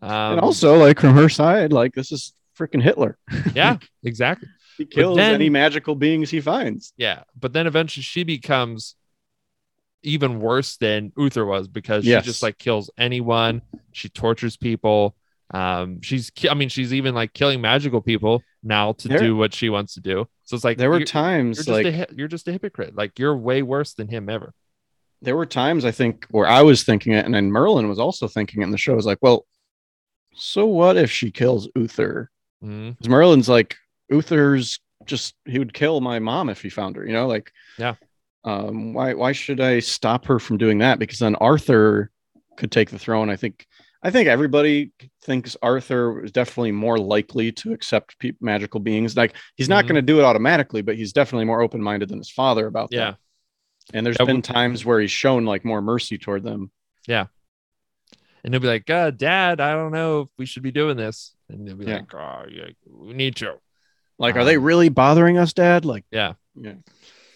Um 0.01 0.33
and 0.33 0.41
also 0.41 0.77
like 0.77 0.99
from 0.99 1.13
her 1.15 1.29
side 1.29 1.71
like 1.71 1.93
this 1.93 2.11
is 2.11 2.33
freaking 2.59 2.81
hitler. 2.81 3.17
Yeah 3.55 3.77
exactly. 4.03 4.49
He 4.77 4.85
kills 4.85 5.17
then- 5.17 5.33
any 5.35 5.49
magical 5.49 5.95
beings 5.95 6.29
he 6.29 6.41
finds. 6.41 6.93
Yeah 6.97 7.23
but 7.39 7.53
then 7.53 7.67
eventually 7.67 8.03
she 8.03 8.23
becomes 8.23 8.95
even 10.03 10.39
worse 10.39 10.77
than 10.77 11.11
uther 11.17 11.45
was 11.45 11.67
because 11.67 12.05
Yes. 12.05 12.23
she 12.23 12.29
just 12.31 12.43
like 12.43 12.57
kills 12.57 12.89
anyone 12.97 13.61
she 13.91 14.09
tortures 14.09 14.57
people 14.57 15.15
um 15.53 16.01
she's 16.01 16.31
i 16.49 16.53
mean 16.53 16.69
she's 16.69 16.93
even 16.93 17.13
like 17.13 17.33
killing 17.33 17.61
magical 17.61 18.01
people 18.01 18.41
now 18.63 18.93
to 18.93 19.07
There- 19.07 19.19
do 19.19 19.35
what 19.35 19.53
she 19.53 19.69
wants 19.69 19.93
to 19.95 19.99
do 19.99 20.27
so 20.45 20.55
it's 20.55 20.63
like 20.63 20.77
there 20.77 20.89
were 20.89 21.03
times 21.03 21.57
you're 21.67 21.75
just 21.83 21.85
like 21.99 22.09
a, 22.09 22.13
you're 22.15 22.27
just 22.27 22.47
a 22.47 22.51
hypocrite 22.51 22.95
like 22.95 23.17
you're 23.19 23.35
way 23.37 23.61
worse 23.61 23.93
than 23.93 24.07
him 24.07 24.29
ever 24.29 24.53
there 25.23 25.35
were 25.37 25.45
times 25.45 25.85
I 25.85 25.91
think 25.91 26.25
where 26.31 26.47
I 26.47 26.63
was 26.63 26.81
thinking 26.83 27.13
it, 27.13 27.25
and 27.25 27.33
then 27.35 27.51
Merlin 27.51 27.87
was 27.87 27.99
also 27.99 28.27
thinking 28.27 28.61
it 28.61 28.65
in 28.65 28.71
the 28.71 28.77
show. 28.79 28.97
Is 28.97 29.05
like, 29.05 29.19
well, 29.21 29.45
so 30.33 30.65
what 30.65 30.97
if 30.97 31.11
she 31.11 31.29
kills 31.29 31.69
Uther? 31.75 32.31
Because 32.59 33.07
Merlin's 33.07 33.47
like, 33.47 33.75
Uther's 34.09 34.79
just 35.05 35.35
he 35.45 35.59
would 35.59 35.75
kill 35.75 36.01
my 36.01 36.17
mom 36.17 36.49
if 36.49 36.63
he 36.63 36.69
found 36.69 36.95
her. 36.95 37.05
You 37.05 37.13
know, 37.13 37.27
like 37.27 37.51
Yeah. 37.77 37.93
Um, 38.43 38.93
why 38.93 39.13
why 39.13 39.31
should 39.33 39.59
I 39.61 39.79
stop 39.79 40.25
her 40.25 40.39
from 40.39 40.57
doing 40.57 40.79
that? 40.79 40.99
Because 40.99 41.19
then 41.19 41.35
Arthur 41.35 42.11
could 42.57 42.71
take 42.71 42.89
the 42.89 42.99
throne. 42.99 43.29
I 43.29 43.35
think 43.35 43.67
I 44.03 44.09
think 44.09 44.27
everybody 44.27 44.91
thinks 45.23 45.55
Arthur 45.61 46.23
is 46.25 46.31
definitely 46.31 46.71
more 46.71 46.97
likely 46.97 47.51
to 47.51 47.71
accept 47.71 48.17
pe- 48.17 48.31
magical 48.41 48.79
beings. 48.79 49.15
Like 49.15 49.35
he's 49.55 49.69
not 49.69 49.85
Mhm. 49.85 49.89
going 49.89 49.95
to 49.95 50.01
do 50.01 50.19
it 50.19 50.23
automatically, 50.23 50.81
but 50.81 50.95
he's 50.95 51.13
definitely 51.13 51.45
more 51.45 51.61
open 51.61 51.83
minded 51.83 52.09
than 52.09 52.17
his 52.17 52.31
father 52.31 52.65
about 52.65 52.89
that. 52.89 52.95
Yeah. 52.97 53.13
And 53.93 54.03
there's 54.05 54.17
That 54.17 54.25
been 54.25 54.37
would- 54.37 54.43
times 54.43 54.83
where 54.85 54.99
he's 54.99 55.11
shown 55.11 55.45
like 55.45 55.63
more 55.63 55.81
mercy 55.83 56.17
toward 56.17 56.43
them. 56.43 56.71
Yeah. 57.07 57.27
And 58.43 58.51
they'll 58.51 58.61
be 58.61 58.67
like, 58.67 58.89
uh, 58.89 59.11
Dad, 59.11 59.61
I 59.61 59.73
don't 59.73 59.91
know 59.91 60.21
if 60.21 60.29
we 60.39 60.47
should 60.47 60.63
be 60.63 60.71
doing 60.71 60.97
this. 60.97 61.35
And 61.47 61.67
they'll 61.67 61.75
be 61.75 61.85
Yeah. 61.85 61.97
like, 61.97 62.13
oh, 62.15 62.45
yeah, 62.49 62.69
we 62.87 63.13
need 63.13 63.35
to. 63.37 63.53
Like, 64.17 64.35
are 64.35 64.45
they 64.45 64.55
Um, 64.57 64.63
really 64.63 64.89
bothering 64.89 65.37
us, 65.37 65.53
Dad? 65.53 65.85
Like, 65.85 66.05
Yeah. 66.09 66.33
yeah, 66.55 66.73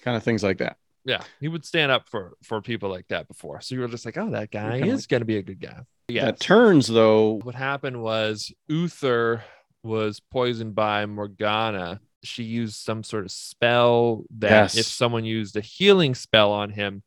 kind 0.02 0.18
of 0.18 0.24
things 0.24 0.42
like 0.42 0.58
that. 0.60 0.78
Yeah. 1.06 1.22
He 1.40 1.48
would 1.48 1.64
stand 1.66 1.92
up 1.92 2.10
for 2.10 2.34
for 2.44 2.62
people 2.62 2.90
like 2.90 3.08
that 3.10 3.28
before. 3.28 3.62
So 3.62 3.76
you 3.76 3.82
were 3.82 3.88
just 3.88 4.06
like, 4.06 4.18
oh, 4.18 4.32
that 4.32 4.52
guy 4.52 4.78
is 4.78 5.08
going 5.08 5.22
to 5.22 5.26
be 5.26 5.38
a 5.38 5.44
good 5.44 5.60
guy. 5.62 5.82
Yeah. 6.08 6.32
Turns 6.32 6.88
though. 6.88 7.40
what 7.44 7.56
happened 7.56 8.02
was 8.02 8.52
Uther 8.68 9.44
was 9.84 10.20
poisoned 10.20 10.74
by 10.76 11.06
Morgana. 11.06 12.00
She 12.24 12.44
used 12.44 12.76
some 12.78 13.04
sort 13.04 13.26
of 13.26 13.32
spell 13.32 14.24
that 14.40 14.50
Yes. 14.50 14.78
if 14.78 14.86
someone 14.88 15.26
used 15.26 15.56
a 15.58 15.62
healing 15.62 16.16
spell 16.16 16.52
on 16.52 16.72
him, 16.72 17.04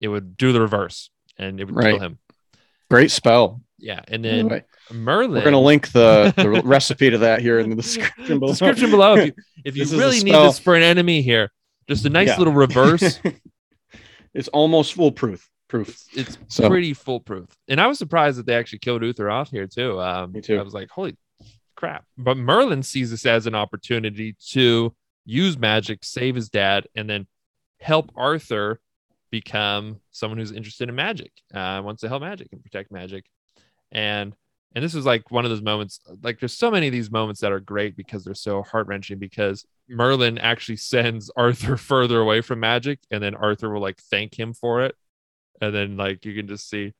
it 0.00 0.08
would 0.08 0.36
do 0.38 0.52
the 0.52 0.60
reverse 0.60 1.10
and 1.36 1.60
it 1.60 1.70
would 1.70 1.84
kill 1.84 1.98
him. 2.00 2.18
Great 2.90 3.10
spell. 3.10 3.60
Yeah. 3.78 4.00
And 4.08 4.24
then 4.24 4.48
way. 4.48 4.64
Merlin. 4.90 5.32
We're 5.32 5.44
gonna 5.44 5.60
link 5.60 5.92
the, 5.92 6.32
the 6.34 6.48
recipe 6.64 7.10
to 7.10 7.18
that 7.18 7.42
here 7.42 7.58
in 7.58 7.68
the 7.68 7.76
description 7.76 8.38
below. 8.40 8.52
description 8.52 8.90
below. 8.90 9.16
If 9.16 9.26
you, 9.26 9.32
if 9.66 9.76
you 9.76 9.82
This 9.84 9.92
is 9.92 9.98
a 9.98 10.02
really 10.02 10.22
need 10.22 10.34
this 10.34 10.58
for 10.58 10.74
an 10.74 10.82
enemy 10.82 11.20
here, 11.20 11.50
just 11.88 12.04
a 12.04 12.10
nice 12.10 12.28
Yeah. 12.28 12.38
little 12.38 12.52
reverse. 12.52 13.20
it's 14.34 14.48
almost 14.48 14.94
foolproof. 14.94 15.48
Proof. 15.68 15.88
it's 15.88 16.08
it's 16.14 16.38
So- 16.48 16.68
pretty 16.68 16.94
foolproof. 16.94 17.46
And 17.68 17.80
I 17.80 17.86
was 17.86 17.98
surprised 17.98 18.38
that 18.38 18.46
they 18.46 18.54
actually 18.54 18.78
killed 18.78 19.02
Uther 19.02 19.28
off 19.30 19.50
here 19.50 19.66
too. 19.66 20.00
Um, 20.00 20.32
Me 20.32 20.40
too. 20.40 20.58
I 20.58 20.62
was 20.62 20.72
like, 20.74 20.88
holy 20.90 21.16
crap! 21.76 22.04
But 22.16 22.36
Merlin 22.38 22.82
sees 22.82 23.10
this 23.10 23.26
as 23.26 23.46
an 23.46 23.54
opportunity 23.54 24.34
to 24.50 24.94
use 25.26 25.58
magic, 25.58 26.04
save 26.04 26.34
his 26.36 26.48
dad, 26.48 26.86
and 26.96 27.08
then 27.08 27.26
help 27.80 28.10
Arthur 28.16 28.80
become 29.30 30.00
someone 30.10 30.38
who's 30.38 30.52
interested 30.52 30.88
in 30.88 30.94
magic. 30.94 31.32
Uh, 31.52 31.82
wants 31.84 32.00
to 32.00 32.08
help 32.08 32.22
magic 32.22 32.48
and 32.52 32.62
protect 32.62 32.90
magic. 32.90 33.26
And 33.92 34.34
and 34.74 34.84
this 34.84 34.94
was 34.94 35.06
like 35.06 35.30
one 35.30 35.44
of 35.44 35.50
those 35.50 35.62
moments. 35.62 36.00
Like 36.22 36.40
there's 36.40 36.56
so 36.56 36.70
many 36.70 36.86
of 36.86 36.92
these 36.92 37.10
moments 37.10 37.40
that 37.40 37.52
are 37.52 37.60
great 37.60 37.96
because 37.96 38.24
they're 38.24 38.34
so 38.34 38.62
heart 38.62 38.86
wrenching. 38.86 39.18
Because 39.18 39.66
Merlin 39.88 40.38
actually 40.38 40.76
sends 40.76 41.30
Arthur 41.36 41.76
further 41.76 42.20
away 42.20 42.40
from 42.40 42.60
magic, 42.60 43.00
and 43.10 43.22
then 43.22 43.34
Arthur 43.34 43.70
will 43.70 43.80
like 43.80 43.98
thank 44.10 44.38
him 44.38 44.52
for 44.52 44.82
it 44.82 44.94
and 45.60 45.74
then 45.74 45.96
like 45.96 46.24
you 46.24 46.34
can 46.34 46.48
just 46.48 46.68
see 46.68 46.92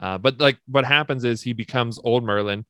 uh, 0.00 0.18
but 0.18 0.38
like 0.38 0.58
what 0.66 0.84
happens 0.84 1.24
is 1.24 1.42
he 1.42 1.52
becomes 1.52 1.98
old 2.02 2.24
merlin 2.24 2.64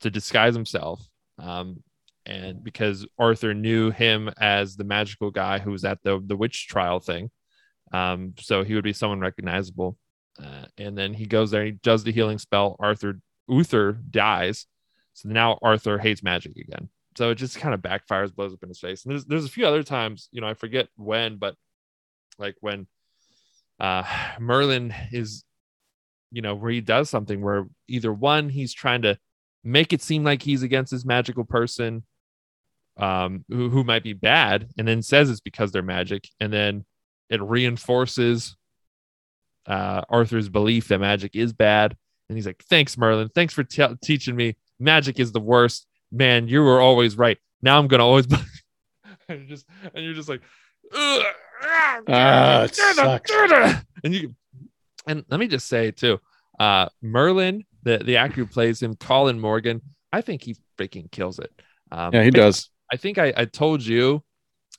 to 0.00 0.10
disguise 0.10 0.54
himself 0.54 1.00
um, 1.38 1.82
and 2.26 2.62
because 2.62 3.06
arthur 3.18 3.54
knew 3.54 3.90
him 3.90 4.30
as 4.38 4.76
the 4.76 4.84
magical 4.84 5.30
guy 5.30 5.58
who 5.58 5.70
was 5.70 5.84
at 5.84 6.02
the 6.02 6.22
the 6.24 6.36
witch 6.36 6.68
trial 6.68 7.00
thing 7.00 7.30
um, 7.92 8.34
so 8.38 8.64
he 8.64 8.74
would 8.74 8.84
be 8.84 8.92
someone 8.92 9.20
recognizable 9.20 9.96
uh, 10.42 10.66
and 10.78 10.96
then 10.96 11.14
he 11.14 11.26
goes 11.26 11.50
there 11.50 11.64
he 11.64 11.72
does 11.72 12.04
the 12.04 12.12
healing 12.12 12.38
spell. 12.38 12.76
Arthur 12.78 13.20
uther 13.48 13.92
dies. 13.92 14.66
So 15.14 15.28
now 15.28 15.58
arthur 15.62 15.98
hates 15.98 16.22
magic 16.22 16.56
again. 16.56 16.88
So 17.16 17.30
it 17.30 17.34
just 17.34 17.58
kind 17.58 17.74
of 17.74 17.82
backfires 17.82 18.34
blows 18.34 18.54
up 18.54 18.62
in 18.62 18.68
his 18.68 18.80
face. 18.80 19.04
And 19.04 19.12
there's 19.12 19.24
there's 19.24 19.44
a 19.44 19.50
few 19.50 19.66
other 19.66 19.82
times 19.82 20.28
you 20.32 20.40
know 20.40 20.48
i 20.48 20.54
forget 20.54 20.88
when 20.96 21.36
but 21.36 21.54
like 22.38 22.56
when 22.60 22.86
uh 23.80 24.04
merlin 24.40 24.94
is 25.12 25.44
you 26.30 26.42
know 26.42 26.54
where 26.54 26.72
he 26.72 26.80
does 26.80 27.10
something 27.10 27.42
where 27.42 27.66
either 27.88 28.12
one 28.12 28.48
he's 28.48 28.72
trying 28.72 29.02
to 29.02 29.18
make 29.64 29.92
it 29.92 30.02
seem 30.02 30.24
like 30.24 30.42
he's 30.42 30.62
against 30.62 30.90
this 30.90 31.04
magical 31.04 31.44
person 31.44 32.04
um 32.96 33.44
who, 33.48 33.70
who 33.70 33.84
might 33.84 34.02
be 34.02 34.12
bad 34.12 34.68
and 34.76 34.86
then 34.86 35.02
says 35.02 35.30
it's 35.30 35.40
because 35.40 35.72
they're 35.72 35.82
magic. 35.82 36.28
And 36.40 36.52
then 36.52 36.84
it 37.30 37.40
reinforces 37.40 38.56
uh 39.66 40.02
arthur's 40.08 40.48
belief 40.48 40.88
that 40.88 40.98
magic 40.98 41.36
is 41.36 41.52
bad. 41.52 41.96
And 42.28 42.36
he's 42.38 42.46
like 42.46 42.62
thanks 42.64 42.96
merlin. 42.98 43.28
Thanks 43.34 43.54
for 43.54 43.62
te- 43.64 43.94
teaching 44.02 44.34
me 44.36 44.56
magic 44.80 45.20
is 45.20 45.32
the 45.32 45.40
worst. 45.40 45.86
Man 46.10 46.48
you 46.48 46.62
were 46.62 46.80
always 46.80 47.16
right. 47.16 47.38
Now 47.62 47.78
i'm 47.78 47.86
gonna 47.88 48.04
always 48.06 48.26
and 49.28 49.38
you're 49.40 49.48
just 49.48 49.66
and 49.94 50.04
you're 50.04 50.14
just 50.14 50.28
like 50.28 50.42
"Ugh, 50.94 51.22
ah, 51.62 52.00
Ah, 52.08 52.66
sucks. 52.70 53.30
and 54.04 54.14
you 54.14 54.34
and 55.06 55.24
let 55.30 55.38
me 55.40 55.46
just 55.46 55.68
say 55.68 55.90
too 55.90 56.20
uh 56.60 56.88
merlin 57.00 57.64
the 57.84 57.98
the 57.98 58.16
actor 58.16 58.36
who 58.36 58.46
plays 58.46 58.82
him 58.82 58.94
colin 58.96 59.38
morgan 59.40 59.80
i 60.12 60.20
think 60.20 60.42
he 60.42 60.56
freaking 60.78 61.10
kills 61.10 61.38
it. 61.38 61.50
Um, 61.90 62.12
Yeah, 62.12 62.24
he 62.24 62.30
does. 62.30 62.68
i 62.92 62.96
think 62.96 63.18
i, 63.18 63.32
I 63.36 63.44
told 63.46 63.84
you 63.84 64.22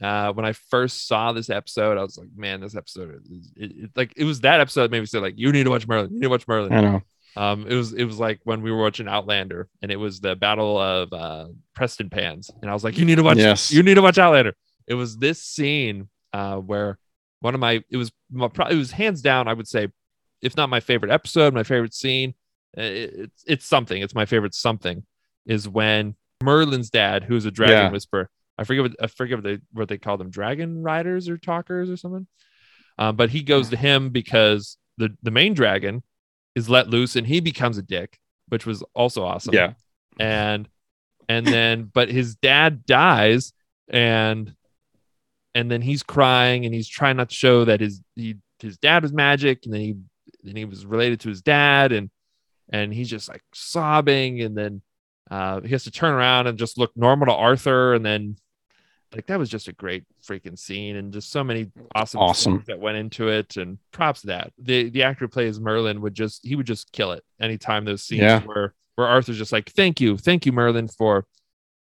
uh 0.02 0.32
when 0.34 0.46
i 0.46 0.52
first 0.54 1.08
saw 1.08 1.32
this 1.32 1.50
episode 1.50 1.98
i 1.98 2.02
was 2.02 2.18
like 2.18 2.30
man 2.36 2.60
this 2.62 2.76
episode 2.76 3.22
is 3.32 3.52
it, 3.56 3.72
it, 3.84 3.90
like 3.96 4.12
it 4.16 4.24
was 4.24 4.42
that 4.42 4.60
episode 4.60 4.84
that 4.84 4.92
made 4.92 5.00
me 5.00 5.06
say 5.06 5.20
like 5.20 5.36
you 5.38 5.52
need 5.52 5.64
to 5.66 5.70
watch 5.70 5.88
merlin 5.88 6.08
you 6.12 6.16
need 6.20 6.24
to 6.24 6.30
watch 6.30 6.48
merlin 6.48 6.74
I 6.74 6.82
know. 6.82 7.02
um, 7.36 7.66
it 7.68 7.76
was 7.76 7.94
it 7.94 8.04
was 8.06 8.18
like 8.20 8.40
when 8.44 8.62
we 8.62 8.72
were 8.72 8.82
watching 8.82 9.08
Outlander, 9.08 9.68
and 9.82 9.92
it 9.92 9.96
was 9.96 10.20
the 10.20 10.36
Battle 10.36 10.78
of 10.80 11.12
uh, 11.14 11.48
Preston 11.76 12.10
Pans, 12.10 12.52
and 12.62 12.70
I 12.70 12.74
was 12.76 12.84
like, 12.84 12.96
"You 12.98 13.06
need 13.06 13.16
to 13.16 13.24
watch, 13.24 13.38
Yes. 13.38 13.72
you 13.72 13.82
need 13.82 13.96
to 13.96 14.04
watch 14.04 14.20
Outlander." 14.20 14.54
It 14.88 14.94
was 14.94 15.18
this 15.18 15.42
scene 15.42 16.10
uh, 16.32 16.58
where 16.58 17.00
one 17.40 17.56
of 17.56 17.60
my 17.60 17.84
it 17.90 17.98
was 17.98 18.12
my, 18.32 18.50
it 18.70 18.76
was 18.76 18.92
hands 18.92 19.22
down, 19.24 19.48
I 19.48 19.54
would 19.54 19.68
say, 19.68 19.88
if 20.44 20.56
not 20.56 20.70
my 20.70 20.80
favorite 20.80 21.12
episode, 21.12 21.54
my 21.56 21.64
favorite 21.64 21.94
scene. 21.96 22.36
uh, 22.78 22.82
It, 22.82 23.14
it's 23.16 23.44
it's 23.48 23.66
something. 23.66 24.00
It's 24.04 24.14
my 24.14 24.26
favorite 24.26 24.54
something. 24.54 25.04
Is 25.48 25.68
when 25.68 26.16
Merlin's 26.44 26.92
dad, 26.92 27.24
who's 27.24 27.46
a 27.46 27.52
dragon 27.52 27.76
Yeah. 27.86 27.92
whisperer, 27.92 28.30
I 28.58 28.64
forget 28.64 28.84
what 28.84 28.96
I 29.02 29.08
forget 29.08 29.38
what 29.38 29.44
they 29.44 29.60
what 29.72 29.88
they 29.88 29.98
call 29.98 30.18
them, 30.18 30.30
dragon 30.30 30.84
riders 30.84 31.30
or 31.30 31.38
talkers 31.38 31.90
or 31.90 31.98
something. 31.98 32.28
Um, 32.98 33.16
but 33.16 33.30
he 33.30 33.42
goes 33.42 33.70
to 33.70 33.78
him 33.78 34.10
because 34.10 34.78
the 34.98 35.16
the 35.24 35.32
main 35.32 35.54
dragon 35.54 36.04
is 36.56 36.70
let 36.70 36.90
loose 36.90 37.16
and 37.16 37.26
he 37.26 37.40
becomes 37.40 37.78
a 37.78 37.82
dick, 37.82 38.20
which 38.50 38.66
was 38.66 38.84
also 38.94 39.24
awesome. 39.24 39.54
Yeah. 39.54 39.74
And 40.20 40.70
and 41.28 41.48
then 41.48 41.90
but 41.94 42.10
his 42.10 42.36
dad 42.36 42.86
dies 42.86 43.54
and 43.90 44.54
and 45.56 45.70
then 45.70 45.82
he's 45.82 46.04
crying 46.04 46.66
and 46.66 46.74
he's 46.74 46.88
trying 46.88 47.18
not 47.18 47.30
to 47.30 47.36
show 47.36 47.66
that 47.66 47.80
his 47.80 48.02
he 48.16 48.36
his 48.60 48.78
dad 48.78 49.04
was 49.04 49.14
magic 49.14 49.62
and 49.66 49.74
then 49.74 49.82
he 49.82 49.96
then 50.44 50.56
he 50.56 50.66
was 50.66 50.86
related 50.86 51.20
to 51.22 51.30
his 51.30 51.42
dad 51.42 51.92
and 51.92 52.10
and 52.72 52.94
he's 52.94 53.10
just 53.10 53.30
like 53.30 53.42
sobbing 53.54 54.42
and 54.42 54.58
then 54.58 54.82
uh 55.32 55.62
he 55.62 55.70
has 55.70 55.84
to 55.84 55.92
turn 55.92 56.14
around 56.14 56.48
and 56.48 56.58
just 56.58 56.78
look 56.78 56.92
normal 56.96 57.28
to 57.28 57.34
Arthur 57.34 57.94
and 57.94 58.06
then 58.06 58.36
like 59.16 59.28
that 59.28 59.38
was 59.40 59.50
just 59.50 59.68
a 59.68 59.74
great 59.74 60.04
freaking 60.28 60.58
scene 60.58 60.96
and 60.96 61.14
just 61.14 61.32
so 61.32 61.44
many 61.44 61.72
awesome, 61.96 62.20
Awesome. 62.20 62.64
that 62.68 62.80
went 62.80 62.98
into 62.98 63.28
it 63.30 63.58
and 63.58 63.78
props 63.92 64.22
to 64.22 64.28
that 64.28 64.52
the 64.58 64.90
the 64.90 65.04
actor 65.04 65.26
who 65.26 65.30
plays 65.30 65.60
merlin 65.60 66.02
would 66.02 66.14
just 66.14 66.46
he 66.46 66.56
would 66.56 66.66
just 66.68 66.92
kill 66.92 67.12
it 67.12 67.24
anytime 67.40 67.86
those 67.86 68.02
scenes 68.04 68.22
Yeah. 68.22 68.42
where 68.42 68.74
where 68.96 69.08
arthur's 69.08 69.38
just 69.38 69.52
like 69.52 69.70
thank 69.72 70.00
you 70.02 70.18
thank 70.18 70.46
you 70.46 70.52
merlin 70.52 70.88
for 70.88 71.26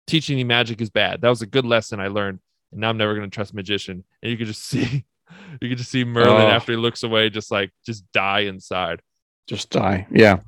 teaching 0.06 0.36
me 0.36 0.44
magic 0.44 0.80
is 0.80 0.90
bad 0.90 1.20
that 1.20 1.28
was 1.28 1.42
a 1.42 1.46
good 1.46 1.64
lesson 1.64 2.00
i 2.00 2.08
learned 2.08 2.40
and 2.72 2.80
now 2.80 2.88
i'm 2.90 2.96
never 2.96 3.14
going 3.14 3.28
to 3.28 3.34
trust 3.34 3.52
a 3.52 3.56
magician 3.56 4.02
and 4.22 4.30
you 4.30 4.36
could 4.36 4.46
just 4.46 4.62
see 4.68 5.04
you 5.60 5.68
could 5.68 5.78
just 5.78 5.90
see 5.90 6.04
merlin 6.04 6.42
Oh. 6.42 6.48
after 6.48 6.72
he 6.72 6.78
looks 6.78 7.02
away 7.02 7.30
just 7.30 7.50
like 7.50 7.70
just 7.86 8.04
die 8.12 8.40
inside 8.40 9.00
Just 9.46 9.70
die. 9.70 10.06
Yeah. 10.10 10.38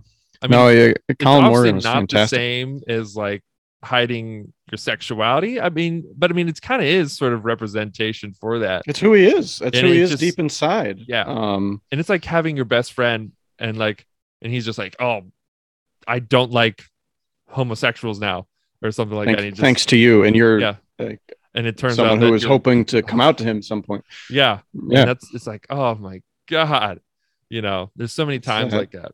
i 0.42 0.46
mean 0.48 0.58
no, 0.58 0.68
yeah, 0.68 0.92
Colin 1.20 1.44
Morgan 1.44 1.74
was 1.76 1.84
not 1.84 1.94
fantastic. 1.98 2.36
the 2.36 2.36
same 2.36 2.80
as 2.88 3.14
like 3.16 3.42
hiding 3.84 4.52
your 4.70 4.78
sexuality 4.78 5.60
i 5.60 5.68
mean 5.68 6.04
but 6.16 6.30
i 6.30 6.34
mean 6.34 6.48
it's 6.48 6.60
kind 6.60 6.80
of 6.80 6.86
is 6.86 7.16
sort 7.16 7.32
of 7.32 7.44
representation 7.44 8.32
for 8.32 8.60
that 8.60 8.82
It's 8.86 9.00
who 9.00 9.12
he 9.12 9.26
is. 9.26 9.58
That's 9.58 9.76
And 9.76 9.86
who 9.88 9.92
he 9.92 10.00
is 10.00 10.10
just- 10.10 10.20
deep 10.20 10.38
inside. 10.38 11.00
Yeah. 11.08 11.24
Um. 11.26 11.82
and 11.90 11.98
it's 12.00 12.08
like 12.08 12.24
having 12.24 12.54
your 12.56 12.64
best 12.64 12.92
friend 12.92 13.32
and 13.58 13.76
like 13.76 14.06
and 14.40 14.52
he's 14.52 14.64
just 14.64 14.78
like 14.78 14.94
oh 15.00 15.22
i 16.06 16.18
don't 16.20 16.52
like 16.52 16.84
homosexuals 17.48 18.20
now 18.20 18.46
or 18.82 18.90
something 18.92 19.16
like 19.16 19.26
thanks, 19.26 19.36
that 19.36 19.42
and, 19.42 19.44
he 19.46 19.50
just, 19.50 19.60
thanks 19.60 19.86
to 19.86 19.96
you 19.96 20.24
and 20.24 20.34
you're 20.36 20.58
Yeah. 20.60 20.76
like, 20.98 21.20
and 21.54 21.66
it 21.66 21.76
turns 21.76 21.96
someone 21.96 22.18
out 22.18 22.22
who 22.24 22.32
was 22.32 22.44
hoping 22.44 22.84
to 22.86 23.02
come 23.02 23.20
out 23.20 23.38
to 23.38 23.44
him 23.44 23.58
at 23.58 23.64
some 23.64 23.82
point. 23.82 24.04
yeah 24.30 24.60
and 24.74 24.92
Yeah. 24.92 25.04
that's 25.04 25.32
it's 25.34 25.46
like 25.46 25.66
oh 25.70 25.94
my 25.96 26.22
god 26.48 27.00
you 27.50 27.62
know 27.62 27.90
there's 27.96 28.12
so 28.12 28.24
many 28.24 28.38
times 28.38 28.72
Sad. 28.72 28.78
like 28.78 28.90
that 28.92 29.12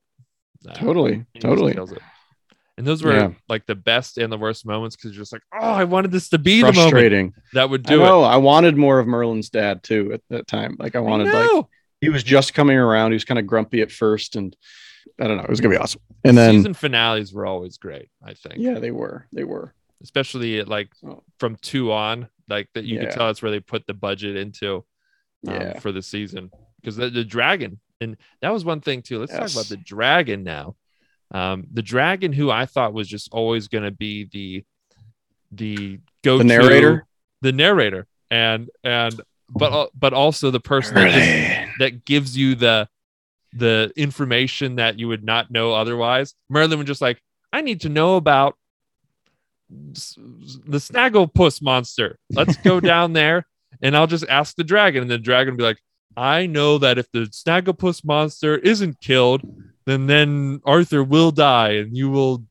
Uh, 0.68 0.72
Totally. 0.74 1.24
Totally. 1.40 1.74
It. 2.78 2.80
and 2.80 2.86
those 2.86 3.02
were 3.02 3.14
Yeah. 3.14 3.30
like 3.48 3.66
the 3.66 3.74
best 3.74 4.18
and 4.18 4.32
the 4.32 4.38
worst 4.38 4.64
moments 4.64 4.96
because 4.96 5.12
you're 5.12 5.22
just 5.22 5.32
like 5.32 5.42
oh 5.52 5.58
i 5.58 5.84
wanted 5.84 6.10
this 6.12 6.28
to 6.30 6.38
be 6.38 6.62
the 6.62 6.72
moment 6.72 7.34
that 7.52 7.68
would 7.68 7.86
I 7.86 7.90
do 7.90 8.00
it 8.02 8.04
know. 8.06 8.22
I 8.22 8.36
wanted 8.36 8.76
more 8.76 8.98
of 8.98 9.06
Merlin's 9.06 9.50
dad 9.50 9.82
too 9.82 10.12
at 10.12 10.22
that 10.30 10.46
time. 10.46 10.76
Like 10.78 10.94
I 10.96 11.00
wanted 11.00 11.28
I 11.28 11.46
like 11.46 11.66
he 12.00 12.08
was 12.08 12.22
just 12.22 12.54
coming 12.54 12.76
around. 12.78 13.10
He 13.10 13.14
was 13.16 13.24
kind 13.24 13.40
of 13.40 13.46
grumpy 13.46 13.80
at 13.82 13.90
first, 13.90 14.36
and 14.36 14.56
I 15.20 15.26
don't 15.26 15.36
know. 15.36 15.42
It 15.42 15.50
was 15.50 15.60
gonna 15.60 15.74
be 15.74 15.78
awesome. 15.78 16.00
And 16.24 16.38
then 16.38 16.54
season 16.54 16.74
finales 16.74 17.32
were 17.34 17.44
always 17.46 17.76
great 17.78 18.08
i 18.22 18.34
think 18.34 18.54
yeah, 18.58 18.78
they 18.78 18.92
were. 18.92 19.26
They 19.32 19.44
were. 19.44 19.74
especially 20.02 20.60
at 20.60 20.68
like 20.68 20.90
Oh. 21.04 21.22
from 21.40 21.56
two 21.56 21.90
on, 21.92 22.28
like 22.48 22.68
that 22.74 22.84
you 22.84 22.96
Yeah. 22.96 23.04
could 23.06 23.10
tell 23.14 23.26
that's 23.26 23.42
where 23.42 23.50
they 23.50 23.58
put 23.60 23.86
the 23.88 23.94
budget 23.94 24.36
into 24.36 24.84
um, 25.46 25.54
Yeah. 25.54 25.78
for 25.80 25.90
the 25.90 26.02
season 26.02 26.50
because 26.80 26.94
the, 26.96 27.10
the 27.10 27.24
dragon 27.24 27.80
and 28.00 28.16
that 28.42 28.52
was 28.52 28.64
one 28.64 28.80
thing 28.80 29.02
too. 29.02 29.18
Let's 29.18 29.32
talk 29.32 29.50
about 29.50 29.66
the 29.66 29.76
dragon 29.76 30.44
now. 30.44 30.76
Um, 31.30 31.66
the 31.72 31.82
dragon 31.82 32.32
who 32.32 32.50
I 32.50 32.66
thought 32.66 32.92
was 32.94 33.06
just 33.08 33.28
always 33.32 33.68
going 33.68 33.84
to 33.84 33.90
be 33.90 34.24
the 34.24 34.64
the 35.52 36.00
go 36.24 36.38
The 36.38 36.44
narrator? 36.44 37.06
the 37.42 37.52
narrator, 37.52 38.06
and 38.30 38.70
and 38.82 39.20
but 39.50 39.72
al- 39.72 39.90
but 39.98 40.12
also 40.12 40.50
the 40.50 40.60
person 40.60 40.94
that 40.94 41.12
just 41.12 41.78
that 41.78 42.04
gives 42.04 42.36
you 42.36 42.54
the 42.54 42.88
the 43.54 43.92
information 43.96 44.76
that 44.76 44.98
you 44.98 45.08
would 45.08 45.24
not 45.24 45.50
know 45.50 45.72
otherwise. 45.74 46.34
Merlin 46.50 46.78
was 46.78 46.86
just 46.86 47.00
like, 47.00 47.20
I 47.52 47.60
need 47.62 47.80
to 47.82 47.88
know 47.88 48.16
about 48.16 48.56
the 49.70 50.78
Snagglepuss 50.78 51.62
monster. 51.62 52.18
Let's 52.30 52.56
go 52.58 52.80
down 52.94 53.12
there 53.14 53.46
and 53.82 53.96
I'll 53.96 54.06
just 54.06 54.26
ask 54.28 54.54
the 54.56 54.64
dragon. 54.64 55.02
And 55.02 55.10
the 55.10 55.18
dragon 55.18 55.56
be 55.56 55.62
like, 55.62 55.78
I 56.16 56.46
know 56.46 56.78
that 56.78 56.98
if 56.98 57.10
the 57.12 57.20
Snagglepuss 57.20 58.04
monster 58.04 58.56
isn't 58.56 59.00
killed, 59.00 59.42
then 59.88 60.06
then 60.06 60.60
Arthur 60.64 61.02
will 61.02 61.30
die 61.30 61.70
and 61.72 61.96
you 61.96 62.10
will 62.10 62.44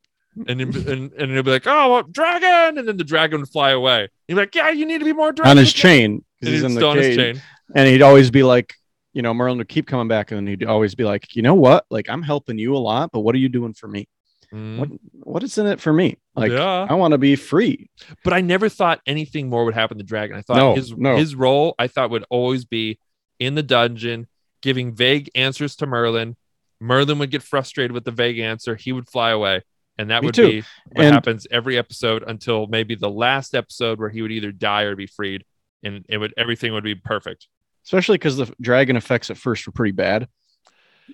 and 0.47 0.61
and, 0.61 0.75
and, 1.13 1.31
it'll 1.31 1.43
be 1.43 1.49
like, 1.51 1.65
oh, 1.65 1.93
well, 1.93 2.03
dragon, 2.03 2.77
and 2.77 2.87
then 2.87 2.97
the 2.97 3.03
dragon 3.03 3.39
would 3.39 3.49
fly 3.49 3.71
away. 3.71 4.07
You'd 4.27 4.35
be 4.35 4.41
like, 4.41 4.53
yeah, 4.53 4.69
you 4.69 4.85
need 4.85 4.99
to 4.99 5.05
be 5.05 5.13
more 5.13 5.31
dragon. 5.31 5.51
on 5.51 5.57
his 5.57 5.73
chain. 5.73 6.23
He's 6.39 6.49
he's 6.49 6.63
in 6.63 6.73
the 6.75 6.79
still 6.79 6.89
on 6.91 6.97
his 6.97 7.07
cage. 7.07 7.17
chain. 7.17 7.41
And 7.75 7.87
he'd 7.87 8.03
always 8.03 8.29
be 8.29 8.43
like, 8.43 8.75
you 9.13 9.23
know, 9.23 9.33
Merlin 9.33 9.57
would 9.57 9.67
keep 9.67 9.87
coming 9.87 10.07
back, 10.07 10.31
and 10.31 10.47
he'd 10.47 10.63
always 10.63 10.93
be 10.93 11.03
like, 11.05 11.35
you 11.35 11.41
know 11.41 11.55
what? 11.55 11.85
Like, 11.89 12.07
I'm 12.09 12.21
helping 12.21 12.59
you 12.59 12.75
a 12.75 12.77
lot, 12.77 13.11
but 13.11 13.21
what 13.21 13.33
are 13.33 13.39
you 13.39 13.49
doing 13.49 13.73
for 13.73 13.87
me? 13.87 14.07
Mm, 14.53 14.77
What 14.77 14.89
what 15.23 15.43
is 15.43 15.57
in 15.57 15.65
it 15.65 15.81
for 15.81 15.91
me? 15.91 16.17
Like, 16.35 16.51
yeah. 16.51 16.85
I 16.87 16.93
want 16.93 17.13
to 17.13 17.17
be 17.17 17.35
free. 17.35 17.89
but 18.23 18.31
I 18.33 18.41
never 18.41 18.69
thought 18.69 19.01
anything 19.07 19.49
more 19.49 19.65
would 19.65 19.73
happen 19.73 19.97
to 19.97 20.03
Dragon. 20.03 20.37
I 20.37 20.41
thought 20.41 20.57
No, 20.57 20.75
his 20.75 20.95
no. 20.95 21.17
his 21.17 21.33
role 21.35 21.73
I 21.79 21.87
thought 21.87 22.11
would 22.11 22.25
always 22.29 22.63
be 22.65 22.99
in 23.39 23.55
the 23.55 23.63
dungeon, 23.63 24.27
giving 24.61 24.93
vague 24.93 25.31
answers 25.35 25.75
to 25.77 25.87
Merlin. 25.87 26.35
Merlin 26.79 27.19
would 27.19 27.31
get 27.31 27.43
frustrated 27.43 27.91
with 27.91 28.05
the 28.05 28.11
vague 28.11 28.39
answer. 28.39 28.75
He 28.75 28.91
would 28.91 29.09
fly 29.09 29.31
away, 29.31 29.61
and 29.97 30.09
that 30.09 30.21
Me 30.21 30.27
would 30.27 30.35
too. 30.35 30.47
be 30.47 30.61
what 30.91 31.05
And- 31.05 31.13
happens 31.13 31.47
every 31.51 31.77
episode 31.77 32.23
until 32.27 32.67
maybe 32.67 32.95
the 32.95 33.09
last 33.09 33.55
episode 33.55 33.99
where 33.99 34.09
he 34.09 34.21
would 34.21 34.31
either 34.31 34.51
die 34.51 34.83
or 34.83 34.95
be 34.95 35.07
freed, 35.07 35.43
and 35.83 36.05
it 36.09 36.17
would 36.17 36.33
everything 36.37 36.73
would 36.73 36.83
be 36.83 36.95
perfect. 36.95 37.47
Especially 37.85 38.15
because 38.17 38.37
the 38.37 38.53
dragon 38.61 38.95
effects 38.97 39.29
at 39.29 39.37
first 39.37 39.65
were 39.65 39.71
pretty 39.71 39.93
bad. 39.93 40.27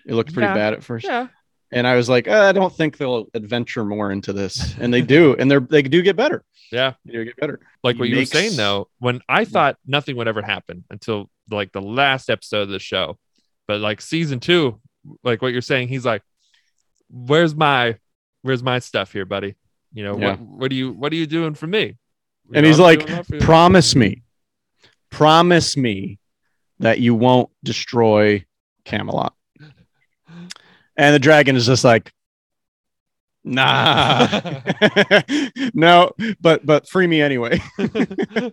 It 0.08 0.16
looked 0.16 0.34
pretty 0.34 0.48
Yeah. 0.48 0.54
bad 0.56 0.74
at 0.74 0.84
first. 0.84 1.06
Yeah, 1.06 1.28
And 1.72 1.86
I 1.88 1.96
was 1.96 2.10
like, 2.10 2.28
"Uh, 2.28 2.42
I 2.42 2.52
don't 2.52 2.76
think 2.76 2.98
they'll 2.98 3.28
adventure 3.34 3.86
more 3.86 4.12
into 4.12 4.34
this. 4.34 4.76
And 4.80 4.94
they 4.94 5.02
do, 5.02 5.36
and 5.38 5.50
they're 5.50 5.60
they 5.60 5.82
do 5.84 6.02
get 6.02 6.16
better. 6.16 6.44
yeah. 6.72 6.94
They 7.06 7.14
do 7.14 7.26
get 7.26 7.36
better. 7.38 7.60
Like 7.84 7.96
He 7.96 8.00
what 8.00 8.10
you 8.10 8.16
makes- 8.16 8.34
were 8.34 8.40
saying 8.40 8.58
though, 8.58 8.90
when 9.00 9.22
I 9.30 9.46
thought 9.46 9.78
nothing 9.86 10.16
would 10.18 10.28
ever 10.28 10.42
happen 10.42 10.84
until 10.90 11.30
like 11.52 11.72
the 11.72 11.82
last 11.82 12.30
episode 12.30 12.64
of 12.64 12.70
the 12.70 12.80
show, 12.80 13.18
but 13.68 13.80
like 13.82 14.02
season 14.02 14.40
two, 14.40 14.80
like 15.24 15.42
what 15.42 15.54
you're 15.54 15.62
saying, 15.62 15.88
he's 15.88 16.06
like, 16.06 16.22
"Where's 17.10 17.56
my, 17.56 17.98
where's 18.42 18.64
my 18.64 18.80
stuff 18.80 19.12
here, 19.14 19.26
buddy? 19.26 19.56
You 19.94 20.04
know 20.04 20.18
Yeah. 20.18 20.32
what? 20.32 20.40
What 20.40 20.72
are 20.72 20.76
you, 20.76 20.92
what 20.92 21.12
are 21.14 21.16
you 21.16 21.28
doing 21.28 21.54
for 21.56 21.68
me?" 21.68 21.80
You 21.80 21.96
And 22.56 22.64
know, 22.64 22.68
he's 22.70 22.80
I'm 22.80 22.84
like, 22.84 23.00
doing 23.00 23.12
enough 23.14 23.28
for 23.28 23.36
you." 23.36 23.42
Promise 23.42 23.96
me, 23.96 24.22
promise 25.10 25.78
me 25.78 26.20
that 26.80 27.00
you 27.00 27.16
won't 27.16 27.50
destroy 27.64 28.46
Camelot. 28.86 29.34
And 30.96 31.16
the 31.16 31.20
dragon 31.20 31.56
is 31.56 31.66
just 31.66 31.84
like, 31.84 32.12
nah, 33.44 34.28
no, 35.74 36.12
but 36.40 36.66
but 36.66 36.88
free 36.88 37.08
me 37.08 37.22
anyway. 37.22 37.60
the 37.78 38.52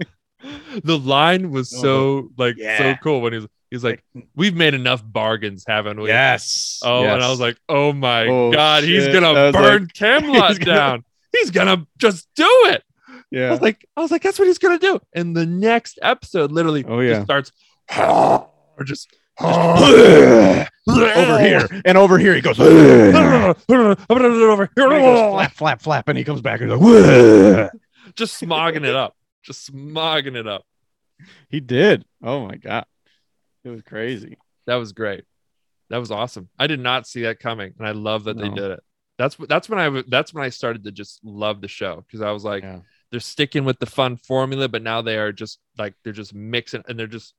line 0.84 1.50
was 1.50 1.68
so 1.82 2.30
like 2.38 2.56
so 2.58 2.94
cool 3.02 3.20
when 3.20 3.32
he's 3.34 3.46
he's 3.70 3.84
like, 3.84 4.02
"We've 4.34 4.54
made 4.54 4.74
enough 4.74 5.02
bargains, 5.04 5.64
haven't 5.66 6.00
we?" 6.00 6.08
Yes. 6.08 6.80
Oh, 6.84 7.04
and 7.04 7.22
I 7.22 7.30
was 7.30 7.40
like, 7.40 7.56
"Oh 7.68 7.92
my 7.92 8.26
Oh, 8.26 8.52
god, 8.52 8.84
he's 8.84 9.04
shit. 9.04 9.16
I 9.16 9.20
gonna 9.20 9.52
burn 9.52 9.82
like, 9.82 9.92
Camelot 9.94 10.48
he's 10.50 10.58
gonna- 10.58 10.76
down. 10.78 11.04
He's 11.32 11.50
gonna 11.50 11.86
just 11.98 12.28
do 12.34 12.48
it." 12.66 12.82
Yeah. 13.30 13.46
I 13.48 13.50
was 13.52 13.60
like, 13.60 13.86
I 13.96 14.00
was 14.00 14.10
like, 14.10 14.22
that's 14.22 14.38
what 14.40 14.48
he's 14.48 14.58
gonna 14.58 14.78
do. 14.80 14.98
And 15.12 15.36
the 15.36 15.46
next 15.46 15.98
episode 16.02 16.50
literally 16.50 16.84
Oh, 16.84 16.98
yeah. 17.00 17.14
just 17.14 17.24
starts 17.26 17.52
or 17.96 18.48
just 18.84 19.08
over 19.40 20.66
here 21.40 21.66
and 21.86 21.96
over 21.96 22.18
here 22.18 22.34
he 22.34 22.40
goes 22.42 22.60
over 22.60 23.54
flap 24.74 25.52
flap 25.54 25.80
flap 25.80 26.08
and 26.08 26.18
he 26.18 26.24
comes 26.24 26.40
back 26.42 26.60
and 26.60 26.70
he's 26.70 26.80
like 26.80 27.70
just 28.16 28.38
smogging 28.40 28.84
it 28.84 28.94
up. 28.94 29.16
Just 29.42 29.72
smogging 29.72 30.36
it 30.36 30.46
up. 30.46 30.66
he 31.48 31.60
did 31.60 32.04
oh 32.22 32.46
my 32.46 32.56
god 32.56 32.84
it 33.64 33.68
was 33.70 33.82
crazy 33.82 34.36
That 34.66 34.76
was 34.76 34.92
great. 34.92 35.24
That 35.90 35.98
was 35.98 36.10
awesome. 36.12 36.48
I 36.58 36.66
did 36.68 36.78
not 36.78 37.06
see 37.08 37.22
that 37.22 37.40
coming, 37.40 37.72
and 37.78 37.86
I 37.86 37.90
love 37.92 38.24
that 38.24 38.38
they 38.38 38.48
did 38.48 38.70
it. 38.70 38.80
That's 39.18 39.34
that's 39.48 39.68
when 39.68 39.78
I 39.80 40.02
that's 40.08 40.32
when 40.32 40.44
I 40.44 40.48
started 40.50 40.84
to 40.84 40.92
just 40.92 41.18
love 41.24 41.60
the 41.60 41.66
show 41.68 42.04
because 42.06 42.20
I 42.22 42.30
was 42.30 42.44
like, 42.44 42.62
Yeah. 42.62 42.80
they're 43.10 43.18
sticking 43.20 43.64
with 43.64 43.80
the 43.80 43.86
fun 43.86 44.16
formula, 44.16 44.68
but 44.68 44.82
now 44.82 45.02
they 45.02 45.18
are 45.18 45.32
just 45.32 45.58
like 45.78 45.94
they're 46.04 46.12
just 46.12 46.32
mixing 46.32 46.84
and 46.88 46.96
they're 46.98 47.06
just 47.08 47.34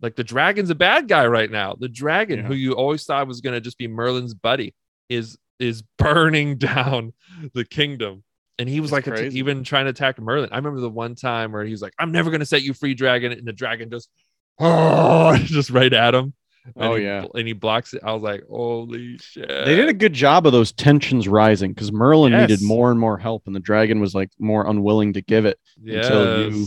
like 0.00 0.16
the 0.16 0.24
dragon's 0.24 0.68
a 0.70 0.74
bad 0.74 1.06
guy 1.06 1.26
right 1.26 1.48
now. 1.50 1.76
The 1.78 1.88
dragon, 1.88 2.40
Yeah. 2.40 2.46
who 2.46 2.54
you 2.54 2.72
always 2.72 3.04
thought 3.04 3.28
was 3.28 3.40
gonna 3.40 3.60
just 3.60 3.78
be 3.78 3.86
Merlin's 3.86 4.34
buddy, 4.34 4.74
is 5.08 5.38
is 5.60 5.82
burning 5.96 6.56
down 6.58 7.12
the 7.54 7.64
kingdom. 7.64 8.24
And 8.58 8.68
he 8.68 8.80
was 8.80 8.92
It's 8.92 9.06
like 9.06 9.06
att- 9.06 9.32
even 9.32 9.62
trying 9.62 9.84
to 9.84 9.90
attack 9.90 10.18
Merlin. 10.20 10.48
I 10.52 10.56
remember 10.56 10.80
the 10.80 10.90
one 10.90 11.14
time 11.14 11.52
where 11.52 11.64
he 11.64 11.70
was 11.70 11.82
like, 11.82 11.94
"I'm 12.00 12.10
never 12.10 12.30
gonna 12.32 12.44
set 12.44 12.62
you 12.62 12.74
free, 12.74 12.94
dragon," 12.94 13.30
and 13.32 13.46
the 13.46 13.52
dragon 13.52 13.90
just, 13.90 14.10
oh, 14.58 15.36
just 15.44 15.70
right 15.70 15.92
at 15.92 16.14
him. 16.14 16.34
And 16.64 16.72
Oh, 16.76 16.94
he- 16.94 17.02
yeah. 17.04 17.24
and 17.34 17.46
he 17.46 17.54
blocks 17.54 17.92
it. 17.92 18.02
I 18.04 18.12
was 18.12 18.22
like, 18.22 18.44
"Holy 18.48 19.18
shit!" 19.18 19.48
they 19.48 19.74
did 19.74 19.88
a 19.88 19.92
good 19.94 20.12
job 20.12 20.46
of 20.46 20.52
those 20.52 20.70
tensions 20.70 21.26
rising 21.26 21.72
because 21.72 21.90
merlin 21.90 22.32
needed 22.32 22.60
more 22.62 22.90
and 22.92 23.00
more 23.00 23.18
help 23.18 23.42
and 23.46 23.56
the 23.56 23.60
dragon 23.60 23.98
was 24.00 24.14
like 24.14 24.30
more 24.38 24.68
unwilling 24.68 25.14
to 25.14 25.22
give 25.22 25.44
it 25.44 25.58
until 25.84 26.50
you 26.52 26.66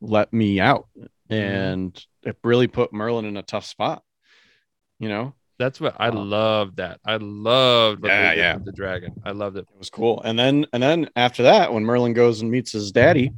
let 0.00 0.32
me 0.32 0.60
out 0.60 0.86
Mm-hmm. 1.30 1.34
and 1.34 2.06
it 2.22 2.36
really 2.44 2.68
put 2.68 2.92
merlin 2.92 3.24
in 3.24 3.36
a 3.38 3.42
tough 3.42 3.64
spot 3.64 4.02
you 5.00 5.08
know 5.08 5.32
That's 5.58 5.80
what 5.80 5.94
I 5.98 6.08
loved. 6.08 6.76
That 6.78 6.98
I 7.04 7.16
loved 7.16 8.02
what 8.02 8.08
Yeah, 8.10 8.32
yeah. 8.32 8.58
the 8.62 8.72
dragon. 8.72 9.14
I 9.24 9.30
loved 9.30 9.56
it. 9.56 9.60
It 9.72 9.78
was 9.78 9.90
cool. 9.90 10.20
And 10.22 10.38
then 10.38 10.66
and 10.72 10.82
then 10.82 11.08
after 11.16 11.44
that, 11.44 11.72
when 11.72 11.84
Merlin 11.84 12.12
goes 12.12 12.40
and 12.42 12.50
meets 12.50 12.72
his 12.72 12.90
daddy, 12.92 13.32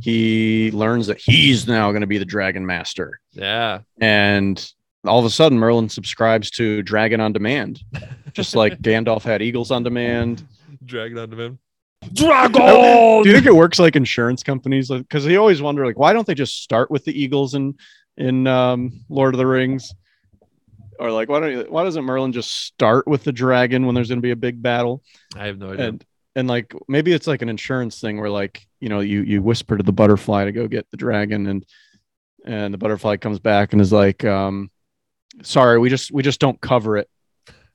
he 0.00 0.70
learns 0.72 1.06
that 1.08 1.18
he's 1.18 1.66
now 1.66 1.90
going 1.90 2.02
to 2.02 2.06
be 2.06 2.18
the 2.18 2.24
dragon 2.24 2.64
master. 2.64 3.20
Yeah, 3.32 3.80
And 4.00 4.64
all 5.04 5.18
of 5.18 5.24
a 5.24 5.30
sudden, 5.30 5.58
Merlin 5.58 5.88
subscribes 5.88 6.50
to 6.52 6.82
Dragon 6.82 7.20
on 7.20 7.32
Demand, 7.32 7.80
just 8.32 8.56
like 8.56 8.78
Gandalf 8.82 9.22
had 9.22 9.40
Eagles 9.42 9.70
on 9.70 9.82
Demand. 9.84 10.44
dragon 10.84 11.18
on 11.18 11.32
him. 11.32 11.58
Do 13.22 13.28
you 13.28 13.34
think 13.34 13.46
it 13.46 13.54
works 13.54 13.78
like 13.78 13.96
insurance 13.96 14.42
companies? 14.42 14.88
Because 14.88 15.24
he 15.24 15.36
always 15.36 15.60
wonder, 15.62 15.84
like, 15.86 15.98
why 15.98 16.12
don't 16.12 16.26
they 16.26 16.34
just 16.34 16.62
start 16.62 16.90
with 16.90 17.04
the 17.04 17.20
Eagles 17.20 17.54
in 17.54 17.74
in 18.16 18.46
um, 18.46 19.04
Lord 19.08 19.34
of 19.34 19.38
the 19.38 19.46
Rings? 19.46 19.92
Or 20.98 21.10
like, 21.10 21.28
why 21.28 21.40
don't 21.40 21.52
you, 21.52 21.66
why 21.68 21.84
doesn't 21.84 22.04
Merlin 22.04 22.32
just 22.32 22.50
start 22.52 23.06
with 23.06 23.24
the 23.24 23.32
dragon 23.32 23.86
when 23.86 23.94
there's 23.94 24.08
going 24.08 24.18
to 24.18 24.22
be 24.22 24.30
a 24.30 24.36
big 24.36 24.62
battle? 24.62 25.02
I 25.36 25.46
have 25.46 25.58
no 25.58 25.72
idea. 25.72 25.88
and 25.88 26.04
and 26.34 26.48
like 26.48 26.74
maybe 26.88 27.12
it's 27.12 27.26
like 27.26 27.40
an 27.42 27.48
insurance 27.48 28.00
thing 28.00 28.20
where 28.20 28.30
like 28.30 28.66
you 28.80 28.88
know 28.88 29.00
you 29.00 29.22
you 29.22 29.40
whisper 29.42 29.76
to 29.76 29.82
the 29.82 29.92
butterfly 29.92 30.44
to 30.44 30.52
go 30.52 30.68
get 30.68 30.86
the 30.90 30.96
dragon 30.98 31.46
and 31.46 31.64
and 32.44 32.72
the 32.74 32.78
butterfly 32.78 33.16
comes 33.16 33.38
back 33.38 33.72
and 33.72 33.80
is 33.80 33.90
like 33.92 34.24
um 34.24 34.70
sorry 35.42 35.78
we 35.78 35.88
just 35.88 36.10
we 36.12 36.22
just 36.22 36.38
don't 36.40 36.60
cover 36.60 36.96
it 36.98 37.08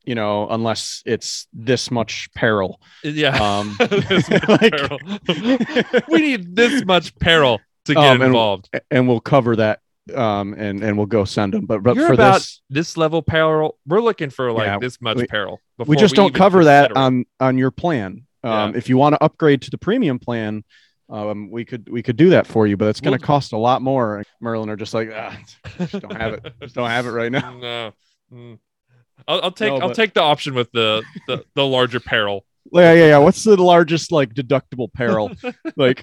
you 0.05 0.13
know 0.15 0.47
unless 0.49 1.01
it's 1.07 1.47
this 1.53 1.89
much 1.91 2.29
peril 2.35 2.79
yeah, 3.03 3.35
um 3.37 3.75
like- 4.47 4.71
peril. 4.71 4.99
we 6.09 6.19
need 6.21 6.55
this 6.55 6.85
much 6.85 7.15
peril 7.19 7.59
to 7.85 7.93
get 7.95 8.03
Um, 8.03 8.13
and- 8.17 8.23
involved. 8.23 8.69
and 8.91 9.07
we'll 9.07 9.19
cover 9.19 9.55
that 9.55 9.79
um 10.15 10.53
and 10.53 10.83
and 10.83 10.97
we'll 10.97 11.05
go 11.05 11.23
send 11.25 11.53
them 11.53 11.65
but 11.65 11.83
but 11.83 11.95
You're 11.95 12.07
for 12.07 12.13
about 12.13 12.39
this 12.39 12.61
This 12.69 12.97
level 12.97 13.21
peril, 13.21 13.77
we're 13.85 14.01
looking 14.01 14.29
for 14.31 14.51
like 14.51 14.65
Yeah, 14.65 14.79
this 14.79 14.99
much 15.01 15.17
we- 15.17 15.27
peril. 15.27 15.59
we 15.85 15.95
just 15.95 16.15
don't 16.15 16.33
cover 16.33 16.63
that 16.65 16.95
on 16.97 17.25
on 17.39 17.57
your 17.57 17.71
plan 17.71 18.25
um 18.43 18.71
Yeah. 18.71 18.77
if 18.77 18.89
you 18.89 18.97
want 18.97 19.13
to 19.13 19.23
upgrade 19.23 19.61
to 19.63 19.69
the 19.69 19.77
premium 19.77 20.17
plan 20.17 20.63
um 21.09 21.51
we 21.51 21.65
could 21.65 21.87
we 21.89 22.01
could 22.01 22.17
do 22.17 22.31
that 22.31 22.47
for 22.47 22.65
you 22.65 22.77
but 22.77 22.87
it's 22.87 22.99
going 23.01 23.15
to 23.17 23.21
We'll- 23.21 23.27
cost 23.27 23.53
a 23.53 23.57
lot 23.57 23.81
more 23.83 24.23
merlin 24.39 24.69
are 24.69 24.75
just 24.75 24.93
like 24.95 25.11
ah, 25.13 25.37
just 25.77 25.99
don't 25.99 26.17
have 26.19 26.33
it 26.33 26.53
just 26.61 26.73
don't 26.75 26.89
have 26.89 27.05
it 27.05 27.11
right 27.11 27.31
now 27.31 27.51
no. 27.59 27.93
Mm. 28.33 28.57
I'll, 29.27 29.41
I'll 29.43 29.51
take 29.51 29.71
No, 29.71 29.79
I'll 29.79 29.93
take 29.93 30.13
the 30.15 30.21
option 30.21 30.55
with 30.55 30.71
the 30.71 31.03
the, 31.27 31.45
the 31.53 31.63
larger 31.65 31.99
peril. 31.99 32.43
yeah 32.73 32.93
yeah 32.93 33.05
yeah 33.07 33.17
what's 33.19 33.43
the 33.43 33.55
largest 33.61 34.11
like 34.11 34.33
deductible 34.33 34.91
peril 34.93 35.31
like 35.75 36.01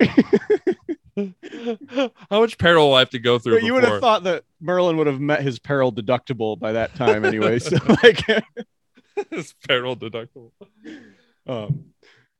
How 2.30 2.40
much 2.40 2.58
peril 2.58 2.88
will 2.88 2.94
I 2.94 3.00
have 3.00 3.10
to 3.10 3.18
go 3.18 3.38
through? 3.38 3.60
you 3.60 3.74
would 3.74 3.84
have 3.84 4.00
thought 4.00 4.24
that 4.24 4.44
merlin 4.60 4.96
would 4.96 5.06
have 5.06 5.20
met 5.20 5.42
his 5.42 5.58
peril 5.58 5.92
deductible 5.92 6.58
by 6.58 6.72
that 6.72 6.94
time 6.94 7.24
anyway 7.24 7.58
so 7.58 7.76
like 8.02 8.24
this 9.30 9.54
peril 9.66 9.96
deductible. 9.96 10.50
um 11.46 11.84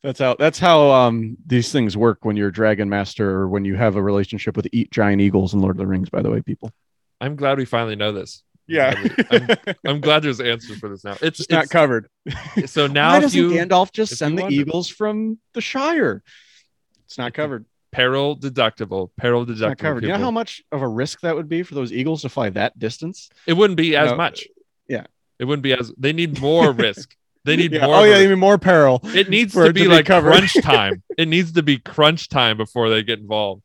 That's 0.02 0.18
how 0.20 0.34
that's 0.38 0.58
how 0.58 0.90
um 0.90 1.36
these 1.46 1.72
things 1.72 1.96
work 1.96 2.24
when 2.24 2.36
you're 2.36 2.50
Dragon 2.50 2.88
Master 2.88 3.28
or 3.30 3.48
when 3.48 3.64
you 3.64 3.74
have 3.76 3.96
a 3.96 4.02
relationship 4.02 4.56
with 4.56 4.68
eat 4.72 4.90
giant 4.90 5.20
eagles 5.20 5.54
in 5.54 5.60
Lord 5.60 5.74
of 5.76 5.78
the 5.78 5.86
Rings, 5.86 6.08
by 6.10 6.22
the 6.22 6.30
way, 6.30 6.40
people. 6.42 6.70
I'm 7.20 7.34
glad 7.36 7.58
we 7.58 7.64
finally 7.64 7.96
know 7.96 8.12
this. 8.12 8.42
Yeah. 8.68 8.94
I'm, 9.30 9.48
I'm 9.86 10.00
glad 10.00 10.22
there's 10.22 10.40
answers 10.40 10.78
for 10.78 10.88
this 10.90 11.02
now. 11.02 11.16
It's, 11.22 11.40
It's 11.40 11.50
not 11.50 11.68
covered. 11.70 12.08
so 12.66 12.86
now 12.86 13.10
Why 13.12 13.16
if 13.16 13.22
doesn't 13.22 13.40
you 13.40 13.50
Gandalf 13.50 13.92
just 13.92 14.16
send 14.16 14.36
the 14.38 14.42
wonder- 14.42 14.60
eagles 14.60 14.88
from 14.88 15.38
the 15.54 15.60
Shire? 15.62 16.22
It's 17.06 17.16
not 17.18 17.32
covered. 17.32 17.64
Peril 17.99 18.36
deductible, 18.36 19.11
peril 19.16 19.44
not 19.44 19.57
deductible. 19.57 19.78
covered. 19.78 20.03
You 20.05 20.11
know 20.11 20.18
how 20.18 20.30
much 20.30 20.62
of 20.70 20.82
a 20.82 20.88
risk 20.88 21.20
that 21.22 21.34
would 21.34 21.49
be 21.49 21.64
for 21.64 21.74
those 21.74 21.92
eagles 21.92 22.22
to 22.22 22.28
fly 22.28 22.49
that 22.51 22.78
distance? 22.78 23.28
it 23.46 23.55
wouldn't 23.55 23.76
be 23.76 23.96
as 23.96 24.09
No, 24.09 24.14
uh, 24.14 24.16
much. 24.16 24.46
yeah. 24.88 25.05
It 25.40 25.44
wouldn't 25.46 25.64
be 25.64 25.72
as 25.72 25.92
they 25.99 26.12
need 26.12 26.40
more 26.40 26.70
risk. 26.86 27.16
They 27.44 27.57
need 27.57 27.72
Yeah. 27.72 27.86
more. 27.86 27.96
Oh 27.96 28.05
yeah, 28.05 28.20
even 28.20 28.38
more 28.38 28.57
peril. 28.59 29.01
It 29.03 29.28
needs 29.30 29.53
to 29.55 29.61
be 29.62 29.66
to 29.66 29.72
be 29.72 29.88
like 29.88 30.07
covered. 30.07 30.30
crunch 30.30 30.55
time. 30.62 31.03
it 31.16 31.26
needs 31.28 31.53
to 31.53 31.62
be 31.64 31.78
crunch 31.78 32.28
time 32.28 32.57
before 32.57 32.88
they 32.88 33.03
get 33.03 33.18
involved. 33.18 33.62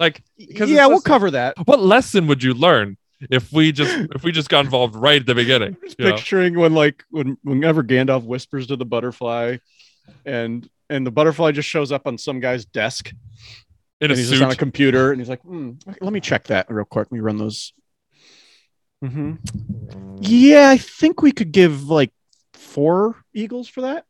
Like, 0.00 0.22
Yeah, 0.36 0.86
we'll 0.88 1.00
cover 1.00 1.30
that. 1.30 1.54
what 1.66 1.78
lesson 1.80 2.26
would 2.26 2.42
you 2.42 2.54
learn 2.54 2.96
if 3.30 3.52
we 3.52 3.70
just 3.72 3.94
if 4.16 4.24
we 4.24 4.32
just 4.32 4.48
got 4.48 4.64
involved 4.64 4.96
right 4.96 5.20
at 5.20 5.26
the 5.26 5.34
beginning? 5.36 5.76
You 5.98 6.06
know? 6.06 6.12
picturing 6.16 6.58
when 6.58 6.74
like 6.74 7.04
when 7.10 7.36
whenever 7.42 7.84
Gandalf 7.84 8.24
whispers 8.24 8.66
to 8.66 8.76
the 8.76 8.84
butterfly, 8.84 9.58
and 10.24 10.68
and 10.90 11.04
the 11.06 11.10
butterfly 11.10 11.50
just 11.52 11.68
shows 11.68 11.90
up 11.92 12.06
on 12.06 12.16
some 12.18 12.38
guy's 12.40 12.64
desk, 12.64 13.12
In 14.00 14.10
a 14.10 14.12
and 14.12 14.18
he's 14.18 14.30
just 14.30 14.42
on 14.42 14.50
a 14.50 14.56
computer, 14.56 15.10
and 15.10 15.20
he's 15.20 15.28
like, 15.28 15.40
hmm, 15.42 15.72
"Let 16.00 16.12
me 16.12 16.20
check 16.20 16.44
that 16.44 16.70
real 16.70 16.84
quick. 16.84 17.08
Let 17.10 17.12
me 17.12 17.20
run 17.20 17.38
those." 17.38 17.72
hmm 19.02 19.34
Yeah, 20.20 20.68
I 20.68 20.76
think 20.76 21.22
we 21.22 21.32
could 21.32 21.52
give 21.52 21.84
like 21.84 22.12
four 22.52 23.16
eagles 23.32 23.68
for 23.68 23.82
that. 23.82 24.04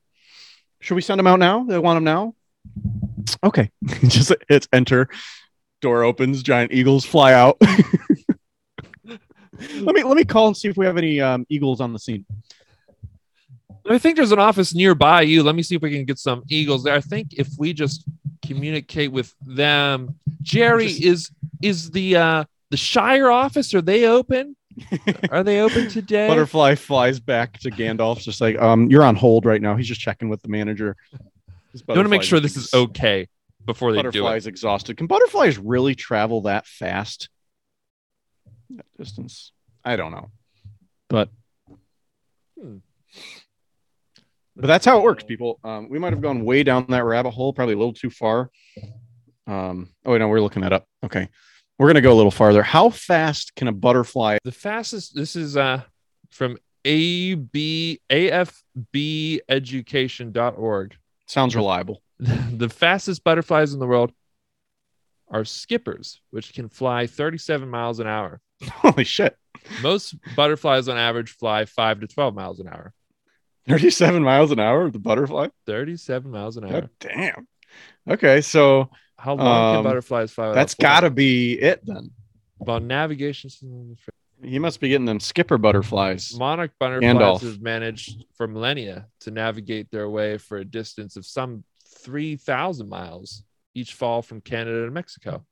Should 0.80 0.96
we 0.96 1.02
send 1.02 1.18
them 1.18 1.26
out 1.26 1.38
now? 1.38 1.64
They 1.64 1.78
want 1.78 1.96
them 1.96 2.04
now. 2.04 2.34
Okay, 3.44 3.70
just 4.08 4.32
hits 4.48 4.68
enter. 4.72 5.08
Door 5.82 6.02
opens. 6.04 6.42
Giant 6.42 6.72
eagles 6.72 7.04
fly 7.04 7.32
out. 7.32 7.56
let 9.80 9.94
me 9.94 10.02
let 10.02 10.16
me 10.16 10.24
call 10.24 10.48
and 10.48 10.56
see 10.56 10.68
if 10.68 10.76
we 10.76 10.86
have 10.86 10.96
any 10.96 11.20
um, 11.20 11.46
eagles 11.48 11.80
on 11.80 11.92
the 11.92 11.98
scene. 11.98 12.26
I 13.88 13.98
think 13.98 14.16
there's 14.16 14.32
an 14.32 14.38
office 14.38 14.74
nearby 14.74 15.22
you. 15.22 15.42
Let 15.42 15.54
me 15.54 15.62
see 15.62 15.76
if 15.76 15.82
we 15.82 15.90
can 15.92 16.04
get 16.04 16.18
some 16.18 16.42
eagles 16.48 16.84
there. 16.84 16.94
I 16.94 17.00
think 17.00 17.34
if 17.34 17.48
we 17.58 17.72
just 17.72 18.04
communicate 18.44 19.12
with 19.12 19.34
them, 19.44 20.16
Jerry 20.42 20.88
Just- 20.88 21.02
is 21.02 21.30
is 21.62 21.90
the 21.90 22.16
uh 22.16 22.44
the 22.70 22.76
Shire 22.76 23.30
office. 23.30 23.72
Are 23.74 23.82
they 23.82 24.06
open? 24.06 24.56
Are 25.30 25.42
they 25.42 25.60
open 25.60 25.88
today? 25.88 26.28
Butterfly 26.28 26.74
flies 26.74 27.18
back 27.20 27.58
to 27.60 27.70
Gandalf, 27.70 28.20
just 28.20 28.40
like, 28.42 28.60
um, 28.60 28.90
you're 28.90 29.04
on 29.04 29.16
hold 29.16 29.46
right 29.46 29.62
now. 29.62 29.74
He's 29.74 29.86
just 29.88 30.00
checking 30.02 30.28
with 30.28 30.42
the 30.42 30.48
manager. 30.48 30.96
You 31.72 31.80
want 31.88 32.02
to 32.04 32.08
make 32.08 32.22
sure 32.22 32.40
this 32.40 32.56
is 32.58 32.72
okay 32.74 33.26
before 33.64 33.92
they 33.92 33.98
do 34.02 34.08
Butterfly 34.08 34.34
it. 34.34 34.36
is 34.38 34.46
exhausted. 34.46 34.96
Can 34.98 35.06
butterflies 35.06 35.56
really 35.56 35.94
travel 35.94 36.42
that 36.42 36.66
fast? 36.66 37.30
That 38.70 38.84
distance, 38.98 39.52
I 39.84 39.96
don't 39.96 40.10
know, 40.12 40.30
but 41.08 41.30
Hmm. 42.60 42.78
But 44.56 44.66
that's 44.66 44.86
how 44.86 44.98
it 44.98 45.02
works, 45.02 45.22
people. 45.22 45.60
Um, 45.62 45.88
we 45.90 45.98
might 45.98 46.12
have 46.12 46.22
gone 46.22 46.44
way 46.44 46.62
down 46.62 46.86
that 46.88 47.04
rabbit 47.04 47.32
hole, 47.32 47.52
probably 47.52 47.74
a 47.74 47.78
little 47.78 47.92
too 47.92 48.10
far. 48.10 48.50
Um, 49.46 49.90
oh 50.04 50.12
wait, 50.12 50.18
no, 50.18 50.28
we're 50.28 50.40
looking 50.40 50.62
that 50.62 50.72
up. 50.72 50.86
Okay, 51.04 51.28
we're 51.78 51.88
gonna 51.88 52.00
go 52.00 52.12
a 52.12 52.14
little 52.14 52.30
farther. 52.30 52.62
How 52.62 52.88
fast 52.90 53.54
can 53.54 53.68
a 53.68 53.72
butterfly? 53.72 54.38
The 54.44 54.52
fastest. 54.52 55.14
This 55.14 55.36
is 55.36 55.56
uh 55.56 55.82
from 56.30 56.58
AB 56.84 58.00
AFBeducation.org. 58.10 60.96
Sounds 61.26 61.56
reliable. 61.56 62.02
the 62.18 62.70
fastest 62.70 63.24
butterflies 63.24 63.74
in 63.74 63.80
the 63.80 63.86
world 63.86 64.12
are 65.28 65.44
skippers, 65.44 66.20
which 66.30 66.54
can 66.54 66.68
fly 66.68 67.06
37 67.06 67.68
miles 67.68 68.00
an 68.00 68.06
hour. 68.06 68.40
Holy 68.62 69.04
shit! 69.04 69.36
Most 69.82 70.14
butterflies 70.34 70.88
on 70.88 70.96
average 70.96 71.32
fly 71.32 71.66
5 71.66 72.00
to 72.00 72.06
12 72.06 72.34
miles 72.34 72.58
an 72.60 72.68
hour. 72.68 72.94
Thirty-seven 73.68 74.22
miles 74.22 74.50
an 74.52 74.60
hour. 74.60 74.90
The 74.90 74.98
butterfly. 74.98 75.48
37 75.66 76.30
miles 76.30 76.56
an 76.56 76.64
hour. 76.64 76.70
God 76.82 76.90
damn. 77.00 77.48
Okay, 78.08 78.40
so 78.40 78.90
How 79.18 79.34
long 79.34 79.38
can 79.72 79.76
Um, 79.78 79.84
butterflies 79.84 80.30
fly? 80.32 80.52
that's 80.52 80.74
flying? 80.74 80.94
got 80.94 81.00
to 81.00 81.10
be 81.10 81.54
it 81.60 81.80
then. 81.84 82.10
Well, 82.58 82.80
navigation 82.80 83.50
He 84.42 84.58
must 84.58 84.80
be 84.80 84.88
getting 84.88 85.04
them 85.06 85.18
skipper 85.20 85.58
butterflies. 85.58 86.34
monarch 86.38 86.72
butterflies 86.78 87.14
Gandalf. 87.14 87.40
have 87.42 87.60
managed 87.60 88.24
for 88.36 88.46
millennia 88.46 89.06
to 89.20 89.30
navigate 89.30 89.90
their 89.90 90.08
way 90.08 90.38
for 90.38 90.58
a 90.58 90.64
distance 90.64 91.16
of 91.16 91.26
some 91.26 91.64
3,000 92.02 92.88
miles 92.88 93.42
each 93.74 93.94
fall 93.94 94.22
from 94.22 94.40
Canada 94.40 94.84
to 94.84 94.90
Mexico. 94.90 95.44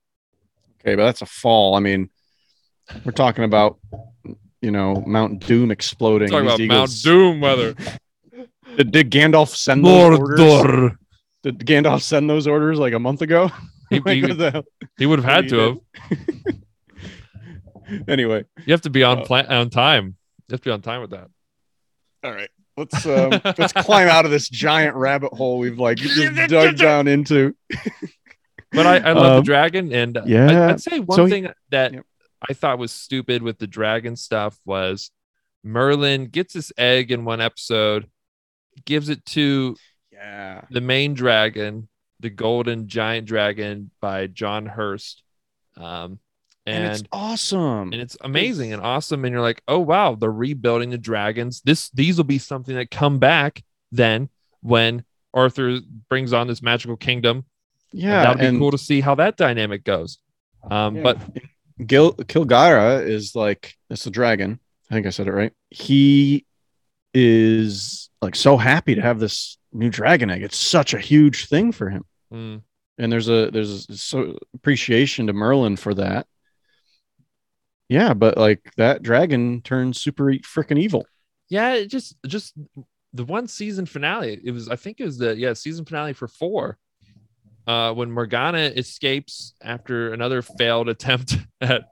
Okay, 0.81 0.95
but 0.95 1.05
that's 1.05 1.23
a 1.23 1.27
fall. 1.27 1.75
I 1.75 1.81
mean, 1.81 2.11
we're 3.05 3.13
talking 3.13 3.45
about 3.45 3.79
you 4.63 4.71
know 4.71 5.03
Mount 5.07 5.45
Doom 5.47 5.71
exploding. 5.71 6.29
Talking 6.29 6.47
about 6.47 6.61
Mount 6.61 6.91
Doom 7.03 7.41
weather. 7.41 7.75
Did, 8.77 8.91
did 8.93 9.11
Gandalf 9.11 9.55
send 9.55 9.85
those 9.85 10.19
orders? 10.19 10.93
Did 11.43 11.59
Gandalf 11.61 12.03
send 12.03 12.29
those 12.31 12.47
orders 12.47 12.79
like 12.79 12.93
a 12.95 12.99
month 12.99 13.23
ago? 13.23 13.51
He, 13.91 14.01
Like, 14.05 14.15
he- 14.17 14.21
the 14.33 14.65
he 14.99 15.07
would 15.07 15.19
have 15.21 15.31
had 15.31 15.45
He 15.45 15.51
to 15.51 15.59
have. 15.59 15.79
Anyway, 18.09 18.45
You 18.65 18.73
have 18.73 18.81
to 18.83 18.91
be 18.91 19.03
on 19.03 19.21
Uh, 19.21 19.25
plan 19.25 19.47
on 19.47 19.69
time. 19.71 20.17
You 20.49 20.53
have 20.55 20.61
to 20.63 20.65
be 20.65 20.73
on 20.73 20.81
time 20.81 21.01
with 21.03 21.11
that. 21.11 21.29
all 22.25 22.33
right. 22.33 22.49
Let's 22.77 23.07
um, 23.07 23.31
let's 23.57 23.73
climb 23.73 24.09
out 24.09 24.25
of 24.25 24.33
this 24.33 24.49
giant 24.49 24.97
rabbit 24.97 25.33
hole 25.33 25.59
we've 25.59 25.79
like 25.79 25.97
just 25.99 26.51
dug 26.51 26.77
down 26.77 27.07
into. 27.07 27.55
But 28.73 28.87
I, 28.87 28.97
I 28.97 29.13
love 29.13 29.33
the 29.33 29.39
Um, 29.39 29.45
dragon, 29.45 29.93
and 29.93 30.19
yeah. 30.27 30.51
I, 30.51 30.67
would 30.73 30.81
say 30.81 30.99
one 30.99 31.15
So 31.17 31.25
he- 31.27 31.31
thing 31.31 31.49
that 31.71 31.93
Yep. 31.93 32.07
I 32.49 32.53
thought 32.55 32.79
was 32.79 32.91
stupid 32.91 33.43
with 33.43 33.59
the 33.59 33.67
dragon 33.69 34.17
stuff 34.17 34.59
was 34.65 35.11
Merlin 35.63 36.27
gets 36.27 36.55
his 36.55 36.73
egg 36.77 37.13
in 37.13 37.25
one 37.25 37.41
episode, 37.41 38.09
gives 38.85 39.09
it 39.09 39.25
to 39.27 39.77
Yeah. 40.13 40.63
the 40.71 40.81
main 40.81 41.15
dragon, 41.15 41.89
the 42.21 42.31
golden 42.31 42.89
giant 42.89 43.27
dragon 43.27 43.91
by 44.01 44.27
John 44.29 44.67
Hurt. 44.67 45.03
Um, 45.77 46.19
And, 46.67 46.85
and 46.85 46.93
it's 46.95 47.03
awesome. 47.13 47.93
and 47.93 48.01
it's 48.01 48.17
amazing 48.23 48.73
and 48.73 48.81
awesome. 48.83 49.25
And 49.25 49.33
you're 49.33 49.43
like, 49.43 49.63
oh 49.69 49.81
wow, 49.81 50.15
they're 50.15 50.31
rebuilding 50.33 50.91
the 50.91 50.99
dragons. 50.99 51.61
This 51.63 51.91
these 51.91 52.17
will 52.17 52.25
be 52.25 52.39
something 52.39 52.75
that 52.77 52.91
come 52.91 53.19
back 53.19 53.63
then 53.93 54.31
when 54.63 55.05
Arthur 55.35 55.79
brings 56.09 56.33
on 56.33 56.47
this 56.47 56.63
magical 56.63 56.97
kingdom. 56.97 57.45
Yeah, 57.93 58.23
that'll 58.23 58.39
be 58.41 58.47
and 58.47 58.59
cool 58.59 58.71
to 58.71 58.79
see 58.79 59.01
how 59.03 59.15
that 59.17 59.37
dynamic 59.37 59.85
goes. 59.85 60.19
Um, 60.71 60.97
Yeah. 60.97 61.03
but 61.03 61.19
Gil 61.87 62.15
Kilgharrah 62.15 63.07
is 63.07 63.35
like 63.35 63.75
it's 63.91 64.07
a 64.07 64.11
dragon. 64.11 64.59
I 64.91 64.95
think 64.95 65.07
I 65.07 65.11
said 65.11 65.27
it 65.29 65.33
right. 65.33 65.53
He 65.71 66.47
is 67.15 68.11
like 68.23 68.35
so 68.37 68.57
happy 68.57 68.95
to 68.95 69.03
have 69.03 69.21
this 69.21 69.59
new 69.73 69.91
dragon 69.91 70.31
egg. 70.31 70.43
It's 70.43 70.57
such 70.59 70.95
a 70.95 70.99
huge 71.01 71.49
thing 71.49 71.73
for 71.73 71.91
him. 71.91 72.05
mm, 72.31 72.63
And 72.99 73.13
there's 73.13 73.29
a 73.29 73.51
there's 73.51 73.89
a 73.89 73.97
so 73.97 74.39
appreciation 74.55 75.27
to 75.29 75.33
Merlin 75.33 75.77
for 75.77 75.95
that. 75.95 76.27
Yeah, 77.89 78.15
but 78.15 78.37
like 78.39 78.73
that 78.77 79.03
dragon 79.03 79.61
turns 79.63 80.01
super 80.01 80.33
freaking 80.43 80.79
evil. 80.79 81.07
yeah, 81.49 81.75
it 81.75 81.87
just 81.91 82.17
just 82.27 82.55
the 83.13 83.25
one 83.25 83.47
season 83.47 83.87
finale. 83.87 84.41
It 84.43 84.51
was 84.53 84.69
I 84.69 84.77
think 84.77 85.01
it 85.01 85.05
was 85.05 85.19
the 85.19 85.37
yeah 85.37 85.53
season 85.53 85.85
finale 85.85 86.13
for 86.13 86.29
four. 86.29 86.79
Uh, 87.67 87.93
when 87.95 88.13
Morgana 88.13 88.59
escapes 88.77 89.55
after 89.63 90.13
another 90.13 90.43
failed 90.43 90.89
attempt 90.89 91.37
at 91.61 91.85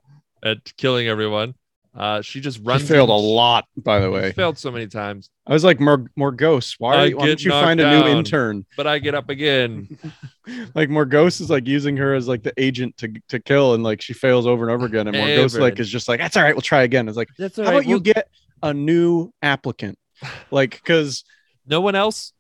at 0.44 0.76
killing 0.76 1.08
everyone, 1.08 1.54
uh, 1.94 2.22
she 2.22 2.40
just 2.40 2.60
runs. 2.62 2.88
failed 2.88 3.10
a 3.10 3.12
lot, 3.12 3.66
by 3.76 4.00
the 4.00 4.10
way. 4.10 4.32
failed 4.32 4.56
so 4.58 4.70
many 4.70 4.86
times, 4.86 5.28
I 5.46 5.52
was 5.52 5.62
like, 5.64 5.78
more 5.80 6.06
Morgause. 6.18 6.76
Why, 6.78 6.96
are 6.96 7.06
you, 7.06 7.16
why 7.16 7.26
don't 7.26 7.44
you 7.44 7.50
find 7.50 7.80
a 7.80 8.00
new 8.00 8.06
intern? 8.08 8.64
but 8.76 8.86
I 8.86 8.98
get 8.98 9.14
up 9.14 9.28
again. 9.28 9.98
like 10.74 10.88
Morgause 10.88 11.40
is 11.40 11.50
like 11.50 11.66
using 11.66 11.96
her 11.98 12.14
as 12.14 12.28
like 12.28 12.42
the 12.42 12.54
agent 12.56 12.96
to 12.98 13.12
to 13.28 13.38
kill, 13.40 13.74
and 13.74 13.82
like 13.82 14.00
she 14.00 14.12
fails 14.14 14.46
over 14.46 14.64
and 14.64 14.72
over 14.72 14.86
again. 14.86 15.06
And 15.06 15.16
Morgause 15.16 15.58
like 15.58 15.78
is 15.80 15.90
just 15.90 16.08
like, 16.08 16.18
that's 16.20 16.36
all 16.36 16.42
right, 16.42 16.54
we'll 16.54 16.62
try 16.62 16.82
again. 16.82 17.08
It's 17.08 17.16
like, 17.16 17.28
That's 17.38 17.56
how 17.56 17.64
about 17.64 17.86
you 17.86 18.00
get 18.00 18.28
a 18.62 18.72
new 18.72 19.32
applicant? 19.42 19.98
Like, 20.50 20.70
because 20.70 21.24
no 21.66 21.80
one 21.80 21.94
else? 21.96 22.32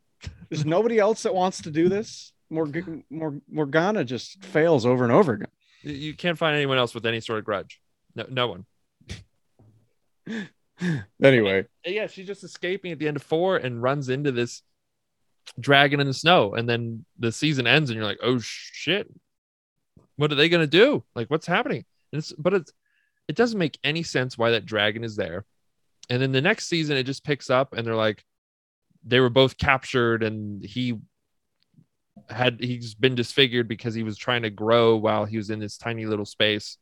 there's 0.48 0.64
nobody 0.64 0.98
else 0.98 1.24
that 1.24 1.34
wants 1.34 1.62
to 1.62 1.70
do 1.70 1.88
this. 1.88 2.32
Morg- 2.48 3.02
Mor- 3.10 3.40
Morgana 3.50 4.04
just 4.04 4.44
fails 4.44 4.86
over 4.86 5.02
and 5.04 5.12
over 5.12 5.32
again. 5.32 5.48
You- 5.82 5.94
You 5.94 6.14
can't 6.14 6.38
find 6.38 6.54
anyone 6.54 6.78
else 6.78 6.94
with 6.94 7.04
any 7.06 7.20
sort 7.20 7.38
of 7.40 7.44
grudge. 7.44 7.80
No, 8.14 8.24
no 8.30 8.46
one. 8.48 8.66
Anyway, 11.22 11.64
yeah, 11.86 12.08
she's 12.08 12.26
just 12.26 12.42
escaping 12.42 12.90
at 12.90 12.98
the 12.98 13.06
end 13.06 13.16
of 13.16 13.22
four 13.22 13.56
and 13.56 13.80
runs 13.80 14.08
into 14.08 14.32
this 14.32 14.62
dragon 15.60 16.00
in 16.00 16.08
the 16.08 16.14
snow. 16.14 16.54
And 16.54 16.68
then 16.68 17.04
the 17.20 17.30
season 17.30 17.68
ends, 17.68 17.88
and 17.88 17.96
you're 17.96 18.06
like, 18.06 18.18
oh 18.20 18.40
shit, 18.40 19.08
what 20.16 20.32
are 20.32 20.34
they 20.34 20.48
gonna 20.48 20.66
do? 20.66 21.04
Like, 21.14 21.30
what's 21.30 21.46
happening? 21.46 21.84
And 22.12 22.18
it's 22.18 22.32
but 22.32 22.54
it's 22.54 22.72
it 23.28 23.36
doesn't 23.36 23.58
make 23.58 23.78
any 23.84 24.02
sense 24.02 24.36
why 24.36 24.50
that 24.50 24.66
dragon 24.66 25.04
is 25.04 25.14
there. 25.14 25.44
And 26.10 26.20
then 26.20 26.32
the 26.32 26.40
next 26.40 26.66
season, 26.66 26.96
it 26.96 27.04
just 27.04 27.24
picks 27.24 27.48
up, 27.48 27.74
and 27.74 27.86
they're 27.86 27.94
like, 27.94 28.24
they 29.04 29.20
were 29.20 29.30
both 29.30 29.58
captured, 29.58 30.22
and 30.22 30.64
he 30.64 30.98
had 32.28 32.60
he's 32.60 32.94
been 32.94 33.14
disfigured 33.14 33.68
because 33.68 33.94
he 33.94 34.02
was 34.02 34.16
trying 34.16 34.42
to 34.42 34.50
grow 34.50 34.96
while 34.96 35.24
he 35.24 35.36
was 35.36 35.50
in 35.50 35.58
this 35.58 35.78
tiny 35.78 36.06
little 36.06 36.24
space. 36.24 36.76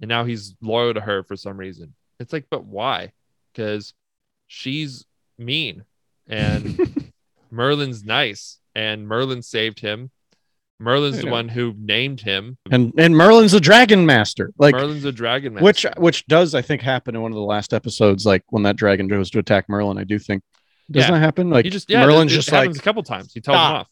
And 0.00 0.08
now 0.08 0.24
he's 0.24 0.54
loyal 0.60 0.94
to 0.94 1.00
her 1.00 1.22
for 1.22 1.36
some 1.36 1.56
reason. 1.56 1.94
It's 2.20 2.32
like, 2.32 2.46
but 2.50 2.64
why? 2.64 3.12
Because 3.52 3.94
she's 4.46 5.04
mean 5.38 5.84
and 6.28 7.12
Merlin's 7.50 8.04
nice 8.04 8.58
and 8.74 9.06
Merlin 9.08 9.42
saved 9.42 9.80
him. 9.80 10.10
Merlin's 10.78 11.20
the 11.22 11.30
one 11.30 11.48
who 11.48 11.74
named 11.78 12.20
him. 12.20 12.58
and 12.70 12.92
and 12.98 13.16
Merlin's 13.16 13.54
a 13.54 13.60
dragon 13.60 14.04
master. 14.04 14.52
Like 14.58 14.74
Merlin's 14.74 15.06
a 15.06 15.12
dragon 15.12 15.54
master. 15.54 15.64
which 15.64 15.86
which 15.96 16.26
does 16.26 16.54
I 16.54 16.60
think 16.60 16.82
happen 16.82 17.14
in 17.16 17.22
one 17.22 17.32
of 17.32 17.36
the 17.36 17.40
last 17.42 17.72
episodes, 17.72 18.26
like 18.26 18.42
when 18.50 18.62
that 18.64 18.76
dragon 18.76 19.08
goes 19.08 19.30
to 19.30 19.38
attack 19.38 19.70
Merlin. 19.70 19.96
I 19.96 20.04
do 20.04 20.18
think 20.18 20.42
doesn't 20.90 21.08
Yeah. 21.08 21.18
that 21.18 21.24
happen? 21.24 21.48
Like 21.48 21.64
he 21.64 21.70
just 21.70 21.88
yeah, 21.88 22.04
Merlin's 22.04 22.30
it, 22.32 22.34
it 22.34 22.38
just 22.38 22.52
like 22.52 22.60
happens 22.60 22.78
a 22.78 22.82
couple 22.82 23.02
times. 23.02 23.32
He 23.32 23.40
tells 23.40 23.56
him 23.56 23.60
off. 23.76 23.88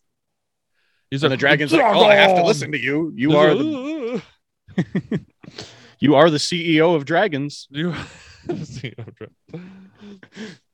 He's 1.11 1.22
and 1.22 1.32
the 1.32 1.36
dragon's 1.38 1.72
like, 1.72 1.82
Oh, 1.82 2.05
I 2.05 2.16
have 2.16 2.36
to 2.36 2.44
listen 2.44 2.70
to 2.72 2.78
you. 2.78 3.12
You 3.16 3.34
are 3.38 3.55
the 3.55 4.22
you 6.05 6.14
are 6.16 6.28
the 6.28 6.36
CEO 6.36 6.94
of 6.94 7.07
dragons. 7.07 7.66
You. 7.70 7.94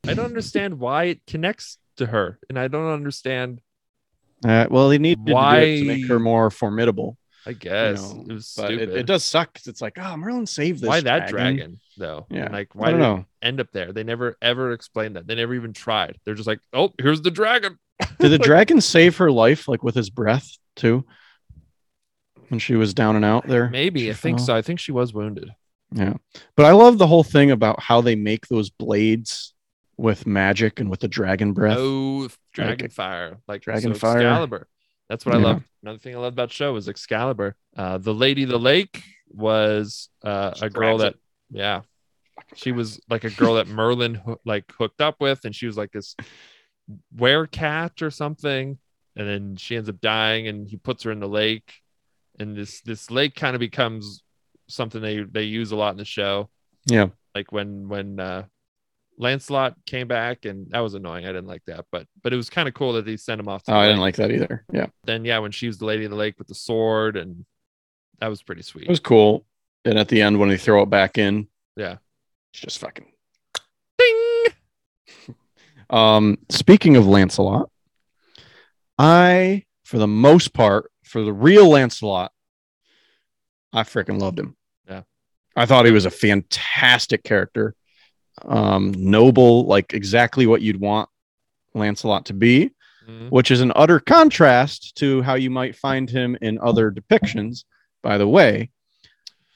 I 0.04 0.14
don't 0.14 0.24
understand 0.24 0.80
why 0.80 1.04
it 1.04 1.20
connects 1.24 1.78
to 1.98 2.06
her, 2.06 2.40
and 2.48 2.58
I 2.58 2.66
don't 2.66 2.90
understand. 2.90 3.60
Uh, 4.44 4.66
well, 4.68 4.88
they 4.88 4.98
need 4.98 5.24
to, 5.24 5.32
do 5.32 5.38
it 5.38 5.78
to 5.78 5.84
make 5.84 6.08
her 6.08 6.18
more 6.18 6.50
formidable. 6.50 7.16
I 7.46 7.52
guess 7.52 8.12
know, 8.12 8.24
it 8.28 8.32
was 8.32 8.54
But 8.56 8.66
stupid. 8.66 8.88
it, 8.88 8.96
it 8.96 9.06
does 9.06 9.22
suck 9.24 9.52
because 9.52 9.68
it's 9.68 9.80
like, 9.80 9.98
oh, 9.98 10.16
Merlin 10.16 10.46
saved 10.46 10.80
this. 10.80 10.88
why 10.88 11.00
that 11.02 11.28
dragon 11.28 11.78
though? 11.96 12.26
Yeah, 12.28 12.46
And, 12.46 12.52
like 12.52 12.74
why 12.74 12.90
don't 12.90 12.98
did 12.98 13.06
know. 13.06 13.16
it 13.18 13.46
end 13.46 13.60
up 13.60 13.70
there? 13.72 13.92
They 13.92 14.02
never 14.02 14.36
ever 14.42 14.72
explained 14.72 15.14
that. 15.16 15.28
They 15.28 15.36
never 15.36 15.54
even 15.54 15.72
tried. 15.72 16.18
They're 16.24 16.34
just 16.34 16.48
like, 16.48 16.60
oh, 16.72 16.92
here's 16.98 17.22
the 17.22 17.30
dragon. 17.30 17.78
Did 18.18 18.30
the 18.30 18.38
dragon 18.50 18.80
save 18.80 19.18
her 19.18 19.30
life, 19.30 19.68
like 19.68 19.84
with 19.84 19.94
his 19.94 20.10
breath 20.10 20.48
too? 20.74 21.06
When 22.50 22.58
she 22.60 22.74
was 22.76 22.92
down 22.94 23.16
and 23.16 23.24
out 23.24 23.46
there, 23.46 23.70
Maybe 23.70 24.00
She 24.00 24.10
I 24.10 24.12
think 24.12 24.38
fell. 24.38 24.46
so. 24.46 24.54
I 24.56 24.62
think 24.62 24.78
she 24.80 24.92
was 24.92 25.14
wounded. 25.14 25.50
Yeah. 25.92 26.14
But 26.56 26.66
I 26.66 26.72
love 26.72 26.98
the 26.98 27.06
whole 27.06 27.24
thing 27.24 27.50
about 27.50 27.80
how 27.82 28.00
they 28.00 28.14
make 28.14 28.46
those 28.48 28.70
blades 28.70 29.54
with 29.96 30.26
magic 30.26 30.78
and 30.80 30.88
with 30.90 31.00
the 31.00 31.08
dragon 31.08 31.52
breath. 31.52 31.76
Oh, 31.80 32.28
dragon 32.52 32.90
fire, 32.90 33.38
like 33.48 33.62
Dragon 33.62 33.94
so 33.94 33.98
fire. 34.00 34.18
Excalibur. 34.18 34.68
That's 35.08 35.26
what 35.26 35.34
I 35.34 35.38
love. 35.38 35.62
Another 35.82 35.98
thing 35.98 36.14
I 36.14 36.18
love 36.18 36.32
about 36.34 36.50
the 36.50 36.54
show 36.54 36.76
is 36.76 36.88
Excalibur. 36.88 37.56
Uh, 37.76 37.98
the 37.98 38.14
Lady 38.14 38.44
of 38.44 38.48
the 38.50 38.58
Lake 38.58 39.02
was 39.28 40.08
uh, 40.24 40.52
a 40.62 40.70
girl 40.70 40.98
that, 40.98 41.14
yeah, 41.50 41.82
she 42.54 42.70
was 42.72 43.00
like 43.10 43.24
a 43.24 43.30
girl 43.30 43.54
that 43.54 43.66
Merlin 43.80 44.20
like 44.44 44.72
hooked 44.78 45.00
up 45.00 45.16
with, 45.20 45.44
and 45.44 45.54
she 45.54 45.66
was 45.66 45.76
like 45.76 45.90
this 45.92 46.14
werecat 47.16 48.02
or 48.02 48.10
something. 48.10 48.78
And 49.16 49.28
then 49.28 49.56
she 49.56 49.76
ends 49.76 49.88
up 49.88 50.00
dying, 50.00 50.46
and 50.48 50.68
he 50.68 50.76
puts 50.76 51.02
her 51.02 51.10
in 51.10 51.20
the 51.20 51.28
lake, 51.28 51.74
and 52.40 52.56
this 52.56 52.80
this 52.80 53.08
lake 53.10 53.36
kind 53.36 53.54
of 53.54 53.60
becomes 53.60 54.22
something 54.68 55.00
they 55.00 55.20
they 55.22 55.44
use 55.44 55.70
a 55.72 55.76
lot 55.76 55.92
in 55.92 55.96
the 55.98 56.04
show 56.04 56.48
Yeah. 56.86 57.08
like 57.34 57.52
when 57.52 57.88
when 57.88 58.18
uh 58.18 58.44
Lancelot 59.18 59.74
came 59.84 60.08
back 60.08 60.46
and 60.46 60.70
that 60.70 60.78
was 60.80 60.94
annoying. 60.94 61.24
I 61.26 61.28
didn't 61.28 61.46
like 61.46 61.62
that, 61.66 61.84
but 61.92 62.06
but 62.22 62.32
it 62.32 62.36
was 62.36 62.48
kind 62.48 62.66
of 62.66 62.72
cool 62.74 62.94
that 62.94 63.04
they 63.04 63.18
sent 63.18 63.38
him 63.38 63.48
off. 63.48 63.62
To 63.64 63.72
Oh, 63.74 63.76
I 63.76 63.86
didn't 63.86 64.00
like 64.00 64.16
that 64.16 64.30
either. 64.30 64.64
Yeah. 64.72 64.86
Then 65.04 65.26
yeah, 65.26 65.38
when 65.40 65.50
she 65.52 65.66
was 65.66 65.76
the 65.76 65.84
lady 65.84 66.04
of 66.06 66.10
the 66.10 66.16
lake 66.16 66.38
with 66.38 66.48
the 66.48 66.54
sword, 66.54 67.18
and 67.18 67.44
that 68.20 68.28
was 68.28 68.42
pretty 68.42 68.62
sweet. 68.62 68.84
It 68.84 68.88
was 68.90 68.98
cool. 69.00 69.44
And 69.84 69.98
at 69.98 70.08
the 70.08 70.22
end, 70.22 70.38
when 70.38 70.48
they 70.48 70.56
throw 70.56 70.82
it 70.82 70.88
back 70.90 71.18
in, 71.18 71.48
Yeah. 71.76 71.96
it's 72.52 72.60
just 72.62 72.78
fucking. 72.78 73.12
Ding! 73.98 74.46
Um, 75.90 76.38
speaking 76.50 76.96
of 76.96 77.06
Lancelot, 77.06 77.68
I, 78.98 79.64
for 79.84 79.98
the 79.98 80.06
most 80.06 80.52
part, 80.54 80.90
for 81.10 81.22
the 81.22 81.32
real 81.32 81.68
Lancelot, 81.68 82.30
I 83.72 83.82
freaking 83.82 84.20
loved 84.20 84.38
him. 84.38 84.56
Yeah. 84.88 85.02
I 85.56 85.66
thought 85.66 85.86
he 85.86 85.90
was 85.92 86.06
a 86.06 86.10
fantastic 86.10 87.24
character. 87.24 87.74
Um, 88.42 88.92
noble, 88.96 89.66
like 89.66 89.92
exactly 89.92 90.46
what 90.46 90.62
you'd 90.62 90.80
want 90.80 91.08
Lancelot 91.74 92.26
to 92.26 92.32
be, 92.32 92.70
Mhm. 93.08 93.30
which 93.30 93.50
is 93.50 93.60
an 93.60 93.72
utter 93.74 93.98
contrast 94.00 94.96
to 94.96 95.20
how 95.22 95.34
you 95.34 95.50
might 95.50 95.74
find 95.76 96.08
him 96.08 96.36
in 96.40 96.58
other 96.60 96.90
depictions, 96.92 97.64
by 98.02 98.16
the 98.16 98.28
way. 98.28 98.70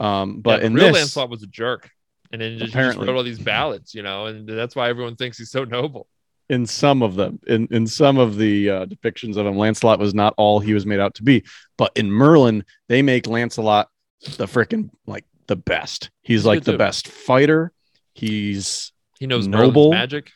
Um, 0.01 0.41
but 0.41 0.61
Yeah, 0.61 0.67
in 0.67 0.75
real 0.75 0.87
this, 0.89 0.95
Lancelot 0.97 1.31
was 1.31 1.43
a 1.45 1.47
jerk, 1.47 1.89
and 2.33 2.43
then 2.43 2.59
just, 2.59 2.73
just 2.73 2.99
wrote 2.99 3.09
all 3.09 3.23
these 3.23 3.39
ballads, 3.39 3.95
you 3.95 4.03
know, 4.03 4.27
and 4.27 4.49
that's 4.49 4.75
why 4.75 4.89
everyone 4.89 5.15
thinks 5.17 5.39
he's 5.39 5.51
so 5.53 5.63
noble. 5.79 6.09
In 6.51 6.67
some 6.67 7.03
of 7.03 7.15
them 7.15 7.39
in 7.47 7.67
in 7.71 7.87
some 7.87 8.19
of 8.19 8.37
the 8.37 8.69
uh, 8.71 8.87
depictions 8.87 9.37
of 9.37 9.47
him 9.47 9.57
lancelot 9.57 9.99
was 9.99 10.15
not 10.15 10.35
all 10.37 10.61
he 10.61 10.75
was 10.75 10.85
made 10.85 11.01
out 11.01 11.15
to 11.15 11.23
be 11.23 11.43
but 11.79 11.91
in 11.97 12.11
merlin 12.11 12.65
they 12.89 13.01
make 13.03 13.27
lancelot 13.27 13.89
the 14.37 14.47
freaking 14.47 14.91
like 15.07 15.25
the 15.47 15.57
best 15.57 16.11
he's 16.23 16.45
like 16.45 16.63
the 16.65 16.73
too. 16.73 16.79
best 16.79 17.09
fighter 17.09 17.73
he's 18.15 18.93
He 19.19 19.27
knows 19.27 19.47
Noble. 19.49 19.91
Merlin's 19.91 19.93
magic. 20.03 20.31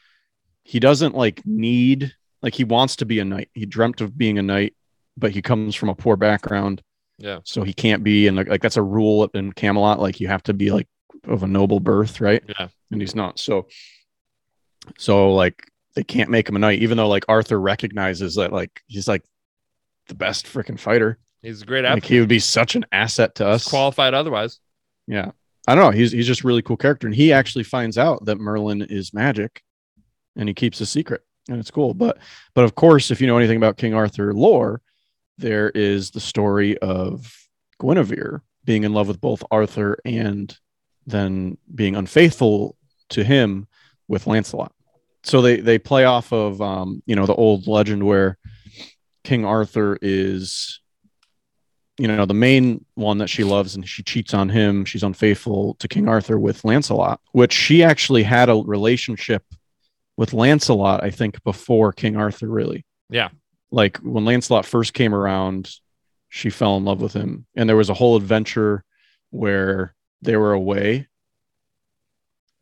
he 0.62 0.80
doesn't 0.80 1.14
like 1.14 1.42
need 1.46 2.14
like 2.42 2.54
he 2.54 2.64
wants 2.64 2.96
to 2.96 3.04
be 3.06 3.18
a 3.18 3.24
knight 3.24 3.50
he 3.54 3.66
dreamt 3.66 4.00
of 4.00 4.16
being 4.16 4.38
a 4.38 4.42
knight 4.42 4.74
but 5.16 5.30
he 5.32 5.42
comes 5.42 5.74
from 5.74 5.88
a 5.90 5.94
poor 5.94 6.16
background 6.16 6.82
Yeah. 7.18 7.40
so 7.44 7.62
he 7.64 7.72
can't 7.72 8.02
be 8.02 8.28
and 8.28 8.36
like, 8.36 8.48
like 8.48 8.62
that's 8.62 8.76
a 8.76 8.82
rule 8.82 9.28
in 9.34 9.52
camelot 9.52 10.00
like 10.00 10.20
you 10.20 10.28
have 10.28 10.42
to 10.44 10.54
be 10.54 10.70
like 10.70 10.88
of 11.24 11.42
a 11.42 11.46
noble 11.46 11.80
birth 11.80 12.20
right 12.20 12.42
Yeah. 12.48 12.68
and 12.90 13.00
he's 13.00 13.14
not 13.14 13.38
so 13.38 13.66
so 14.96 15.34
like 15.34 15.70
they 15.98 16.04
can't 16.04 16.30
make 16.30 16.48
him 16.48 16.54
a 16.54 16.60
knight 16.60 16.80
even 16.80 16.96
though 16.96 17.08
like 17.08 17.24
arthur 17.28 17.60
recognizes 17.60 18.36
that 18.36 18.52
like 18.52 18.82
he's 18.86 19.08
like 19.08 19.24
the 20.06 20.14
best 20.14 20.46
freaking 20.46 20.78
fighter. 20.78 21.18
He's 21.42 21.62
a 21.62 21.66
great 21.66 21.82
like 21.84 22.04
he 22.04 22.20
would 22.20 22.28
be 22.28 22.38
such 22.38 22.76
an 22.76 22.86
asset 22.92 23.34
to 23.36 23.48
us. 23.48 23.66
Qualified 23.66 24.14
otherwise. 24.14 24.60
yeah. 25.08 25.32
I 25.66 25.74
don't 25.74 25.84
know. 25.84 25.90
He's 25.90 26.12
he's 26.12 26.28
just 26.28 26.44
a 26.44 26.46
really 26.46 26.62
cool 26.62 26.76
character 26.76 27.08
and 27.08 27.16
he 27.16 27.32
actually 27.32 27.64
finds 27.64 27.98
out 27.98 28.26
that 28.26 28.38
merlin 28.38 28.82
is 28.82 29.12
magic 29.12 29.60
and 30.36 30.48
he 30.48 30.54
keeps 30.54 30.80
a 30.80 30.86
secret 30.86 31.22
and 31.48 31.58
it's 31.58 31.72
cool. 31.72 31.94
But 31.94 32.18
but 32.54 32.62
of 32.62 32.76
course 32.76 33.10
if 33.10 33.20
you 33.20 33.26
know 33.26 33.36
anything 33.36 33.56
about 33.56 33.76
king 33.76 33.92
arthur 33.92 34.32
lore 34.32 34.80
there 35.36 35.70
is 35.70 36.12
the 36.12 36.20
story 36.20 36.78
of 36.78 37.48
guinevere 37.80 38.44
being 38.64 38.84
in 38.84 38.92
love 38.92 39.08
with 39.08 39.20
both 39.20 39.42
arthur 39.50 39.98
and 40.04 40.56
then 41.08 41.58
being 41.74 41.96
unfaithful 41.96 42.76
to 43.08 43.24
him 43.24 43.66
with 44.06 44.28
lancelot 44.28 44.72
so 45.24 45.42
they 45.42 45.60
they 45.60 45.78
play 45.78 46.04
off 46.04 46.32
of 46.32 46.60
um 46.60 47.02
you 47.06 47.16
know 47.16 47.26
the 47.26 47.34
old 47.34 47.66
legend 47.66 48.04
where 48.04 48.38
king 49.24 49.44
arthur 49.44 49.98
is 50.00 50.80
you 51.98 52.08
know 52.08 52.24
the 52.24 52.34
main 52.34 52.84
one 52.94 53.18
that 53.18 53.28
she 53.28 53.44
loves 53.44 53.74
and 53.74 53.88
she 53.88 54.02
cheats 54.02 54.32
on 54.32 54.48
him. 54.48 54.84
She's 54.84 55.02
unfaithful 55.02 55.74
to 55.80 55.88
king 55.88 56.08
arthur 56.08 56.38
with 56.38 56.64
lancelot 56.64 57.20
which 57.32 57.52
she 57.52 57.82
actually 57.82 58.22
had 58.22 58.48
a 58.48 58.54
relationship 58.54 59.44
with 60.16 60.32
lancelot 60.32 61.02
i 61.02 61.10
think 61.10 61.42
before 61.44 61.92
king 61.92 62.16
arthur 62.16 62.48
really. 62.48 62.84
Yeah. 63.10 63.28
like 63.70 63.96
when 63.98 64.24
lancelot 64.24 64.66
first 64.66 64.92
came 64.94 65.14
around 65.14 65.70
she 66.28 66.50
fell 66.50 66.76
in 66.76 66.84
love 66.84 67.00
with 67.00 67.12
him. 67.12 67.46
And 67.56 67.68
there 67.68 67.76
was 67.76 67.90
a 67.90 67.94
whole 67.94 68.16
adventure 68.16 68.84
where 69.30 69.94
they 70.22 70.36
were 70.36 70.52
away 70.52 71.08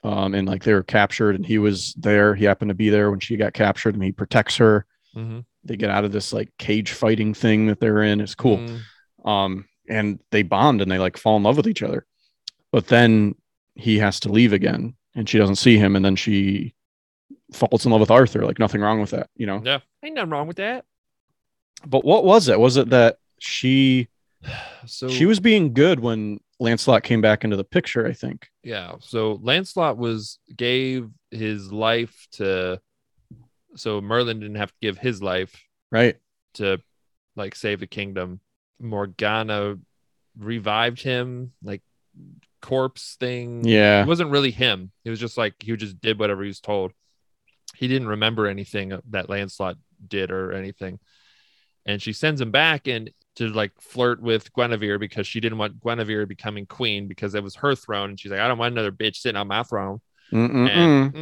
um 0.06 0.34
and 0.34 0.46
like 0.48 0.62
they 0.62 0.72
were 0.72 0.82
captured 0.82 1.34
and 1.34 1.44
he 1.44 1.58
was 1.58 1.92
there 1.94 2.34
he 2.34 2.44
happened 2.44 2.68
to 2.68 2.74
be 2.74 2.88
there 2.90 3.10
when 3.10 3.20
she 3.20 3.36
got 3.36 3.52
captured 3.52 3.94
and 3.94 4.04
he 4.04 4.12
protects 4.12 4.56
her 4.56 4.86
Mhm. 5.14 5.44
they 5.64 5.76
get 5.76 5.90
out 5.90 6.04
of 6.04 6.12
this 6.12 6.32
like 6.32 6.50
cage 6.58 6.92
fighting 6.92 7.34
thing 7.34 7.66
that 7.66 7.80
they're 7.80 8.02
in 8.02 8.20
it's 8.20 8.34
cool 8.34 8.58
Mm. 8.58 8.80
um 9.28 9.64
and 9.88 10.20
they 10.30 10.42
bond 10.42 10.80
and 10.82 10.90
they 10.90 10.98
like 10.98 11.16
fall 11.16 11.36
in 11.36 11.42
love 11.42 11.56
with 11.56 11.66
each 11.66 11.82
other 11.82 12.06
but 12.72 12.86
then 12.88 13.34
he 13.74 13.98
has 13.98 14.20
to 14.20 14.28
leave 14.32 14.52
again 14.52 14.94
and 15.14 15.28
she 15.28 15.38
doesn't 15.38 15.56
see 15.56 15.76
him 15.78 15.96
and 15.96 16.04
then 16.04 16.16
she 16.16 16.74
falls 17.52 17.84
in 17.86 17.92
love 17.92 18.00
with 18.00 18.10
arthur 18.10 18.44
like 18.44 18.58
nothing 18.58 18.80
wrong 18.80 19.00
with 19.00 19.10
that 19.10 19.28
you 19.36 19.46
know 19.46 19.60
Yeah. 19.64 19.80
Ain't 20.02 20.14
nothing 20.14 20.30
wrong 20.30 20.46
with 20.48 20.56
that. 20.58 20.84
but 21.86 22.04
what 22.04 22.24
was 22.24 22.48
it 22.48 22.58
was 22.60 22.76
it 22.76 22.90
that 22.90 23.18
she 23.38 24.08
So 24.86 25.08
she 25.08 25.26
was 25.26 25.40
being 25.40 25.72
good 25.72 25.98
when 26.00 26.38
lancelot 26.58 27.02
came 27.02 27.20
back 27.20 27.44
into 27.44 27.56
the 27.56 27.64
picture 27.64 28.06
i 28.06 28.12
think 28.12 28.48
Yeah. 28.62 28.94
So 29.00 29.38
Lancelot 29.42 29.96
was 29.96 30.38
gave 30.56 31.08
his 31.30 31.70
life 31.72 32.26
to 32.32 32.80
so 33.76 34.00
Merlin 34.00 34.40
didn't 34.40 34.56
have 34.56 34.70
to 34.70 34.78
give 34.80 34.98
his 34.98 35.22
life 35.22 35.62
right 35.92 36.16
to 36.54 36.80
like 37.36 37.54
save 37.54 37.80
the 37.80 37.86
kingdom. 37.86 38.40
Morgana 38.80 39.76
revived 40.38 41.02
him, 41.02 41.52
like 41.62 41.82
corpse 42.62 43.16
thing. 43.20 43.64
yeah 43.64 44.02
It 44.02 44.08
wasn't 44.08 44.30
really 44.30 44.50
him. 44.50 44.90
It 45.04 45.10
was 45.10 45.20
just 45.20 45.36
like 45.36 45.54
he 45.62 45.76
just 45.76 46.00
did 46.00 46.18
whatever 46.18 46.42
he 46.42 46.48
was 46.48 46.60
told. 46.60 46.92
He 47.74 47.88
didn't 47.88 48.08
remember 48.08 48.46
anything 48.46 48.98
that 49.10 49.28
Lancelot 49.28 49.76
did 50.08 50.30
or 50.30 50.52
anything. 50.52 50.98
And 51.84 52.00
she 52.02 52.12
sends 52.14 52.40
him 52.40 52.50
back 52.50 52.88
and 52.88 53.10
to 53.36 53.48
like 53.48 53.72
flirt 53.80 54.20
with 54.20 54.52
Guinevere 54.54 54.98
because 54.98 55.26
she 55.26 55.40
didn't 55.40 55.58
want 55.58 55.80
Guinevere 55.80 56.26
becoming 56.26 56.66
queen 56.66 57.06
because 57.08 57.34
it 57.34 57.42
was 57.42 57.54
her 57.56 57.74
throne. 57.74 58.10
And 58.10 58.20
she's 58.20 58.30
like, 58.32 58.40
I 58.40 58.48
don't 58.48 58.58
want 58.58 58.72
another 58.72 58.92
bitch 58.92 59.16
sitting 59.16 59.36
on 59.36 59.48
my 59.48 59.62
throne. 59.62 60.00
And, 60.32 61.14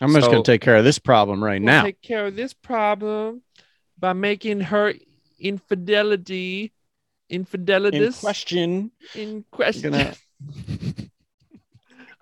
i'm 0.00 0.12
just 0.12 0.26
So- 0.26 0.30
gonna 0.30 0.42
take 0.44 0.60
care 0.60 0.76
of 0.76 0.84
this 0.84 1.00
problem 1.00 1.42
right 1.42 1.60
We'll 1.60 1.66
now 1.66 1.82
take 1.82 2.00
care 2.00 2.26
of 2.26 2.36
this 2.36 2.54
problem. 2.54 3.42
by 3.98 4.12
making 4.12 4.60
her 4.60 4.94
infidelity 5.40 6.72
In 7.28 7.44
question, 8.12 8.90
in 9.16 9.44
question 9.50 9.92
gonna- 9.92 10.14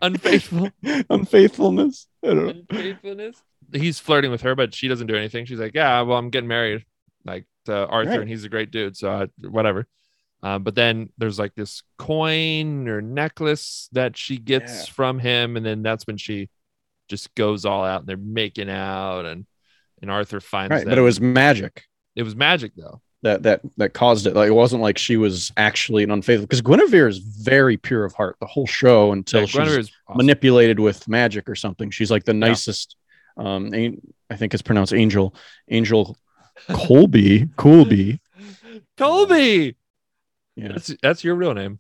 unfaithful 0.02 0.70
unfaithfulness. 1.10 2.06
I 2.22 2.26
don't 2.28 2.46
know. 2.46 2.62
unfaithfulness 2.70 3.42
he's 3.72 3.98
flirting 3.98 4.30
with 4.30 4.42
her 4.42 4.54
but 4.54 4.74
she 4.74 4.88
doesn't 4.88 5.06
do 5.08 5.16
anything 5.16 5.44
she's 5.44 5.58
like 5.58 5.74
yeah 5.74 6.00
well 6.02 6.16
i'm 6.18 6.30
getting 6.30 6.48
married 6.48 6.84
like 7.24 7.44
arthur 7.74 8.10
Right. 8.10 8.20
and 8.20 8.28
he's 8.28 8.44
a 8.44 8.48
great 8.48 8.70
dude 8.70 8.96
so 8.96 9.10
I, 9.10 9.46
whatever 9.48 9.86
um, 10.42 10.62
but 10.62 10.74
then 10.74 11.08
there's 11.18 11.38
like 11.38 11.54
this 11.54 11.82
coin 11.98 12.88
or 12.88 13.00
necklace 13.00 13.88
that 13.92 14.16
she 14.16 14.36
gets 14.38 14.72
Yeah. 14.88 14.92
from 14.92 15.18
him 15.18 15.56
and 15.56 15.64
then 15.64 15.82
that's 15.82 16.06
when 16.06 16.16
she 16.18 16.48
just 17.08 17.34
goes 17.34 17.64
all 17.64 17.84
out 17.84 18.00
and 18.00 18.08
they're 18.08 18.16
making 18.16 18.70
out 18.70 19.24
and 19.26 19.46
and 20.02 20.10
arthur 20.10 20.40
finds 20.40 20.70
Right, 20.72 20.84
that 20.84 20.90
but 20.90 20.98
it 20.98 21.02
was 21.02 21.20
magic 21.20 21.84
it 22.14 22.22
was 22.22 22.36
magic 22.36 22.72
though 22.76 23.00
that 23.22 23.42
that 23.44 23.62
that 23.78 23.92
caused 23.94 24.26
it. 24.26 24.34
Like 24.36 24.48
it 24.48 24.52
wasn't 24.52 24.82
like 24.82 24.98
she 24.98 25.16
was 25.16 25.50
actually 25.56 26.04
an 26.04 26.10
unfaithful 26.10 26.46
because 26.46 26.60
Guinevere 26.60 27.08
is 27.08 27.18
very 27.18 27.76
pure 27.78 28.04
of 28.04 28.12
heart 28.12 28.36
the 28.40 28.46
whole 28.46 28.66
show 28.66 29.10
until 29.12 29.40
Yeah, 29.40 29.46
she's 29.46 29.58
awesome. 30.06 30.16
manipulated 30.18 30.78
with 30.78 31.08
magic 31.08 31.48
or 31.48 31.54
something. 31.56 31.90
She's 31.90 32.10
like 32.10 32.24
the 32.24 32.34
nicest. 32.34 32.94
Um, 33.38 33.70
I 34.30 34.36
think 34.36 34.52
it's 34.54 34.62
pronounced 34.62 34.92
Angel. 34.92 35.34
Angel 35.70 36.16
Coulby. 36.68 37.54
Colby. 37.56 38.20
colby 38.96 39.76
Yeah, 40.56 40.68
that's, 40.68 40.94
that's 41.02 41.22
your 41.24 41.34
real 41.34 41.54
name 41.54 41.78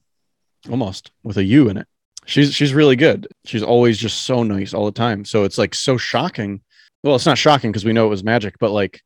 almost 0.70 1.10
with 1.22 1.36
a 1.38 1.44
U 1.44 1.68
in 1.68 1.76
it. 1.76 1.86
She's 2.26 2.52
she's 2.52 2.74
really 2.74 2.96
good. 2.96 3.28
She's 3.44 3.62
always 3.62 3.98
just 3.98 4.24
so 4.24 4.42
nice 4.42 4.74
all 4.74 4.84
the 4.86 4.92
time. 4.92 5.24
So 5.24 5.44
it's 5.44 5.58
like 5.58 5.74
so 5.74 5.96
shocking. 5.96 6.60
Well, 7.04 7.14
it's 7.14 7.26
not 7.26 7.38
shocking 7.38 7.70
because 7.70 7.84
we 7.84 7.92
know 7.92 8.06
it 8.06 8.10
was 8.10 8.24
magic, 8.24 8.56
but 8.58 8.72
like 8.72 9.00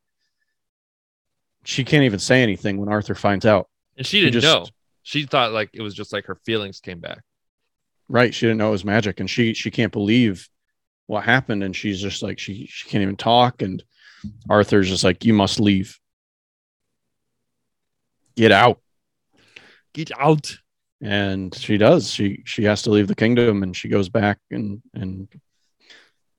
she 1.65 1.85
can't 1.85 2.05
even 2.05 2.19
say 2.19 2.43
anything 2.43 2.79
when 2.79 2.89
Arthur 2.89 3.15
finds 3.15 3.45
out. 3.45 3.69
and 3.97 4.07
she 4.07 4.19
She 4.19 4.25
didn't 4.25 4.41
just- 4.41 4.47
know 4.47 4.67
she 5.03 5.25
thought 5.25 5.53
like 5.53 5.71
it 5.73 5.81
was 5.83 5.95
just 5.95 6.13
like 6.13 6.27
her 6.27 6.37
feelings 6.45 6.79
came 6.81 7.01
back 7.01 7.21
Right. 8.09 8.35
She 8.35 8.45
didn't 8.47 8.59
know 8.59 8.69
it 8.69 8.73
was 8.73 8.85
magic 8.85 9.21
and 9.21 9.31
she 9.31 9.55
she 9.55 9.71
can't 9.71 9.93
believe 9.93 10.49
what 11.07 11.25
happened. 11.25 11.63
And 11.63 11.77
she's 11.77 12.01
just 12.01 12.23
like 12.25 12.39
she 12.41 12.67
she 12.67 12.89
can't 12.89 13.03
even 13.03 13.17
talk. 13.17 13.63
And 13.63 13.83
Arthur's 14.49 14.89
just 14.89 15.05
like, 15.05 15.25
you 15.25 15.33
must 15.33 15.61
leave. 15.61 15.99
Get 18.37 18.53
out. 18.53 18.81
get 19.93 20.11
out 20.19 20.57
And 21.03 21.55
she 21.55 21.77
does. 21.79 22.11
She 22.11 22.43
she 22.47 22.65
has 22.65 22.83
to 22.83 22.91
leave 22.91 23.09
the 23.09 23.15
kingdom 23.15 23.63
and 23.63 23.77
she 23.77 23.89
goes 23.89 24.09
back 24.09 24.39
and 24.51 24.81
and 24.95 25.29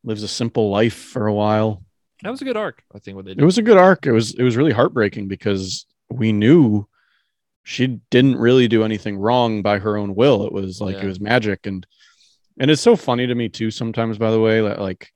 lives 0.04 0.24
a 0.24 0.28
simple 0.28 0.70
life 0.72 0.96
for 0.96 1.28
a 1.28 1.34
while. 1.34 1.84
that 2.24 2.32
was 2.32 2.42
a 2.42 2.46
good 2.46 2.58
arc 2.58 2.82
i 2.96 2.98
think 3.00 3.16
what 3.16 3.24
they 3.26 3.34
did 3.36 3.42
It 3.42 3.46
was 3.46 3.58
a 3.60 3.62
good 3.64 3.78
arc. 3.78 4.06
It 4.08 4.12
was 4.12 4.34
it 4.34 4.44
was 4.44 4.58
really 4.58 4.72
heartbreaking 4.72 5.28
because 5.28 5.86
we 6.10 6.32
knew 6.32 6.88
she 7.64 8.00
didn't 8.10 8.38
really 8.38 8.68
do 8.68 8.84
anything 8.84 9.18
wrong 9.18 9.62
by 9.62 9.78
her 9.78 9.96
own 9.98 10.16
will. 10.16 10.46
It 10.48 10.52
was 10.52 10.82
like 10.82 10.96
Yeah. 10.96 11.04
it 11.04 11.08
was 11.08 11.20
magic 11.20 11.68
and 11.68 11.86
and 12.60 12.72
it's 12.72 12.82
so 12.82 12.96
funny 12.96 13.28
to 13.28 13.36
me 13.36 13.48
too 13.50 13.70
sometimes 13.70 14.18
by 14.18 14.32
the 14.32 14.40
way 14.40 14.62
that 14.62 14.80
like 14.82 15.12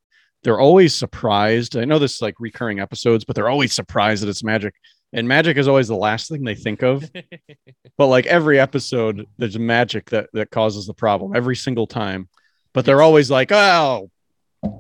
they're 0.45 0.59
always 0.59 0.93
surprised. 0.93 1.76
I 1.76 1.85
know 1.85 1.97
this 1.97 2.13
is 2.13 2.22
like 2.22 2.35
recurring 2.39 2.80
episodes, 2.80 3.26
but 3.26 3.35
they're 3.35 3.49
always 3.49 3.73
surprised 3.73 4.22
that 4.22 4.30
it's 4.30 4.43
magic. 4.43 4.76
And 5.11 5.27
magic 5.27 5.57
is 5.57 5.67
always 5.67 5.88
the 5.88 5.95
last 5.95 6.30
thing 6.30 6.43
they 6.43 6.55
think 6.55 6.84
of. 6.84 7.03
But 7.97 8.07
like 8.07 8.26
every 8.26 8.59
episode, 8.59 9.26
there's 9.38 9.57
magic 9.57 10.09
that 10.09 10.27
that 10.34 10.51
causes 10.51 10.85
the 10.85 10.93
problem 10.93 11.34
every 11.34 11.55
single 11.55 11.88
time. 11.88 12.27
But 12.73 12.84
they're 12.84 13.01
always 13.01 13.31
like, 13.31 13.53
"Oh, 13.53 14.11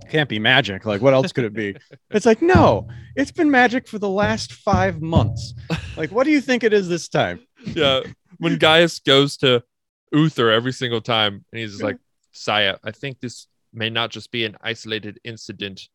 can't 0.09 0.27
be 0.27 0.37
magic. 0.37 0.85
Like, 0.85 0.99
what 0.99 1.13
else 1.13 1.31
could 1.31 1.45
it 1.45 1.53
be?" 1.53 1.77
it's 2.11 2.25
like, 2.25 2.41
no, 2.41 2.89
it's 3.15 3.31
been 3.31 3.49
magic 3.49 3.87
for 3.87 3.97
the 3.97 4.09
last 4.09 4.51
five 4.51 5.01
months. 5.01 5.53
Like, 5.95 6.11
what 6.11 6.25
do 6.25 6.31
you 6.31 6.41
think 6.41 6.65
it 6.65 6.73
is 6.73 6.89
this 6.89 7.07
time? 7.07 7.39
yeah. 7.67 8.01
When 8.37 8.57
Gaius 8.57 8.99
goes 8.99 9.37
to 9.37 9.63
Uther 10.11 10.51
every 10.51 10.73
single 10.73 10.99
time, 10.99 11.45
and 11.53 11.59
he's 11.61 11.71
just 11.71 11.83
like, 11.83 11.97
Saya, 12.33 12.75
I 12.83 12.91
think 12.91 13.21
this 13.21 13.47
may 13.75 13.89
not 13.89 14.09
just 14.09 14.31
be 14.31 14.45
an 14.45 14.57
isolated 14.61 15.19
incident 15.23 15.89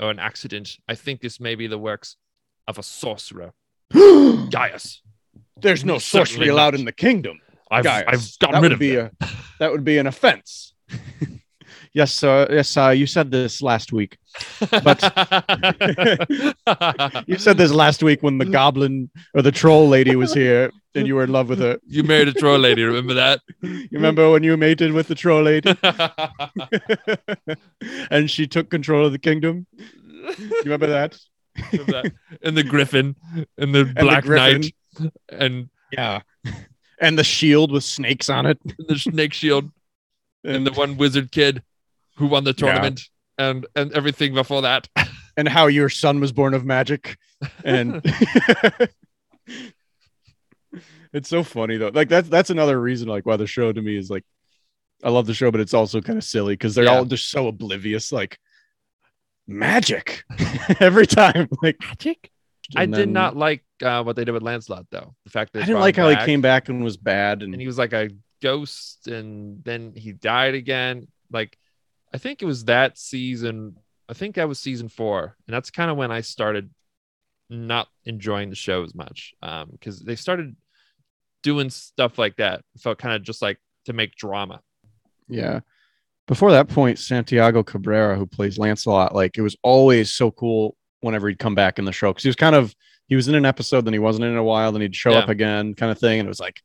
or 0.00 0.10
an 0.10 0.18
accident. 0.18 0.78
I 0.88 0.94
think 0.94 1.20
this 1.20 1.38
may 1.38 1.54
be 1.54 1.66
the 1.66 1.78
works 1.78 2.16
of 2.66 2.78
a 2.78 2.82
sorcerer. 2.82 3.52
Gaius. 3.92 5.02
There's 5.60 5.84
no 5.84 5.98
sorcery 5.98 6.48
allowed 6.48 6.74
not. 6.74 6.80
in 6.80 6.84
the 6.86 6.92
kingdom. 6.92 7.40
I've, 7.70 7.84
Gaius. 7.84 8.04
I've 8.08 8.38
gotten 8.38 8.54
that 8.54 8.62
rid 8.62 8.72
of 8.72 8.78
be 8.78 8.92
it. 8.92 9.12
a 9.20 9.28
that 9.58 9.70
would 9.70 9.84
be 9.84 9.98
an 9.98 10.06
offense. 10.06 10.74
yes, 11.94 12.12
sir. 12.12 12.46
Yes, 12.50 12.68
sir. 12.68 12.92
You 12.92 13.06
said 13.06 13.30
this 13.30 13.62
last 13.62 13.92
week. 13.92 14.18
But 14.70 15.02
you 17.26 17.38
said 17.38 17.56
this 17.56 17.72
last 17.72 18.02
week 18.02 18.22
when 18.22 18.38
the 18.38 18.44
goblin 18.46 19.10
or 19.34 19.42
the 19.42 19.52
troll 19.52 19.88
lady 19.88 20.16
was 20.16 20.32
here 20.34 20.70
and 20.94 21.06
you 21.06 21.14
were 21.14 21.24
in 21.24 21.32
love 21.32 21.48
with 21.48 21.58
her. 21.60 21.78
you 21.86 22.02
married 22.02 22.28
a 22.28 22.32
troll 22.32 22.58
lady. 22.58 22.82
Remember 22.82 23.14
that? 23.14 23.40
You 23.62 23.88
remember 23.92 24.30
when 24.30 24.42
you 24.42 24.56
mated 24.56 24.92
with 24.92 25.08
the 25.08 25.14
troll 25.14 25.42
lady 25.42 25.74
and 28.10 28.30
she 28.30 28.46
took 28.46 28.70
control 28.70 29.06
of 29.06 29.12
the 29.12 29.18
kingdom? 29.18 29.66
You 30.38 30.50
remember 30.64 30.86
that? 30.88 31.18
And 32.42 32.56
the 32.56 32.64
griffin 32.64 33.16
and 33.58 33.74
the 33.74 33.84
the 33.84 33.94
black 34.00 34.24
griffin. 34.24 34.62
knight 34.62 34.74
and 35.28 35.68
Yeah. 35.90 36.20
And 37.00 37.18
the 37.18 37.24
shield 37.24 37.72
with 37.72 37.84
snakes 37.84 38.30
on 38.30 38.46
it. 38.46 38.58
the 38.78 38.98
snake 38.98 39.32
shield 39.32 39.70
and 40.44 40.66
the 40.66 40.72
one 40.72 40.96
wizard 40.96 41.32
kid 41.32 41.62
who 42.22 42.28
won 42.28 42.44
the 42.44 42.50
Yeah. 42.50 42.54
tournament 42.72 43.00
and 43.36 43.66
and 43.74 43.92
everything 43.92 44.32
before 44.32 44.62
that. 44.62 44.88
and 45.36 45.48
how 45.48 45.66
your 45.66 45.88
son 45.88 46.20
was 46.20 46.30
born 46.30 46.54
of 46.54 46.64
magic 46.64 47.16
and 47.64 48.00
it's 51.12 51.28
so 51.28 51.42
funny 51.42 51.76
though 51.78 51.90
like 51.92 52.08
that's 52.08 52.28
that's 52.28 52.50
another 52.50 52.80
reason 52.80 53.08
like 53.08 53.26
why 53.26 53.36
the 53.36 53.46
show 53.46 53.72
to 53.72 53.82
me 53.82 53.96
is 53.96 54.08
like 54.10 54.24
i 55.02 55.10
love 55.10 55.26
the 55.26 55.34
show 55.34 55.50
but 55.50 55.60
it's 55.60 55.74
also 55.74 56.00
kind 56.00 56.16
of 56.18 56.22
silly 56.24 56.54
because 56.54 56.74
they're 56.74 56.84
Yeah. 56.84 56.92
all 56.98 57.04
just 57.04 57.28
so 57.30 57.48
oblivious 57.48 58.12
like 58.12 58.38
magic 59.48 60.22
every 60.80 61.06
time 61.06 61.48
like 61.62 61.76
Magic. 61.80 62.30
I 62.76 62.84
and 62.84 62.94
did 62.94 63.08
not 63.08 63.36
like 63.36 63.64
uh, 63.82 64.02
what 64.04 64.14
they 64.16 64.24
did 64.24 64.30
with 64.32 64.42
Lancelot 64.44 64.86
though. 64.90 65.14
The 65.24 65.30
fact 65.30 65.52
that 65.52 65.64
i 65.64 65.66
didn't 65.66 65.80
like 65.80 65.96
him 65.96 66.04
how 66.04 66.10
he 66.10 66.24
came 66.24 66.40
back 66.40 66.68
and 66.68 66.84
was 66.84 66.96
bad 66.96 67.42
and, 67.42 67.52
and 67.52 67.60
he 67.60 67.66
was 67.66 67.76
like 67.76 67.92
a 67.92 68.08
ghost 68.40 69.08
and 69.08 69.62
then 69.64 69.92
he 69.96 70.12
died 70.12 70.54
again. 70.54 71.08
Like 71.30 71.58
I 72.14 72.18
think 72.18 72.42
it 72.42 72.46
was 72.46 72.64
that 72.66 72.98
season. 72.98 73.76
I 74.08 74.14
think 74.14 74.34
that 74.34 74.48
was 74.48 74.58
season 74.58 74.88
four, 74.88 75.36
and 75.46 75.54
that's 75.54 75.70
kind 75.70 75.90
of 75.90 75.96
when 75.96 76.10
I 76.12 76.20
started 76.20 76.70
not 77.48 77.88
enjoying 78.04 78.50
the 78.50 78.56
show 78.56 78.82
as 78.82 78.94
much 78.94 79.34
um, 79.42 79.68
because 79.72 80.00
they 80.00 80.16
started 80.16 80.56
doing 81.42 81.70
stuff 81.70 82.18
like 82.18 82.36
that. 82.36 82.60
It 82.74 82.80
felt 82.80 82.98
kind 82.98 83.14
of 83.14 83.22
just 83.22 83.42
like 83.42 83.58
to 83.86 83.92
make 83.92 84.14
drama. 84.16 84.60
yeah 85.28 85.60
before 86.28 86.52
that 86.52 86.68
point 86.68 86.98
santiago 87.00 87.62
cabrera 87.64 88.16
who 88.16 88.24
plays 88.26 88.56
lancelot 88.58 89.12
like 89.12 89.36
it 89.36 89.42
was 89.42 89.56
always 89.64 90.12
so 90.12 90.30
cool 90.30 90.76
whenever 91.00 91.28
he'd 91.28 91.38
come 91.38 91.54
back 91.56 91.78
in 91.80 91.84
the 91.84 91.90
show 91.92 92.10
because 92.12 92.22
he 92.22 92.28
was 92.28 92.36
kind 92.36 92.54
of 92.54 92.72
he 93.08 93.16
was 93.16 93.26
in 93.26 93.34
an 93.34 93.44
episode 93.44 93.84
then 93.84 93.92
he 93.92 93.98
wasn't 93.98 94.24
in 94.24 94.36
a 94.36 94.42
while 94.42 94.70
then 94.70 94.80
he'd 94.82 94.94
show 94.94 95.10
Yeah. 95.10 95.18
up 95.18 95.28
again 95.28 95.74
kind 95.74 95.90
of 95.90 95.98
thing 95.98 96.20
and 96.20 96.26
it 96.26 96.30
was 96.30 96.38
like 96.38 96.60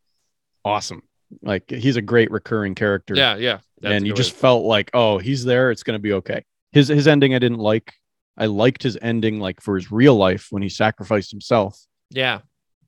awesome 0.64 1.02
like 1.42 1.70
he's 1.72 1.96
a 1.98 2.02
great 2.04 2.30
recurring 2.30 2.76
character 2.76 3.16
Yeah, 3.16 3.36
yeah. 3.38 3.60
That's 3.82 3.94
and 3.94 4.08
you 4.08 4.14
just 4.14 4.34
way- 4.34 4.40
felt 4.40 4.66
like 4.66 4.90
oh 4.94 5.18
he's 5.18 5.44
there 5.46 5.72
it's 5.72 5.84
going 5.84 5.96
to 5.98 6.02
be 6.02 6.14
okay. 6.14 6.44
His 6.72 6.88
his 6.90 7.08
ending 7.08 7.34
i 7.36 7.40
didn't 7.40 7.60
like. 7.60 7.94
I 8.40 8.46
liked 8.46 8.84
his 8.84 8.98
ending 9.02 9.40
like 9.40 9.62
for 9.62 9.76
his 9.76 9.92
real 9.92 10.16
life 10.16 10.48
when 10.52 10.62
he 10.62 10.70
sacrificed 10.70 11.32
himself. 11.32 11.80
Yeah. 12.12 12.42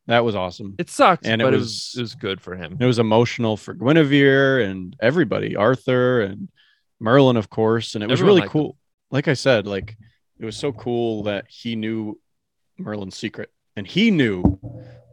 that 0.06 0.24
was 0.24 0.36
awesome. 0.36 0.76
It 0.78 0.90
sucked, 0.90 1.26
And 1.26 1.42
it 1.42 1.46
but 1.46 1.54
it 1.54 1.58
was- 1.58 1.94
it 1.98 2.02
was 2.02 2.14
good 2.16 2.40
for 2.42 2.56
him. 2.56 2.78
it 2.80 2.86
was 2.86 3.00
emotional 3.00 3.58
for 3.58 3.74
guinevere 3.74 4.60
and 4.62 4.96
everybody 5.02 5.56
arthur 5.56 6.22
and 6.22 6.50
merlin 7.00 7.38
of 7.38 7.50
course 7.50 7.96
and 7.96 8.04
it 8.04 8.10
was 8.10 8.22
really 8.22 8.42
liked 8.42 8.48
him. 8.48 8.52
cool 8.52 8.78
like 9.10 9.28
i 9.30 9.34
said 9.34 9.66
like 9.66 9.96
it 10.40 10.46
was 10.46 10.58
so 10.58 10.72
cool 10.74 11.24
that 11.24 11.46
he 11.48 11.76
knew 11.78 12.20
merlin's 12.78 13.16
secret 13.16 13.50
and 13.78 13.88
he 13.88 14.12
knew 14.12 14.60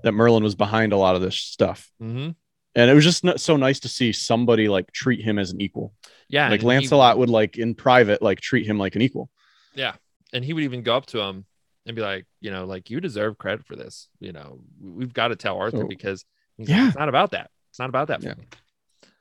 that 0.03 0.13
merlin 0.13 0.43
was 0.43 0.55
behind 0.57 0.93
a 0.93 0.97
lot 0.97 1.15
of 1.15 1.23
this 1.23 1.39
stuff. 1.39 1.91
Hmm 2.01 2.31
and 2.77 2.89
it 2.91 2.95
was 2.95 3.03
just 3.05 3.25
so 3.41 3.57
nice 3.57 3.81
to 3.81 3.89
see 3.89 4.13
somebody 4.13 4.69
like 4.69 4.93
treat 4.93 5.21
him 5.21 5.39
as 5.39 5.51
an 5.51 5.61
equal 5.61 5.93
Yeah, 6.29 6.45
like 6.45 6.53
and 6.53 6.63
he- 6.63 6.67
lancelot 6.69 7.19
would 7.19 7.31
like 7.31 7.57
in 7.59 7.75
private 7.75 8.23
like 8.23 8.41
treat 8.41 8.67
him 8.67 8.79
like 8.79 8.95
an 8.95 9.03
equal 9.03 9.29
Yeah, 9.75 9.95
and 10.33 10.45
he 10.45 10.53
would 10.53 10.63
even 10.65 10.83
go 10.83 10.97
up 10.97 11.07
to 11.07 11.21
him 11.21 11.45
and 11.87 11.95
be 11.97 12.03
like, 12.03 12.27
you 12.41 12.51
know, 12.51 12.65
like 12.67 12.91
you 12.91 13.01
deserve 13.01 13.39
credit 13.39 13.65
for 13.67 13.77
this. 13.77 14.09
You 14.21 14.33
know, 14.33 14.59
we've 14.81 15.13
got 15.13 15.29
to 15.29 15.37
tell 15.37 15.57
Arthur 15.59 15.79
So- 15.83 15.87
because 15.89 16.25
he's 16.57 16.69
like, 16.69 16.79
it's 16.89 16.97
not 16.97 17.09
about 17.09 17.31
that. 17.33 17.51
It's 17.71 17.79
not 17.79 17.89
about 17.89 18.09
that. 18.09 18.23
For 18.23 18.29
Yeah. 18.29 18.35
me. 18.35 18.47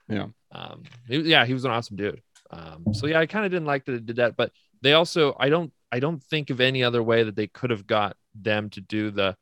Yeah. 0.09 0.27
Um. 0.51 0.83
he- 1.07 1.29
yeah, 1.29 1.45
he 1.45 1.53
was 1.53 1.65
an 1.65 1.71
awesome 1.71 1.95
dude. 1.97 2.21
Um. 2.51 2.93
So 2.93 3.07
yeah, 3.07 3.19
I 3.19 3.25
kind 3.25 3.45
of 3.45 3.51
didn't 3.51 3.65
like 3.67 3.85
that 3.85 3.93
it 3.95 4.05
did 4.05 4.15
that, 4.17 4.35
but 4.37 4.51
they 4.81 4.93
also, 4.93 5.35
I 5.39 5.49
don't, 5.49 5.71
I 5.91 5.99
don't 5.99 6.21
think 6.23 6.49
of 6.49 6.59
any 6.61 6.83
other 6.83 7.01
way 7.01 7.23
that 7.23 7.35
they 7.35 7.47
could 7.47 7.69
have 7.69 7.87
got 7.87 8.17
them 8.35 8.69
to 8.71 8.81
do 8.81 9.09
the, 9.11 9.35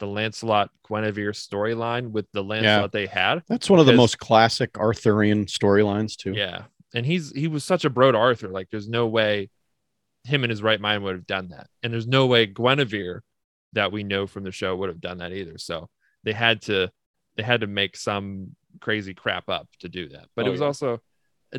the 0.00 0.06
Lancelot 0.06 0.70
Guinevere 0.88 1.30
storyline 1.32 2.10
with 2.10 2.26
the 2.32 2.42
Lancelot 2.42 2.90
they 2.92 3.06
had. 3.06 3.42
That's 3.48 3.70
one 3.70 3.78
of 3.78 3.86
the 3.86 3.92
most 3.92 4.18
classic 4.18 4.76
Arthurian 4.76 5.46
storylines 5.46 6.16
too. 6.16 6.32
Yeah. 6.32 6.64
And 6.92 7.06
he's 7.06 7.30
he 7.30 7.46
was 7.46 7.62
such 7.62 7.84
a 7.84 7.90
bro 7.90 8.10
to 8.10 8.18
Arthur. 8.18 8.48
Like 8.48 8.68
there's 8.70 8.88
no 8.88 9.06
way 9.06 9.50
him 10.24 10.42
in 10.42 10.50
his 10.50 10.62
right 10.62 10.80
mind 10.80 11.04
would 11.04 11.14
have 11.14 11.26
done 11.26 11.48
that. 11.50 11.68
And 11.82 11.92
there's 11.92 12.08
no 12.08 12.26
way 12.26 12.46
Guinevere 12.46 13.22
that 13.74 13.92
we 13.92 14.02
know 14.02 14.26
from 14.26 14.42
the 14.42 14.50
show 14.50 14.74
would 14.74 14.88
have 14.88 15.00
done 15.00 15.18
that 15.18 15.32
either. 15.32 15.56
So 15.58 15.88
they 16.24 16.32
had 16.32 16.62
to 16.62 16.90
they 17.36 17.44
had 17.44 17.60
to 17.60 17.68
make 17.68 17.96
some 17.96 18.56
crazy 18.80 19.14
crap 19.14 19.48
up 19.48 19.68
to 19.80 19.88
do 19.88 20.08
that. 20.08 20.26
But 20.34 20.44
Oh, 20.44 20.48
it 20.48 20.50
was 20.50 20.60
yeah. 20.60 20.66
also 20.66 21.00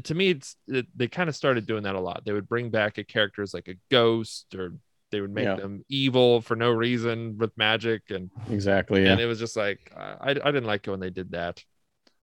to 0.04 0.14
me 0.16 0.30
it's 0.32 0.56
it, 0.68 0.86
they 0.96 1.08
kind 1.08 1.30
of 1.30 1.36
started 1.36 1.66
doing 1.66 1.84
that 1.84 1.96
a 1.96 2.00
lot. 2.00 2.24
They 2.26 2.34
would 2.34 2.50
bring 2.50 2.70
back 2.70 2.98
a 2.98 3.04
character 3.04 3.42
as 3.42 3.54
like 3.54 3.68
a 3.70 3.76
ghost 3.90 4.54
or 4.56 4.74
they 5.12 5.22
would 5.22 5.32
make 5.34 5.46
Yeah. 5.46 5.56
them 5.56 5.84
evil 5.90 6.42
for 6.42 6.56
no 6.56 6.72
reason 6.72 7.38
with 7.38 7.56
magic 7.58 8.04
and 8.10 8.30
Exactly. 8.50 9.04
Yeah. 9.04 9.12
and 9.14 9.22
it 9.22 9.26
was 9.26 9.40
just 9.40 9.56
like 9.58 9.92
I, 9.96 10.32
I 10.32 10.34
didn't 10.52 10.66
like 10.66 10.88
it 10.88 10.92
when 10.92 11.00
they 11.00 11.10
did 11.10 11.32
that. 11.32 11.64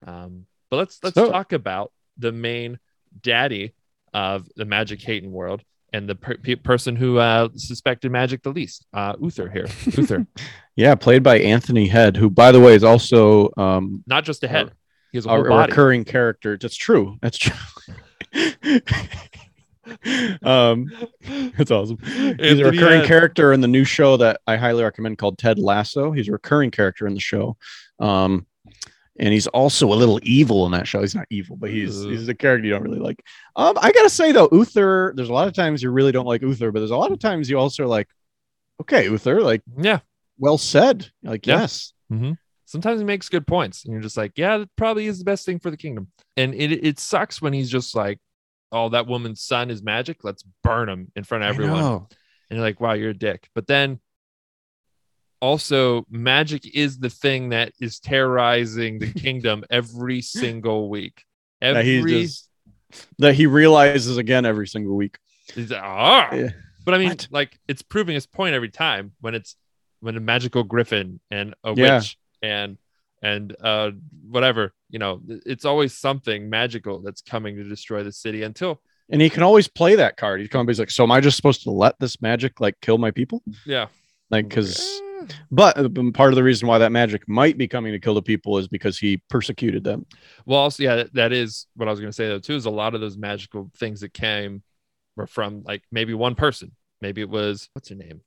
Um, 0.07 0.47
but 0.71 0.79
let's 0.79 0.99
let's 1.03 1.15
So- 1.15 1.31
talk 1.31 1.53
about 1.53 1.93
the 2.19 2.33
main 2.33 2.79
daddy 3.23 3.75
of 4.15 4.49
the 4.57 4.65
magic 4.65 5.01
hating 5.03 5.31
world 5.33 5.63
and 5.93 6.09
the 6.09 6.15
per- 6.15 6.37
pe- 6.37 6.55
person 6.55 6.95
who 6.97 7.19
uh, 7.19 7.49
suspected 7.57 8.13
magic 8.13 8.43
the 8.43 8.51
least, 8.51 8.87
uh, 8.93 9.15
Uther 9.21 9.51
here. 9.51 9.67
Uther, 9.97 10.27
yeah. 10.77 10.95
Played 10.95 11.23
by 11.25 11.39
Anthony 11.41 11.89
Head, 11.89 12.17
who, 12.17 12.31
by 12.31 12.53
the 12.53 12.61
way, 12.61 12.75
is 12.75 12.85
also 12.85 13.51
um, 13.57 14.05
not 14.07 14.25
just 14.25 14.45
a 14.45 14.49
head, 14.49 14.71
he 15.11 15.19
has 15.19 15.27
a 15.27 15.31
a, 15.31 15.43
a 15.43 15.59
recurring 15.67 16.05
character. 16.05 16.57
That's 16.57 16.77
true. 16.77 17.19
That's 17.21 17.39
true. 17.39 17.57
um, 20.43 20.91
it's 21.21 21.71
awesome. 21.71 21.99
He's 22.39 22.59
a 22.61 22.65
recurring 22.65 23.01
Head. 23.01 23.07
character 23.09 23.53
in 23.53 23.61
the 23.61 23.69
new 23.69 23.85
show 23.85 24.17
that 24.19 24.41
I 24.47 24.57
highly 24.57 24.83
recommend 24.83 25.19
called 25.19 25.39
Ted 25.39 25.59
Lasso. 25.59 26.13
He's 26.13 26.29
a 26.29 26.33
recurring 26.33 26.71
character 26.71 27.07
in 27.07 27.15
the 27.15 27.21
show. 27.21 27.57
Um, 27.99 28.47
and 29.19 29.33
he's 29.35 29.47
also 29.49 29.93
a 29.93 29.95
little 29.95 30.19
evil 30.23 30.65
in 30.67 30.73
that 30.73 30.89
show. 30.89 31.01
He's 31.01 31.15
not 31.15 31.27
evil, 31.31 31.57
but 31.57 31.71
he's 31.71 32.03
he's 32.05 32.27
a 32.29 32.35
character 32.35 32.65
you 32.67 32.73
don't 32.73 32.83
really 32.85 33.01
like. 33.01 33.23
Um, 33.57 33.77
I 33.81 33.93
gotta 33.93 34.09
say 34.09 34.33
though, 34.33 34.49
Uther, 34.51 35.13
there's 35.15 35.29
a 35.29 35.33
lot 35.35 35.47
of 35.49 35.53
times 35.55 35.83
you 35.83 35.91
really 35.91 36.13
don't 36.13 36.25
like 36.27 36.41
Uther, 36.43 36.73
but 36.73 36.79
there's 36.81 36.91
a 36.91 36.97
lot 36.97 37.13
of 37.13 37.19
times 37.19 37.51
you 37.51 37.59
also 37.59 37.83
are 37.85 37.87
like, 37.89 38.09
okay, 38.81 39.05
Uther, 39.09 39.43
like 39.43 39.63
Yeah. 39.77 39.99
well 40.39 40.57
said. 40.57 41.11
Like, 41.23 41.47
Yeah. 41.47 41.61
yes. 41.61 41.93
Sometimes 42.65 43.01
he 43.01 43.05
makes 43.05 43.29
good 43.29 43.47
points, 43.49 43.85
and 43.85 43.93
you're 43.93 44.01
just 44.03 44.17
like, 44.17 44.33
yeah, 44.37 44.59
that 44.59 44.71
probably 44.77 45.07
is 45.07 45.19
the 45.19 45.25
best 45.25 45.45
thing 45.45 45.59
for 45.59 45.71
the 45.73 45.77
kingdom. 45.77 46.07
And 46.37 46.55
it 46.55 46.73
it 46.85 46.99
sucks 47.01 47.43
when 47.43 47.53
he's 47.53 47.69
just 47.69 47.95
like, 47.97 48.19
oh, 48.73 48.89
that 48.91 49.07
woman's 49.07 49.43
son 49.43 49.71
is 49.71 49.83
magic. 49.83 50.23
Let's 50.25 50.45
burn 50.63 50.89
him 50.89 51.11
in 51.17 51.25
front 51.25 51.45
of 51.45 51.49
everyone. 51.51 51.83
and 51.85 52.07
you're 52.51 52.61
like, 52.61 52.81
wow, 52.81 52.93
you're 52.95 53.11
a 53.11 53.15
dick. 53.15 53.49
But 53.55 53.67
then 53.67 54.01
also, 55.41 56.05
magic 56.11 56.75
is 56.77 56.99
the 56.99 57.09
thing 57.11 57.49
that 57.51 57.73
is 57.81 57.99
terrorizing 57.99 58.99
the 58.99 59.13
kingdom 59.21 59.65
every 59.71 60.21
single 60.21 60.89
week. 60.91 61.25
That 61.61 61.77
Every 61.77 62.13
he's 62.13 62.31
just 62.33 62.49
that 63.19 63.35
he 63.35 63.47
realizes 63.47 64.17
again 64.19 64.45
every 64.45 64.67
single 64.67 64.97
week. 64.97 65.19
he's 65.55 65.73
"Ah." 65.73 66.33
Yeah. 66.35 66.51
but 66.85 66.95
I 66.95 66.99
mean, 66.99 67.09
What? 67.11 67.29
like 67.31 67.59
it's 67.69 67.83
proving 67.83 68.15
his 68.15 68.27
point 68.27 68.55
every 68.55 68.69
time 68.71 69.13
when 69.21 69.35
it's 69.35 69.57
when 70.01 70.17
a 70.17 70.21
magical 70.21 70.63
griffin 70.65 71.21
and 71.31 71.55
a 71.65 71.75
Yeah. 71.75 71.97
witch 71.99 72.19
and 72.43 72.79
and 73.23 73.55
uh 73.63 73.91
whatever 74.29 74.73
you 74.89 74.99
know 74.99 75.21
it's 75.27 75.65
always 75.65 75.97
something 75.97 76.49
magical 76.49 77.01
that's 77.01 77.21
coming 77.21 77.57
to 77.57 77.65
destroy 77.65 78.03
the 78.03 78.13
city 78.13 78.43
until 78.43 78.81
And 79.11 79.21
he 79.21 79.29
can 79.29 79.43
always 79.43 79.69
play 79.69 79.97
that 79.97 80.17
card. 80.17 80.41
He's 80.41 80.49
coming, 80.49 80.69
he's 80.69 80.79
like, 80.79 80.91
so 80.91 81.03
am 81.05 81.11
I 81.11 81.21
just 81.21 81.37
supposed 81.37 81.63
to 81.65 81.71
let 81.71 81.99
this 81.99 82.23
magic 82.23 82.61
like 82.61 82.77
kill 82.81 82.99
my 82.99 83.11
people? 83.11 83.43
yeah 83.67 83.89
Like, 84.31 84.49
because 84.49 84.79
Eh, 84.81 85.27
But 85.51 85.77
uh, 85.77 85.89
part 86.15 86.33
of 86.33 86.37
the 86.37 86.43
reason 86.43 86.67
why 86.67 86.79
that 86.79 86.93
magic 86.93 87.29
might 87.29 87.59
be 87.59 87.69
coming 87.69 87.93
to 87.93 87.99
kill 87.99 88.15
the 88.15 88.23
people 88.23 88.57
is 88.59 88.69
because 88.69 88.99
he 88.99 89.19
persecuted 89.29 89.85
them. 89.85 90.07
Well, 90.47 90.61
also, 90.61 90.83
yeah, 90.83 90.97
that, 90.97 91.15
that 91.15 91.33
is 91.33 91.67
what 91.77 91.89
I 91.89 91.91
was 91.91 92.01
going 92.01 92.09
to 92.11 92.15
say 92.15 92.29
though 92.29 92.39
too. 92.39 92.55
Is 92.55 92.65
a 92.67 92.71
lot 92.71 92.95
of 92.95 93.01
those 93.03 93.19
magical 93.19 93.71
things 93.77 94.01
that 94.01 94.15
came 94.15 94.63
were 95.17 95.27
from 95.27 95.63
like 95.65 95.83
maybe 95.93 96.15
one 96.15 96.35
person. 96.37 96.73
Maybe 97.03 97.21
it 97.21 97.29
was 97.29 97.69
what's 97.75 97.89
her 97.91 97.97
name? 97.97 98.23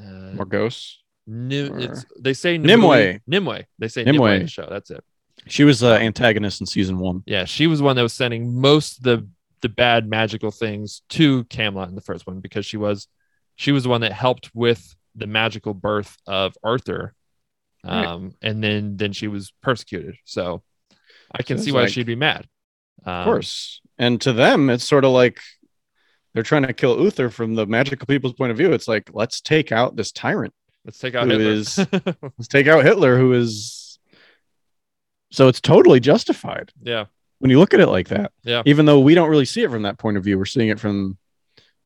Uh, 0.00 0.36
Morgause. 0.36 0.94
Nim- 1.28 1.74
or- 1.74 1.78
it's, 1.78 2.04
they 2.18 2.32
say 2.34 2.56
Nimue. 2.58 3.18
Nimue. 3.26 3.62
They 3.78 3.88
say 3.88 4.02
Nimue. 4.04 4.26
in 4.26 4.42
the 4.42 4.48
show. 4.48 4.66
That's 4.68 4.90
it. 4.90 5.04
She 5.46 5.64
was 5.64 5.80
the 5.80 5.94
antagonist 5.98 6.60
in 6.60 6.66
season 6.66 6.98
one. 6.98 7.22
Yeah, 7.26 7.44
she 7.44 7.66
was 7.66 7.80
one 7.82 7.96
that 7.96 8.02
was 8.02 8.12
sending 8.14 8.60
most 8.60 8.98
of 8.98 9.04
the 9.04 9.28
the 9.60 9.68
bad 9.68 10.08
magical 10.08 10.50
things 10.52 11.02
to 11.10 11.42
Camelot 11.44 11.88
in 11.88 11.94
the 11.96 12.00
first 12.00 12.26
one 12.26 12.40
because 12.40 12.64
she 12.64 12.76
was 12.76 13.08
she 13.56 13.72
was 13.72 13.82
the 13.82 13.88
one 13.88 14.00
that 14.02 14.12
helped 14.12 14.50
with 14.54 14.94
the 15.16 15.26
magical 15.26 15.74
birth 15.74 16.16
of 16.26 16.56
Arthur. 16.62 17.12
Right. 17.84 18.06
Um, 18.06 18.34
and 18.42 18.62
then 18.62 18.96
then 18.96 19.12
she 19.12 19.28
was 19.28 19.52
persecuted. 19.62 20.16
So 20.24 20.62
I 21.32 21.42
can 21.42 21.58
So 21.58 21.64
see 21.64 21.72
why 21.72 21.82
like- 21.82 21.90
she'd 21.90 22.06
be 22.06 22.16
mad. 22.16 22.46
Um, 23.04 23.14
Of 23.14 23.24
course. 23.24 23.80
And 23.98 24.20
to 24.22 24.32
them, 24.32 24.70
it's 24.70 24.84
sort 24.84 25.04
of 25.04 25.10
like 25.12 25.38
they're 26.34 26.42
trying 26.44 26.66
to 26.66 26.72
kill 26.72 27.00
Uther 27.02 27.30
from 27.30 27.54
the 27.54 27.66
magical 27.66 28.06
people's 28.06 28.34
point 28.34 28.50
of 28.52 28.56
view. 28.58 28.72
It's 28.72 28.86
like, 28.86 29.10
let's 29.12 29.40
take 29.40 29.72
out 29.72 29.96
this 29.96 30.12
tyrant. 30.12 30.52
Let's 30.88 30.98
take 31.00 31.14
out 31.14 31.28
Hitler. 31.28 31.50
is- 31.50 31.78
Let's 32.22 32.48
take 32.48 32.66
out 32.66 32.82
Hitler, 32.82 33.18
who 33.18 33.34
is. 33.34 33.98
So 35.30 35.48
it's 35.48 35.60
totally 35.60 36.00
justified 36.00 36.72
yeah. 36.82 37.04
when 37.40 37.50
you 37.50 37.58
look 37.58 37.74
at 37.74 37.80
it 37.80 37.88
like 37.88 38.08
that. 38.08 38.32
Yeah. 38.42 38.62
Even 38.64 38.86
though 38.86 38.98
we 39.00 39.14
don't 39.14 39.28
really 39.28 39.44
see 39.44 39.62
it 39.62 39.70
from 39.70 39.82
that 39.82 39.98
point 39.98 40.16
of 40.16 40.24
view, 40.24 40.38
we're 40.38 40.46
seeing 40.46 40.70
it 40.70 40.80
from 40.80 41.18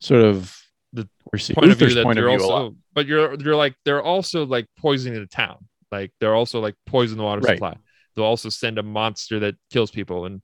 sort 0.01 0.23
of 0.23 0.57
The 0.93 1.09
we're 1.33 1.41
seeing 1.41 1.57
point 1.57 1.73
of 1.73 1.79
view 1.79 1.89
Uther's 1.89 2.05
that 2.05 2.15
view 2.15 2.29
also, 2.31 2.77
but 2.95 3.07
you're 3.07 3.35
you're 3.41 3.57
like 3.57 3.74
they're 3.85 4.05
also 4.05 4.47
like 4.47 4.69
poisoning 4.79 5.19
the 5.19 5.27
town. 5.27 5.66
Like 5.91 6.12
they're 6.20 6.37
also 6.37 6.61
like 6.61 6.77
poison 6.87 7.19
the 7.19 7.24
water 7.24 7.41
Right. 7.41 7.57
supply. 7.57 7.77
They'll 8.15 8.24
also 8.24 8.51
send 8.51 8.79
a 8.79 8.85
monster 8.85 9.41
that 9.41 9.57
kills 9.73 9.91
people, 9.91 10.27
and 10.27 10.41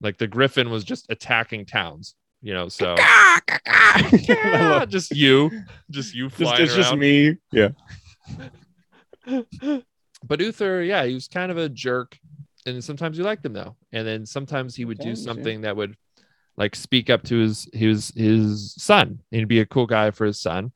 like 0.00 0.18
the 0.18 0.26
Griffin 0.26 0.70
was 0.70 0.82
just 0.82 1.06
attacking 1.08 1.66
towns. 1.66 2.16
You 2.42 2.54
know, 2.54 2.68
so 2.68 2.96
yeah, 4.28 4.84
just 4.88 5.12
you, 5.12 5.50
just 5.90 6.14
you 6.14 6.28
just, 6.28 6.40
flying 6.40 6.62
it's 6.62 6.74
just 6.74 6.96
me. 6.96 7.36
Yeah. 7.52 7.68
But 10.24 10.40
Uther, 10.40 10.82
yeah, 10.82 11.04
he 11.04 11.14
was 11.14 11.26
kind 11.26 11.50
of 11.50 11.58
a 11.58 11.68
jerk, 11.68 12.16
and 12.64 12.82
sometimes 12.82 13.18
you 13.18 13.24
liked 13.24 13.44
him 13.44 13.52
though, 13.52 13.76
and 13.90 14.06
then 14.06 14.24
sometimes 14.24 14.76
he 14.76 14.84
would 14.84 14.98
do 14.98 15.16
Sometimes, 15.16 15.20
yeah. 15.20 15.32
something 15.32 15.60
that 15.62 15.76
would 15.76 15.96
like 16.56 16.76
speak 16.76 17.10
up 17.10 17.24
to 17.24 17.38
his 17.38 17.68
his 17.72 18.12
his 18.14 18.72
son. 18.74 19.20
He'd 19.30 19.48
be 19.48 19.60
a 19.60 19.66
cool 19.66 19.86
guy 19.86 20.12
for 20.12 20.24
his 20.24 20.40
son, 20.40 20.70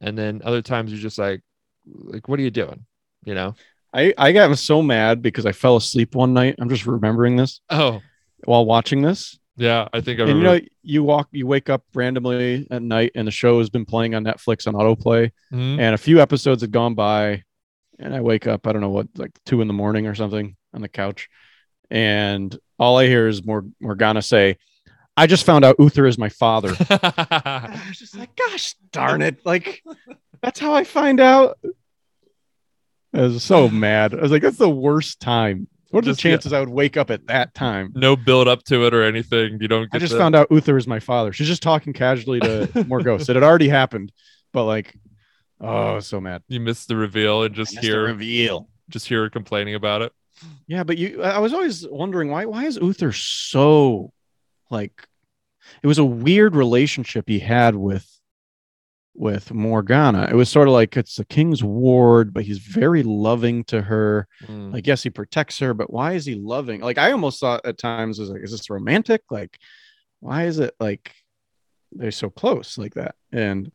and 0.00 0.18
then 0.18 0.42
other 0.44 0.62
times 0.62 0.90
you're 0.90 1.00
just 1.00 1.18
like, 1.18 1.42
like 1.86 2.28
what 2.28 2.40
are 2.40 2.42
you 2.42 2.50
doing? 2.50 2.84
You 3.24 3.34
know? 3.34 3.54
I, 3.92 4.12
I 4.18 4.32
got 4.32 4.58
so 4.58 4.82
mad 4.82 5.22
because 5.22 5.46
I 5.46 5.52
fell 5.52 5.76
asleep 5.76 6.16
one 6.16 6.34
night. 6.34 6.56
I'm 6.58 6.68
just 6.68 6.84
remembering 6.84 7.36
this 7.36 7.60
Oh, 7.70 8.02
while 8.44 8.66
watching 8.66 9.02
this. 9.02 9.38
Yeah, 9.56 9.88
I 9.92 10.00
think 10.00 10.20
I 10.20 10.24
And 10.24 10.38
you 10.38 10.42
know, 10.44 10.60
you 10.82 11.02
walk, 11.04 11.28
you 11.32 11.46
wake 11.46 11.68
up 11.70 11.82
randomly 11.94 12.66
at 12.70 12.82
night, 12.82 13.12
and 13.14 13.26
the 13.26 13.32
show 13.32 13.58
has 13.58 13.70
been 13.70 13.84
playing 13.84 14.14
on 14.14 14.24
Netflix 14.24 14.66
on 14.66 14.74
autoplay, 14.74 15.30
Mhm. 15.52 15.78
and 15.78 15.94
a 15.94 15.98
few 15.98 16.20
episodes 16.20 16.62
had 16.62 16.70
gone 16.72 16.94
by, 16.94 17.42
and 17.98 18.14
I 18.14 18.20
wake 18.20 18.46
up, 18.46 18.66
I 18.66 18.72
don't 18.72 18.80
know 18.82 18.90
what, 18.90 19.08
like 19.16 19.32
two 19.46 19.60
in 19.60 19.68
the 19.68 19.74
morning 19.74 20.06
or 20.06 20.14
something 20.14 20.56
on 20.72 20.80
the 20.80 20.88
couch, 20.88 21.28
and 21.90 22.56
all 22.78 22.98
I 22.98 23.06
hear 23.06 23.28
is 23.28 23.44
Mor- 23.44 23.66
Morgana 23.80 24.22
say, 24.22 24.56
"I 25.16 25.26
just 25.28 25.46
found 25.46 25.64
out 25.64 25.76
Uther 25.78 26.06
is 26.06 26.18
my 26.18 26.28
father." 26.28 26.70
And 26.90 27.00
I 27.00 27.82
was 27.88 27.98
just 27.98 28.16
like, 28.16 28.34
"Gosh 28.34 28.74
darn 28.90 29.22
it!" 29.22 29.44
Like 29.46 29.84
that's 30.42 30.58
how 30.58 30.74
I 30.74 30.82
find 30.84 31.20
out. 31.20 31.58
I 33.12 33.20
was 33.22 33.44
so 33.44 33.68
mad. 33.68 34.12
I 34.14 34.20
was 34.20 34.32
like, 34.32 34.42
"That's 34.42 34.58
the 34.58 34.68
worst 34.68 35.20
time." 35.20 35.68
What 35.94 36.04
are 36.04 36.06
the 36.06 36.12
Just, 36.12 36.24
yeah. 36.24 36.30
chances 36.32 36.52
I 36.52 36.60
would 36.60 36.68
wake 36.68 36.96
up 36.96 37.10
at 37.10 37.26
that 37.28 37.54
time? 37.54 37.92
no 37.94 38.16
build 38.16 38.48
up 38.48 38.64
to 38.64 38.84
it 38.86 38.92
or 38.94 39.02
anything. 39.04 39.58
You 39.60 39.68
don't. 39.68 39.84
Get 39.90 39.96
I 39.96 39.98
just 40.00 40.12
the- 40.12 40.18
found 40.18 40.34
out 40.34 40.48
Uther 40.50 40.76
is 40.76 40.86
my 40.88 40.98
father. 41.00 41.32
She's 41.32 41.46
just 41.46 41.62
talking 41.62 41.92
casually 41.92 42.40
to 42.40 42.66
Morgause. 42.74 43.28
It 43.30 43.36
had 43.36 43.42
already 43.44 43.68
happened, 43.68 44.10
but 44.52 44.64
like, 44.64 44.94
oh, 45.60 46.00
so 46.00 46.20
mad. 46.20 46.42
you 46.48 46.58
missed 46.60 46.88
the 46.88 46.96
reveal 46.96 47.44
and 47.44 47.54
just 47.54 47.78
hear 47.78 48.02
reveal. 48.06 48.68
just 48.90 49.06
hear 49.06 49.22
her 49.22 49.30
complaining 49.30 49.74
about 49.76 50.02
it. 50.02 50.12
Yeah, 50.66 50.82
but 50.82 50.98
you, 50.98 51.22
I 51.22 51.38
was 51.38 51.52
always 51.54 51.86
wondering 51.88 52.28
why. 52.30 52.44
Why 52.46 52.64
is 52.64 52.76
Uther 52.76 53.12
so 53.12 54.12
like? 54.70 55.06
It 55.82 55.86
was 55.86 55.98
a 55.98 56.04
weird 56.04 56.54
relationship 56.56 57.28
he 57.28 57.38
had 57.38 57.74
with 57.76 58.13
with 59.14 59.52
Morgana. 59.52 60.28
It 60.30 60.34
was 60.34 60.48
sort 60.48 60.66
of 60.68 60.74
like 60.74 60.96
it's 60.96 61.16
the 61.16 61.24
king's 61.24 61.62
ward, 61.62 62.34
but 62.34 62.44
he's 62.44 62.58
very 62.58 63.02
loving 63.02 63.64
to 63.64 63.80
her. 63.82 64.26
Mm. 64.46 64.72
Like, 64.72 64.86
yes, 64.86 65.02
he 65.02 65.10
protects 65.10 65.58
her, 65.60 65.72
but 65.74 65.92
why 65.92 66.12
is 66.14 66.26
he 66.26 66.34
loving? 66.34 66.80
Like, 66.80 66.98
I 66.98 67.12
almost 67.12 67.40
thought 67.40 67.64
at 67.64 67.78
times 67.78 68.18
was 68.18 68.30
like, 68.30 68.42
is 68.42 68.50
this 68.50 68.68
romantic? 68.70 69.22
Like, 69.30 69.58
why 70.20 70.44
is 70.46 70.58
it 70.58 70.74
like 70.80 71.12
they're 71.92 72.10
so 72.10 72.28
close 72.30 72.76
like 72.76 72.94
that? 72.94 73.14
And 73.32 73.70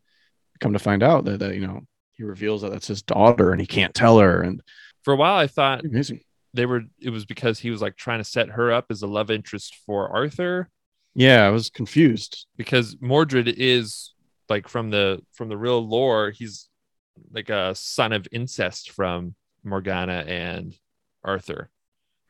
come 0.60 0.74
to 0.74 0.80
find 0.80 1.02
out 1.04 1.24
that, 1.26 1.40
that 1.40 1.56
you 1.56 1.66
know 1.66 1.82
he 2.12 2.24
reveals 2.24 2.62
that 2.64 2.72
that's 2.72 2.88
his 2.88 3.02
daughter 3.02 3.52
and 3.52 3.62
he 3.62 3.68
can't 3.68 3.94
tell 3.94 4.20
her. 4.20 4.42
And 4.42 4.62
For 5.04 5.14
a 5.14 5.18
while, 5.18 5.38
I 5.38 5.48
thought 5.48 5.86
amazing. 5.86 6.20
they 6.54 6.66
were. 6.66 6.82
It 7.02 7.12
was 7.12 7.24
because 7.26 7.60
he 7.60 7.70
was 7.72 7.82
like 7.82 7.96
trying 7.96 8.20
to 8.20 8.26
set 8.26 8.50
her 8.50 8.72
up 8.74 8.88
as 8.90 9.02
a 9.04 9.08
love 9.08 9.32
interest 9.32 9.78
for 9.86 10.10
Arthur. 10.10 10.70
Yeah, 11.16 11.46
I 11.46 11.50
was 11.50 11.70
confused. 11.70 12.46
because 12.58 12.98
Mordred 13.02 13.48
is 13.48 14.14
like 14.50 14.68
from 14.68 14.90
the 14.90 15.22
from 15.34 15.50
the 15.50 15.58
real 15.58 15.86
lore, 15.88 16.32
he's 16.32 16.68
like 17.32 17.50
a 17.50 17.76
son 17.76 18.14
of 18.14 18.28
incest 18.32 18.92
from 18.92 19.36
Morgana 19.64 20.24
and 20.28 20.76
Arthur. 21.24 21.70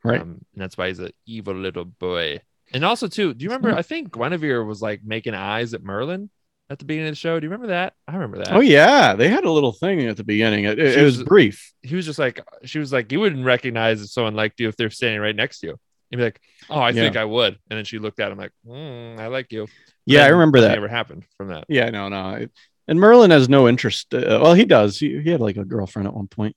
Right. 0.02 0.20
Um, 0.20 0.44
and 0.52 0.62
that's 0.62 0.76
why 0.78 0.88
he's 0.88 0.98
an 0.98 1.12
evil 1.26 1.54
little 1.54 1.84
boy. 1.84 2.40
And 2.72 2.84
also 2.84 3.08
too, 3.08 3.34
do 3.34 3.42
you 3.42 3.50
remember? 3.50 3.76
I 3.76 3.82
think 3.82 4.12
Guinevere 4.12 4.64
was 4.64 4.80
like 4.80 5.00
making 5.04 5.34
eyes 5.34 5.74
at 5.74 5.82
Merlin 5.82 6.30
at 6.70 6.78
the 6.78 6.84
beginning 6.84 7.08
of 7.08 7.12
the 7.12 7.16
show. 7.16 7.38
Do 7.38 7.44
you 7.44 7.50
remember 7.50 7.68
that? 7.68 7.94
I 8.06 8.14
remember 8.14 8.38
that. 8.38 8.52
Oh 8.52 8.60
yeah, 8.60 9.14
they 9.14 9.28
had 9.28 9.44
a 9.44 9.50
little 9.50 9.72
thing 9.72 10.06
at 10.06 10.16
the 10.16 10.24
beginning. 10.24 10.64
It, 10.64 10.78
it, 10.78 11.02
was 11.02 11.18
was- 11.18 11.26
brief. 11.26 11.72
He 11.82 11.96
was 11.96 12.06
just 12.06 12.18
like, 12.18 12.40
she 12.64 12.78
was 12.78 12.92
like, 12.92 13.10
you 13.10 13.20
wouldn't 13.20 13.44
recognize 13.44 14.00
if 14.02 14.10
someone 14.10 14.34
liked 14.34 14.60
you 14.60 14.68
if 14.68 14.76
they're 14.76 14.90
standing 14.90 15.20
right 15.20 15.34
next 15.34 15.60
to 15.60 15.68
you. 15.68 15.80
You'd 16.10 16.18
be 16.18 16.24
like, 16.24 16.40
oh, 16.68 16.80
I 16.80 16.90
Yeah. 16.90 17.02
think 17.02 17.16
I 17.16 17.24
would. 17.24 17.58
And 17.70 17.76
then 17.78 17.84
she 17.84 17.98
looked 17.98 18.18
at 18.20 18.32
him 18.32 18.38
like, 18.38 18.52
mm, 18.66 19.18
I 19.18 19.28
like 19.28 19.52
you. 19.52 19.68
Yeah, 20.06 20.24
I 20.24 20.28
remember 20.28 20.60
that. 20.60 20.72
Never 20.74 20.88
happened 20.88 21.24
from 21.36 21.48
that? 21.48 21.64
Yeah, 21.68 21.90
no, 21.90 22.08
no. 22.08 22.30
It- 22.32 22.52
And 22.88 22.98
Merlin 22.98 23.30
has 23.30 23.48
no 23.48 23.68
interest. 23.68 24.12
Uh, 24.12 24.40
well, 24.42 24.54
he 24.54 24.64
does. 24.64 24.98
He, 24.98 25.20
he 25.22 25.30
had 25.30 25.40
like 25.40 25.56
a 25.56 25.64
girlfriend 25.64 26.08
at 26.08 26.14
one 26.14 26.26
point. 26.26 26.56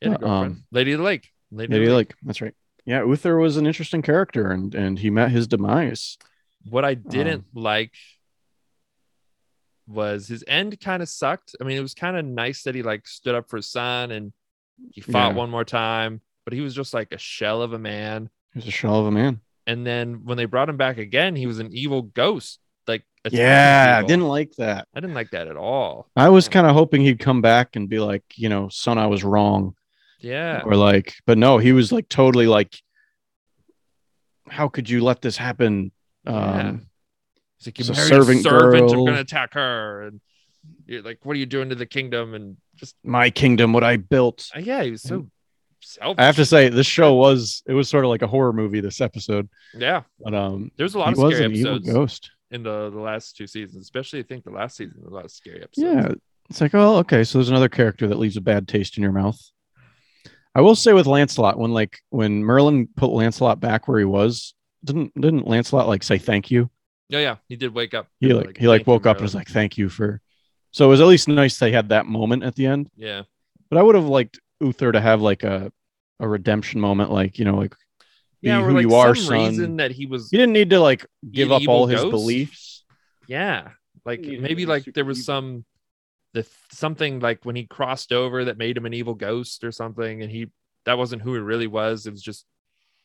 Yeah, 0.00 0.16
Uh, 0.22 0.26
um, 0.26 0.64
Lady 0.70 0.92
of 0.92 0.98
the 1.00 1.04
Lake. 1.04 1.28
Lady, 1.50 1.72
the 1.72 1.78
Lake. 1.80 1.92
like 2.10 2.14
that's 2.22 2.40
right. 2.40 2.54
Yeah, 2.86 3.04
Uther 3.04 3.36
was 3.36 3.58
an 3.58 3.66
interesting 3.66 4.00
character, 4.00 4.50
and 4.50 4.74
and 4.74 4.98
he 4.98 5.10
met 5.10 5.30
his 5.30 5.46
demise. 5.46 6.16
What 6.64 6.84
I 6.86 6.92
Um, 6.92 7.02
didn't 7.10 7.44
like 7.54 7.92
was 9.86 10.28
his 10.28 10.44
end 10.46 10.78
kind 10.80 11.02
of 11.02 11.08
sucked. 11.08 11.54
I 11.60 11.64
mean, 11.64 11.76
it 11.78 11.82
was 11.82 11.94
kind 11.94 12.16
of 12.16 12.24
nice 12.24 12.62
that 12.64 12.74
he 12.74 12.82
like 12.82 13.06
stood 13.06 13.34
up 13.34 13.48
for 13.48 13.56
his 13.56 13.66
son 13.68 14.10
and 14.10 14.32
he 14.92 15.00
fought 15.00 15.32
Yeah. 15.32 15.36
one 15.36 15.50
more 15.50 15.64
time, 15.64 16.20
but 16.44 16.52
he 16.52 16.60
was 16.60 16.74
just 16.74 16.92
like 16.94 17.12
a 17.12 17.18
shell 17.18 17.62
of 17.62 17.72
a 17.72 17.78
man. 17.78 18.30
He 18.54 18.58
was 18.60 18.66
a 18.66 18.70
shell 18.70 19.00
of 19.00 19.06
a 19.06 19.10
man. 19.10 19.40
And 19.66 19.86
then 19.86 20.24
when 20.24 20.36
they 20.38 20.46
brought 20.46 20.68
him 20.68 20.76
back 20.76 20.98
again, 20.98 21.36
he 21.36 21.46
was 21.46 21.58
an 21.58 21.70
evil 21.72 22.02
ghost. 22.02 22.58
Like 22.86 23.04
Yeah, 23.30 24.00
I 24.02 24.06
didn't 24.06 24.28
like 24.28 24.52
that. 24.56 24.88
I 24.94 25.00
didn't 25.00 25.14
like 25.14 25.30
that 25.32 25.46
at 25.48 25.56
all. 25.56 26.08
I 26.16 26.30
was 26.30 26.48
kind 26.48 26.66
of 26.66 26.72
hoping 26.72 27.02
he'd 27.02 27.18
come 27.18 27.42
back 27.42 27.76
and 27.76 27.88
be 27.88 27.98
like, 27.98 28.22
you 28.36 28.48
know, 28.48 28.68
son, 28.70 28.96
I 28.96 29.06
was 29.08 29.22
wrong, 29.22 29.74
Yeah. 30.20 30.62
or 30.64 30.74
like, 30.76 31.14
but 31.26 31.36
no, 31.36 31.58
he 31.58 31.72
was 31.72 31.92
like 31.92 32.08
totally 32.08 32.46
like, 32.46 32.74
how 34.48 34.68
could 34.68 34.88
you 34.88 35.02
let 35.02 35.20
this 35.20 35.36
happen? 35.36 35.92
Yeah. 36.24 36.32
Um, 36.68 36.86
He's 37.58 37.66
like, 37.66 37.78
you 37.80 37.84
married 37.92 38.08
servant 38.08 38.42
servant. 38.42 38.90
I'm 38.92 39.04
gonna 39.04 39.20
attack 39.20 39.54
her. 39.54 40.02
And 40.02 40.20
you're 40.86 41.02
like, 41.02 41.18
what 41.24 41.34
are 41.34 41.38
you 41.40 41.46
doing 41.46 41.70
to 41.70 41.74
the 41.74 41.86
kingdom? 41.86 42.32
And 42.34 42.56
just 42.76 42.94
my 43.02 43.30
kingdom, 43.30 43.72
what 43.72 43.82
I 43.84 43.96
built. 43.96 44.48
uh, 44.56 44.60
yeah, 44.60 44.82
he 44.84 44.92
was 44.92 45.02
so 45.02 45.28
selfish. 45.88 46.22
I 46.22 46.26
have 46.26 46.36
to 46.36 46.44
say, 46.44 46.68
this 46.68 46.86
show 46.86 47.14
was 47.14 47.62
it 47.66 47.72
was 47.72 47.88
sort 47.88 48.04
of 48.04 48.10
like 48.10 48.22
a 48.22 48.26
horror 48.26 48.52
movie. 48.52 48.80
This 48.80 49.00
episode, 49.00 49.48
yeah. 49.74 50.02
but 50.20 50.34
um, 50.34 50.70
There's 50.76 50.94
a 50.94 50.98
lot 50.98 51.12
of 51.12 51.18
scary 51.18 51.44
episodes 51.44 51.90
ghost. 51.90 52.30
in 52.50 52.62
the, 52.62 52.90
the 52.90 53.00
last 53.00 53.36
two 53.36 53.46
seasons, 53.46 53.82
especially 53.82 54.20
I 54.20 54.22
think 54.22 54.44
the 54.44 54.50
last 54.50 54.76
season, 54.76 55.00
was 55.02 55.12
a 55.12 55.14
lot 55.14 55.24
of 55.24 55.30
scary 55.30 55.62
episodes. 55.62 55.78
Yeah, 55.78 56.14
it's 56.50 56.60
like, 56.60 56.74
oh, 56.74 56.96
okay, 56.98 57.24
so 57.24 57.38
there's 57.38 57.50
another 57.50 57.68
character 57.68 58.06
that 58.08 58.18
leaves 58.18 58.36
a 58.36 58.40
bad 58.40 58.68
taste 58.68 58.96
in 58.96 59.02
your 59.02 59.12
mouth. 59.12 59.40
I 60.54 60.60
will 60.60 60.74
say 60.74 60.92
with 60.92 61.06
Lancelot, 61.06 61.58
when 61.58 61.72
like 61.72 61.98
when 62.10 62.42
Merlin 62.42 62.88
put 62.96 63.10
Lancelot 63.10 63.60
back 63.60 63.86
where 63.86 63.98
he 63.98 64.04
was, 64.04 64.54
didn't 64.84 65.14
didn't 65.20 65.46
Lancelot 65.46 65.88
like 65.88 66.02
say 66.02 66.18
thank 66.18 66.50
you? 66.50 66.70
Yeah, 67.08 67.20
yeah. 67.20 67.36
He 67.48 67.56
did 67.56 67.72
wake 67.72 67.94
up. 67.94 68.08
He 68.20 68.30
and, 68.30 68.46
like, 68.46 68.58
he 68.58 68.68
like 68.68 68.86
woke 68.86 69.06
up 69.06 69.16
and 69.16 69.22
was 69.22 69.34
like, 69.34 69.48
thank 69.48 69.78
you 69.78 69.88
for. 69.88 70.20
So 70.72 70.84
it 70.84 70.88
was 70.88 71.00
at 71.00 71.06
least 71.06 71.28
nice 71.28 71.58
they 71.58 71.72
had 71.72 71.88
that 71.88 72.06
moment 72.06 72.42
at 72.42 72.54
the 72.54 72.66
end. 72.66 72.90
Yeah. 72.96 73.22
But 73.70 73.78
I 73.78 73.82
would 73.82 73.94
have 73.94 74.04
liked 74.04 74.40
Uther 74.60 74.92
to 74.92 75.00
have 75.00 75.20
like 75.20 75.42
a 75.42 75.72
a 76.20 76.28
redemption 76.28 76.80
moment, 76.80 77.10
like 77.10 77.38
you 77.38 77.44
know, 77.44 77.56
like 77.56 77.74
be 78.42 78.48
Yeah, 78.48 78.62
who 78.62 78.74
like 78.74 78.82
you 78.82 78.94
are, 78.94 79.14
some 79.14 79.24
son. 79.24 79.48
reason 79.48 79.76
that 79.76 79.90
he 79.92 80.06
was 80.06 80.30
He 80.30 80.36
didn't 80.36 80.52
need 80.52 80.70
to 80.70 80.80
like 80.80 81.06
give 81.30 81.52
up 81.52 81.62
evil 81.62 81.74
all 81.74 81.86
his 81.86 82.00
ghost? 82.02 82.10
beliefs. 82.12 82.84
yeah. 83.26 83.68
Like 84.04 84.20
He 84.20 84.26
needed 84.26 84.36
to 84.36 84.42
maybe 84.42 84.66
like 84.66 84.84
there 84.94 85.04
was 85.04 85.24
some 85.24 85.64
the 86.34 86.46
something 86.70 87.20
like 87.20 87.44
when 87.44 87.56
he 87.56 87.64
crossed 87.66 88.12
over 88.12 88.44
that 88.44 88.58
made 88.58 88.76
him 88.76 88.86
an 88.86 88.94
evil 88.94 89.14
ghost 89.14 89.64
or 89.64 89.72
something, 89.72 90.22
and 90.22 90.30
he 90.30 90.48
that 90.84 90.98
wasn't 90.98 91.22
who 91.22 91.34
he 91.34 91.40
really 91.40 91.66
was. 91.66 92.06
It 92.06 92.10
was 92.12 92.22
just 92.22 92.44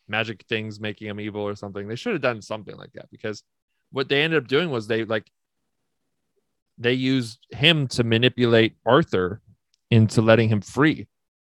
magic 0.08 0.44
things 0.50 0.80
making 0.80 1.08
him 1.08 1.20
evil 1.20 1.42
or 1.42 1.56
something. 1.56 1.88
They 1.88 1.96
should 1.96 2.14
have 2.14 2.22
done 2.22 2.42
something 2.42 2.76
like 2.76 2.92
that 2.94 3.10
because 3.12 3.44
what 3.92 4.10
they 4.10 4.22
ended 4.22 4.42
up 4.44 4.48
doing 4.48 4.70
was 4.70 4.88
they 4.88 5.04
like 5.06 5.30
they 6.78 6.94
used 6.94 7.40
him 7.52 7.88
to 7.88 8.04
manipulate 8.04 8.76
Arthur 8.86 9.42
into 9.92 10.22
letting 10.22 10.50
him 10.50 10.62
free. 10.62 11.08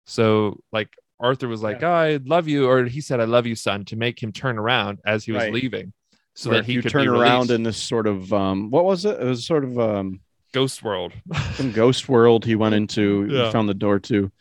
So 0.06 0.62
like 0.72 0.90
Arthur 1.20 1.48
was 1.48 1.62
like, 1.62 1.84
"Oh, 1.84 1.92
I 1.92 2.20
love 2.26 2.48
you," 2.48 2.68
or 2.70 2.86
he 2.86 3.02
said, 3.02 3.20
"I 3.20 3.26
love 3.26 3.46
you, 3.46 3.56
son," 3.56 3.86
to 3.86 3.96
make 3.96 4.22
him 4.22 4.32
turn 4.32 4.58
around 4.58 5.00
as 5.06 5.26
he 5.26 5.32
was 5.32 5.44
Right. 5.44 5.54
leaving, 5.54 5.94
so 6.36 6.50
Where 6.50 6.58
that 6.58 6.62
if 6.62 6.66
he 6.68 6.74
you 6.74 6.82
could 6.82 6.92
turn 6.92 7.08
around 7.08 7.52
in 7.52 7.64
this 7.64 7.78
sort 7.78 8.08
of 8.08 8.32
um, 8.34 8.70
what 8.72 8.86
was 8.86 9.06
it? 9.06 9.20
It 9.20 9.26
was 9.26 9.46
sort 9.46 9.64
of 9.66 9.78
um, 9.78 10.22
Ghost 10.54 10.82
World. 10.84 11.14
some 11.54 11.72
ghost 11.72 12.08
world 12.10 12.46
he 12.46 12.56
went 12.56 12.76
into. 12.76 13.28
Yeah. 13.30 13.46
He 13.48 13.52
found 13.52 13.68
the 13.68 13.74
door 13.74 14.00
to. 14.00 14.32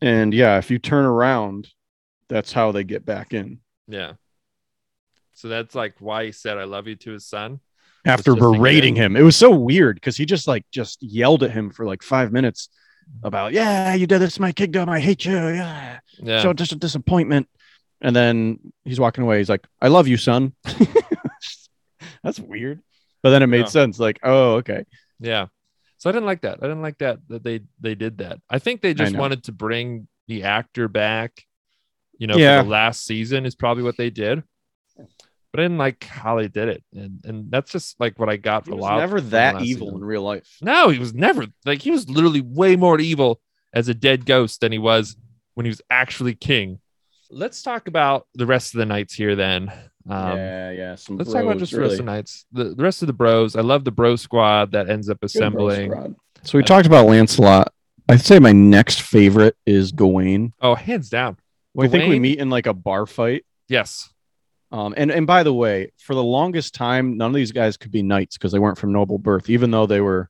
And 0.00 0.34
yeah, 0.34 0.58
if 0.58 0.70
you 0.70 0.78
turn 0.78 1.04
around, 1.04 1.68
that's 2.28 2.52
how 2.52 2.72
they 2.72 2.84
get 2.84 3.04
back 3.04 3.32
in. 3.34 3.60
yeah. 3.88 4.12
So 5.36 5.48
that's 5.48 5.74
like 5.74 5.94
why 5.98 6.26
he 6.26 6.32
said, 6.32 6.58
"I 6.58 6.64
love 6.64 6.86
you" 6.86 6.94
to 6.96 7.10
his 7.10 7.26
son. 7.26 7.58
After 8.06 8.32
just 8.32 8.38
to 8.38 8.52
get 8.52 8.58
berating 8.58 8.94
him, 8.94 9.16
it 9.16 9.22
was 9.22 9.34
so 9.34 9.50
weird 9.50 9.96
because 9.96 10.16
he 10.16 10.26
just 10.26 10.46
like 10.46 10.64
just 10.70 11.02
yelled 11.02 11.42
at 11.42 11.50
him 11.50 11.70
for 11.70 11.84
like 11.86 12.02
five 12.04 12.32
minutes 12.32 12.68
about, 13.22 13.52
"Yeah, 13.52 13.94
you 13.94 14.06
did 14.06 14.20
this 14.20 14.34
to 14.34 14.40
my 14.40 14.52
kingdom. 14.52 14.88
I 14.88 15.00
hate 15.00 15.24
you. 15.24 15.32
Yeah, 15.32 15.98
Yeah. 16.22 16.42
so 16.42 16.52
just 16.52 16.72
a 16.72 16.76
disappointment." 16.76 17.48
And 18.00 18.14
then 18.14 18.58
he's 18.84 19.00
walking 19.00 19.24
away. 19.24 19.38
He's 19.38 19.48
like, 19.48 19.66
"I 19.80 19.88
love 19.88 20.06
you, 20.08 20.16
son." 20.16 20.52
That's 22.22 22.38
weird. 22.40 22.80
But 23.22 23.30
then 23.30 23.42
it 23.42 23.46
made 23.46 23.60
Yeah. 23.60 23.64
sense. 23.66 23.98
Like, 23.98 24.18
oh, 24.22 24.54
okay. 24.56 24.84
Yeah. 25.20 25.46
So 25.98 26.10
I 26.10 26.12
didn't 26.12 26.26
like 26.26 26.42
that. 26.42 26.58
I 26.60 26.66
didn't 26.66 26.82
like 26.82 26.98
that 26.98 27.18
that 27.28 27.42
they 27.44 27.60
they 27.80 27.94
did 27.94 28.18
that. 28.18 28.38
I 28.50 28.58
think 28.58 28.82
they 28.82 28.92
just 28.94 29.16
wanted 29.16 29.44
to 29.44 29.52
bring 29.52 30.06
the 30.28 30.42
actor 30.44 30.88
back. 30.88 31.44
You 32.18 32.26
know, 32.26 32.36
Yeah. 32.36 32.60
for 32.60 32.64
the 32.64 32.70
last 32.70 33.04
season 33.04 33.46
is 33.46 33.54
probably 33.54 33.82
what 33.82 33.96
they 33.96 34.10
did. 34.10 34.42
But 35.54 35.60
I 35.60 35.64
didn't 35.66 35.78
like 35.78 36.02
how 36.02 36.38
they 36.38 36.48
did 36.48 36.68
it, 36.68 36.82
and 36.92 37.20
and 37.24 37.48
that's 37.48 37.70
just 37.70 38.00
like 38.00 38.18
what 38.18 38.28
I 38.28 38.36
got 38.36 38.64
He 38.64 38.72
for 38.72 38.74
a 38.74 38.80
while. 38.80 38.98
never 38.98 39.20
that 39.20 39.62
evil 39.62 39.86
season. 39.86 40.00
in 40.00 40.04
real 40.04 40.22
life. 40.22 40.56
No, 40.60 40.88
he 40.88 40.98
was 40.98 41.14
never 41.14 41.46
like 41.64 41.80
he 41.80 41.92
was 41.92 42.10
literally 42.10 42.40
way 42.40 42.74
more 42.74 42.98
evil 42.98 43.40
as 43.72 43.86
a 43.88 43.94
dead 43.94 44.26
ghost 44.26 44.62
than 44.62 44.72
he 44.72 44.78
was 44.78 45.16
when 45.54 45.64
he 45.64 45.70
was 45.70 45.80
actually 45.88 46.34
king. 46.34 46.80
Let's 47.30 47.62
talk 47.62 47.86
about 47.86 48.26
the 48.34 48.46
rest 48.46 48.74
of 48.74 48.78
the 48.78 48.86
knights 48.86 49.14
here 49.14 49.36
then. 49.36 49.68
Um, 50.08 50.36
yeah, 50.36 50.70
yeah. 50.72 50.94
Some 50.96 51.18
Let's 51.18 51.32
talk 51.32 51.42
about 51.44 51.58
bros, 51.58 51.60
just 51.60 51.72
the 51.72 51.78
really. 51.78 51.90
rest 51.90 52.00
of 52.00 52.06
the 52.06 52.12
knights. 52.12 52.46
The, 52.50 52.64
the 52.74 52.82
rest 52.82 53.02
of 53.02 53.06
the 53.06 53.12
bros. 53.12 53.54
I 53.54 53.60
love 53.60 53.84
the 53.84 53.92
bro 53.92 54.16
squad 54.16 54.72
that 54.72 54.90
ends 54.90 55.08
up 55.08 55.22
assembling. 55.22 56.16
So 56.42 56.58
we 56.58 56.64
talked 56.64 56.86
about 56.88 57.06
Lancelot. 57.06 57.72
I'd 58.08 58.20
say 58.20 58.40
my 58.40 58.52
next 58.52 59.02
favorite 59.02 59.56
is 59.66 59.92
Gawain. 59.92 60.52
Oh, 60.60 60.74
hands 60.74 61.08
down. 61.10 61.38
Well, 61.74 61.86
I 61.86 61.90
think 61.90 62.08
we 62.08 62.18
meet 62.18 62.40
in 62.40 62.50
like 62.50 62.66
a 62.66 62.74
bar 62.74 63.06
fight. 63.06 63.44
Yes. 63.68 64.10
Um, 64.74 64.92
and 64.96 65.10
and 65.12 65.24
by 65.26 65.42
the 65.44 65.54
way, 65.54 65.92
for 65.98 66.14
the 66.14 66.22
longest 66.24 66.74
time, 66.74 67.16
none 67.16 67.30
of 67.30 67.34
these 67.36 67.52
guys 67.52 67.76
could 67.76 67.92
be 67.92 68.02
knights 68.02 68.36
because 68.36 68.50
they 68.50 68.58
weren't 68.58 68.76
from 68.78 68.92
noble 68.92 69.18
birth, 69.18 69.48
even 69.48 69.70
though 69.70 69.86
they 69.86 70.00
were. 70.00 70.28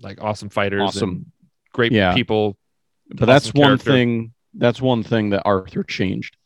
Like 0.00 0.20
awesome 0.22 0.48
fighters. 0.48 0.82
Awesome. 0.82 1.10
and 1.10 1.26
Great 1.72 1.92
Yeah. 1.92 2.14
people. 2.14 2.56
But 3.08 3.26
that's 3.26 3.48
Awesome 3.48 3.60
one 3.60 3.78
thing. 3.78 4.32
That's 4.54 4.80
one 4.80 5.02
thing 5.02 5.30
that 5.30 5.42
Arthur 5.44 5.82
changed. 5.82 6.36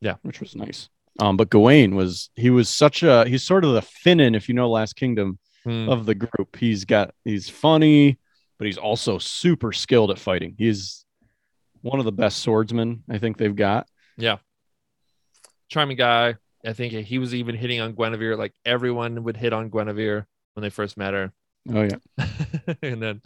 Yeah. 0.00 0.14
which 0.22 0.40
was 0.40 0.54
nice. 0.56 0.88
Um, 1.20 1.36
but 1.36 1.50
Gawain 1.50 1.94
was 1.96 2.30
he 2.36 2.50
was 2.50 2.68
such 2.68 3.02
a 3.02 3.24
he's 3.28 3.42
sort 3.42 3.64
of 3.64 3.72
the 3.74 3.80
Finan, 3.82 4.36
if 4.36 4.48
you 4.48 4.54
know 4.54 4.70
Last 4.70 4.94
Kingdom 4.96 5.38
Hmm. 5.64 5.88
of 5.88 6.06
the 6.06 6.14
group. 6.14 6.56
He's 6.56 6.84
got 6.84 7.12
he's 7.24 7.48
funny, 7.48 8.18
but 8.58 8.66
he's 8.66 8.78
also 8.78 9.18
super 9.18 9.72
skilled 9.72 10.10
at 10.12 10.18
fighting. 10.18 10.54
He's 10.56 11.04
one 11.82 11.98
of 11.98 12.04
the 12.04 12.12
best 12.12 12.38
swordsmen 12.38 13.02
I 13.10 13.18
think 13.18 13.36
they've 13.36 13.54
got. 13.54 13.88
Charming 15.68 15.96
guy. 15.96 16.36
I 16.66 16.72
think 16.72 16.92
he 16.92 17.18
was 17.18 17.34
even 17.34 17.54
hitting 17.54 17.80
on 17.80 17.94
Guinevere. 17.94 18.36
Like 18.36 18.54
everyone 18.64 19.22
would 19.24 19.36
hit 19.36 19.52
on 19.52 19.70
Guinevere 19.70 20.26
when 20.54 20.62
they 20.62 20.70
first 20.70 20.96
met 20.96 21.14
her. 21.14 21.32
Oh 21.72 21.82
yeah, 21.82 22.26
and 22.82 23.02
then, 23.02 23.20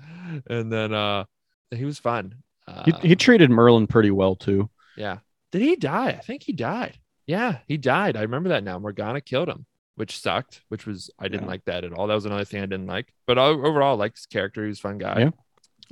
and 0.51 0.73
then, 0.73 0.93
uh, 0.93 1.25
he 1.71 1.85
was 1.85 1.99
fun. 1.99 2.35
Uh, 2.67 2.83
he, 2.85 3.09
he 3.09 3.17
treated 3.17 3.51
Merlin 3.51 3.87
pretty 3.87 4.11
well 4.11 4.35
too. 4.37 4.69
Yeah. 4.97 5.19
Did 5.53 5.63
he 5.63 5.77
die? 5.77 6.09
I 6.09 6.13
think 6.21 6.43
he 6.43 6.53
died. 6.53 6.99
Yeah, 7.27 7.59
he 7.69 7.77
died. 7.77 8.17
I 8.17 8.23
remember 8.23 8.49
that 8.51 8.65
now. 8.65 8.79
Morgana 8.79 9.21
killed 9.21 9.49
him, 9.49 9.67
which 9.97 10.19
sucked, 10.19 10.63
which 10.69 10.87
was, 10.87 11.11
I 11.19 11.29
didn't 11.29 11.43
Yeah. 11.45 11.49
like 11.51 11.65
that 11.67 11.85
at 11.85 11.93
all. 11.93 12.07
That 12.09 12.15
was 12.15 12.25
another 12.25 12.45
thing 12.45 12.63
I 12.63 12.67
didn't 12.67 12.87
like. 12.87 13.13
But 13.27 13.39
overall, 13.39 13.95
I 13.97 13.99
liked 13.99 14.17
his 14.19 14.27
character. 14.27 14.63
He 14.63 14.69
was 14.69 14.79
a 14.79 14.83
fun 14.83 14.99
guy. 14.99 15.21
Yeah. 15.21 15.31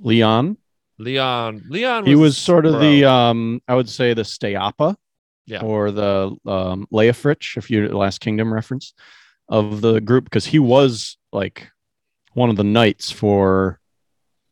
Leon, 0.00 0.56
Leon, 0.98 1.62
Leon 1.68 2.02
was, 2.02 2.08
he 2.08 2.14
was 2.14 2.36
sort 2.38 2.66
of 2.66 2.72
bro. 2.72 2.80
the 2.80 3.04
um 3.04 3.60
I 3.68 3.74
would 3.74 3.88
say 3.88 4.12
the 4.14 4.22
Steapa, 4.22 4.96
Yeah. 5.50 5.62
or 5.62 5.90
the 5.90 6.36
um 6.46 6.86
Leofric, 6.92 7.56
if 7.56 7.70
you 7.70 7.88
Last 7.88 8.20
Kingdom 8.20 8.52
reference 8.54 8.94
of 9.48 9.80
the 9.80 10.00
group, 10.00 10.24
because 10.24 10.46
he 10.46 10.58
was 10.60 11.16
like 11.32 11.70
one 12.34 12.50
of 12.50 12.56
the 12.56 12.64
knights 12.64 13.10
for 13.10 13.80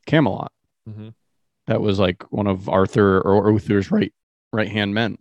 Camelot. 0.07 0.53
Mhm. 0.89 1.15
That 1.67 1.81
was 1.81 1.99
like 1.99 2.33
one 2.33 2.47
of 2.49 2.69
Arthur 2.69 3.21
or 3.21 3.51
Uther's 3.53 3.91
right 3.91 4.13
right 4.53 4.69
hand 4.69 4.93
men. 4.95 5.19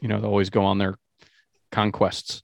You 0.00 0.08
know, 0.08 0.20
they 0.20 0.26
always 0.26 0.50
go 0.50 0.64
on 0.64 0.78
their 0.78 0.98
conquests 1.70 2.42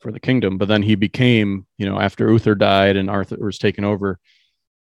for 0.00 0.12
the 0.12 0.20
kingdom. 0.20 0.58
But 0.58 0.68
then 0.68 0.82
he 0.82 0.96
became, 0.96 1.66
you 1.78 1.86
know, 1.86 1.98
after 1.98 2.28
Uther 2.30 2.54
died 2.54 2.96
and 2.96 3.08
Arthur 3.08 3.36
was 3.38 3.56
taken 3.58 3.84
over, 3.84 4.18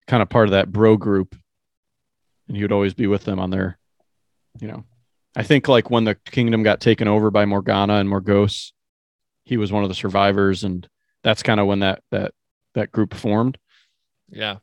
kind 0.06 0.22
of 0.22 0.28
part 0.30 0.46
of 0.48 0.52
that 0.52 0.72
bro 0.72 0.96
group. 0.96 1.36
And 2.48 2.56
he 2.56 2.62
would 2.62 2.72
always 2.72 2.94
be 2.94 3.06
with 3.06 3.24
them 3.24 3.38
on 3.38 3.50
their, 3.50 3.78
you 4.60 4.68
know, 4.68 4.84
I 5.36 5.42
think 5.42 5.68
like 5.68 5.90
when 5.90 6.04
the 6.04 6.14
kingdom 6.26 6.62
got 6.62 6.80
taken 6.80 7.06
over 7.08 7.30
by 7.30 7.44
Morgana 7.44 7.94
and 7.94 8.08
Morgause, 8.08 8.72
he 9.44 9.56
was 9.56 9.70
one 9.72 9.82
of 9.84 9.88
the 9.88 9.94
survivors 9.94 10.64
and 10.64 10.88
that's 11.22 11.42
kind 11.42 11.60
of 11.60 11.66
when 11.66 11.80
that 11.80 12.02
that 12.10 12.32
that 12.74 12.90
group 12.92 13.14
formed. 13.14 13.58
Yeah. 14.30 14.56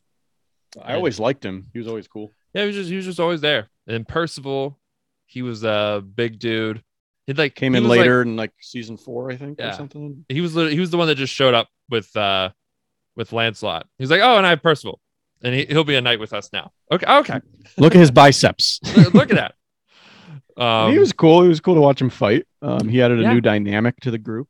I 0.82 0.96
always 0.96 1.20
liked 1.20 1.44
him. 1.46 1.68
He 1.74 1.80
was 1.80 1.88
always 1.88 2.08
cool. 2.08 2.32
Yeah, 2.54 2.62
he 2.64 2.68
was 2.68 2.76
just 2.76 2.90
he 2.90 2.96
was 2.96 3.06
just 3.06 3.20
always 3.20 3.42
there. 3.42 3.68
And 3.88 4.08
Percival, 4.08 4.78
he 5.26 5.42
was 5.42 5.64
a 5.64 6.04
big 6.16 6.40
dude. 6.40 6.84
He 7.26 7.34
like 7.34 7.56
Came 7.56 7.74
he 7.74 7.78
in 7.78 7.84
was, 7.84 7.90
like- 7.92 8.00
later 8.02 8.22
in 8.22 8.36
like 8.36 8.52
season 8.62 8.98
four, 8.98 9.32
I 9.32 9.38
think, 9.38 9.60
Yeah. 9.60 9.70
or 9.70 9.74
something. 9.74 10.26
he 10.30 10.42
was 10.42 10.54
the- 10.54 10.70
he 10.72 10.80
was 10.80 10.90
the 10.92 10.98
one 10.98 11.08
that 11.08 11.16
just 11.16 11.34
showed 11.34 11.54
up 11.54 11.70
with 11.90 12.16
uh 12.16 12.50
with 13.16 13.34
Lancelot. 13.34 13.88
He's 13.98 14.12
like, 14.12 14.22
oh, 14.22 14.38
and 14.38 14.46
I 14.46 14.50
have 14.52 14.62
Percival, 14.62 15.00
and 15.44 15.56
he, 15.56 15.66
he'll 15.66 15.84
be 15.84 15.96
a 15.96 16.02
knight 16.02 16.20
with 16.20 16.34
us 16.34 16.50
now. 16.54 16.72
Okay, 16.92 17.06
okay, 17.12 17.40
Look 17.78 17.96
at 17.96 18.00
his 18.00 18.12
biceps. 18.12 18.80
look 19.14 19.30
at 19.32 19.36
that. 19.38 19.56
Um, 20.58 20.92
he 20.92 20.98
was 21.00 21.14
cool. 21.14 21.44
It 21.44 21.48
was 21.50 21.60
cool 21.60 21.76
to 21.76 21.82
watch 21.82 22.02
him 22.02 22.10
fight. 22.10 22.46
Um, 22.62 22.88
he 22.90 23.02
added 23.02 23.20
a 23.20 23.22
Yeah. 23.24 23.34
new 23.34 23.42
dynamic 23.42 23.96
to 24.02 24.12
the 24.12 24.18
group. 24.18 24.50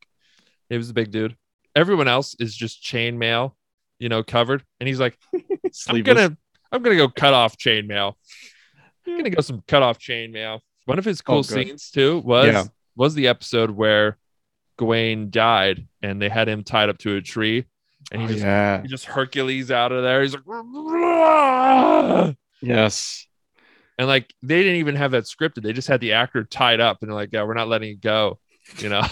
he 0.70 0.78
was 0.78 0.90
a 0.90 0.94
big 0.94 1.12
dude. 1.12 1.36
Everyone 1.76 2.08
else 2.08 2.36
is 2.40 2.56
just 2.56 2.82
chainmail, 2.84 3.54
you 4.00 4.10
know, 4.10 4.24
covered, 4.24 4.64
and 4.80 4.88
he's 4.88 5.00
like, 5.00 5.18
I'm 5.90 6.02
gonna 6.04 6.38
I'm 6.72 6.82
gonna 6.82 6.96
go 6.96 7.08
cut 7.10 7.34
off 7.34 7.58
chainmail. 7.58 8.14
I'm 9.06 9.18
gonna 9.18 9.30
go 9.30 9.42
some 9.42 9.64
cut 9.68 9.84
off 9.84 10.00
chainmail. 10.00 10.60
One 10.86 10.98
of 11.00 11.06
his 11.06 11.22
cool 11.22 11.38
Oh, 11.40 11.42
scenes 11.44 11.92
too 11.92 12.20
was 12.20 12.48
Yeah. 12.48 12.64
was 12.96 13.14
the 13.14 13.28
episode 13.28 13.72
where 13.72 14.18
Gawain 14.78 15.30
died 15.30 15.88
and 16.02 16.22
they 16.22 16.30
had 16.30 16.48
him 16.48 16.64
tied 16.64 16.90
up 16.90 16.98
to 17.00 17.16
a 17.18 17.22
tree, 17.22 17.66
and 18.12 18.22
he 18.22 18.26
Oh, 18.28 18.32
just 18.32 18.42
yeah. 18.44 18.82
he 18.82 18.88
just 18.88 19.06
Hercules 19.06 19.70
out 19.72 19.92
of 19.92 20.04
there. 20.04 20.22
He's 20.22 20.34
like, 20.34 20.44
"Rah!" 20.46 22.34
Yes. 22.62 23.27
And 23.98 24.08
like 24.08 24.34
they 24.44 24.62
didn't 24.62 24.78
even 24.78 24.96
have 24.96 25.12
that 25.12 25.24
scripted. 25.24 25.64
They 25.64 25.74
just 25.74 25.88
had 25.88 26.02
the 26.02 26.14
actor 26.14 26.44
tied 26.44 26.80
up, 26.80 27.00
and 27.02 27.10
they're 27.10 27.16
like, 27.16 27.30
"Yeah, 27.32 27.44
we're 27.44 27.54
not 27.56 27.68
letting 27.68 27.90
it 27.92 28.02
go," 28.02 28.40
you 28.78 28.90
know. 28.90 29.04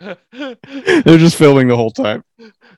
They're 0.32 1.18
just 1.18 1.36
filming 1.36 1.66
the 1.68 1.76
whole 1.76 1.90
time. 1.90 2.22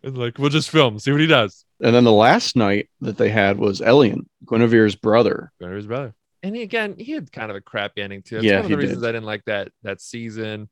and 0.03 0.17
like, 0.17 0.39
we'll 0.39 0.49
just 0.49 0.71
film, 0.71 0.99
see 0.99 1.13
what 1.13 1.21
he 1.21 1.27
does. 1.27 1.65
And 1.83 1.95
then 1.95 2.05
the 2.05 2.13
last 2.13 2.57
night 2.57 2.89
that 3.03 3.19
they 3.19 3.29
had 3.29 3.59
was 3.59 3.81
Elyan, 3.81 4.27
Guinevere's 4.47 4.97
brother. 4.97 5.53
Guinevere's 5.61 5.87
brother. 5.87 6.15
And 6.43 6.57
he, 6.57 6.63
again, 6.63 6.95
he 6.99 7.13
had 7.13 7.31
kind 7.31 7.51
of 7.51 7.57
a 7.57 7.61
crappy 7.61 8.01
ending 8.01 8.23
too. 8.23 8.37
That's 8.37 8.47
Yeah, 8.47 8.57
one 8.57 8.65
of 8.65 8.71
the 8.71 8.77
reasons 8.79 9.03
did. 9.03 9.09
I 9.09 9.13
didn't 9.13 9.27
like 9.27 9.45
that 9.45 9.71
that 9.83 10.01
season. 10.01 10.71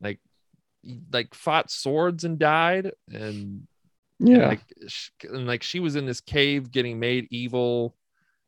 Like, 0.00 0.18
he, 0.82 0.98
like 1.12 1.34
fought 1.34 1.70
swords 1.70 2.24
and 2.24 2.38
died, 2.38 2.90
and 3.12 3.68
Yeah. 4.18 4.48
like, 4.48 4.64
sh- 4.88 5.10
and 5.22 5.46
like 5.46 5.62
she 5.62 5.78
was 5.78 5.94
in 5.94 6.06
this 6.06 6.20
cave 6.20 6.72
getting 6.72 6.98
made 6.98 7.28
evil. 7.30 7.94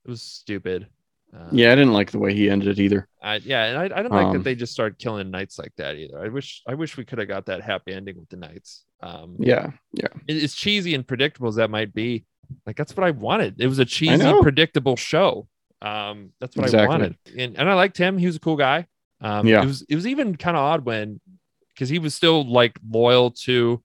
It 0.05 0.11
was 0.11 0.23
stupid. 0.23 0.89
Uh, 1.35 1.49
yeah, 1.51 1.73
I 1.73 1.75
didn't 1.75 1.95
like 1.95 2.11
the 2.11 2.19
way 2.19 2.35
he 2.35 2.51
ended 2.51 2.69
it 2.69 2.79
either. 2.79 3.09
I, 3.23 3.37
yeah, 3.37 3.65
and 3.65 3.79
I, 3.79 3.85
I 3.85 4.03
didn't 4.03 4.13
like 4.13 4.27
Um, 4.27 4.33
that 4.35 4.45
they 4.45 4.55
just 4.55 4.73
started 4.73 4.99
killing 4.99 5.31
knights 5.31 5.59
like 5.59 5.73
that 5.77 5.97
either. 5.97 6.19
I 6.23 6.29
wish 6.29 6.63
I 6.67 6.75
wish 6.75 6.97
we 6.99 7.05
could 7.07 7.19
have 7.19 7.29
got 7.29 7.47
that 7.47 7.63
happy 7.63 7.93
ending 7.95 8.19
with 8.19 8.29
the 8.29 8.37
knights. 8.37 8.85
Um, 9.01 9.37
Yeah. 9.39 9.71
Yeah. 9.95 10.09
as 10.29 10.55
cheesy 10.55 10.95
and 10.95 11.07
predictable 11.07 11.49
as 11.49 11.55
that 11.57 11.71
might 11.71 11.95
be, 11.95 12.27
like 12.67 12.77
that's 12.77 12.95
what 12.97 13.05
I 13.07 13.13
wanted. 13.13 13.61
It 13.61 13.67
was 13.67 13.79
a 13.79 13.85
cheesy, 13.87 14.31
predictable 14.43 14.97
show. 14.97 15.49
Um, 15.81 16.33
that's 16.39 16.55
what 16.57 16.73
I 16.75 16.87
wanted, 16.87 17.17
and 17.37 17.57
and 17.59 17.69
I 17.69 17.75
liked 17.75 17.97
him. 17.97 18.19
He 18.19 18.27
was 18.27 18.37
a 18.37 18.41
cool 18.41 18.57
guy. 18.57 18.87
Um, 19.23 19.47
Yeah. 19.47 19.63
it 19.63 19.67
was 19.67 19.83
it 19.89 19.95
was 19.95 20.07
even 20.07 20.37
kind 20.37 20.57
of 20.57 20.63
odd 20.63 20.85
when 20.85 21.19
because 21.75 21.89
he 21.89 21.99
was 21.99 22.15
still 22.15 22.45
like 22.47 22.79
loyal 22.87 23.31
to 23.47 23.83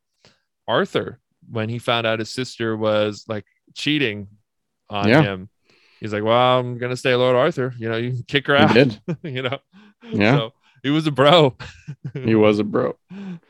Arthur 0.68 1.20
when 1.50 1.70
he 1.70 1.80
found 1.80 2.06
out 2.06 2.20
his 2.20 2.30
sister 2.30 2.76
was 2.76 3.24
like 3.30 3.46
cheating 3.74 4.28
on 4.90 5.08
Yeah. 5.08 5.22
him. 5.22 5.50
He's 6.00 6.14
like, 6.14 6.24
well, 6.24 6.60
I'm 6.60 6.78
gonna 6.78 6.98
stay 6.98 7.16
Lord 7.16 7.36
Arthur. 7.36 7.74
You 7.78 7.90
know, 7.90 7.98
you 7.98 8.12
can 8.12 8.24
kick 8.24 8.48
her 8.48 8.56
He 8.56 8.80
out. 8.82 9.00
you 9.24 9.42
know, 9.42 9.60
Yeah. 10.12 10.38
So 10.38 10.54
he 10.84 10.90
was 10.90 11.08
a 11.08 11.12
bro. 11.12 11.56
He 12.14 12.36
was 12.36 12.60
a 12.60 12.64
bro. 12.64 12.98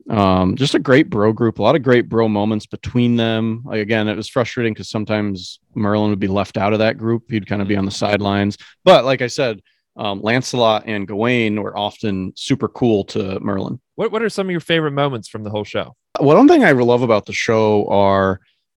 Um, 0.09 0.55
just 0.55 0.75
a 0.75 0.79
great 0.79 1.09
bro 1.09 1.33
group. 1.33 1.59
A 1.59 1.61
lot 1.61 1.75
of 1.75 1.83
great 1.83 2.09
bro 2.09 2.27
moments 2.27 2.65
between 2.65 3.15
them. 3.15 3.61
Like 3.65 3.81
again, 3.81 4.07
it 4.07 4.15
was 4.15 4.29
frustrating 4.29 4.73
because 4.73 4.89
sometimes 4.89 5.59
Merlin 5.75 6.09
would 6.09 6.19
be 6.19 6.27
left 6.27 6.57
out 6.57 6.73
of 6.73 6.79
that 6.79 6.97
group. 6.97 7.29
He'd 7.29 7.47
kind 7.47 7.61
of 7.61 7.67
be 7.67 7.75
on 7.75 7.85
the 7.85 7.91
sidelines. 7.91 8.57
But 8.83 9.05
like 9.05 9.21
I 9.21 9.27
said, 9.27 9.61
um, 9.97 10.21
Lancelot 10.21 10.83
and 10.85 11.07
Gawain 11.07 11.61
were 11.61 11.77
often 11.77 12.33
super 12.35 12.67
cool 12.67 13.03
to 13.05 13.39
Merlin. 13.39 13.79
What 13.95 14.11
What 14.11 14.21
are 14.21 14.29
some 14.29 14.47
of 14.47 14.51
your 14.51 14.59
favorite 14.59 14.91
moments 14.91 15.27
from 15.27 15.43
the 15.43 15.49
whole 15.49 15.63
show? 15.63 15.95
One 16.19 16.47
thing 16.47 16.63
I 16.63 16.71
love 16.71 17.01
about 17.01 17.25
the 17.25 17.33
show 17.33 17.87
are 17.87 18.39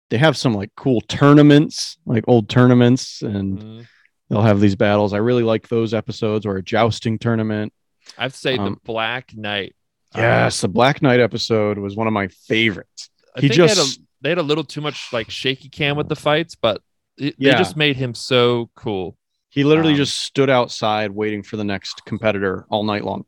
they 0.10 0.18
have 0.18 0.38
some 0.38 0.54
like 0.54 0.72
cool 0.76 1.02
tournaments, 1.02 1.98
like 2.06 2.24
old 2.28 2.50
tournaments, 2.50 3.22
and 3.22 3.60
Mm-hmm. 3.60 3.82
they'll 4.30 4.42
have 4.42 4.60
these 4.60 4.76
battles. 4.76 5.14
I 5.14 5.18
really 5.18 5.44
like 5.44 5.68
those 5.68 5.94
episodes 5.94 6.46
or 6.46 6.58
a 6.58 6.64
jousting 6.64 7.18
tournament. 7.20 7.74
I 8.18 8.24
have 8.24 8.34
to 8.34 8.38
say 8.38 8.56
the 8.58 8.64
Um, 8.64 8.82
Black 8.86 9.34
Knight. 9.36 9.76
uh, 10.16 10.20
Yes, 10.20 10.62
the 10.62 10.68
Black 10.70 11.02
Knight 11.02 11.20
episode 11.20 11.78
was 11.78 11.96
one 11.96 12.08
of 12.08 12.14
my 12.14 12.28
favorites. 12.28 13.10
I 13.36 13.42
he 13.42 13.48
think 13.50 13.58
they, 13.60 13.68
had 13.68 13.76
just- 13.78 14.00
a, 14.00 14.02
they 14.22 14.30
had 14.30 14.38
a 14.38 14.44
little 14.44 14.64
too 14.64 14.82
much 14.82 15.08
like 15.12 15.30
shaky 15.30 15.70
cam 15.70 15.98
with 15.98 16.08
the 16.10 16.16
fights, 16.16 16.56
but 16.56 16.82
it, 17.18 17.36
Yeah. 17.38 17.54
they 17.54 17.58
just 17.60 17.76
made 17.78 17.96
him 17.98 18.14
so 18.14 18.70
cool 18.76 19.18
He 19.50 19.64
literally 19.64 19.92
Um, 19.94 19.98
just 19.98 20.20
stood 20.22 20.50
outside 20.50 21.12
waiting 21.12 21.42
for 21.42 21.58
the 21.58 21.64
next 21.64 22.04
competitor 22.06 22.66
all 22.70 22.84
night 22.84 23.04
long. 23.04 23.26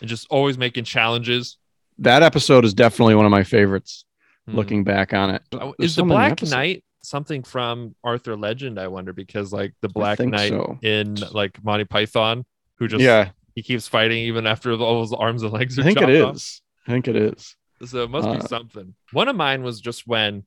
and 0.00 0.08
just 0.08 0.26
always 0.30 0.56
making 0.58 0.84
challenges. 0.84 1.56
That 1.98 2.22
episode 2.22 2.64
is 2.64 2.72
definitely 2.74 3.14
one 3.16 3.24
of 3.26 3.30
my 3.32 3.42
favorites. 3.44 4.04
Mhm. 4.48 4.54
Looking 4.54 4.84
back 4.84 5.12
on 5.12 5.30
it, 5.30 5.42
There's 5.50 5.90
is 5.90 5.96
the 5.96 6.04
Black 6.04 6.32
episodes. 6.32 6.52
Knight 6.52 6.84
something 7.02 7.42
from 7.42 7.94
Arthur 8.02 8.36
Legend? 8.36 8.78
I 8.80 8.88
wonder 8.88 9.12
because 9.12 9.52
like 9.52 9.74
the 9.82 9.88
Black 9.88 10.18
Knight 10.20 10.48
so. 10.50 10.78
in 10.82 11.16
like 11.32 11.62
Monty 11.62 11.84
Python, 11.84 12.44
who 12.76 12.88
just 12.88 13.02
yeah, 13.02 13.30
he 13.54 13.62
keeps 13.62 13.86
fighting 13.88 14.18
even 14.24 14.46
after 14.46 14.72
all 14.72 15.00
his 15.02 15.12
arms 15.12 15.42
and 15.42 15.52
legs 15.52 15.78
are 15.78 15.82
I 15.82 15.84
think 15.84 15.98
it 15.98 16.00
chopped 16.00 16.12
off. 16.30 16.36
is. 16.36 16.62
I 16.86 16.90
think 16.92 17.08
it 17.08 17.16
is. 17.16 17.56
So 17.84 18.02
it 18.04 18.10
must 18.10 18.26
Uh, 18.26 18.34
be 18.34 18.40
something. 18.46 18.94
One 19.12 19.28
of 19.28 19.36
mine 19.36 19.62
was 19.62 19.80
just 19.80 20.06
when, 20.06 20.44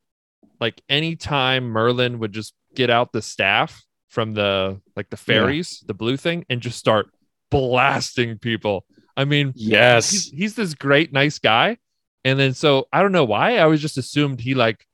like, 0.59 0.81
anytime 0.89 1.65
Merlin 1.65 2.19
would 2.19 2.33
just 2.33 2.53
get 2.75 2.89
out 2.89 3.13
the 3.13 3.21
staff 3.21 3.85
from 4.09 4.33
the 4.33 4.81
like 4.97 5.09
the 5.09 5.17
fairies, 5.17 5.81
the 5.87 5.93
blue 5.93 6.17
thing, 6.17 6.45
and 6.49 6.59
just 6.61 6.77
start 6.77 7.09
blasting 7.51 8.37
people. 8.39 8.85
I 9.15 9.25
mean, 9.25 9.53
Yes. 9.55 10.09
he's, 10.09 10.29
he's 10.31 10.55
this 10.55 10.73
great, 10.73 11.13
nice 11.13 11.37
guy. 11.39 11.77
And 12.23 12.39
then 12.39 12.53
so 12.53 12.87
I 12.93 13.01
don't 13.01 13.11
know 13.11 13.25
why. 13.25 13.57
I 13.57 13.65
was 13.65 13.81
just 13.81 13.97
assumed 13.97 14.39
he 14.41 14.53
like 14.55 14.85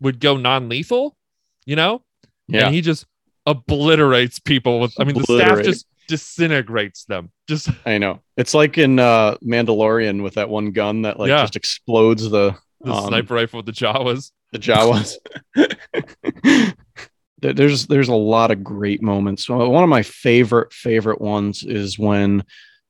would 0.00 0.20
go 0.20 0.36
non-lethal, 0.36 1.16
you 1.64 1.76
know? 1.76 2.02
Yeah. 2.48 2.66
And 2.66 2.74
he 2.74 2.80
just 2.80 3.06
obliterates 3.46 4.38
people 4.38 4.80
with 4.80 4.94
I 5.00 5.04
mean 5.04 5.16
the 5.18 5.24
staff 5.24 5.62
just 5.64 5.86
disintegrates 6.08 7.04
them. 7.04 7.30
Just 7.48 7.68
I 7.86 7.98
know. 7.98 8.20
It's 8.36 8.54
like 8.54 8.78
in 8.78 8.98
uh 8.98 9.36
Mandalorian 9.44 10.22
with 10.22 10.34
that 10.34 10.48
one 10.48 10.70
gun 10.72 11.02
that 11.02 11.18
like 11.18 11.28
Yeah. 11.28 11.42
just 11.42 11.56
explodes 11.56 12.28
the 12.30 12.54
the 12.80 12.92
um, 12.92 13.06
sniper 13.08 13.34
rifle 13.34 13.58
with 13.58 13.66
the 13.66 13.72
Jawas. 13.72 14.32
the 14.52 14.58
Jawas. 14.58 15.16
There's 17.40 17.88
there's 17.88 18.08
a 18.08 18.14
lot 18.14 18.52
of 18.52 18.62
great 18.62 19.02
moments. 19.02 19.48
One 19.48 19.82
of 19.82 19.88
my 19.88 20.02
favorite 20.04 20.72
favorite 20.72 21.20
ones 21.20 21.64
is 21.64 21.98
when 21.98 22.44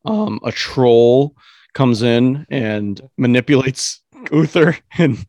um, 0.05 0.41
a 0.45 0.53
troll 0.53 1.35
comes 1.75 2.03
in 2.03 2.47
and 2.51 3.01
manipulates 3.17 4.03
Uther 4.31 4.77
and 4.99 5.25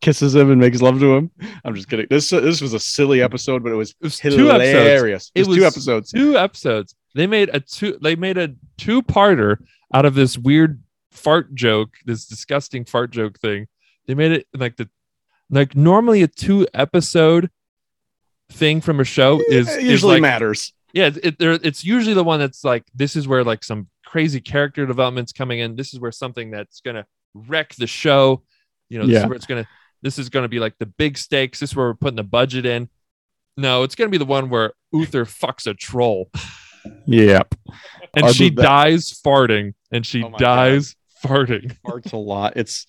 kisses 0.00 0.34
him 0.34 0.50
and 0.50 0.60
makes 0.60 0.80
love 0.80 0.98
to 1.00 1.14
him. 1.16 1.30
I'm 1.64 1.74
just 1.74 1.88
kidding. 1.88 2.06
This 2.08 2.30
this 2.30 2.60
was 2.60 2.74
a 2.74 2.80
silly 2.80 3.22
episode, 3.22 3.62
but 3.62 3.72
it 3.72 3.76
was 3.76 3.90
It 4.00 4.04
was 4.04 4.18
two 4.18 4.50
episodes. 4.50 4.68
hilarious. 4.70 5.32
It 5.34 5.40
It 5.42 5.46
was 5.48 5.56
two 5.58 5.64
episodes. 5.64 6.10
two 6.12 6.38
episodes. 6.38 6.94
They 7.14 7.26
made 7.26 7.50
a 7.52 7.60
two. 7.60 7.98
They 8.00 8.14
made 8.16 8.38
a 8.38 8.54
two-parter 8.78 9.58
out 9.92 10.04
of 10.04 10.14
this 10.14 10.38
weird 10.38 10.80
fart 11.10 11.54
joke, 11.54 11.90
this 12.06 12.24
disgusting 12.26 12.84
fart 12.84 13.10
joke 13.10 13.38
thing. 13.40 13.66
They 14.06 14.14
made 14.14 14.32
it 14.32 14.46
like 14.54 14.76
the 14.76 14.88
like 15.50 15.74
normally 15.74 16.22
a 16.22 16.28
two-episode 16.28 17.50
thing 18.52 18.80
from 18.80 19.00
a 19.00 19.04
show 19.04 19.38
eh, 19.40 19.44
is 19.48 19.68
It 19.68 19.82
is 19.82 19.90
usually 19.90 20.14
like 20.14 20.22
matters. 20.22 20.72
yeah. 20.92 21.06
It, 21.06 21.36
it 21.40 21.60
it's 21.64 21.84
usually 21.84 22.14
the 22.14 22.24
one 22.24 22.38
that's 22.40 22.64
like 22.64 22.84
this 22.94 23.16
is 23.16 23.26
where 23.28 23.44
like 23.44 23.64
some 23.64 23.88
crazy 24.10 24.40
character 24.40 24.86
developments 24.86 25.32
coming 25.32 25.60
in. 25.60 25.76
This 25.76 25.94
is 25.94 26.00
where 26.00 26.10
something 26.10 26.50
that's 26.50 26.80
gonna 26.80 27.06
wreck 27.34 27.74
the 27.76 27.86
show. 27.86 28.42
You 28.88 28.98
know, 28.98 29.06
this 29.06 29.14
Yeah. 29.14 29.20
is 29.22 29.26
where 29.26 29.36
it's 29.36 29.46
gonna. 29.46 29.68
This 30.02 30.18
is 30.18 30.28
gonna 30.30 30.48
be 30.48 30.58
like 30.58 30.74
the 30.78 30.86
big 30.86 31.16
stakes. 31.16 31.60
This 31.60 31.70
is 31.70 31.76
where 31.76 31.86
we're 31.86 31.94
putting 31.94 32.16
the 32.16 32.24
budget 32.24 32.66
in. 32.66 32.88
No, 33.56 33.82
it's 33.84 33.94
gonna 33.94 34.10
be 34.10 34.18
the 34.18 34.24
one 34.24 34.50
where 34.50 34.72
Uther 34.92 35.24
fucks 35.26 35.66
a 35.68 35.74
troll 35.74 36.30
Yep. 37.06 37.54
and 38.16 38.24
I'll 38.26 38.32
she 38.32 38.50
do 38.50 38.62
dies 38.62 39.12
farting 39.24 39.74
and 39.92 40.04
she 40.04 40.24
Oh 40.24 40.30
my 40.30 40.38
dies 40.38 40.96
farting. 41.24 41.76
Farts 41.86 42.12
a 42.12 42.16
lot. 42.16 42.54
It's 42.56 42.86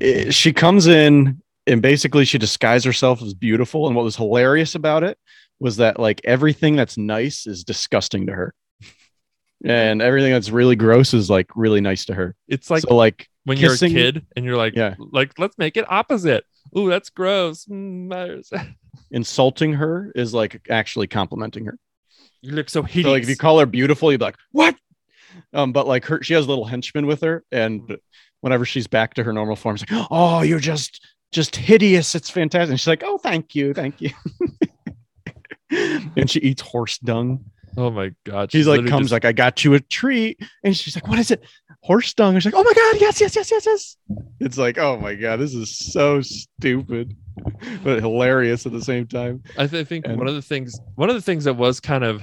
it- 0.00 0.32
she 0.34 0.52
comes 0.52 0.86
in 0.86 1.40
and 1.66 1.80
basically 1.82 2.24
she 2.24 2.38
disguised 2.38 2.84
herself 2.84 3.20
as 3.22 3.34
beautiful. 3.34 3.86
And 3.86 3.96
what 3.96 4.04
was 4.04 4.16
hilarious 4.16 4.74
about 4.74 5.02
it 5.02 5.18
was 5.58 5.76
that 5.78 5.98
like 5.98 6.20
everything 6.24 6.76
that's 6.76 6.96
nice 6.98 7.46
is 7.46 7.64
disgusting 7.64 8.26
to 8.26 8.32
her. 8.34 8.54
And 9.64 10.02
everything 10.02 10.32
that's 10.32 10.50
really 10.50 10.74
gross 10.76 11.14
is 11.14 11.30
like 11.30 11.48
really 11.54 11.80
nice 11.80 12.04
to 12.06 12.14
her. 12.14 12.34
It's 12.48 12.68
like 12.70 12.82
so 12.82 12.96
like 12.96 13.28
when 13.44 13.56
kissing- 13.58 13.92
you're 13.92 14.00
a 14.08 14.12
kid 14.12 14.26
and 14.36 14.44
you're 14.44 14.56
like, 14.56 14.74
Yeah. 14.74 14.94
like 14.98 15.38
let's 15.38 15.56
make 15.58 15.76
it 15.76 15.84
opposite. 15.90 16.44
Ooh, 16.76 16.88
that's 16.88 17.10
gross. 17.10 17.66
Mm, 17.66 18.42
insulting 19.10 19.74
her 19.74 20.10
is 20.14 20.32
like 20.34 20.66
actually 20.70 21.06
complimenting 21.06 21.66
her. 21.66 21.78
you 22.40 22.52
look 22.52 22.68
so 22.70 22.82
hideous. 22.82 23.04
So 23.06 23.12
like 23.12 23.22
if 23.22 23.28
you 23.28 23.36
call 23.36 23.58
her 23.60 23.66
beautiful, 23.66 24.10
you'd 24.10 24.18
be 24.18 24.24
like, 24.26 24.38
what? 24.52 24.74
Um, 25.52 25.72
but 25.72 25.86
like 25.86 26.04
her 26.06 26.22
she 26.22 26.34
has 26.34 26.46
little 26.48 26.64
henchmen 26.64 27.06
with 27.06 27.20
her, 27.22 27.42
and 27.52 27.96
whenever 28.40 28.64
she's 28.64 28.86
back 28.86 29.14
to 29.14 29.22
her 29.24 29.32
normal 29.32 29.56
form, 29.56 29.76
she's 29.76 29.90
like, 29.90 30.06
"Oh, 30.10 30.42
you're 30.42 30.58
just 30.60 31.02
just 31.32 31.56
hideous. 31.56 32.14
It's 32.14 32.28
fantastic." 32.28 32.70
And 32.70 32.78
she's 32.80 32.86
like, 32.88 33.02
"Oh, 33.04 33.16
thank 33.16 33.54
you, 33.54 33.72
thank 33.72 34.00
you." 34.02 34.10
and 35.70 36.28
she 36.30 36.40
eats 36.40 36.60
horse 36.62 36.98
dung. 36.98 37.44
Oh 37.76 37.90
my 37.90 38.12
god. 38.24 38.52
She's 38.52 38.66
like, 38.66 38.86
comes 38.86 39.04
just- 39.04 39.12
like, 39.12 39.24
"I 39.24 39.32
got 39.32 39.64
you 39.64 39.74
a 39.74 39.80
treat," 39.80 40.40
and 40.64 40.76
she's 40.76 40.94
like, 40.96 41.08
"What 41.08 41.18
is 41.18 41.30
it? 41.30 41.42
Horse 41.82 42.12
dung?" 42.14 42.34
And 42.34 42.42
she's 42.42 42.52
like, 42.52 42.60
"Oh 42.60 42.64
my 42.64 42.72
god, 42.74 43.00
yes, 43.00 43.20
yes, 43.20 43.34
yes, 43.34 43.50
yes, 43.50 43.64
yes." 43.66 43.96
It's 44.40 44.58
like, 44.58 44.78
"Oh 44.78 44.98
my 44.98 45.14
god, 45.14 45.40
this 45.40 45.54
is 45.54 45.76
so 45.76 46.20
stupid, 46.20 47.16
but 47.82 48.00
hilarious 48.00 48.66
at 48.66 48.72
the 48.72 48.82
same 48.82 49.06
time." 49.06 49.42
I 49.56 49.66
th- 49.66 49.86
think 49.88 50.06
and- 50.06 50.18
one 50.18 50.28
of 50.28 50.34
the 50.34 50.42
things 50.42 50.78
one 50.96 51.08
of 51.08 51.14
the 51.14 51.22
things 51.22 51.44
that 51.44 51.54
was 51.54 51.80
kind 51.80 52.04
of 52.04 52.22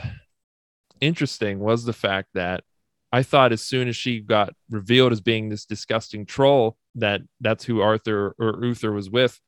interesting 1.02 1.60
was 1.60 1.84
the 1.86 1.94
fact 1.94 2.30
that 2.34 2.64
I 3.12 3.24
thought 3.24 3.52
as 3.52 3.62
soon 3.62 3.88
as 3.88 3.96
she 3.96 4.20
got 4.20 4.54
revealed 4.70 5.12
as 5.12 5.22
being 5.22 5.50
this 5.50 5.66
disgusting 5.66 6.26
troll 6.26 6.78
that 6.96 7.22
that's 7.42 7.64
who 7.64 7.82
Arthur 7.82 8.36
or 8.40 8.64
Uther 8.64 8.92
was 8.92 9.10
with. 9.10 9.40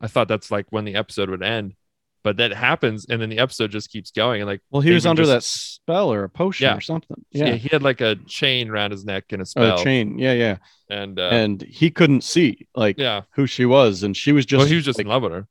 I 0.00 0.06
thought 0.06 0.28
that's 0.28 0.50
like 0.50 0.66
when 0.70 0.84
the 0.84 0.94
episode 0.94 1.28
would 1.30 1.42
end. 1.42 1.74
But 2.22 2.36
that 2.36 2.52
happens 2.52 3.06
and 3.08 3.20
then 3.22 3.30
the 3.30 3.38
episode 3.38 3.70
just 3.70 3.90
keeps 3.90 4.10
going 4.10 4.42
and 4.42 4.48
like 4.48 4.60
Well, 4.70 4.82
he 4.82 4.90
was 4.92 5.06
under 5.06 5.22
just- 5.22 5.30
that 5.32 5.42
spell 5.42 6.12
or 6.12 6.24
a 6.24 6.28
potion 6.28 6.64
Yeah. 6.66 6.76
or 6.76 6.80
something. 6.82 7.24
yeah. 7.30 7.46
Yeah, 7.46 7.54
he 7.54 7.68
had 7.72 7.82
like 7.82 8.00
a 8.02 8.16
chain 8.26 8.68
around 8.68 8.90
his 8.90 9.04
neck 9.06 9.24
and 9.30 9.40
a 9.40 9.42
or 9.42 9.46
spell. 9.46 9.80
a 9.80 9.84
chain. 9.84 10.18
Yeah, 10.18 10.34
yeah. 10.34 10.56
And 10.90 11.18
uh, 11.18 11.28
and 11.32 11.62
he 11.62 11.90
couldn't 11.90 12.22
see 12.24 12.66
like 12.74 12.98
yeah. 12.98 13.22
who 13.36 13.46
she 13.46 13.64
was, 13.64 14.02
and 14.02 14.14
she 14.16 14.32
was 14.32 14.44
just 14.44 14.58
well, 14.58 14.66
he 14.68 14.74
was 14.74 14.84
just 14.84 14.98
like, 14.98 15.06
in 15.06 15.10
love 15.10 15.22
with 15.22 15.32
her. 15.32 15.46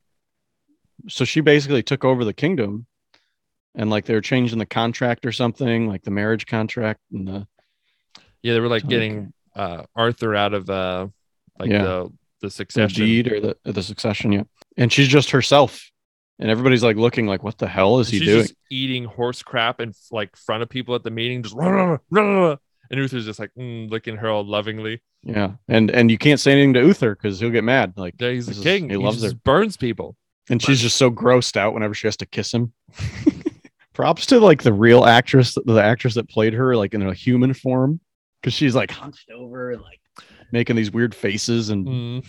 so 1.08 1.24
she 1.24 1.40
basically 1.40 1.82
took 1.82 2.04
over 2.04 2.24
the 2.24 2.34
kingdom 2.34 2.86
and 3.74 3.88
like 3.90 4.04
they 4.04 4.14
were 4.14 4.20
changing 4.20 4.58
the 4.58 4.66
contract 4.66 5.24
or 5.26 5.32
something 5.32 5.88
like 5.88 6.02
the 6.02 6.10
marriage 6.10 6.46
contract 6.46 7.00
and 7.12 7.26
the 7.26 7.46
Yeah, 8.42 8.52
they 8.54 8.60
were 8.60 8.68
like 8.68 8.86
getting 8.86 9.32
uh 9.56 9.84
Arthur 9.96 10.34
out 10.36 10.54
of 10.54 10.68
uh 10.70 11.08
like 11.58 11.70
Yeah. 11.70 11.82
the 11.84 12.04
the 12.04 12.12
the 12.42 12.50
succession. 12.50 13.04
deed 13.04 13.32
or 13.32 13.40
the 13.40 13.56
the 13.64 13.82
succession 13.82 14.32
yeah 14.32 14.42
and 14.76 14.92
she's 14.92 15.08
just 15.08 15.30
herself 15.30 15.90
and 16.40 16.50
everybody's 16.50 16.82
like 16.82 16.96
looking 16.96 17.26
like 17.28 17.44
what 17.44 17.58
the 17.58 17.68
hell 17.68 18.00
is 18.00 18.08
he 18.08 18.18
doing 18.18 18.48
eating 18.70 19.04
horse 19.04 19.42
crap 19.42 19.80
in 19.80 19.92
like 20.10 20.34
front 20.36 20.62
of 20.64 20.68
people 20.68 20.94
at 20.96 21.04
the 21.04 21.10
meeting, 21.10 21.42
just 21.44 21.54
rah, 21.54 21.68
rah, 21.70 21.98
rah, 22.10 22.56
and 22.90 22.98
Uther's 22.98 23.26
just 23.26 23.38
like 23.38 23.52
mm, 23.56 23.88
licking 23.90 24.16
her 24.16 24.28
all 24.28 24.44
lovingly. 24.44 25.00
yeah 25.22 25.52
and 25.68 25.90
and 25.90 26.10
you 26.10 26.18
can't 26.18 26.40
say 26.40 26.50
anything 26.52 26.72
to 26.74 26.80
uther 26.80 27.14
because 27.14 27.38
he'll 27.38 27.50
get 27.50 27.62
mad 27.64 27.92
like 27.96 28.14
Yeah, 28.18 28.30
he's 28.30 28.48
a 28.48 28.52
is- 28.52 28.60
king. 28.60 28.84
he 28.88 28.96
He, 28.96 28.96
loves 28.96 29.20
just 29.20 29.34
her. 29.34 29.40
burns 29.44 29.76
people. 29.76 30.16
and 30.48 30.60
she's 30.62 30.80
just 30.80 30.96
so 30.96 31.10
grossed 31.10 31.56
out 31.56 31.74
whenever 31.74 31.94
she 31.94 32.06
has 32.08 32.16
to 32.16 32.26
kiss 32.26 32.52
him 32.52 32.72
props 33.92 34.24
to 34.26 34.40
like 34.40 34.62
the 34.62 34.72
real 34.72 35.04
actress 35.04 35.56
the 35.66 35.82
actress 35.82 36.14
that 36.14 36.28
played 36.28 36.54
her 36.54 36.74
like 36.76 36.94
in 36.94 37.02
a 37.02 37.12
human 37.12 37.52
form 37.52 38.00
because 38.40 38.54
she's 38.54 38.74
like 38.74 38.90
hunched 38.90 39.30
over 39.30 39.72
and 39.72 39.82
like 39.82 40.00
making 40.52 40.74
these 40.76 40.90
weird 40.90 41.14
faces 41.14 41.68
and 41.70 41.86
Mm. 41.86 42.24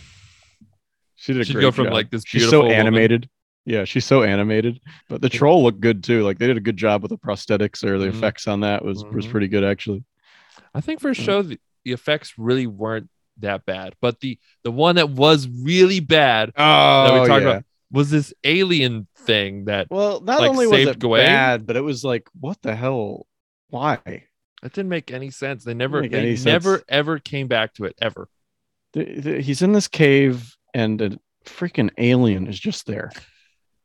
She 1.15 1.33
did 1.33 1.43
a 1.43 1.45
She'd 1.45 1.53
great 1.53 1.61
go 1.61 1.71
from, 1.71 1.85
job. 1.85 1.93
like, 1.93 2.09
this 2.09 2.23
She's 2.25 2.49
so 2.49 2.61
woman- 2.61 2.73
animated. 2.75 3.29
Yeah, 3.65 3.83
she's 3.85 4.05
so 4.05 4.23
animated. 4.23 4.79
But 5.07 5.21
the 5.21 5.29
troll 5.29 5.63
looked 5.63 5.81
good 5.81 6.03
too. 6.03 6.23
Like 6.23 6.39
they 6.39 6.47
did 6.47 6.57
a 6.57 6.61
good 6.61 6.77
job 6.77 7.01
with 7.03 7.09
the 7.09 7.17
prosthetics 7.17 7.83
or 7.83 7.97
the 7.99 8.07
Mhm. 8.07 8.15
effects 8.15 8.47
on 8.47 8.61
that 8.61 8.83
was 8.83 9.03
was 9.05 9.25
Mhm. 9.27 9.31
pretty 9.31 9.47
good 9.47 9.63
actually. 9.63 10.03
I 10.73 10.81
think 10.81 10.99
for 10.99 11.09
a 11.09 11.13
show, 11.15 11.41
the, 11.41 11.59
the 11.85 11.91
effects 11.91 12.33
really 12.37 12.65
weren't 12.67 13.09
that 13.37 13.65
bad, 13.65 13.95
but 14.01 14.19
the 14.19 14.39
the 14.63 14.71
one 14.71 14.95
that 14.95 15.09
was 15.09 15.47
really 15.47 15.99
bad 15.99 16.51
Oh, 16.57 17.21
we 17.21 17.27
talked 17.27 17.43
about- 17.43 17.63
was 17.91 18.09
this 18.09 18.33
alien 18.45 19.05
thing 19.17 19.65
that 19.65 19.87
Well, 19.91 20.21
not 20.21 20.39
like, 20.39 20.49
only 20.49 20.65
was 20.65 20.87
it 20.87 20.99
Gawain? 20.99 21.25
bad, 21.25 21.67
but 21.67 21.75
it 21.75 21.81
was 21.81 22.03
like, 22.05 22.25
what 22.39 22.61
the 22.61 22.75
hell? 22.75 23.27
Why? 23.69 23.97
that 24.63 24.73
didn't 24.73 24.89
make 24.89 25.11
any 25.11 25.31
sense. 25.31 25.63
They 25.63 25.73
never, 25.73 26.07
they 26.07 26.35
never 26.45 26.75
sense. 26.77 26.83
ever 26.87 27.17
came 27.19 27.47
back 27.47 27.73
to 27.75 27.85
it 27.85 27.95
ever. 27.99 28.29
The- 28.93 29.19
the- 29.19 29.41
He's 29.41 29.61
in 29.63 29.71
this 29.73 29.87
cave, 29.87 30.55
and 30.73 31.01
a 31.01 31.19
freaking 31.45 31.89
alien 31.97 32.45
is 32.47 32.59
just 32.59 32.85
there. 32.85 33.11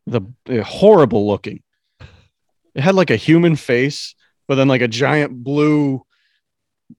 The, 0.06 0.22
the 0.44 0.62
horrible 0.62 1.26
looking. 1.26 1.62
It 2.74 2.82
had 2.82 2.94
like 2.94 3.10
a 3.10 3.16
human 3.16 3.56
face, 3.56 4.14
but 4.46 4.56
then 4.56 4.68
like 4.68 4.82
a 4.82 4.88
giant 4.88 5.42
blue 5.42 6.04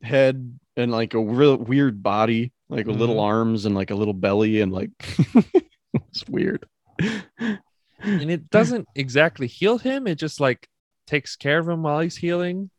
head 0.02 0.60
and 0.76 0.92
like 0.92 1.14
a 1.14 1.22
real 1.22 1.58
weird 1.58 2.02
body, 2.02 2.52
like 2.70 2.88
with 2.88 2.98
little 2.98 3.16
mm-hmm. 3.16 3.26
arms 3.26 3.66
and 3.66 3.76
like 3.76 3.92
a 3.92 3.96
little 3.96 4.14
belly, 4.14 4.62
and 4.62 4.72
like 4.72 4.90
it's 5.94 6.28
weird. 6.28 6.66
and 7.00 8.32
it 8.32 8.50
doesn't 8.50 8.88
exactly 8.96 9.48
heal 9.48 9.78
him 9.78 10.08
it 10.08 10.16
just 10.16 10.40
like 10.40 10.68
takes 11.06 11.36
care 11.36 11.60
of 11.60 11.70
him 11.70 11.84
while 11.84 12.00
he's 12.00 12.18
healing. 12.18 12.70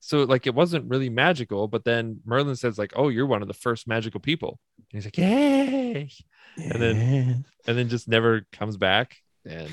So 0.00 0.22
like 0.22 0.46
it 0.46 0.54
wasn't 0.54 0.88
really 0.88 1.08
magical 1.08 1.66
but 1.68 1.84
then 1.84 2.20
merlin 2.24 2.54
says 2.54 2.78
like 2.78 2.92
oh 2.94 3.08
you're 3.08 3.26
one 3.26 3.42
of 3.42 3.48
the 3.48 3.54
first 3.54 3.88
magical 3.88 4.20
people. 4.20 4.58
And 4.78 5.02
he's 5.02 5.06
like 5.06 5.18
yay! 5.18 6.10
And 6.56 6.82
then- 6.82 7.44
and 7.66 7.76
then 7.78 7.88
just 7.88 8.08
never 8.08 8.46
comes 8.52 8.76
back 8.76 9.16
and 9.46 9.70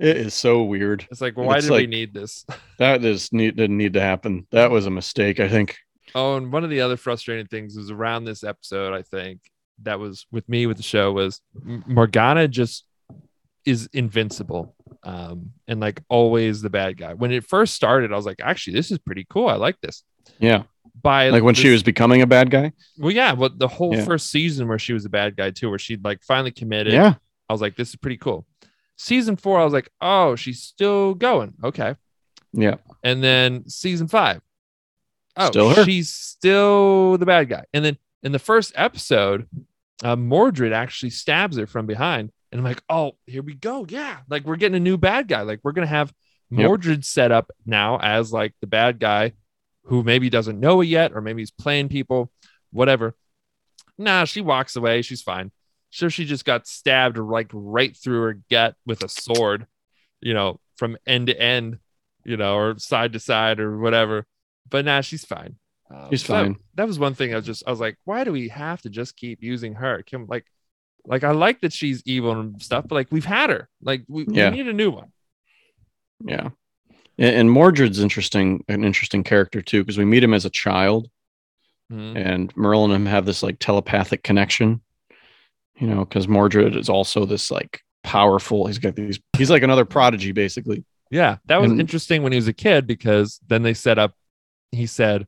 it 0.00 0.16
is 0.16 0.34
so 0.34 0.64
weird. 0.64 1.06
it's 1.10 1.20
like 1.20 1.36
why 1.36 1.58
It's 1.58 1.66
did 1.68 1.74
we 1.76 1.86
need 1.86 2.12
this 2.14 2.44
That 2.78 3.04
is 3.04 3.32
need 3.32 3.56
didn't 3.56 3.76
need 3.78 3.92
to 3.94 4.00
happen. 4.00 4.46
That 4.50 4.70
was 4.70 4.86
a 4.86 4.90
mistake, 4.90 5.38
I 5.40 5.48
think. 5.48 5.76
oh 6.14 6.36
and 6.36 6.52
one 6.52 6.64
of 6.64 6.70
the 6.70 6.80
other 6.80 6.96
frustrating 6.96 7.46
things 7.46 7.76
was 7.76 7.90
around 7.90 8.24
this 8.24 8.42
episode 8.44 8.92
i 8.94 9.02
think 9.02 9.40
that 9.82 9.98
was 9.98 10.26
with 10.30 10.48
me 10.48 10.66
with 10.66 10.76
the 10.76 10.82
show 10.82 11.12
was 11.12 11.40
morgana 11.86 12.46
just 12.48 12.84
is 13.64 13.88
invincible 13.92 14.74
um 15.04 15.52
and 15.68 15.80
like 15.80 16.02
always 16.08 16.60
the 16.62 16.70
bad 16.70 16.96
guy 16.96 17.14
when 17.14 17.30
it 17.32 17.44
first 17.44 17.74
started 17.74 18.12
i 18.12 18.16
was 18.16 18.26
like 18.26 18.40
actually 18.42 18.74
this 18.74 18.90
is 18.90 18.98
pretty 18.98 19.24
cool 19.30 19.48
i 19.48 19.54
like 19.54 19.80
this 19.80 20.02
Yeah, 20.40 20.64
by 21.00 21.30
like 21.30 21.42
when 21.44 21.54
she 21.54 21.70
was 21.70 21.82
becoming 21.82 22.20
a 22.22 22.26
bad 22.26 22.50
guy. 22.50 22.72
well 22.98 23.10
yeah 23.12 23.34
but 23.34 23.58
the 23.58 23.68
whole 23.68 23.94
Yeah. 23.96 24.04
first 24.04 24.30
season 24.30 24.68
where 24.68 24.78
she 24.78 24.92
was 24.92 25.04
a 25.04 25.08
bad 25.10 25.36
guy 25.36 25.50
too 25.50 25.70
where 25.70 25.78
she'd 25.78 26.04
like 26.04 26.22
finally 26.22 26.50
committed 26.50 26.92
Yeah, 26.92 27.14
i 27.48 27.52
was 27.52 27.60
like 27.62 27.76
this 27.76 27.88
is 27.90 27.96
pretty 27.96 28.16
cool 28.18 28.44
season 29.02 29.36
four 29.36 29.60
i 29.60 29.64
was 29.64 29.72
like 29.72 29.90
oh 30.00 30.36
she's 30.36 30.62
still 30.62 31.14
going. 31.14 31.54
Okay. 31.64 31.96
Yeah. 32.52 32.76
and 33.02 33.22
then 33.24 33.68
season 33.68 34.06
five. 34.08 34.40
Oh 35.36 35.46
Still 35.46 35.84
she's 35.84 36.10
still 36.10 37.16
the 37.18 37.26
bad 37.26 37.48
guy. 37.48 37.64
And 37.72 37.84
then 37.84 37.96
in 38.22 38.32
the 38.32 38.38
first 38.38 38.72
episode 38.76 39.48
uh, 40.04 40.16
mordred 40.16 40.72
actually 40.72 41.10
stabs 41.10 41.56
her 41.56 41.66
from 41.66 41.86
behind. 41.86 42.30
And 42.50 42.58
i'm 42.60 42.64
like 42.64 42.82
oh 42.88 43.12
here 43.26 43.42
we 43.42 43.54
go. 43.54 43.86
Yeah. 43.88 44.18
Like 44.28 44.44
we're 44.44 44.56
getting 44.56 44.76
a 44.76 44.80
new 44.80 44.96
bad 44.98 45.26
guy. 45.28 45.42
Like 45.42 45.60
we're 45.64 45.72
gonna 45.72 45.86
have 45.86 46.12
Yep. 46.54 46.66
mordred 46.66 47.04
set 47.06 47.32
up 47.32 47.50
now 47.64 47.98
as 47.98 48.30
like 48.30 48.52
the 48.60 48.66
bad 48.66 48.98
guy 49.00 49.32
who 49.84 50.02
maybe 50.02 50.28
doesn't 50.28 50.60
know 50.60 50.82
it 50.82 50.86
yet 50.86 51.12
or 51.14 51.22
maybe 51.22 51.40
he's 51.40 51.50
playing 51.50 51.88
people 51.88 52.30
whatever. 52.70 53.16
Nah 53.96 54.26
she 54.26 54.42
walks 54.42 54.76
away. 54.76 55.00
She's 55.00 55.22
fine 55.22 55.50
so 55.94 56.08
she 56.08 56.24
just 56.24 56.44
got 56.44 56.66
stabbed 56.66 57.18
like 57.18 57.50
right 57.52 57.96
through 57.96 58.22
her 58.22 58.38
gut 58.50 58.74
with 58.86 59.04
a 59.04 59.08
sword 59.08 59.66
you 60.20 60.34
know 60.34 60.58
from 60.76 60.96
end 61.06 61.26
to 61.28 61.40
end 61.40 61.78
you 62.24 62.36
know 62.36 62.56
or 62.56 62.78
side 62.78 63.12
to 63.12 63.20
side 63.20 63.60
or 63.60 63.78
whatever 63.78 64.26
but 64.68 64.84
nah 64.84 65.00
she's 65.02 65.24
fine 65.24 65.56
Um, 65.90 66.08
She's 66.10 66.24
so 66.24 66.32
that- 66.32 66.42
fine. 66.44 66.56
that, 66.74 66.86
was 66.86 66.98
one 66.98 67.14
thing 67.14 67.32
i 67.32 67.36
was 67.36 67.46
just 67.46 67.62
i 67.66 67.70
was 67.70 67.80
like 67.80 67.96
why 68.04 68.24
do 68.24 68.32
we 68.32 68.48
have 68.48 68.80
to 68.82 68.90
just 68.90 69.16
keep 69.16 69.42
using 69.42 69.74
her 69.74 70.02
Kim, 70.02 70.26
like 70.26 70.46
like 71.04 71.24
i 71.24 71.30
like 71.32 71.60
that 71.60 71.72
she's 71.72 72.02
evil 72.06 72.32
and 72.40 72.60
stuff 72.62 72.84
but 72.88 72.94
like 72.94 73.08
we've 73.10 73.24
had 73.24 73.50
her 73.50 73.68
like 73.82 74.02
we, 74.08 74.24
we 74.24 74.50
need 74.50 74.66
a 74.68 74.72
new 74.72 74.90
one 74.90 75.12
Yeah. 76.24 76.50
And, 77.18 77.36
and 77.36 77.50
Mordred's 77.50 77.98
interesting, 77.98 78.64
an 78.68 78.84
interesting 78.84 79.22
character 79.22 79.60
too, 79.60 79.82
because 79.82 79.98
we 79.98 80.04
meet 80.06 80.24
him 80.24 80.32
as 80.32 80.44
a 80.46 80.50
child, 80.50 81.10
Mhm. 81.92 82.16
and 82.16 82.56
Merlin 82.56 82.90
and 82.92 83.02
him 83.06 83.10
have 83.12 83.26
this 83.26 83.42
like 83.42 83.58
telepathic 83.58 84.22
connection. 84.22 84.80
You 85.82 85.88
know, 85.88 86.04
because 86.04 86.28
Mordred 86.28 86.76
is 86.76 86.88
also 86.88 87.24
this 87.26 87.50
like 87.50 87.80
powerful. 88.04 88.68
He's 88.68 88.78
got 88.78 88.94
these. 88.94 89.18
He's 89.36 89.50
like 89.50 89.64
another 89.64 89.84
prodigy, 89.84 90.30
basically. 90.30 90.84
Yeah, 91.10 91.38
that 91.46 91.60
was 91.60 91.72
And- 91.72 91.80
interesting 91.80 92.22
when 92.22 92.30
he 92.30 92.36
was 92.36 92.46
a 92.46 92.52
kid 92.52 92.86
because 92.86 93.40
then 93.48 93.62
they 93.64 93.74
set 93.74 93.98
up. 93.98 94.14
He 94.70 94.86
said, 94.86 95.26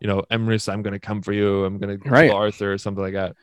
"You 0.00 0.08
know, 0.08 0.22
Emrys, 0.30 0.72
I'm 0.72 0.80
going 0.82 0.94
to 0.94 0.98
come 0.98 1.20
for 1.20 1.32
you. 1.34 1.66
I'm 1.66 1.78
going 1.78 1.98
to 1.98 2.02
kill 2.02 2.12
Right. 2.12 2.30
Arthur 2.30 2.72
or 2.72 2.78
something 2.78 3.02
like 3.04 3.12
that." 3.12 3.36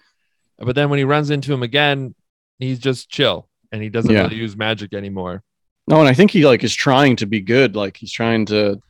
But 0.58 0.76
then 0.76 0.90
when 0.90 0.98
he 0.98 1.04
runs 1.06 1.30
into 1.30 1.54
him 1.54 1.62
again, 1.62 2.16
he's 2.58 2.80
just 2.80 3.08
chill 3.08 3.48
and 3.72 3.84
he 3.84 3.90
doesn't 3.90 4.12
Yeah. 4.12 4.24
really 4.24 4.38
use 4.38 4.58
magic 4.58 4.96
anymore. 4.96 5.44
No, 5.88 6.00
and 6.00 6.10
I 6.10 6.14
think 6.16 6.32
he 6.32 6.44
like 6.48 6.64
is 6.64 6.74
trying 6.74 7.18
to 7.18 7.28
be 7.28 7.40
good. 7.40 7.76
Like 7.76 7.98
he's 7.98 8.12
trying 8.12 8.48
to, 8.48 8.82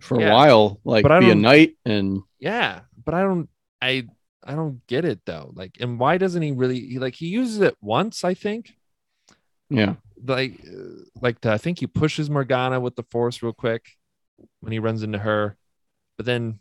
for 0.00 0.18
Yeah. 0.18 0.30
a 0.30 0.32
while, 0.32 0.80
like 0.84 1.04
be 1.04 1.30
a 1.30 1.34
knight 1.34 1.76
and 1.84 2.22
Yeah, 2.40 2.80
but 3.04 3.12
I 3.14 3.20
don't, 3.22 3.48
I, 3.82 4.06
I 4.44 4.54
don't 4.54 4.84
get 4.86 5.04
it 5.04 5.20
though. 5.24 5.52
Like, 5.54 5.76
and 5.80 5.98
why 5.98 6.18
doesn't 6.18 6.42
he 6.42 6.52
really? 6.52 6.80
He, 6.80 6.98
like, 6.98 7.14
he 7.14 7.28
uses 7.28 7.60
it 7.60 7.76
once, 7.80 8.24
I 8.24 8.34
think. 8.34 8.74
yeah, 9.70 9.94
Like, 10.24 10.60
uh, 10.66 11.04
like 11.20 11.40
the, 11.40 11.52
I 11.52 11.58
think 11.58 11.78
he 11.78 11.86
pushes 11.86 12.28
Morgana 12.28 12.80
with 12.80 12.96
the 12.96 13.04
Force 13.04 13.42
real 13.42 13.52
quick 13.52 13.86
when 14.60 14.72
he 14.72 14.78
runs 14.78 15.02
into 15.02 15.18
her, 15.18 15.56
but 16.16 16.26
then 16.26 16.58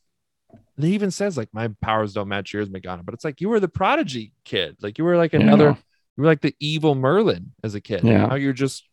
he 0.79 0.93
even 0.93 1.11
says 1.11 1.37
like 1.37 1.49
my 1.53 1.69
powers 1.81 2.13
don't 2.13 2.27
match 2.27 2.53
yours, 2.53 2.69
Morgana. 2.69 3.03
But 3.03 3.13
it's 3.13 3.23
like 3.25 3.41
you 3.41 3.49
were 3.49 3.59
the 3.59 3.67
prodigy 3.67 4.33
kid. 4.45 4.77
Like 4.81 4.97
you 4.97 5.03
were 5.03 5.17
like 5.17 5.33
another. 5.33 5.65
Yeah. 5.65 5.75
You 6.17 6.23
were 6.23 6.27
like 6.27 6.41
the 6.41 6.55
evil 6.59 6.93
Merlin 6.95 7.53
as 7.63 7.73
a 7.75 7.81
kid. 7.81 8.03
Yeah. 8.03 8.27
Now 8.27 8.35
you're 8.35 8.53
just. 8.53 8.83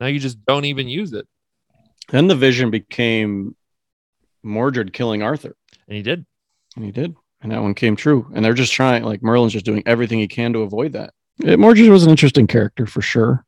Now 0.00 0.08
you 0.08 0.18
just 0.18 0.44
don't 0.44 0.64
even 0.64 0.88
use 0.88 1.12
it, 1.12 1.26
Then 2.08 2.26
the 2.26 2.34
vision 2.34 2.70
became 2.70 3.54
Mordred 4.42 4.92
killing 4.92 5.22
Arthur, 5.22 5.54
and 5.86 5.96
he 5.96 6.02
did. 6.02 6.26
and 6.76 6.84
he 6.84 6.90
did. 6.90 7.14
And 7.42 7.52
that 7.52 7.62
one 7.62 7.74
came 7.74 7.96
true. 7.96 8.30
And 8.34 8.44
they're 8.44 8.54
just 8.54 8.72
trying, 8.72 9.02
like 9.02 9.22
Merlin's 9.22 9.52
just 9.52 9.64
doing 9.64 9.82
everything 9.86 10.18
he 10.18 10.28
can 10.28 10.52
to 10.52 10.60
avoid 10.60 10.92
that. 10.92 11.14
It, 11.42 11.58
Morges 11.58 11.88
was 11.88 12.04
an 12.04 12.10
interesting 12.10 12.46
character 12.46 12.84
for 12.86 13.00
sure. 13.00 13.46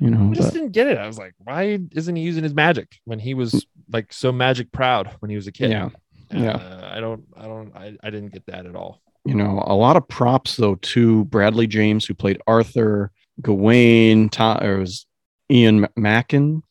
You 0.00 0.10
know, 0.10 0.30
I 0.30 0.34
just 0.34 0.48
but, 0.48 0.54
didn't 0.54 0.72
get 0.72 0.86
it. 0.88 0.98
I 0.98 1.06
was 1.06 1.18
like, 1.18 1.34
why 1.38 1.78
isn't 1.92 2.16
he 2.16 2.22
using 2.22 2.42
his 2.42 2.54
magic 2.54 2.98
when 3.04 3.18
he 3.18 3.34
was 3.34 3.66
like 3.92 4.12
so 4.12 4.32
magic 4.32 4.72
proud 4.72 5.14
when 5.20 5.30
he 5.30 5.36
was 5.36 5.46
a 5.46 5.52
kid? 5.52 5.70
yeah, 5.70 5.90
yeah. 6.32 6.56
Uh, 6.56 6.90
I 6.92 7.00
don't, 7.00 7.24
I 7.36 7.42
don't, 7.42 7.76
I, 7.76 7.96
I 8.02 8.10
didn't 8.10 8.32
get 8.32 8.46
that 8.46 8.66
at 8.66 8.74
all. 8.74 9.00
you 9.24 9.34
know, 9.34 9.62
a 9.66 9.74
lot 9.74 9.96
of 9.96 10.08
props 10.08 10.56
though 10.56 10.76
to 10.76 11.24
Bradley 11.26 11.66
James, 11.66 12.06
who 12.06 12.14
played 12.14 12.40
Arthur, 12.46 13.12
Gawain, 13.42 14.28
Tom, 14.28 14.58
or 14.62 14.76
it 14.76 14.80
was 14.80 15.06
Ian 15.50 15.86
Macken, 15.98 16.62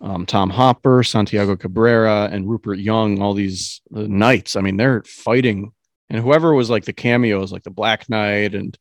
um, 0.00 0.26
Tom 0.26 0.50
Hopper, 0.50 1.02
Santiago 1.02 1.56
Cabrera, 1.56 2.28
and 2.30 2.48
Rupert 2.48 2.78
Young. 2.78 3.20
All 3.22 3.34
these 3.34 3.80
uh, 3.94 4.00
knights. 4.02 4.56
I 4.56 4.60
mean, 4.60 4.76
they're 4.76 5.02
fighting, 5.04 5.72
and 6.10 6.22
whoever 6.22 6.54
was 6.54 6.70
like 6.70 6.84
the 6.84 6.92
cameos, 6.92 7.52
like 7.52 7.62
the 7.62 7.70
Black 7.70 8.08
Knight 8.08 8.54
and 8.54 8.76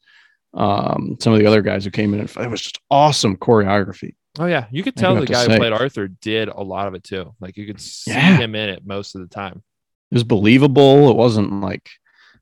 um, 0.53 1.17
some 1.19 1.33
of 1.33 1.39
the 1.39 1.45
other 1.47 1.61
guys 1.61 1.83
who 1.85 1.91
came 1.91 2.13
in, 2.13 2.21
and 2.21 2.29
it 2.37 2.49
was 2.49 2.61
just 2.61 2.79
awesome 2.89 3.35
choreography. 3.37 4.15
Oh 4.37 4.45
yeah, 4.45 4.65
you 4.71 4.83
could 4.83 4.95
tell 4.97 5.15
the 5.15 5.25
guy 5.25 5.43
who 5.45 5.57
played 5.57 5.71
Arthur 5.73 6.07
did 6.07 6.49
a 6.49 6.61
lot 6.61 6.87
of 6.87 6.93
it 6.93 7.03
too. 7.03 7.33
Like 7.39 7.55
you 7.57 7.65
could 7.65 7.79
see 7.79 8.11
Yeah. 8.11 8.37
him 8.37 8.55
in 8.55 8.69
it 8.69 8.85
most 8.85 9.15
of 9.15 9.21
the 9.21 9.27
time. 9.27 9.63
It 10.11 10.15
was 10.15 10.23
believable. 10.23 11.09
It 11.09 11.15
wasn't 11.15 11.61
like 11.61 11.89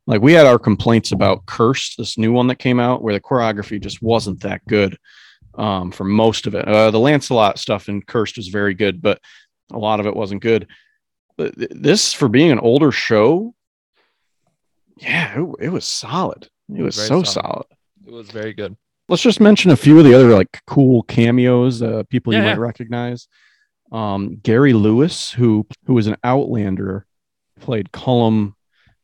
like 0.08 0.22
we 0.22 0.34
had 0.34 0.46
our 0.46 0.60
complaints 0.60 1.12
about 1.12 1.46
Cursed, 1.46 1.98
this 1.98 2.18
new 2.18 2.34
one 2.34 2.48
that 2.48 2.56
came 2.58 2.80
out, 2.80 3.04
where 3.04 3.14
the 3.14 3.22
choreography 3.22 3.80
just 3.82 4.02
wasn't 4.02 4.42
that 4.42 4.66
good 4.68 4.98
um, 5.56 5.92
for 5.92 6.04
most 6.04 6.48
of 6.48 6.56
it. 6.56 6.68
Uh, 6.68 6.92
the 6.92 7.00
Lancelot 7.00 7.60
stuff 7.60 7.90
in 7.90 8.02
Cursed 8.02 8.38
was 8.38 8.48
very 8.48 8.74
good, 8.74 9.02
but 9.02 9.20
a 9.72 9.78
lot 9.78 10.00
of 10.00 10.06
it 10.08 10.16
wasn't 10.16 10.42
good. 10.42 10.68
But 11.38 11.58
th- 11.58 11.72
this, 11.74 12.14
for 12.14 12.28
being 12.28 12.52
an 12.52 12.60
older 12.60 12.92
show, 12.92 13.54
yeah, 14.98 15.40
it, 15.42 15.56
it 15.66 15.70
was 15.70 15.86
solid. 15.86 16.48
It 16.76 16.82
was 16.82 16.96
so 16.96 17.24
solid. 17.24 17.28
solid. 17.28 17.66
It 18.06 18.12
was 18.12 18.30
very 18.30 18.54
good. 18.54 18.76
Let's 19.10 19.22
just 19.24 19.40
mention 19.42 19.72
a 19.72 19.76
few 19.76 19.98
of 19.98 20.06
the 20.06 20.14
other 20.14 20.30
like 20.30 20.62
cool 20.68 21.04
cameos, 21.04 21.82
uh, 21.82 22.04
people 22.10 22.34
you 22.34 22.40
Yeah, 22.40 22.46
might 22.52 22.60
recognize. 22.60 23.28
Um, 23.92 24.38
Gary 24.44 24.74
Lewis, 24.74 25.32
who 25.32 25.68
who 25.86 25.94
was 25.94 26.08
an 26.08 26.16
Outlander, 26.24 27.06
played 27.60 27.92
Colum 27.92 28.56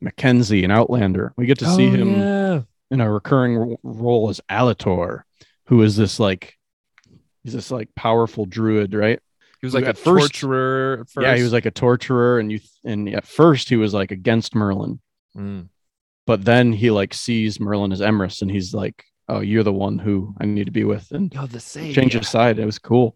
MacKenzie 0.04 0.64
an 0.64 0.72
Outlander. 0.72 1.34
We 1.38 1.46
get 1.46 1.60
to 1.60 1.70
see 1.76 1.88
Oh, 1.88 1.92
him 1.92 2.14
Yeah. 2.22 2.62
in 2.92 3.02
a 3.02 3.12
recurring 3.12 3.56
ro- 3.58 3.80
role 3.84 4.30
as 4.30 4.40
Alator, 4.50 5.24
who 5.70 5.82
is 5.84 5.96
this 5.96 6.20
like 6.20 6.56
he's 7.44 7.54
this 7.54 7.72
like 7.72 7.90
powerful 7.96 8.46
druid, 8.46 8.94
right? 8.94 9.20
He 9.62 9.66
was 9.68 9.74
like 9.74 9.86
At 9.86 9.92
a 9.98 10.02
first- 10.02 10.34
torturer. 10.34 10.98
At 11.02 11.10
first. 11.10 11.24
Yeah, 11.26 11.36
he 11.36 11.44
was 11.44 11.54
like 11.54 11.66
a 11.66 11.72
torturer, 11.72 12.40
and 12.40 12.52
you 12.52 12.60
th- 12.60 12.70
and 12.84 13.08
at 13.10 13.26
first 13.26 13.70
he 13.70 13.76
was 13.76 13.94
like 13.94 14.12
against 14.12 14.56
Merlin, 14.56 15.00
Mm. 15.38 15.70
but 16.26 16.44
then 16.46 16.74
he 16.74 16.92
like 16.92 17.14
sees 17.14 17.60
Merlin 17.60 17.92
as 17.92 18.02
Emrys, 18.02 18.42
and 18.42 18.50
he's 18.52 18.74
like, 18.74 19.04
"Oh, 19.28 19.42
you're 19.42 19.64
the 19.64 19.74
one 19.74 20.00
who 20.00 20.34
I 20.40 20.46
need 20.46 20.66
to 20.66 20.72
be 20.72 20.84
with," 20.86 21.12
and 21.12 21.34
Yo, 21.34 21.46
the 21.46 21.60
same. 21.60 21.94
change 21.94 22.14
his 22.14 22.28
side. 22.28 22.58
It 22.60 22.66
was 22.66 22.80
cool. 22.80 23.16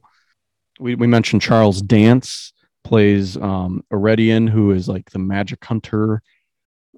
We 0.79 0.95
we 0.95 1.07
mentioned 1.07 1.41
Charles 1.41 1.81
Dance 1.81 2.51
plays 2.83 3.37
um 3.37 3.83
Aredian, 3.91 4.49
who 4.49 4.71
is 4.71 4.87
like 4.89 5.09
the 5.11 5.19
magic 5.19 5.63
hunter. 5.63 6.21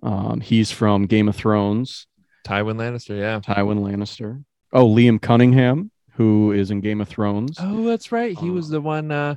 Um, 0.04 0.42
he's 0.42 0.72
from 0.72 1.06
Game 1.06 1.30
of 1.30 1.36
Thrones, 1.36 2.08
Tywin 2.46 2.76
Lannister. 2.78 3.18
Yeah. 3.18 3.40
Tywin 3.42 3.80
Lannister. 3.80 4.44
Oh, 4.76 4.88
Liam 4.88 5.20
Cunningham, 5.22 5.90
who 6.12 6.52
is 6.52 6.70
in 6.70 6.82
Game 6.82 7.02
of 7.02 7.08
Thrones. 7.08 7.58
Oh, 7.60 7.84
that's 7.86 8.12
right. 8.12 8.38
He 8.38 8.50
was 8.50 8.70
the 8.70 8.82
one 8.82 9.10
uh, 9.12 9.36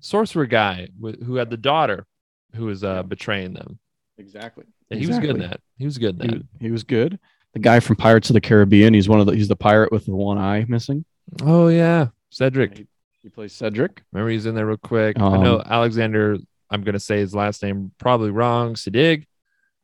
sorcerer 0.00 0.46
guy 0.46 0.88
wh- 1.00 1.22
who 1.24 1.36
had 1.36 1.50
the 1.50 1.56
daughter 1.56 2.06
who 2.54 2.64
was 2.66 2.82
uh, 2.82 3.02
betraying 3.02 3.52
them. 3.54 3.78
Exactly. 4.16 4.64
Yeah, 4.90 4.98
he 4.98 5.06
was 5.06 5.18
good 5.18 5.30
in 5.30 5.38
that. 5.40 5.60
He 5.76 5.84
was 5.84 5.98
good 5.98 6.16
in 6.16 6.22
He, 6.22 6.28
that. 6.28 6.36
was- 6.38 6.46
he 6.60 6.70
was 6.70 6.82
good. 6.84 7.18
The 7.54 7.60
guy 7.60 7.80
from 7.80 7.96
Pirates 7.96 8.28
of 8.30 8.34
the 8.34 8.40
Caribbean. 8.40 8.92
He's 8.94 9.08
one 9.08 9.20
of 9.20 9.26
the. 9.26 9.32
He's 9.34 9.48
the 9.48 9.56
pirate 9.56 9.90
with 9.90 10.04
the 10.06 10.14
one 10.14 10.36
eye 10.38 10.64
missing. 10.68 11.04
Oh 11.42 11.68
yeah, 11.68 12.08
Cedric. 12.30 12.86
He 13.22 13.28
plays 13.30 13.52
Cedric. 13.54 14.02
Remember 14.12 14.30
he's 14.30 14.46
in 14.46 14.54
there 14.54 14.66
real 14.66 14.76
quick. 14.76 15.18
I 15.18 15.36
know 15.38 15.56
Um, 15.60 15.64
Alexander. 15.66 16.36
I'm 16.70 16.82
gonna 16.82 17.00
say 17.00 17.18
his 17.18 17.34
last 17.34 17.62
name 17.62 17.90
probably 17.98 18.30
wrong. 18.30 18.74
Siddig. 18.74 19.24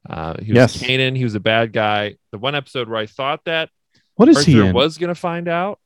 Uh, 0.09 0.35
he 0.43 0.53
was 0.53 0.57
Yes. 0.57 0.77
Kanen. 0.83 1.17
He 1.17 1.25
was 1.25 1.35
a 1.35 1.41
bad 1.41 1.73
guy. 1.73 2.17
The 2.33 2.39
one 2.39 2.55
episode 2.55 2.89
where 2.89 2.99
I 2.99 3.07
thought 3.07 3.45
that 3.47 3.71
What 4.17 4.29
is 4.29 4.39
Arthur 4.39 4.51
he 4.51 4.61
in? 4.61 4.75
was 4.75 4.99
gonna 4.99 5.15
find 5.15 5.49
out. 5.49 5.81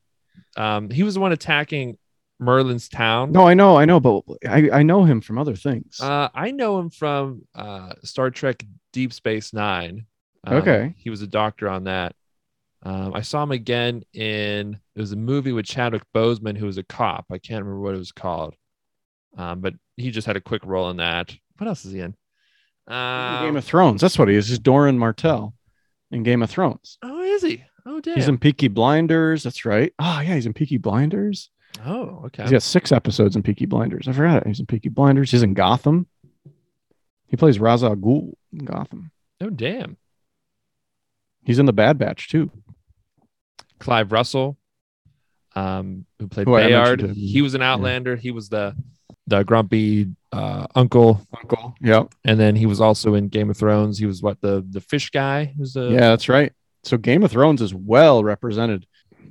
Um, 0.57 0.91
he 0.91 1.03
was 1.03 1.15
the 1.15 1.21
one 1.21 1.33
attacking 1.33 1.99
Merlin's 2.41 2.89
town. 2.89 3.33
No, 3.33 3.47
I 3.47 3.55
know, 3.55 3.77
I 3.77 3.85
know, 3.85 4.01
but 4.01 4.23
I, 4.49 4.71
I 4.71 4.83
know 4.83 5.05
him 5.05 5.21
from 5.21 5.39
other 5.39 5.57
things. 5.57 6.01
Uh, 6.01 6.29
I 6.35 6.51
know 6.51 6.79
him 6.79 6.91
from 6.91 7.43
uh, 7.55 7.95
Star 8.05 8.31
Trek 8.31 8.65
Deep 8.93 9.13
Space 9.13 9.53
Nine. 9.53 10.07
Um, 10.45 10.57
Okay. 10.59 10.95
He 10.99 11.11
was 11.11 11.23
a 11.23 11.27
doctor 11.27 11.69
on 11.69 11.85
that. 11.85 12.15
Um, 12.85 13.13
I 13.15 13.23
saw 13.23 13.43
him 13.43 13.51
again 13.51 14.05
in 14.15 14.79
it 14.95 15.01
was 15.01 15.11
a 15.13 15.17
movie 15.17 15.51
with 15.53 15.67
Chadwick 15.67 16.05
Boseman, 16.15 16.57
who 16.57 16.67
was 16.67 16.79
a 16.79 16.85
cop. 16.85 17.27
I 17.31 17.39
can't 17.39 17.65
remember 17.65 17.81
what 17.81 17.95
it 17.95 17.99
was 17.99 18.13
called. 18.13 18.55
Um, 19.37 19.61
but 19.61 19.75
he 19.97 20.11
just 20.13 20.27
had 20.29 20.37
a 20.37 20.41
quick 20.41 20.63
role 20.65 20.89
in 20.91 20.99
that. 20.99 21.35
What 21.59 21.67
else 21.67 21.85
is 21.85 21.93
he 21.93 21.99
in? 22.01 22.15
In 22.89 22.95
Um, 22.95 23.45
Game 23.45 23.57
of 23.57 23.65
Thrones. 23.65 24.01
That's 24.01 24.17
what 24.19 24.29
he 24.29 24.37
is. 24.37 24.49
He's 24.49 24.61
Doran 24.61 24.97
Martell 24.99 25.55
in 26.13 26.23
Game 26.23 26.43
of 26.43 26.51
Thrones. 26.51 26.99
oh, 27.03 27.21
is 27.23 27.43
he? 27.43 27.65
Oh, 27.91 28.01
damn. 28.01 28.17
He's 28.17 28.29
in 28.29 28.37
Peaky 28.37 28.69
Blinders. 28.69 29.45
That's 29.45 29.65
right. 29.65 29.93
Oh, 29.99 30.21
yeah, 30.21 30.35
he's 30.35 30.45
in 30.45 30.53
Peaky 30.53 30.77
Blinders. 30.77 31.51
oh, 31.87 32.23
okay. 32.27 32.43
He's 32.43 32.53
got 32.53 32.63
six 32.63 32.93
episodes 32.93 33.35
in 33.35 33.43
Peaky 33.43 33.65
Blinders. 33.65 34.07
I 34.07 34.13
forgot 34.13 34.43
it. 34.43 34.47
He's 34.47 34.61
in 34.61 34.67
Peaky 34.67 34.91
Blinders. 34.91 35.31
He's 35.31 35.43
in 35.43 35.55
Gotham. 35.55 36.07
He 37.29 37.37
plays 37.37 37.59
Ra's 37.59 37.83
al 37.83 37.97
Ghul 37.97 38.35
in 38.53 38.65
Gotham. 38.67 39.11
Oh, 39.41 39.49
damn. 39.51 39.97
He's 41.45 41.59
in 41.59 41.65
the 41.65 41.73
Bad 41.73 41.97
Batch 41.97 42.29
too. 42.29 42.51
Clive 43.79 44.13
Russell, 44.13 44.59
um, 45.55 46.05
who 46.19 46.29
played 46.29 46.47
Who 46.47 46.55
Bayard. 46.57 47.13
He 47.13 47.41
was 47.41 47.55
an 47.55 47.63
Outlander. 47.63 48.17
He 48.17 48.31
was 48.33 48.51
the 48.51 48.77
the 49.27 49.45
grumpy 49.45 50.09
uh, 50.33 50.67
uncle 50.75 51.27
Uncle. 51.35 51.75
Yeah. 51.81 52.05
and 52.25 52.39
then 52.41 52.57
he 52.57 52.67
was 52.67 52.81
also 52.81 53.15
in 53.15 53.29
Game 53.29 53.51
of 53.51 53.57
Thrones. 53.57 53.99
He 53.99 54.05
was 54.07 54.21
what 54.23 54.41
the 54.41 54.67
the 54.69 54.81
fish 54.81 55.11
guy 55.11 55.55
who's 55.57 55.75
the 55.75 55.89
Yeah, 55.91 56.11
that's 56.11 56.29
right. 56.29 56.53
So 56.89 56.97
Game 56.97 57.23
of 57.23 57.31
Thrones 57.31 57.61
is 57.61 57.75
well 57.75 58.25
represented. 58.25 58.87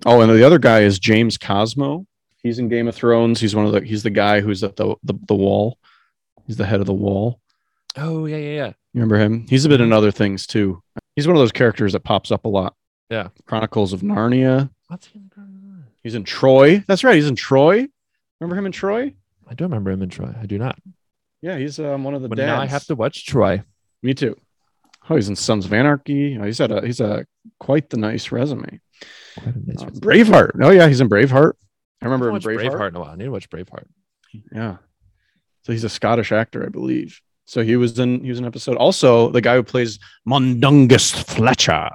Oh, 0.06 0.22
and 0.22 0.32
the 0.32 0.46
other 0.46 0.60
guy 0.60 0.82
is 0.82 1.00
James 1.00 1.38
Cosmo. 1.38 2.06
He's 2.44 2.60
in 2.60 2.70
Game 2.70 2.88
of 2.88 2.96
Thrones. 2.96 3.40
He's 3.40 3.56
one 3.56 3.66
of 3.66 3.72
the 3.72 3.82
he's 3.82 4.04
the 4.04 4.12
guy 4.12 4.42
who's 4.42 4.64
at 4.64 4.76
the 4.76 4.96
the, 5.04 5.16
the 5.28 5.34
wall. 5.36 5.80
He's 6.46 6.58
the 6.58 6.66
head 6.66 6.80
of 6.80 6.86
the 6.86 6.94
wall. 6.94 7.40
oh 7.98 8.26
yeah 8.28 8.38
yeah 8.38 8.52
yeah 8.54 8.68
You 8.68 9.02
remember 9.02 9.18
him? 9.18 9.48
He's 9.50 9.66
a 9.66 9.70
bit 9.70 9.82
in 9.82 9.92
other 9.92 10.12
things 10.12 10.46
too. 10.46 10.82
He's 11.16 11.28
one 11.28 11.36
of 11.36 11.42
those 11.42 11.52
characters 11.52 11.94
that 11.94 12.02
pops 12.02 12.32
up 12.32 12.46
a 12.46 12.48
lot. 12.48 12.76
Yeah. 13.10 13.30
Chronicles 13.46 13.92
of 13.92 14.02
Narnia. 14.02 14.70
what's 14.88 15.08
he 15.08 15.20
in? 15.20 15.84
He's 16.04 16.14
in 16.16 16.24
Troy. 16.24 16.84
That's 16.88 17.04
right. 17.04 17.16
He's 17.16 17.28
in 17.28 17.36
Troy. 17.36 17.88
Remember 18.40 18.56
him 18.58 18.68
in 18.68 18.72
Troy? 18.72 19.14
I 19.50 19.54
don't 19.56 19.70
remember 19.70 19.90
him 19.92 20.04
in 20.04 20.10
Troy. 20.10 20.34
I 20.40 20.46
do 20.46 20.58
not. 20.58 20.78
Yeah, 21.42 21.58
he's 21.58 21.80
um, 21.80 22.04
one 22.04 22.14
of 22.14 22.22
the 22.22 22.30
But 22.30 22.38
dads. 22.38 22.48
now 22.48 22.62
I 22.62 22.68
have 22.68 22.86
to 22.86 22.96
watch 22.96 23.26
Troy. 23.26 23.64
Me 24.04 24.14
too. 24.14 24.38
Oh, 25.10 25.16
he's 25.16 25.30
in 25.30 25.36
Sons 25.36 25.66
of 25.66 25.74
Anarchy. 25.74 26.38
Oh, 26.40 26.44
he's 26.46 26.58
had 26.58 26.72
a 26.72 26.86
he's 26.86 27.00
a 27.00 27.26
quite 27.60 27.90
the 27.90 27.98
nice 27.98 28.32
resume. 28.32 28.80
Quite 29.38 29.56
a 29.56 29.60
nice 29.66 29.82
Uh. 29.82 29.90
Braveheart. 29.92 30.52
Oh 30.62 30.70
yeah, 30.72 30.88
he's 30.88 31.02
in 31.02 31.10
Braveheart. 31.10 31.54
I 32.02 32.06
I 32.06 32.06
remember 32.06 32.32
haven't 32.32 32.44
him 32.46 32.52
in 32.52 32.58
Braveheart. 32.60 32.72
Braveheart 32.74 32.88
in 32.90 32.96
a 32.96 33.00
while. 33.00 33.10
I 33.12 33.16
need 33.16 33.24
to 33.26 33.32
watch 33.32 33.50
Braveheart. 33.50 33.86
Yeah. 34.52 34.78
So 35.64 35.72
he's 35.74 35.84
a 35.84 35.90
Scottish 35.90 36.32
actor, 36.32 36.66
I 36.66 36.70
believe. 36.70 37.20
So 37.46 37.64
he 37.64 37.76
was 37.78 37.98
in 38.00 38.22
he 38.24 38.30
was 38.30 38.40
in 38.40 38.46
an 38.46 38.48
episode. 38.50 38.76
Also, 38.78 39.30
the 39.32 39.42
guy 39.42 39.56
who 39.56 39.64
plays 39.64 40.00
Mundungus 40.26 41.12
Fletcher 41.12 41.90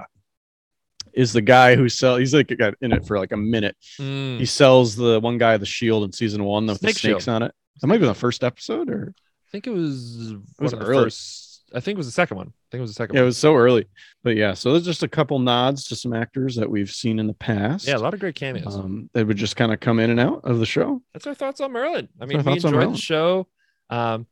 is 1.13 1.31
the 1.33 1.41
guy 1.41 1.75
who 1.75 1.89
sells. 1.89 2.19
He's 2.19 2.33
like 2.33 2.51
got 2.57 2.73
in 2.81 2.91
it 2.91 3.05
for 3.05 3.19
like 3.19 3.31
a 3.31 3.37
minute. 3.37 3.75
Mm. 3.99 4.39
He 4.39 4.45
sells 4.47 4.95
the 4.95 5.19
one 5.19 5.37
guy 5.37 5.57
the 5.57 5.65
shield 5.65 6.03
in 6.03 6.11
season 6.11 6.43
one 6.43 6.65
with 6.65 6.79
Snake 6.79 6.95
the 6.95 6.99
snakes 6.99 7.23
shield. 7.25 7.35
on 7.35 7.43
it. 7.43 7.53
That 7.81 7.87
might 7.87 7.99
be 7.99 8.07
the 8.07 8.13
first 8.15 8.43
episode, 8.43 8.89
or 8.89 9.13
I 9.47 9.51
think 9.51 9.67
it 9.67 9.71
was, 9.71 10.33
was 10.59 10.73
one 10.73 10.73
of 10.73 10.79
the 10.79 10.85
early. 10.85 11.03
first. 11.05 11.52
I 11.73 11.79
think 11.79 11.95
it 11.95 11.97
was 11.97 12.05
the 12.07 12.11
second 12.11 12.37
one. 12.37 12.47
I 12.47 12.65
think 12.71 12.79
it 12.79 12.81
was 12.81 12.91
the 12.91 12.95
second 12.95 13.15
yeah, 13.15 13.23
it 13.23 13.25
was 13.25 13.37
so 13.37 13.55
early. 13.55 13.85
But 14.23 14.35
yeah, 14.35 14.53
so 14.53 14.71
there's 14.71 14.85
just 14.85 15.03
a 15.03 15.07
couple 15.07 15.39
nods 15.39 15.85
to 15.87 15.95
some 15.95 16.13
actors 16.13 16.55
that 16.55 16.69
we've 16.69 16.89
seen 16.91 17.17
in 17.19 17.27
the 17.27 17.33
past. 17.33 17.87
Yeah, 17.87 17.95
a 17.95 17.97
lot 17.97 18.13
of 18.13 18.19
great 18.19 18.35
cameos. 18.35 18.75
um, 18.75 19.09
that 19.13 19.25
would 19.25 19.37
just 19.37 19.55
kind 19.55 19.73
of 19.73 19.79
come 19.79 19.99
in 19.99 20.09
and 20.09 20.19
out 20.19 20.41
of 20.43 20.59
the 20.59 20.65
show. 20.65 21.01
That's 21.13 21.25
our 21.27 21.33
thoughts 21.33 21.61
on 21.61 21.71
Merlin. 21.71 22.09
I 22.21 22.25
mean, 22.25 22.43
we 22.43 22.51
enjoyed 22.53 22.93
the 22.93 22.97
show. 22.97 23.47
Um, 23.89 24.27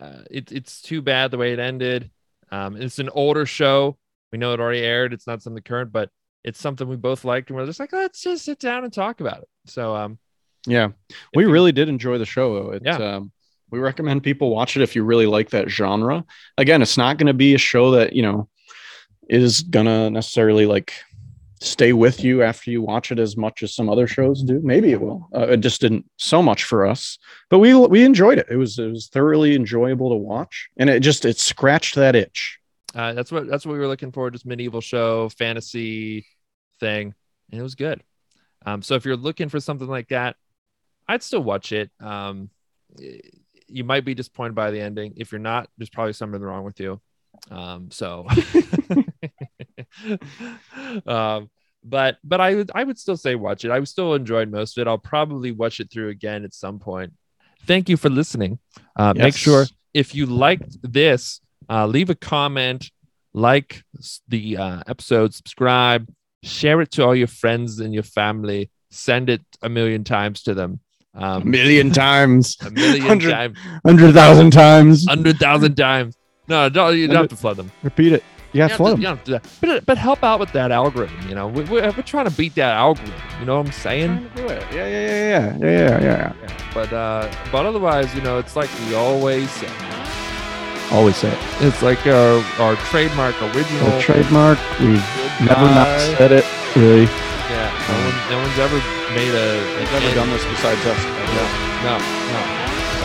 uh, 0.00 0.18
it, 0.30 0.52
it's 0.52 0.80
too 0.82 1.02
bad 1.02 1.30
the 1.30 1.38
way 1.38 1.52
it 1.52 1.58
ended. 1.58 2.10
Um, 2.50 2.76
it's 2.76 2.98
an 2.98 3.08
older 3.10 3.46
show. 3.46 3.96
We 4.30 4.38
know 4.38 4.52
it 4.52 4.60
already 4.60 4.80
aired. 4.80 5.12
It's 5.12 5.26
not 5.26 5.42
something 5.42 5.62
current, 5.62 5.92
but 5.92 6.10
it's 6.44 6.60
something 6.60 6.88
we 6.88 6.96
both 6.96 7.24
liked, 7.24 7.50
and 7.50 7.56
we're 7.58 7.66
just 7.66 7.80
like, 7.80 7.92
let's 7.92 8.22
just 8.22 8.44
sit 8.44 8.58
down 8.58 8.84
and 8.84 8.92
talk 8.92 9.20
about 9.20 9.38
it. 9.42 9.48
So, 9.66 9.94
um, 9.94 10.18
Yeah, 10.66 10.88
we 11.34 11.44
really 11.44 11.72
did 11.72 11.88
enjoy 11.88 12.18
the 12.18 12.24
show. 12.26 12.54
though. 12.54 12.70
It, 12.72 12.82
Yeah. 12.84 12.96
um, 12.96 13.32
we 13.72 13.80
recommend 13.80 14.22
people 14.22 14.50
watch 14.50 14.76
it 14.76 14.82
if 14.82 14.94
you 14.94 15.02
really 15.02 15.26
like 15.26 15.50
that 15.50 15.68
genre. 15.68 16.24
Again, 16.58 16.82
it's 16.82 16.98
not 16.98 17.16
going 17.16 17.26
to 17.26 17.34
be 17.34 17.54
a 17.54 17.58
show 17.58 17.92
that 17.92 18.12
you 18.12 18.22
know 18.22 18.48
is 19.28 19.62
gonna 19.62 20.10
necessarily 20.10 20.66
like 20.66 20.92
stay 21.60 21.92
with 21.92 22.22
you 22.22 22.42
after 22.42 22.70
you 22.70 22.82
watch 22.82 23.12
it 23.12 23.18
as 23.18 23.36
much 23.36 23.62
as 23.62 23.74
some 23.74 23.88
other 23.88 24.06
shows 24.06 24.42
do. 24.42 24.60
Maybe 24.62 24.92
it 24.92 25.00
will. 25.00 25.28
Uh, 25.34 25.48
it 25.48 25.60
just 25.60 25.80
didn't 25.80 26.04
so 26.16 26.42
much 26.42 26.64
for 26.64 26.86
us, 26.86 27.18
but 27.48 27.58
we 27.58 27.74
we 27.74 28.04
enjoyed 28.04 28.38
it. 28.38 28.46
It 28.50 28.56
was 28.56 28.78
it 28.78 28.88
was 28.88 29.08
thoroughly 29.08 29.54
enjoyable 29.54 30.10
to 30.10 30.16
watch, 30.16 30.68
and 30.76 30.90
it 30.90 31.00
just 31.00 31.24
it 31.24 31.38
scratched 31.38 31.94
that 31.94 32.14
itch. 32.14 32.58
Uh, 32.94 33.14
that's 33.14 33.32
what 33.32 33.46
that's 33.48 33.64
what 33.64 33.72
we 33.72 33.78
were 33.78 33.88
looking 33.88 34.12
for, 34.12 34.30
just 34.30 34.44
medieval 34.44 34.80
show, 34.80 35.28
fantasy 35.30 36.26
thing, 36.78 37.14
and 37.50 37.60
it 37.60 37.62
was 37.62 37.74
good. 37.74 38.02
Um, 38.66 38.82
so 38.82 38.94
if 38.96 39.04
you're 39.04 39.16
looking 39.16 39.48
for 39.48 39.60
something 39.60 39.88
like 39.88 40.08
that, 40.08 40.36
I'd 41.08 41.22
still 41.22 41.42
watch 41.42 41.72
it. 41.72 41.90
Um, 42.00 42.50
you 43.72 43.84
might 43.84 44.04
be 44.04 44.14
disappointed 44.14 44.54
by 44.54 44.70
the 44.70 44.80
ending. 44.80 45.14
If 45.16 45.32
you're 45.32 45.40
not, 45.40 45.68
there's 45.76 45.90
probably 45.90 46.12
something 46.12 46.40
wrong 46.40 46.64
with 46.64 46.80
you. 46.80 47.00
Um, 47.50 47.90
so, 47.90 48.26
um, 51.06 51.50
but 51.84 52.18
but 52.22 52.40
I 52.40 52.54
would 52.54 52.70
I 52.74 52.84
would 52.84 52.98
still 52.98 53.16
say 53.16 53.34
watch 53.34 53.64
it. 53.64 53.70
I 53.70 53.82
still 53.84 54.14
enjoyed 54.14 54.50
most 54.50 54.76
of 54.76 54.82
it. 54.82 54.88
I'll 54.88 54.98
probably 54.98 55.52
watch 55.52 55.80
it 55.80 55.90
through 55.90 56.10
again 56.10 56.44
at 56.44 56.54
some 56.54 56.78
point. 56.78 57.12
Thank 57.66 57.88
you 57.88 57.96
for 57.96 58.08
listening. 58.08 58.58
Uh, 58.96 59.14
Make 59.16 59.36
sure 59.36 59.66
if 59.94 60.14
you 60.14 60.26
liked 60.26 60.78
this, 60.82 61.40
uh, 61.68 61.86
leave 61.86 62.10
a 62.10 62.14
comment, 62.14 62.90
like 63.32 63.82
the 64.28 64.56
uh, 64.56 64.82
episode, 64.86 65.34
subscribe, 65.34 66.08
share 66.42 66.80
it 66.80 66.90
to 66.92 67.04
all 67.04 67.14
your 67.14 67.28
friends 67.28 67.80
and 67.80 67.94
your 67.94 68.02
family. 68.02 68.70
Send 68.90 69.30
it 69.30 69.42
a 69.62 69.68
million 69.68 70.04
times 70.04 70.42
to 70.42 70.54
them. 70.54 70.80
A 71.14 71.22
Um, 71.24 71.50
million 71.50 71.90
times, 71.90 72.56
a 72.64 72.70
million 72.70 73.06
Hundred- 73.06 73.30
times, 73.30 73.58
hundred 73.84 74.14
thousand 74.14 74.50
times. 74.50 75.06
hundred 75.06 75.38
thousand 75.38 75.74
times. 75.76 76.16
No, 76.48 76.68
don't, 76.70 76.96
you 76.96 77.06
don't 77.06 77.16
have 77.16 77.28
to 77.28 77.36
flood 77.36 77.56
them. 77.58 77.70
Repeat 77.82 78.14
it. 78.14 78.24
Yeah, 78.54 78.64
You 78.64 78.68
don't, 78.70 78.76
flood 78.78 78.90
have 78.90 78.96
to, 78.96 78.96
'em. 78.96 79.00
you 79.02 79.08
have 79.08 79.24
to 79.24 79.24
do 79.24 79.32
that. 79.32 79.76
But, 79.76 79.86
but 79.86 79.98
help 79.98 80.22
out 80.24 80.40
with 80.40 80.52
that 80.52 80.70
algorithm. 80.72 81.16
You 81.28 81.34
know, 81.34 81.48
we, 81.48 81.64
we're, 81.64 81.82
we're 81.90 82.02
trying 82.02 82.24
to 82.26 82.30
beat 82.30 82.54
that 82.56 82.74
algorithm. 82.74 83.14
You 83.40 83.44
know 83.46 83.58
what 83.58 83.66
I'm 83.66 83.72
saying? 83.72 84.08
Trying 84.08 84.28
to 84.30 84.36
do 84.36 84.46
it. 84.54 84.62
Yeah, 84.72 84.86
yeah, 84.86 85.06
yeah, 85.06 85.08
yeah, 85.08 85.58
yeah, 85.58 85.68
yeah, 85.68 86.00
yeah. 86.02 86.32
Yeah. 86.42 86.70
But 86.74 86.92
uh, 86.92 87.30
but 87.52 87.66
otherwise, 87.66 88.14
you 88.14 88.22
know, 88.22 88.38
it's 88.38 88.56
like 88.56 88.70
we 88.88 88.94
always 88.94 89.50
say. 89.50 89.68
Always 90.90 91.16
say 91.16 91.30
it. 91.30 91.38
It's 91.60 91.82
like 91.82 92.06
our, 92.06 92.42
our 92.58 92.76
trademark 92.90 93.40
original. 93.42 93.88
A 93.96 94.00
trademark. 94.02 94.58
We've 94.80 95.02
never 95.40 95.64
not 95.78 96.00
said 96.18 96.32
it. 96.32 96.44
Really, 96.76 97.06
no, 97.92 98.00
one, 98.08 98.16
no 98.30 98.36
one's 98.40 98.58
ever 98.58 98.78
made 99.14 99.34
a. 99.36 99.46
They've 99.76 99.92
never 99.92 100.14
done 100.14 100.30
this 100.30 100.44
besides 100.44 100.80
us. 100.86 101.00
No, 101.36 101.44
no, 101.84 101.94
no. 102.00 102.40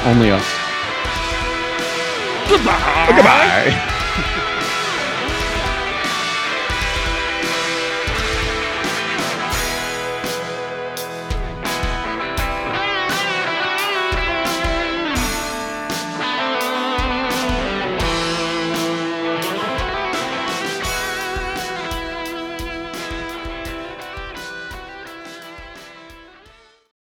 Only 0.10 0.32
us. 0.32 0.48
Goodbye. 2.48 3.12
Goodbye. 3.12 3.94